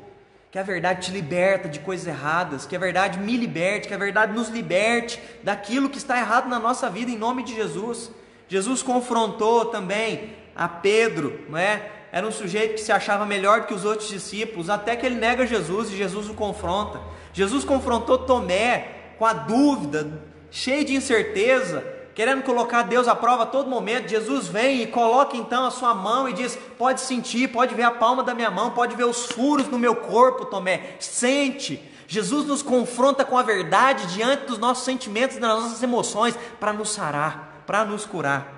Que 0.49 0.59
a 0.59 0.63
verdade 0.63 1.07
te 1.07 1.11
liberta 1.11 1.67
de 1.67 1.79
coisas 1.79 2.07
erradas, 2.07 2.65
que 2.65 2.75
a 2.75 2.79
verdade 2.79 3.19
me 3.19 3.35
liberte, 3.35 3.87
que 3.87 3.93
a 3.93 3.97
verdade 3.97 4.33
nos 4.33 4.49
liberte 4.49 5.19
daquilo 5.41 5.89
que 5.89 5.97
está 5.97 6.17
errado 6.17 6.47
na 6.47 6.59
nossa 6.59 6.89
vida, 6.89 7.11
em 7.11 7.17
nome 7.17 7.43
de 7.43 7.55
Jesus. 7.55 8.11
Jesus 8.47 8.83
confrontou 8.83 9.65
também 9.65 10.35
a 10.55 10.67
Pedro, 10.67 11.41
não 11.49 11.57
é? 11.57 11.89
Era 12.13 12.27
um 12.27 12.31
sujeito 12.31 12.75
que 12.75 12.81
se 12.81 12.91
achava 12.91 13.25
melhor 13.25 13.65
que 13.65 13.73
os 13.73 13.83
outros 13.83 14.07
discípulos, 14.07 14.69
até 14.69 14.95
que 14.95 15.03
ele 15.03 15.15
nega 15.15 15.47
Jesus 15.47 15.89
e 15.89 15.97
Jesus 15.97 16.29
o 16.29 16.35
confronta. 16.35 17.01
Jesus 17.33 17.65
confrontou 17.65 18.19
Tomé 18.19 19.15
com 19.17 19.25
a 19.25 19.33
dúvida, 19.33 20.21
cheio 20.51 20.85
de 20.85 20.93
incerteza, 20.93 21.83
querendo 22.13 22.43
colocar 22.43 22.83
Deus 22.83 23.07
à 23.07 23.15
prova 23.15 23.41
a 23.41 23.47
todo 23.47 23.67
momento. 23.67 24.11
Jesus 24.11 24.47
vem 24.47 24.83
e 24.83 24.85
coloca 24.85 25.35
então 25.35 25.65
a 25.65 25.71
sua 25.71 25.95
mão 25.95 26.29
e 26.29 26.33
diz: 26.33 26.55
Pode 26.77 27.01
sentir, 27.01 27.47
pode 27.47 27.73
ver 27.73 27.81
a 27.81 27.89
palma 27.89 28.21
da 28.21 28.35
minha 28.35 28.51
mão, 28.51 28.69
pode 28.69 28.95
ver 28.95 29.05
os 29.05 29.25
furos 29.25 29.67
no 29.67 29.79
meu 29.79 29.95
corpo, 29.95 30.45
Tomé. 30.45 30.97
Sente. 30.99 31.81
Jesus 32.07 32.45
nos 32.45 32.61
confronta 32.61 33.25
com 33.25 33.39
a 33.39 33.41
verdade 33.41 34.13
diante 34.13 34.45
dos 34.45 34.59
nossos 34.59 34.85
sentimentos, 34.85 35.39
das 35.39 35.63
nossas 35.63 35.81
emoções, 35.81 36.37
para 36.59 36.71
nos 36.71 36.91
sarar, 36.91 37.63
para 37.65 37.83
nos 37.83 38.05
curar. 38.05 38.52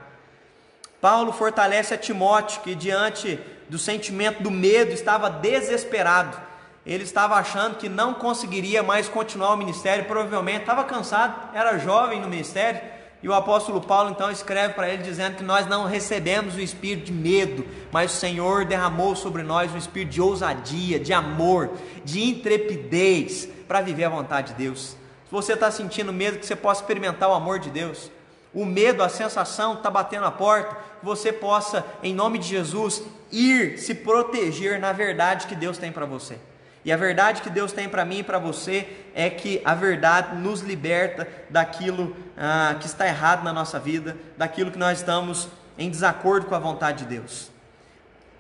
Paulo 1.06 1.32
fortalece 1.32 1.94
a 1.94 1.98
Timóteo, 2.00 2.62
que 2.62 2.74
diante 2.74 3.40
do 3.70 3.78
sentimento 3.78 4.42
do 4.42 4.50
medo 4.50 4.92
estava 4.92 5.30
desesperado. 5.30 6.36
Ele 6.84 7.04
estava 7.04 7.36
achando 7.36 7.76
que 7.76 7.88
não 7.88 8.16
conseguiria 8.16 8.82
mais 8.82 9.08
continuar 9.08 9.54
o 9.54 9.58
ministério, 9.58 10.06
provavelmente 10.06 10.62
estava 10.62 10.84
cansado, 10.84 11.56
era 11.56 11.78
jovem 11.78 12.20
no 12.20 12.28
ministério. 12.28 12.82
E 13.22 13.30
o 13.30 13.36
apóstolo 13.36 13.82
Paulo 13.82 14.10
então 14.10 14.32
escreve 14.32 14.74
para 14.74 14.90
ele 14.90 15.04
dizendo 15.04 15.36
que 15.36 15.44
nós 15.44 15.68
não 15.68 15.86
recebemos 15.86 16.56
o 16.56 16.60
espírito 16.60 17.06
de 17.06 17.14
medo, 17.14 17.64
mas 17.92 18.12
o 18.12 18.18
Senhor 18.18 18.66
derramou 18.66 19.16
sobre 19.16 19.44
nós 19.44 19.72
um 19.72 19.78
espírito 19.78 20.14
de 20.14 20.22
ousadia, 20.22 21.00
de 21.00 21.14
amor, 21.14 21.70
de 22.04 22.24
intrepidez 22.24 23.48
para 23.68 23.80
viver 23.80 24.06
a 24.06 24.10
vontade 24.10 24.54
de 24.54 24.64
Deus. 24.64 24.98
Se 25.26 25.32
você 25.32 25.54
está 25.54 25.70
sentindo 25.70 26.12
medo, 26.12 26.40
que 26.40 26.48
você 26.48 26.56
possa 26.56 26.82
experimentar 26.82 27.30
o 27.30 27.36
amor 27.36 27.60
de 27.60 27.70
Deus 27.70 28.10
o 28.56 28.66
medo, 28.66 29.04
a 29.04 29.10
sensação 29.10 29.74
está 29.74 29.92
batendo 29.92 30.26
a 30.26 30.32
porta, 30.32 30.76
que 31.00 31.06
você 31.06 31.34
possa, 31.34 31.86
em 32.02 32.16
nome 32.16 32.40
de 32.40 32.48
Jesus, 32.48 33.04
ir 33.30 33.78
se 33.78 33.94
proteger 33.94 34.80
na 34.80 34.94
verdade 34.94 35.46
que 35.46 35.56
Deus 35.56 35.78
tem 35.78 35.92
para 35.92 36.06
você. 36.06 36.40
E 36.86 36.92
a 36.92 36.96
verdade 36.98 37.42
que 37.42 37.50
Deus 37.50 37.74
tem 37.74 37.90
para 37.90 38.06
mim 38.06 38.20
e 38.20 38.24
para 38.24 38.40
você 38.40 38.88
é 39.14 39.30
que 39.30 39.62
a 39.66 39.74
verdade 39.74 40.38
nos 40.38 40.62
liberta 40.62 41.28
daquilo 41.50 42.16
ah, 42.38 42.76
que 42.80 42.86
está 42.86 43.06
errado 43.06 43.44
na 43.44 43.52
nossa 43.52 43.78
vida, 43.78 44.16
daquilo 44.38 44.72
que 44.72 44.78
nós 44.78 45.00
estamos 45.00 45.50
em 45.78 45.90
desacordo 45.90 46.46
com 46.46 46.56
a 46.56 46.60
vontade 46.60 47.00
de 47.00 47.10
Deus. 47.10 47.50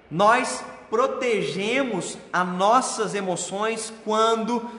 Nós 0.10 0.64
protegemos 0.90 2.18
as 2.32 2.48
nossas 2.48 3.16
emoções 3.16 3.92
quando, 4.06 4.70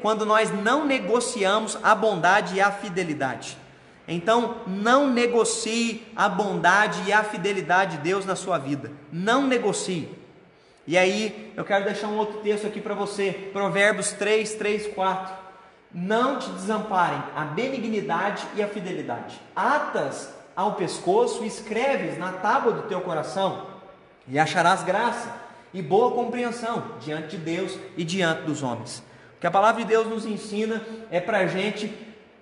quando 0.00 0.24
nós 0.24 0.50
não 0.50 0.86
negociamos 0.86 1.76
a 1.82 1.94
bondade 1.94 2.54
e 2.54 2.60
a 2.60 2.70
fidelidade. 2.70 3.58
Então, 4.06 4.56
não 4.66 5.10
negocie 5.10 6.06
a 6.16 6.28
bondade 6.28 7.02
e 7.06 7.12
a 7.12 7.22
fidelidade 7.22 7.96
de 7.96 8.02
Deus 8.02 8.26
na 8.26 8.34
sua 8.34 8.58
vida. 8.58 8.90
Não 9.12 9.46
negocie. 9.46 10.08
E 10.86 10.98
aí, 10.98 11.52
eu 11.56 11.64
quero 11.64 11.84
deixar 11.84 12.08
um 12.08 12.18
outro 12.18 12.40
texto 12.40 12.66
aqui 12.66 12.80
para 12.80 12.94
você. 12.94 13.50
Provérbios 13.52 14.12
3, 14.12 14.54
3, 14.54 14.88
4. 14.88 15.34
Não 15.94 16.38
te 16.38 16.50
desamparem 16.50 17.22
a 17.36 17.44
benignidade 17.44 18.44
e 18.56 18.62
a 18.62 18.68
fidelidade. 18.68 19.40
Atas 19.54 20.34
ao 20.54 20.74
pescoço 20.74 21.44
e 21.44 21.46
escreves 21.46 22.18
na 22.18 22.32
tábua 22.32 22.72
do 22.72 22.82
teu 22.82 23.00
coração, 23.00 23.66
e 24.28 24.38
acharás 24.38 24.82
graça 24.82 25.34
e 25.74 25.82
boa 25.82 26.12
compreensão 26.12 26.84
diante 27.00 27.36
de 27.36 27.38
Deus 27.38 27.78
e 27.96 28.04
diante 28.04 28.42
dos 28.42 28.62
homens. 28.62 29.02
O 29.36 29.40
que 29.40 29.46
a 29.46 29.50
palavra 29.50 29.82
de 29.82 29.88
Deus 29.88 30.06
nos 30.06 30.24
ensina 30.24 30.82
é 31.10 31.20
para 31.20 31.38
a 31.38 31.46
gente 31.46 31.92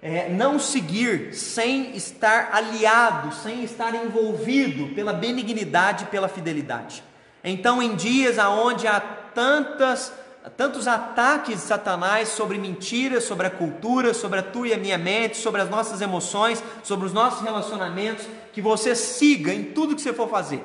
é, 0.03 0.29
não 0.31 0.59
seguir 0.59 1.35
sem 1.35 1.95
estar 1.95 2.51
aliado, 2.53 3.35
sem 3.35 3.63
estar 3.63 3.95
envolvido 3.95 4.95
pela 4.95 5.13
benignidade 5.13 6.05
e 6.05 6.07
pela 6.07 6.29
fidelidade. 6.29 7.05
Então, 7.45 7.83
em 7.83 7.95
dias 7.95 8.39
aonde 8.39 8.87
há 8.87 9.01
tantas 9.01 10.13
tantos 10.57 10.89
ataques 10.89 11.57
de 11.57 11.61
Satanás 11.61 12.29
sobre 12.31 12.57
mentiras, 12.57 13.25
sobre 13.25 13.47
a 13.47 13.51
cultura, 13.51 14.15
sobre 14.15 14.39
a 14.39 14.43
tua 14.43 14.69
e 14.69 14.73
a 14.73 14.79
minha 14.79 14.97
mente, 14.97 15.37
sobre 15.37 15.61
as 15.61 15.69
nossas 15.69 16.01
emoções, 16.01 16.63
sobre 16.83 17.07
os 17.07 17.13
nossos 17.13 17.43
relacionamentos, 17.43 18.27
que 18.53 18.63
você 18.63 18.95
siga 18.95 19.53
em 19.53 19.65
tudo 19.65 19.95
que 19.95 20.01
você 20.01 20.15
for 20.15 20.31
fazer, 20.31 20.65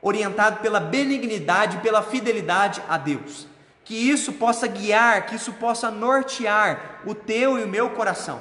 orientado 0.00 0.60
pela 0.60 0.78
benignidade, 0.78 1.78
pela 1.78 2.00
fidelidade 2.00 2.80
a 2.88 2.96
Deus. 2.96 3.48
Que 3.84 3.94
isso 3.94 4.34
possa 4.34 4.68
guiar, 4.68 5.26
que 5.26 5.34
isso 5.34 5.52
possa 5.54 5.90
nortear 5.90 7.00
o 7.04 7.12
teu 7.12 7.58
e 7.58 7.64
o 7.64 7.68
meu 7.68 7.90
coração. 7.90 8.40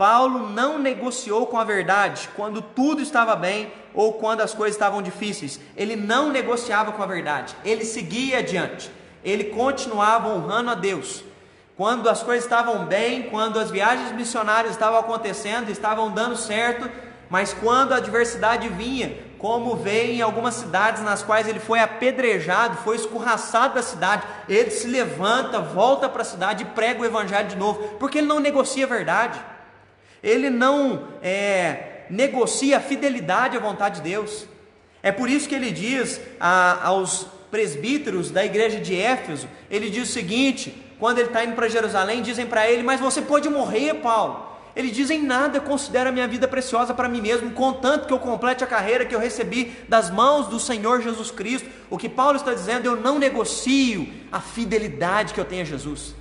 Paulo 0.00 0.48
não 0.48 0.78
negociou 0.78 1.46
com 1.46 1.58
a 1.58 1.64
verdade 1.64 2.30
quando 2.34 2.62
tudo 2.62 3.02
estava 3.02 3.36
bem 3.36 3.70
ou 3.92 4.14
quando 4.14 4.40
as 4.40 4.54
coisas 4.54 4.74
estavam 4.74 5.02
difíceis. 5.02 5.60
Ele 5.76 5.94
não 5.94 6.30
negociava 6.30 6.92
com 6.92 7.02
a 7.02 7.06
verdade, 7.06 7.54
ele 7.62 7.84
seguia 7.84 8.38
adiante 8.38 8.90
ele 9.24 9.44
continuava 9.44 10.28
honrando 10.28 10.70
a 10.70 10.74
Deus. 10.74 11.22
Quando 11.76 12.08
as 12.08 12.22
coisas 12.22 12.44
estavam 12.44 12.84
bem, 12.84 13.24
quando 13.24 13.58
as 13.58 13.70
viagens 13.70 14.12
missionárias 14.12 14.72
estavam 14.72 14.98
acontecendo, 14.98 15.70
estavam 15.70 16.10
dando 16.10 16.36
certo, 16.36 16.90
mas 17.30 17.54
quando 17.54 17.92
a 17.92 17.96
adversidade 17.96 18.68
vinha, 18.68 19.16
como 19.38 19.76
veio 19.76 20.12
em 20.12 20.20
algumas 20.20 20.54
cidades 20.54 21.02
nas 21.02 21.22
quais 21.22 21.48
ele 21.48 21.60
foi 21.60 21.78
apedrejado, 21.78 22.76
foi 22.78 22.96
escorraçado 22.96 23.74
da 23.74 23.82
cidade, 23.82 24.26
ele 24.46 24.70
se 24.70 24.86
levanta, 24.86 25.60
volta 25.60 26.08
para 26.08 26.20
a 26.20 26.24
cidade 26.24 26.64
e 26.64 26.66
prega 26.66 27.00
o 27.00 27.06
evangelho 27.06 27.48
de 27.48 27.56
novo, 27.56 27.96
porque 27.98 28.18
ele 28.18 28.26
não 28.26 28.40
negocia 28.40 28.84
a 28.84 28.88
verdade, 28.88 29.40
ele 30.22 30.50
não 30.50 31.08
é, 31.22 32.04
negocia 32.10 32.76
a 32.76 32.80
fidelidade 32.80 33.56
à 33.56 33.60
vontade 33.60 33.96
de 33.96 34.02
Deus. 34.02 34.46
É 35.02 35.10
por 35.10 35.30
isso 35.30 35.48
que 35.48 35.54
ele 35.54 35.70
diz 35.70 36.20
a, 36.38 36.86
aos 36.86 37.26
presbíteros 37.50 38.30
da 38.30 38.44
igreja 38.44 38.78
de 38.80 38.98
Éfeso, 38.98 39.48
ele 39.70 39.90
diz 39.90 40.08
o 40.08 40.12
seguinte: 40.12 40.74
quando 40.98 41.18
ele 41.18 41.28
está 41.28 41.44
indo 41.44 41.54
para 41.54 41.68
Jerusalém, 41.68 42.22
dizem 42.22 42.46
para 42.46 42.70
ele, 42.70 42.82
mas 42.82 43.00
você 43.00 43.20
pode 43.22 43.48
morrer, 43.48 43.94
Paulo. 43.94 44.48
Ele 44.76 44.90
diz: 44.90 45.10
em 45.10 45.22
nada 45.22 45.58
eu 45.58 45.62
considero 45.62 46.10
a 46.10 46.12
minha 46.12 46.28
vida 46.28 46.46
preciosa 46.46 46.94
para 46.94 47.08
mim 47.08 47.20
mesmo, 47.20 47.50
contanto 47.52 48.06
que 48.06 48.12
eu 48.12 48.18
complete 48.18 48.62
a 48.62 48.66
carreira 48.66 49.04
que 49.04 49.14
eu 49.14 49.18
recebi 49.18 49.76
das 49.88 50.10
mãos 50.10 50.46
do 50.46 50.60
Senhor 50.60 51.02
Jesus 51.02 51.30
Cristo. 51.30 51.68
O 51.88 51.98
que 51.98 52.08
Paulo 52.08 52.36
está 52.36 52.54
dizendo, 52.54 52.86
eu 52.86 52.96
não 52.96 53.18
negocio 53.18 54.08
a 54.30 54.40
fidelidade 54.40 55.34
que 55.34 55.40
eu 55.40 55.44
tenho 55.44 55.62
a 55.62 55.66
Jesus. 55.66 56.14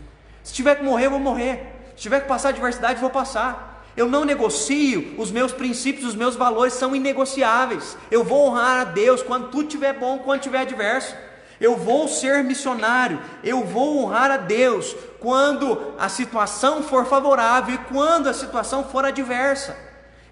Se 0.44 0.54
tiver 0.54 0.76
que 0.76 0.84
morrer, 0.84 1.06
eu 1.06 1.12
vou 1.12 1.20
morrer. 1.20 1.76
Se 1.96 2.04
tiver 2.04 2.22
que 2.22 2.28
passar 2.28 2.50
adversidade, 2.50 3.00
vou 3.00 3.10
passar. 3.10 3.69
Eu 4.00 4.08
não 4.08 4.24
negocio, 4.24 5.14
os 5.18 5.30
meus 5.30 5.52
princípios, 5.52 6.08
os 6.08 6.16
meus 6.16 6.34
valores 6.34 6.72
são 6.72 6.96
inegociáveis. 6.96 7.98
Eu 8.10 8.24
vou 8.24 8.48
honrar 8.48 8.80
a 8.80 8.84
Deus 8.86 9.22
quando 9.22 9.50
tudo 9.50 9.66
estiver 9.66 9.92
bom, 9.92 10.20
quando 10.20 10.40
estiver 10.40 10.60
adverso. 10.60 11.14
Eu 11.60 11.76
vou 11.76 12.08
ser 12.08 12.42
missionário, 12.42 13.20
eu 13.44 13.66
vou 13.66 14.02
honrar 14.02 14.32
a 14.32 14.38
Deus 14.38 14.96
quando 15.20 15.96
a 16.00 16.08
situação 16.08 16.82
for 16.82 17.08
favorável 17.08 17.76
e 17.76 17.78
quando 17.94 18.30
a 18.30 18.34
situação 18.34 18.86
for 18.86 19.04
adversa. 19.04 19.76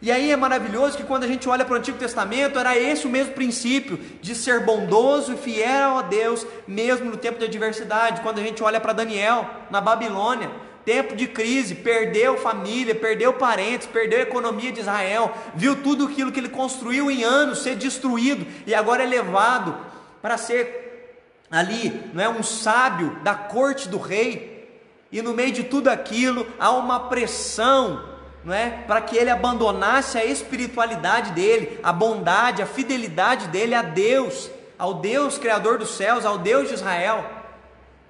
E 0.02 0.14
aí 0.14 0.32
é 0.32 0.38
maravilhoso 0.38 0.96
que 0.96 1.04
quando 1.04 1.26
a 1.26 1.28
gente 1.28 1.50
olha 1.50 1.66
para 1.66 1.74
o 1.74 1.78
Antigo 1.78 1.98
Testamento, 1.98 2.58
era 2.58 2.78
esse 2.78 3.06
o 3.06 3.10
mesmo 3.10 3.34
princípio 3.34 3.98
de 4.22 4.34
ser 4.34 4.62
bondoso 4.62 5.34
e 5.34 5.38
fiel 5.38 5.98
a 5.98 6.04
Deus, 6.04 6.48
mesmo 6.66 7.12
no 7.12 7.18
tempo 7.18 7.38
de 7.38 7.44
adversidade. 7.44 8.22
Quando 8.22 8.40
a 8.40 8.44
gente 8.44 8.64
olha 8.64 8.80
para 8.80 8.94
Daniel, 8.94 9.46
na 9.70 9.82
Babilônia, 9.82 10.50
tempo 10.88 11.18
de 11.18 11.28
crise, 11.28 11.76
perdeu 11.76 12.38
família, 12.38 12.96
perdeu 12.96 13.34
parentes, 13.34 13.86
perdeu 13.86 14.20
a 14.20 14.22
economia 14.22 14.72
de 14.72 14.80
Israel, 14.80 15.34
viu 15.54 15.84
tudo 15.84 16.06
aquilo 16.06 16.32
que 16.32 16.40
ele 16.40 16.48
construiu 16.48 17.12
em 17.12 17.26
anos 17.26 17.60
ser 17.60 17.76
destruído 17.76 18.48
e 18.66 18.74
agora 18.74 19.04
é 19.04 19.06
levado 19.06 19.76
para 20.22 20.38
ser 20.38 21.20
ali, 21.52 22.10
não 22.14 22.24
é 22.24 22.30
um 22.30 22.42
sábio 22.42 23.18
da 23.22 23.36
corte 23.36 23.90
do 23.90 23.98
rei. 23.98 24.66
E 25.12 25.22
no 25.22 25.34
meio 25.34 25.52
de 25.52 25.66
tudo 25.66 25.90
aquilo 25.90 26.48
há 26.58 26.72
uma 26.72 27.10
pressão, 27.10 28.02
não 28.42 28.54
é, 28.54 28.70
para 28.88 29.02
que 29.02 29.18
ele 29.18 29.30
abandonasse 29.30 30.18
a 30.18 30.24
espiritualidade 30.24 31.32
dele, 31.32 31.82
a 31.84 31.92
bondade, 31.92 32.62
a 32.62 32.66
fidelidade 32.66 33.50
dele 33.50 33.76
a 33.76 33.82
Deus, 33.82 34.50
ao 34.80 34.94
Deus 34.94 35.38
criador 35.38 35.80
dos 35.80 35.98
céus, 35.98 36.26
ao 36.26 36.38
Deus 36.38 36.70
de 36.70 36.76
Israel. 36.76 37.37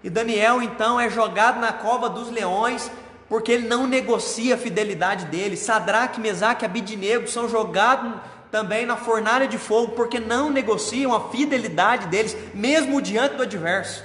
E 0.07 0.09
Daniel 0.09 0.61
então 0.61 0.97
é 0.97 1.09
jogado 1.09 1.59
na 1.59 1.73
cova 1.73 2.07
dos 2.07 2.31
leões, 2.31 2.89
porque 3.27 3.51
ele 3.51 3.67
não 3.67 3.85
negocia 3.85 4.55
a 4.55 4.57
fidelidade 4.57 5.25
dele. 5.25 5.57
Sadraque, 5.57 6.21
Mesaque 6.21 6.63
e 6.63 6.65
Abidinego 6.65 7.27
são 7.27 7.49
jogados 7.49 8.13
também 8.49 8.85
na 8.85 8.95
fornalha 8.95 9.49
de 9.49 9.57
fogo, 9.57 9.91
porque 9.97 10.17
não 10.17 10.49
negociam 10.49 11.13
a 11.13 11.27
fidelidade 11.29 12.07
deles, 12.07 12.37
mesmo 12.53 13.01
diante 13.01 13.35
do 13.35 13.43
adverso. 13.43 14.01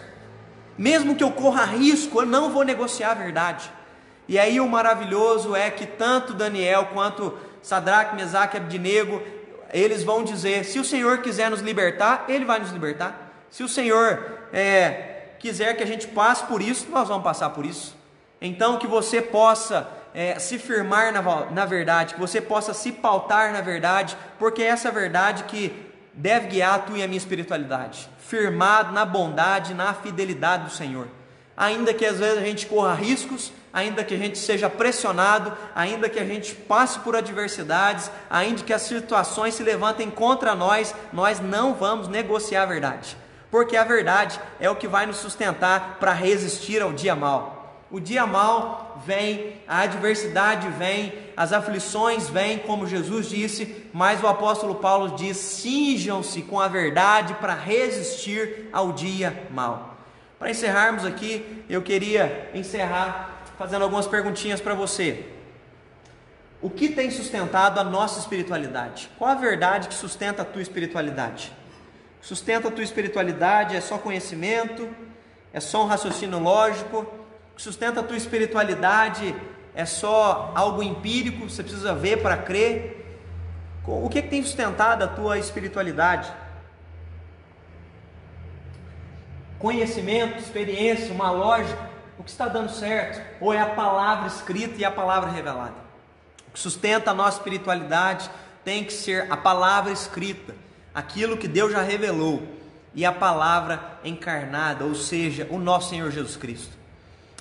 Mesmo 0.76 1.14
que 1.14 1.22
eu 1.22 1.30
corra 1.30 1.66
risco, 1.66 2.22
eu 2.22 2.26
não 2.26 2.50
vou 2.50 2.64
negociar 2.64 3.12
a 3.12 3.14
verdade. 3.14 3.70
E 4.26 4.40
aí 4.40 4.58
o 4.58 4.66
maravilhoso 4.66 5.54
é 5.54 5.70
que 5.70 5.86
tanto 5.86 6.34
Daniel 6.34 6.88
quanto 6.92 7.38
Sadraque, 7.62 8.16
Mesaque 8.16 8.56
e 8.56 8.58
Abidinego, 8.58 9.22
eles 9.72 10.02
vão 10.02 10.24
dizer: 10.24 10.64
se 10.64 10.80
o 10.80 10.84
Senhor 10.84 11.18
quiser 11.18 11.48
nos 11.48 11.60
libertar, 11.60 12.24
Ele 12.26 12.44
vai 12.44 12.58
nos 12.58 12.72
libertar. 12.72 13.30
Se 13.48 13.62
o 13.62 13.68
Senhor 13.68 14.48
é, 14.52 15.11
quiser 15.42 15.76
que 15.76 15.82
a 15.82 15.86
gente 15.86 16.06
passe 16.06 16.44
por 16.44 16.62
isso, 16.62 16.86
nós 16.88 17.08
vamos 17.08 17.24
passar 17.24 17.50
por 17.50 17.66
isso. 17.66 17.96
Então, 18.40 18.78
que 18.78 18.86
você 18.86 19.20
possa 19.20 19.88
é, 20.14 20.38
se 20.38 20.56
firmar 20.56 21.12
na, 21.12 21.20
na 21.50 21.66
verdade, 21.66 22.14
que 22.14 22.20
você 22.20 22.40
possa 22.40 22.72
se 22.72 22.92
pautar 22.92 23.52
na 23.52 23.60
verdade, 23.60 24.16
porque 24.38 24.62
é 24.62 24.66
essa 24.66 24.90
verdade 24.92 25.42
que 25.44 25.74
deve 26.14 26.46
guiar 26.46 26.74
a 26.74 26.78
tua 26.78 26.98
e 26.98 27.02
a 27.02 27.08
minha 27.08 27.18
espiritualidade, 27.18 28.08
firmado 28.18 28.92
na 28.92 29.04
bondade, 29.04 29.74
na 29.74 29.92
fidelidade 29.92 30.64
do 30.64 30.70
Senhor. 30.70 31.08
Ainda 31.56 31.92
que 31.92 32.06
às 32.06 32.20
vezes 32.20 32.38
a 32.38 32.44
gente 32.46 32.66
corra 32.66 32.94
riscos, 32.94 33.52
ainda 33.72 34.04
que 34.04 34.14
a 34.14 34.18
gente 34.18 34.38
seja 34.38 34.70
pressionado, 34.70 35.56
ainda 35.74 36.08
que 36.08 36.20
a 36.20 36.24
gente 36.24 36.54
passe 36.54 37.00
por 37.00 37.16
adversidades, 37.16 38.10
ainda 38.30 38.62
que 38.62 38.72
as 38.72 38.82
situações 38.82 39.54
se 39.54 39.62
levantem 39.62 40.08
contra 40.08 40.54
nós, 40.54 40.94
nós 41.12 41.40
não 41.40 41.74
vamos 41.74 42.06
negociar 42.06 42.62
a 42.62 42.66
verdade 42.66 43.16
porque 43.52 43.76
a 43.76 43.84
verdade 43.84 44.40
é 44.58 44.70
o 44.70 44.74
que 44.74 44.88
vai 44.88 45.04
nos 45.04 45.18
sustentar 45.18 45.98
para 46.00 46.14
resistir 46.14 46.80
ao 46.80 46.90
dia 46.90 47.14
mal. 47.14 47.84
O 47.90 48.00
dia 48.00 48.26
mal 48.26 48.98
vem, 49.04 49.60
a 49.68 49.80
adversidade 49.80 50.66
vem, 50.70 51.12
as 51.36 51.52
aflições 51.52 52.30
vêm, 52.30 52.60
como 52.60 52.86
Jesus 52.86 53.28
disse, 53.28 53.90
mas 53.92 54.22
o 54.22 54.26
apóstolo 54.26 54.76
Paulo 54.76 55.16
diz: 55.16 55.36
cinjam-se 55.36 56.40
com 56.40 56.58
a 56.58 56.66
verdade 56.66 57.34
para 57.34 57.52
resistir 57.52 58.70
ao 58.72 58.90
dia 58.90 59.46
mal. 59.50 59.98
Para 60.38 60.50
encerrarmos 60.50 61.04
aqui, 61.04 61.62
eu 61.68 61.82
queria 61.82 62.50
encerrar 62.54 63.42
fazendo 63.58 63.82
algumas 63.82 64.06
perguntinhas 64.06 64.62
para 64.62 64.72
você. 64.72 65.26
O 66.62 66.70
que 66.70 66.88
tem 66.88 67.10
sustentado 67.10 67.78
a 67.78 67.84
nossa 67.84 68.18
espiritualidade? 68.18 69.10
Qual 69.18 69.30
a 69.30 69.34
verdade 69.34 69.88
que 69.88 69.94
sustenta 69.94 70.40
a 70.40 70.44
tua 70.44 70.62
espiritualidade? 70.62 71.52
Sustenta 72.22 72.68
a 72.68 72.70
tua 72.70 72.84
espiritualidade 72.84 73.76
é 73.76 73.80
só 73.80 73.98
conhecimento, 73.98 74.88
é 75.52 75.60
só 75.60 75.84
um 75.84 75.86
raciocínio 75.86 76.38
lógico, 76.38 77.04
sustenta 77.56 78.00
a 78.00 78.02
tua 78.02 78.16
espiritualidade 78.16 79.34
é 79.74 79.84
só 79.84 80.52
algo 80.54 80.82
empírico, 80.82 81.48
você 81.48 81.62
precisa 81.62 81.94
ver 81.94 82.22
para 82.22 82.36
crer. 82.36 82.98
O 83.86 84.08
que, 84.08 84.18
é 84.18 84.22
que 84.22 84.28
tem 84.28 84.42
sustentado 84.42 85.02
a 85.02 85.08
tua 85.08 85.38
espiritualidade? 85.38 86.32
Conhecimento, 89.58 90.38
experiência, 90.38 91.12
uma 91.12 91.30
lógica, 91.30 91.90
o 92.18 92.22
que 92.22 92.30
está 92.30 92.46
dando 92.46 92.70
certo? 92.70 93.20
Ou 93.40 93.52
é 93.52 93.60
a 93.60 93.66
palavra 93.66 94.28
escrita 94.28 94.78
e 94.78 94.84
a 94.84 94.90
palavra 94.90 95.30
revelada? 95.30 95.74
O 96.48 96.52
que 96.52 96.60
sustenta 96.60 97.10
a 97.10 97.14
nossa 97.14 97.38
espiritualidade 97.38 98.30
tem 98.62 98.84
que 98.84 98.92
ser 98.92 99.32
a 99.32 99.36
palavra 99.36 99.90
escrita 99.90 100.54
aquilo 100.94 101.36
que 101.36 101.48
Deus 101.48 101.72
já 101.72 101.82
revelou. 101.82 102.42
e 102.94 103.06
a 103.06 103.12
palavra 103.12 103.98
encarnada, 104.04 104.84
ou 104.84 104.94
seja, 104.94 105.46
o 105.50 105.58
nosso 105.58 105.88
Senhor 105.88 106.10
Jesus 106.10 106.36
Cristo. 106.36 106.76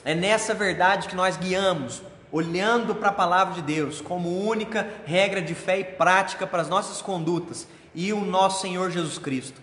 É 0.06 0.15
nessa 0.15 0.53
verdade 0.53 1.10
que 1.10 1.15
nós 1.15 1.36
guiamos, 1.36 2.02
olhando 2.32 2.95
para 2.95 3.10
a 3.10 3.14
palavra 3.14 3.56
de 3.56 3.61
Deus 3.61 3.99
como 3.99 4.48
única 4.48 4.88
regra 5.06 5.41
de 5.41 5.53
fé 5.53 5.80
e 5.80 5.84
prática 5.84 6.48
para 6.48 6.61
as 6.61 6.69
nossas 6.69 7.02
condutas 7.02 7.68
e 7.94 8.14
o 8.14 8.22
nosso 8.22 8.61
Senhor 8.61 8.90
Jesus 8.90 9.18
Cristo. 9.18 9.60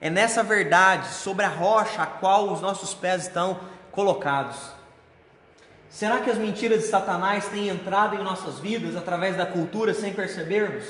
É 0.00 0.08
nessa 0.08 0.42
verdade, 0.42 1.08
sobre 1.08 1.44
a 1.44 1.50
rocha 1.50 2.02
a 2.02 2.06
qual 2.06 2.50
os 2.50 2.60
nossos 2.60 2.94
pés 2.94 3.24
estão 3.24 3.60
colocados. 3.92 4.56
Será 5.90 6.20
que 6.20 6.30
as 6.30 6.38
mentiras 6.38 6.80
de 6.80 6.88
Satanás 6.88 7.46
têm 7.48 7.68
entrado 7.68 8.16
em 8.16 8.22
nossas 8.22 8.58
vidas 8.58 8.96
através 8.96 9.36
da 9.36 9.46
cultura 9.46 9.94
sem 9.94 10.12
percebermos? 10.12 10.84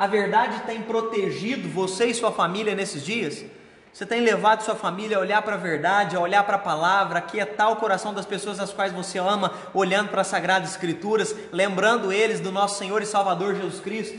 A 0.00 0.06
verdade 0.06 0.62
tem 0.62 0.80
protegido 0.80 1.68
você 1.68 2.06
e 2.06 2.14
sua 2.14 2.32
família 2.32 2.74
nesses 2.74 3.04
dias? 3.04 3.44
Você 3.92 4.06
tem 4.06 4.22
levado 4.22 4.62
sua 4.62 4.74
família 4.74 5.18
a 5.18 5.20
olhar 5.20 5.42
para 5.42 5.56
a 5.56 5.58
verdade, 5.58 6.16
a 6.16 6.20
olhar 6.20 6.42
para 6.42 6.56
a 6.56 6.58
palavra, 6.58 7.18
a 7.18 7.20
quietar 7.20 7.70
o 7.70 7.76
coração 7.76 8.14
das 8.14 8.24
pessoas 8.24 8.58
às 8.58 8.72
quais 8.72 8.94
você 8.94 9.18
ama, 9.18 9.52
olhando 9.74 10.08
para 10.08 10.22
as 10.22 10.28
Sagradas 10.28 10.70
Escrituras, 10.70 11.36
lembrando 11.52 12.10
eles 12.10 12.40
do 12.40 12.50
nosso 12.50 12.78
Senhor 12.78 13.02
e 13.02 13.06
Salvador 13.06 13.54
Jesus 13.54 13.78
Cristo? 13.78 14.18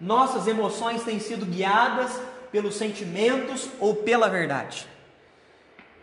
Nossas 0.00 0.46
emoções 0.46 1.02
têm 1.02 1.18
sido 1.18 1.44
guiadas 1.44 2.12
pelos 2.52 2.76
sentimentos 2.76 3.68
ou 3.80 3.96
pela 3.96 4.28
verdade? 4.28 4.86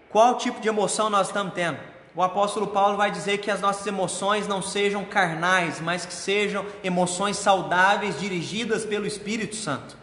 Qual 0.09 0.37
tipo 0.37 0.59
de 0.59 0.67
emoção 0.67 1.09
nós 1.09 1.27
estamos 1.27 1.53
tendo? 1.53 1.79
O 2.15 2.23
apóstolo 2.23 2.67
Paulo 2.67 2.95
vai 2.95 3.11
dizer 3.11 3.39
que 3.39 3.51
as 3.51 3.59
nossas 3.59 3.85
emoções 3.85 4.47
não 4.47 4.61
sejam 4.61 5.03
carnais, 5.03 5.81
mas 5.81 6.05
que 6.05 6.13
sejam 6.13 6.65
emoções 6.83 7.37
saudáveis 7.37 8.19
dirigidas 8.19 8.85
pelo 8.85 9.05
Espírito 9.05 9.55
Santo. 9.55 9.97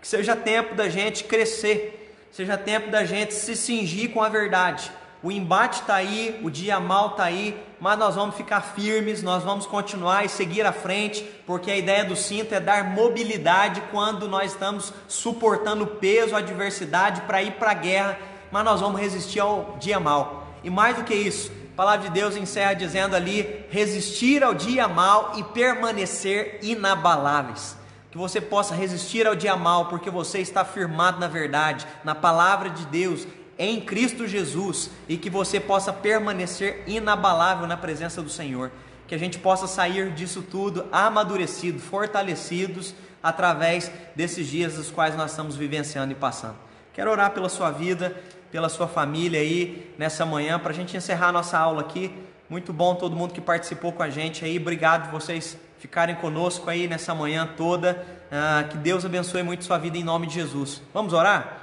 Que 0.00 0.06
seja 0.06 0.36
tempo 0.36 0.74
da 0.74 0.88
gente 0.88 1.24
crescer 1.24 1.98
seja 2.32 2.56
tempo 2.56 2.90
da 2.90 3.04
gente 3.04 3.34
se 3.34 3.54
cingir 3.54 4.10
com 4.10 4.22
a 4.22 4.28
verdade. 4.28 4.90
O 5.22 5.30
embate 5.30 5.82
está 5.82 5.96
aí, 5.96 6.40
o 6.42 6.50
dia 6.50 6.80
mal 6.80 7.08
está 7.08 7.24
aí, 7.24 7.62
mas 7.78 7.96
nós 7.96 8.16
vamos 8.16 8.34
ficar 8.34 8.60
firmes, 8.60 9.22
nós 9.22 9.44
vamos 9.44 9.66
continuar 9.66 10.24
e 10.24 10.28
seguir 10.28 10.66
à 10.66 10.72
frente, 10.72 11.22
porque 11.46 11.70
a 11.70 11.76
ideia 11.76 12.04
do 12.04 12.16
cinto 12.16 12.54
é 12.54 12.58
dar 12.58 12.84
mobilidade 12.84 13.82
quando 13.92 14.26
nós 14.26 14.52
estamos 14.52 14.92
suportando 15.06 15.86
peso, 15.86 16.34
adversidade 16.34 17.20
para 17.20 17.42
ir 17.42 17.52
para 17.52 17.70
a 17.70 17.74
guerra, 17.74 18.18
mas 18.50 18.64
nós 18.64 18.80
vamos 18.80 19.00
resistir 19.00 19.38
ao 19.38 19.76
dia 19.78 20.00
mal. 20.00 20.41
E 20.62 20.70
mais 20.70 20.96
do 20.96 21.04
que 21.04 21.14
isso, 21.14 21.50
a 21.72 21.76
palavra 21.76 22.08
de 22.08 22.14
Deus 22.14 22.36
encerra 22.36 22.74
dizendo 22.74 23.16
ali: 23.16 23.64
resistir 23.70 24.42
ao 24.42 24.54
dia 24.54 24.88
mal 24.88 25.32
e 25.36 25.44
permanecer 25.44 26.58
inabaláveis 26.62 27.76
que 28.12 28.18
você 28.18 28.42
possa 28.42 28.74
resistir 28.74 29.26
ao 29.26 29.34
dia 29.34 29.56
mal, 29.56 29.86
porque 29.86 30.10
você 30.10 30.38
está 30.38 30.66
firmado 30.66 31.18
na 31.18 31.26
verdade, 31.26 31.86
na 32.04 32.14
palavra 32.14 32.68
de 32.68 32.84
Deus, 32.84 33.26
em 33.58 33.80
Cristo 33.80 34.28
Jesus, 34.28 34.90
e 35.08 35.16
que 35.16 35.30
você 35.30 35.58
possa 35.58 35.94
permanecer 35.94 36.84
inabalável 36.86 37.66
na 37.66 37.76
presença 37.76 38.20
do 38.20 38.28
Senhor. 38.28 38.70
Que 39.08 39.14
a 39.14 39.18
gente 39.18 39.38
possa 39.38 39.66
sair 39.66 40.10
disso 40.10 40.42
tudo 40.42 40.84
amadurecido, 40.92 41.80
fortalecidos 41.80 42.94
através 43.22 43.90
desses 44.14 44.46
dias 44.46 44.74
dos 44.74 44.90
quais 44.90 45.16
nós 45.16 45.30
estamos 45.30 45.56
vivenciando 45.56 46.12
e 46.12 46.14
passando. 46.14 46.56
Quero 46.92 47.10
orar 47.10 47.30
pela 47.30 47.48
sua 47.48 47.70
vida, 47.70 48.14
pela 48.52 48.68
sua 48.68 48.86
família 48.86 49.40
aí 49.40 49.92
nessa 49.98 50.26
manhã, 50.26 50.58
para 50.58 50.70
a 50.70 50.74
gente 50.74 50.94
encerrar 50.94 51.28
a 51.28 51.32
nossa 51.32 51.58
aula 51.58 51.80
aqui. 51.80 52.14
Muito 52.50 52.70
bom 52.70 52.94
todo 52.94 53.16
mundo 53.16 53.32
que 53.32 53.40
participou 53.40 53.92
com 53.92 54.02
a 54.02 54.10
gente 54.10 54.44
aí. 54.44 54.58
Obrigado 54.58 55.10
vocês 55.10 55.56
ficarem 55.78 56.14
conosco 56.16 56.68
aí 56.68 56.86
nessa 56.86 57.14
manhã 57.14 57.48
toda. 57.56 58.06
Ah, 58.30 58.64
que 58.68 58.76
Deus 58.76 59.06
abençoe 59.06 59.42
muito 59.42 59.64
sua 59.64 59.78
vida 59.78 59.96
em 59.96 60.04
nome 60.04 60.26
de 60.26 60.34
Jesus. 60.34 60.82
Vamos 60.92 61.14
orar? 61.14 61.62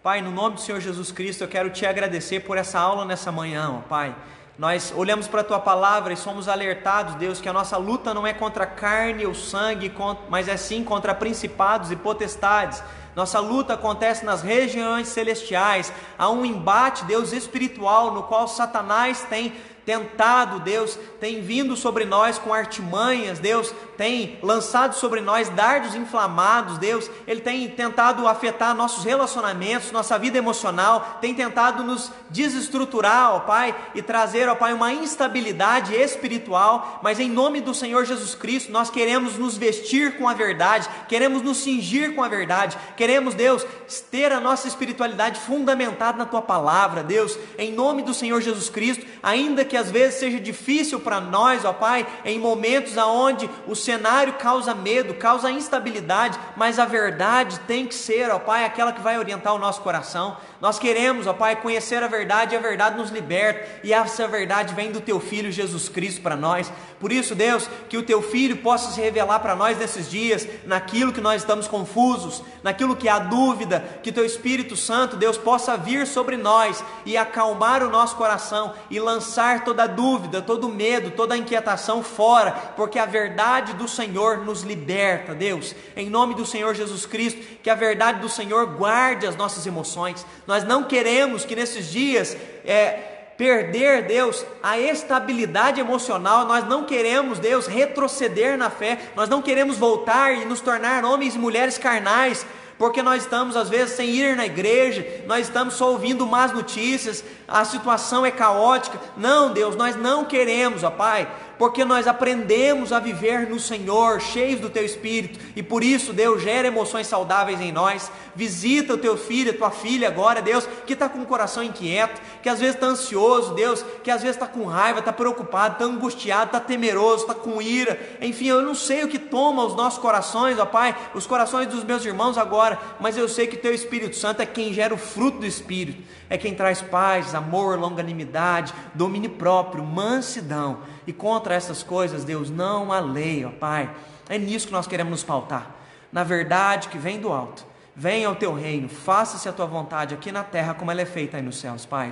Pai, 0.00 0.22
no 0.22 0.30
nome 0.30 0.54
do 0.54 0.60
Senhor 0.60 0.80
Jesus 0.80 1.10
Cristo, 1.10 1.42
eu 1.42 1.48
quero 1.48 1.70
te 1.70 1.84
agradecer 1.84 2.40
por 2.40 2.56
essa 2.56 2.78
aula 2.78 3.04
nessa 3.04 3.32
manhã, 3.32 3.74
ó, 3.78 3.88
Pai. 3.88 4.14
Nós 4.56 4.92
olhamos 4.96 5.26
para 5.28 5.40
a 5.40 5.44
tua 5.44 5.58
palavra 5.58 6.12
e 6.12 6.16
somos 6.16 6.48
alertados, 6.48 7.16
Deus, 7.16 7.40
que 7.40 7.48
a 7.48 7.52
nossa 7.52 7.76
luta 7.76 8.14
não 8.14 8.26
é 8.26 8.32
contra 8.32 8.64
carne 8.64 9.26
ou 9.26 9.34
sangue, 9.34 9.92
mas 10.28 10.48
é 10.48 10.56
sim 10.56 10.84
contra 10.84 11.14
principados 11.14 11.90
e 11.90 11.96
potestades. 11.96 12.82
Nossa 13.18 13.40
luta 13.40 13.74
acontece 13.74 14.24
nas 14.24 14.42
regiões 14.42 15.08
celestiais. 15.08 15.92
Há 16.16 16.30
um 16.30 16.44
embate, 16.44 17.04
Deus, 17.04 17.32
espiritual, 17.32 18.14
no 18.14 18.22
qual 18.22 18.46
Satanás 18.46 19.26
tem 19.28 19.54
tentado, 19.88 20.60
Deus 20.60 20.98
tem 21.18 21.40
vindo 21.40 21.74
sobre 21.74 22.04
nós 22.04 22.38
com 22.38 22.52
artimanhas, 22.52 23.38
Deus 23.38 23.72
tem 23.96 24.38
lançado 24.42 24.94
sobre 24.94 25.22
nós 25.22 25.48
dardos 25.48 25.94
inflamados, 25.94 26.76
Deus, 26.76 27.10
Ele 27.26 27.40
tem 27.40 27.66
tentado 27.70 28.28
afetar 28.28 28.74
nossos 28.74 29.02
relacionamentos, 29.02 29.90
nossa 29.90 30.18
vida 30.18 30.36
emocional, 30.36 31.16
tem 31.22 31.34
tentado 31.34 31.82
nos 31.82 32.12
desestruturar, 32.28 33.34
ó 33.34 33.40
Pai, 33.40 33.74
e 33.94 34.02
trazer, 34.02 34.46
ó 34.50 34.54
Pai, 34.54 34.74
uma 34.74 34.92
instabilidade 34.92 35.94
espiritual, 35.94 37.00
mas 37.02 37.18
em 37.18 37.30
nome 37.30 37.62
do 37.62 37.72
Senhor 37.72 38.04
Jesus 38.04 38.34
Cristo, 38.34 38.70
nós 38.70 38.90
queremos 38.90 39.38
nos 39.38 39.56
vestir 39.56 40.18
com 40.18 40.28
a 40.28 40.34
verdade, 40.34 40.86
queremos 41.08 41.40
nos 41.40 41.56
cingir 41.56 42.14
com 42.14 42.22
a 42.22 42.28
verdade, 42.28 42.76
queremos, 42.94 43.34
Deus, 43.34 43.66
ter 44.10 44.32
a 44.32 44.38
nossa 44.38 44.68
espiritualidade 44.68 45.40
fundamentada 45.40 46.18
na 46.18 46.26
Tua 46.26 46.42
palavra, 46.42 47.02
Deus, 47.02 47.38
em 47.56 47.72
nome 47.72 48.02
do 48.02 48.12
Senhor 48.12 48.42
Jesus 48.42 48.68
Cristo, 48.68 49.06
ainda 49.22 49.64
que 49.64 49.77
às 49.78 49.90
vezes 49.90 50.18
seja 50.18 50.38
difícil 50.38 51.00
para 51.00 51.20
nós, 51.20 51.64
ó 51.64 51.72
Pai, 51.72 52.06
em 52.24 52.38
momentos 52.38 52.98
aonde 52.98 53.48
o 53.66 53.74
cenário 53.74 54.34
causa 54.34 54.74
medo, 54.74 55.14
causa 55.14 55.50
instabilidade, 55.50 56.38
mas 56.56 56.78
a 56.78 56.84
verdade 56.84 57.60
tem 57.60 57.86
que 57.86 57.94
ser, 57.94 58.30
ó 58.30 58.38
Pai, 58.38 58.64
aquela 58.64 58.92
que 58.92 59.00
vai 59.00 59.18
orientar 59.18 59.54
o 59.54 59.58
nosso 59.58 59.80
coração. 59.80 60.36
Nós 60.60 60.78
queremos, 60.78 61.26
ó 61.28 61.32
Pai, 61.32 61.54
conhecer 61.56 62.02
a 62.02 62.08
verdade 62.08 62.54
e 62.54 62.58
a 62.58 62.60
verdade 62.60 62.96
nos 62.96 63.10
liberta, 63.10 63.64
e 63.84 63.92
essa 63.92 64.26
verdade 64.26 64.74
vem 64.74 64.90
do 64.90 65.00
Teu 65.00 65.20
Filho 65.20 65.52
Jesus 65.52 65.88
Cristo 65.88 66.20
para 66.20 66.34
nós. 66.34 66.72
Por 66.98 67.12
isso, 67.12 67.32
Deus, 67.34 67.70
que 67.88 67.96
o 67.96 68.02
Teu 68.02 68.20
Filho 68.20 68.56
possa 68.56 68.90
se 68.90 69.00
revelar 69.00 69.38
para 69.38 69.54
nós 69.54 69.78
nesses 69.78 70.10
dias, 70.10 70.48
naquilo 70.66 71.12
que 71.12 71.20
nós 71.20 71.42
estamos 71.42 71.68
confusos, 71.68 72.42
naquilo 72.62 72.96
que 72.96 73.08
há 73.08 73.20
dúvida, 73.20 74.00
que 74.02 74.10
Teu 74.10 74.24
Espírito 74.24 74.74
Santo, 74.74 75.16
Deus, 75.16 75.38
possa 75.38 75.76
vir 75.76 76.08
sobre 76.08 76.36
nós 76.36 76.82
e 77.06 77.16
acalmar 77.16 77.84
o 77.84 77.90
nosso 77.90 78.16
coração 78.16 78.74
e 78.90 78.98
lançar 78.98 79.64
toda 79.64 79.86
dúvida, 79.86 80.42
todo 80.42 80.68
medo, 80.68 81.12
toda 81.12 81.36
inquietação 81.36 82.02
fora, 82.02 82.50
porque 82.74 82.98
a 82.98 83.06
verdade 83.06 83.74
do 83.74 83.86
Senhor 83.86 84.38
nos 84.38 84.62
liberta, 84.62 85.36
Deus. 85.36 85.72
Em 85.96 86.10
nome 86.10 86.34
do 86.34 86.44
Senhor 86.44 86.74
Jesus 86.74 87.06
Cristo, 87.06 87.40
que 87.62 87.70
a 87.70 87.76
verdade 87.76 88.20
do 88.20 88.28
Senhor 88.28 88.66
guarde 88.66 89.24
as 89.24 89.36
nossas 89.36 89.64
emoções. 89.64 90.26
Nós 90.48 90.64
não 90.64 90.82
queremos 90.82 91.44
que 91.44 91.54
nesses 91.54 91.90
dias 91.90 92.34
é, 92.64 92.92
perder, 93.36 94.06
Deus, 94.06 94.46
a 94.62 94.78
estabilidade 94.78 95.78
emocional, 95.78 96.46
nós 96.46 96.66
não 96.66 96.84
queremos, 96.84 97.38
Deus, 97.38 97.66
retroceder 97.66 98.56
na 98.56 98.70
fé, 98.70 98.98
nós 99.14 99.28
não 99.28 99.42
queremos 99.42 99.76
voltar 99.76 100.32
e 100.32 100.46
nos 100.46 100.62
tornar 100.62 101.04
homens 101.04 101.34
e 101.34 101.38
mulheres 101.38 101.76
carnais, 101.76 102.46
porque 102.78 103.02
nós 103.02 103.24
estamos 103.24 103.56
às 103.56 103.68
vezes 103.68 103.94
sem 103.94 104.08
ir 104.08 104.36
na 104.36 104.46
igreja, 104.46 105.06
nós 105.26 105.48
estamos 105.48 105.74
só 105.74 105.90
ouvindo 105.90 106.26
más 106.26 106.50
notícias, 106.50 107.22
a 107.46 107.62
situação 107.66 108.24
é 108.24 108.30
caótica. 108.30 108.98
Não, 109.18 109.52
Deus, 109.52 109.76
nós 109.76 109.96
não 109.96 110.24
queremos, 110.24 110.82
ó 110.82 110.90
Pai, 110.90 111.28
porque 111.58 111.84
nós 111.84 112.06
aprendemos 112.06 112.92
a 112.92 113.00
viver 113.00 113.48
no 113.48 113.58
Senhor, 113.58 114.20
cheios 114.20 114.60
do 114.60 114.70
Teu 114.70 114.84
Espírito, 114.84 115.40
e 115.56 115.62
por 115.62 115.82
isso, 115.82 116.12
Deus, 116.12 116.42
gera 116.42 116.68
emoções 116.68 117.06
saudáveis 117.06 117.60
em 117.60 117.72
nós. 117.72 118.10
Visita 118.34 118.94
o 118.94 118.98
Teu 118.98 119.16
filho, 119.16 119.50
a 119.50 119.54
Tua 119.54 119.70
filha 119.70 120.06
agora, 120.06 120.40
Deus, 120.40 120.68
que 120.86 120.92
está 120.92 121.08
com 121.08 121.20
o 121.20 121.26
coração 121.26 121.62
inquieto, 121.62 122.20
que 122.42 122.48
às 122.48 122.60
vezes 122.60 122.76
está 122.76 122.86
ansioso, 122.86 123.54
Deus, 123.54 123.84
que 124.04 124.10
às 124.10 124.22
vezes 124.22 124.36
está 124.36 124.46
com 124.46 124.64
raiva, 124.64 125.00
está 125.00 125.12
preocupado, 125.12 125.74
está 125.74 125.84
angustiado, 125.84 126.46
está 126.46 126.60
temeroso, 126.60 127.22
está 127.22 127.34
com 127.34 127.60
ira, 127.60 127.98
enfim, 128.20 128.46
eu 128.46 128.62
não 128.62 128.74
sei 128.74 129.02
o 129.02 129.08
que 129.08 129.18
toma 129.18 129.64
os 129.64 129.74
nossos 129.74 129.98
corações, 129.98 130.58
ó 130.58 130.66
Pai, 130.66 130.96
os 131.14 131.26
corações 131.26 131.66
dos 131.66 131.82
meus 131.82 132.04
irmãos 132.04 132.38
agora, 132.38 132.78
mas 133.00 133.16
eu 133.16 133.28
sei 133.28 133.46
que 133.48 133.56
Teu 133.56 133.74
Espírito 133.74 134.14
Santo 134.14 134.40
é 134.40 134.46
quem 134.46 134.72
gera 134.72 134.94
o 134.94 134.98
fruto 134.98 135.38
do 135.38 135.46
Espírito, 135.46 136.02
é 136.30 136.38
quem 136.38 136.54
traz 136.54 136.80
paz, 136.80 137.34
amor, 137.34 137.78
longanimidade, 137.78 138.72
domínio 138.94 139.30
próprio, 139.30 139.82
mansidão. 139.82 140.78
E 141.08 141.12
contra 141.14 141.54
essas 141.54 141.82
coisas, 141.82 142.22
Deus, 142.22 142.50
não 142.50 142.92
há 142.92 143.00
lei, 143.00 143.42
ó 143.42 143.48
Pai. 143.48 143.90
É 144.28 144.36
nisso 144.36 144.66
que 144.66 144.72
nós 144.74 144.86
queremos 144.86 145.10
nos 145.10 145.24
pautar. 145.24 145.74
Na 146.12 146.22
verdade 146.22 146.88
que 146.88 146.98
vem 146.98 147.18
do 147.18 147.32
alto. 147.32 147.64
Venha 147.96 148.28
ao 148.28 148.36
teu 148.36 148.52
reino, 148.52 148.90
faça-se 148.90 149.48
a 149.48 149.52
tua 149.52 149.64
vontade 149.64 150.12
aqui 150.12 150.30
na 150.30 150.44
terra 150.44 150.74
como 150.74 150.90
ela 150.90 151.00
é 151.00 151.06
feita 151.06 151.38
aí 151.38 151.42
nos 151.42 151.56
céus, 151.58 151.86
Pai. 151.86 152.10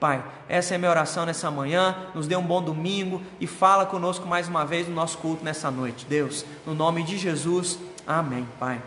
Pai, 0.00 0.24
essa 0.48 0.72
é 0.72 0.76
a 0.76 0.78
minha 0.78 0.90
oração 0.90 1.26
nessa 1.26 1.50
manhã. 1.50 1.94
Nos 2.14 2.26
dê 2.26 2.36
um 2.36 2.42
bom 2.42 2.62
domingo 2.62 3.20
e 3.38 3.46
fala 3.46 3.84
conosco 3.84 4.26
mais 4.26 4.48
uma 4.48 4.64
vez 4.64 4.88
no 4.88 4.94
nosso 4.94 5.18
culto 5.18 5.44
nessa 5.44 5.70
noite. 5.70 6.06
Deus, 6.08 6.42
no 6.64 6.74
nome 6.74 7.02
de 7.02 7.18
Jesus. 7.18 7.78
Amém, 8.06 8.48
Pai. 8.58 8.80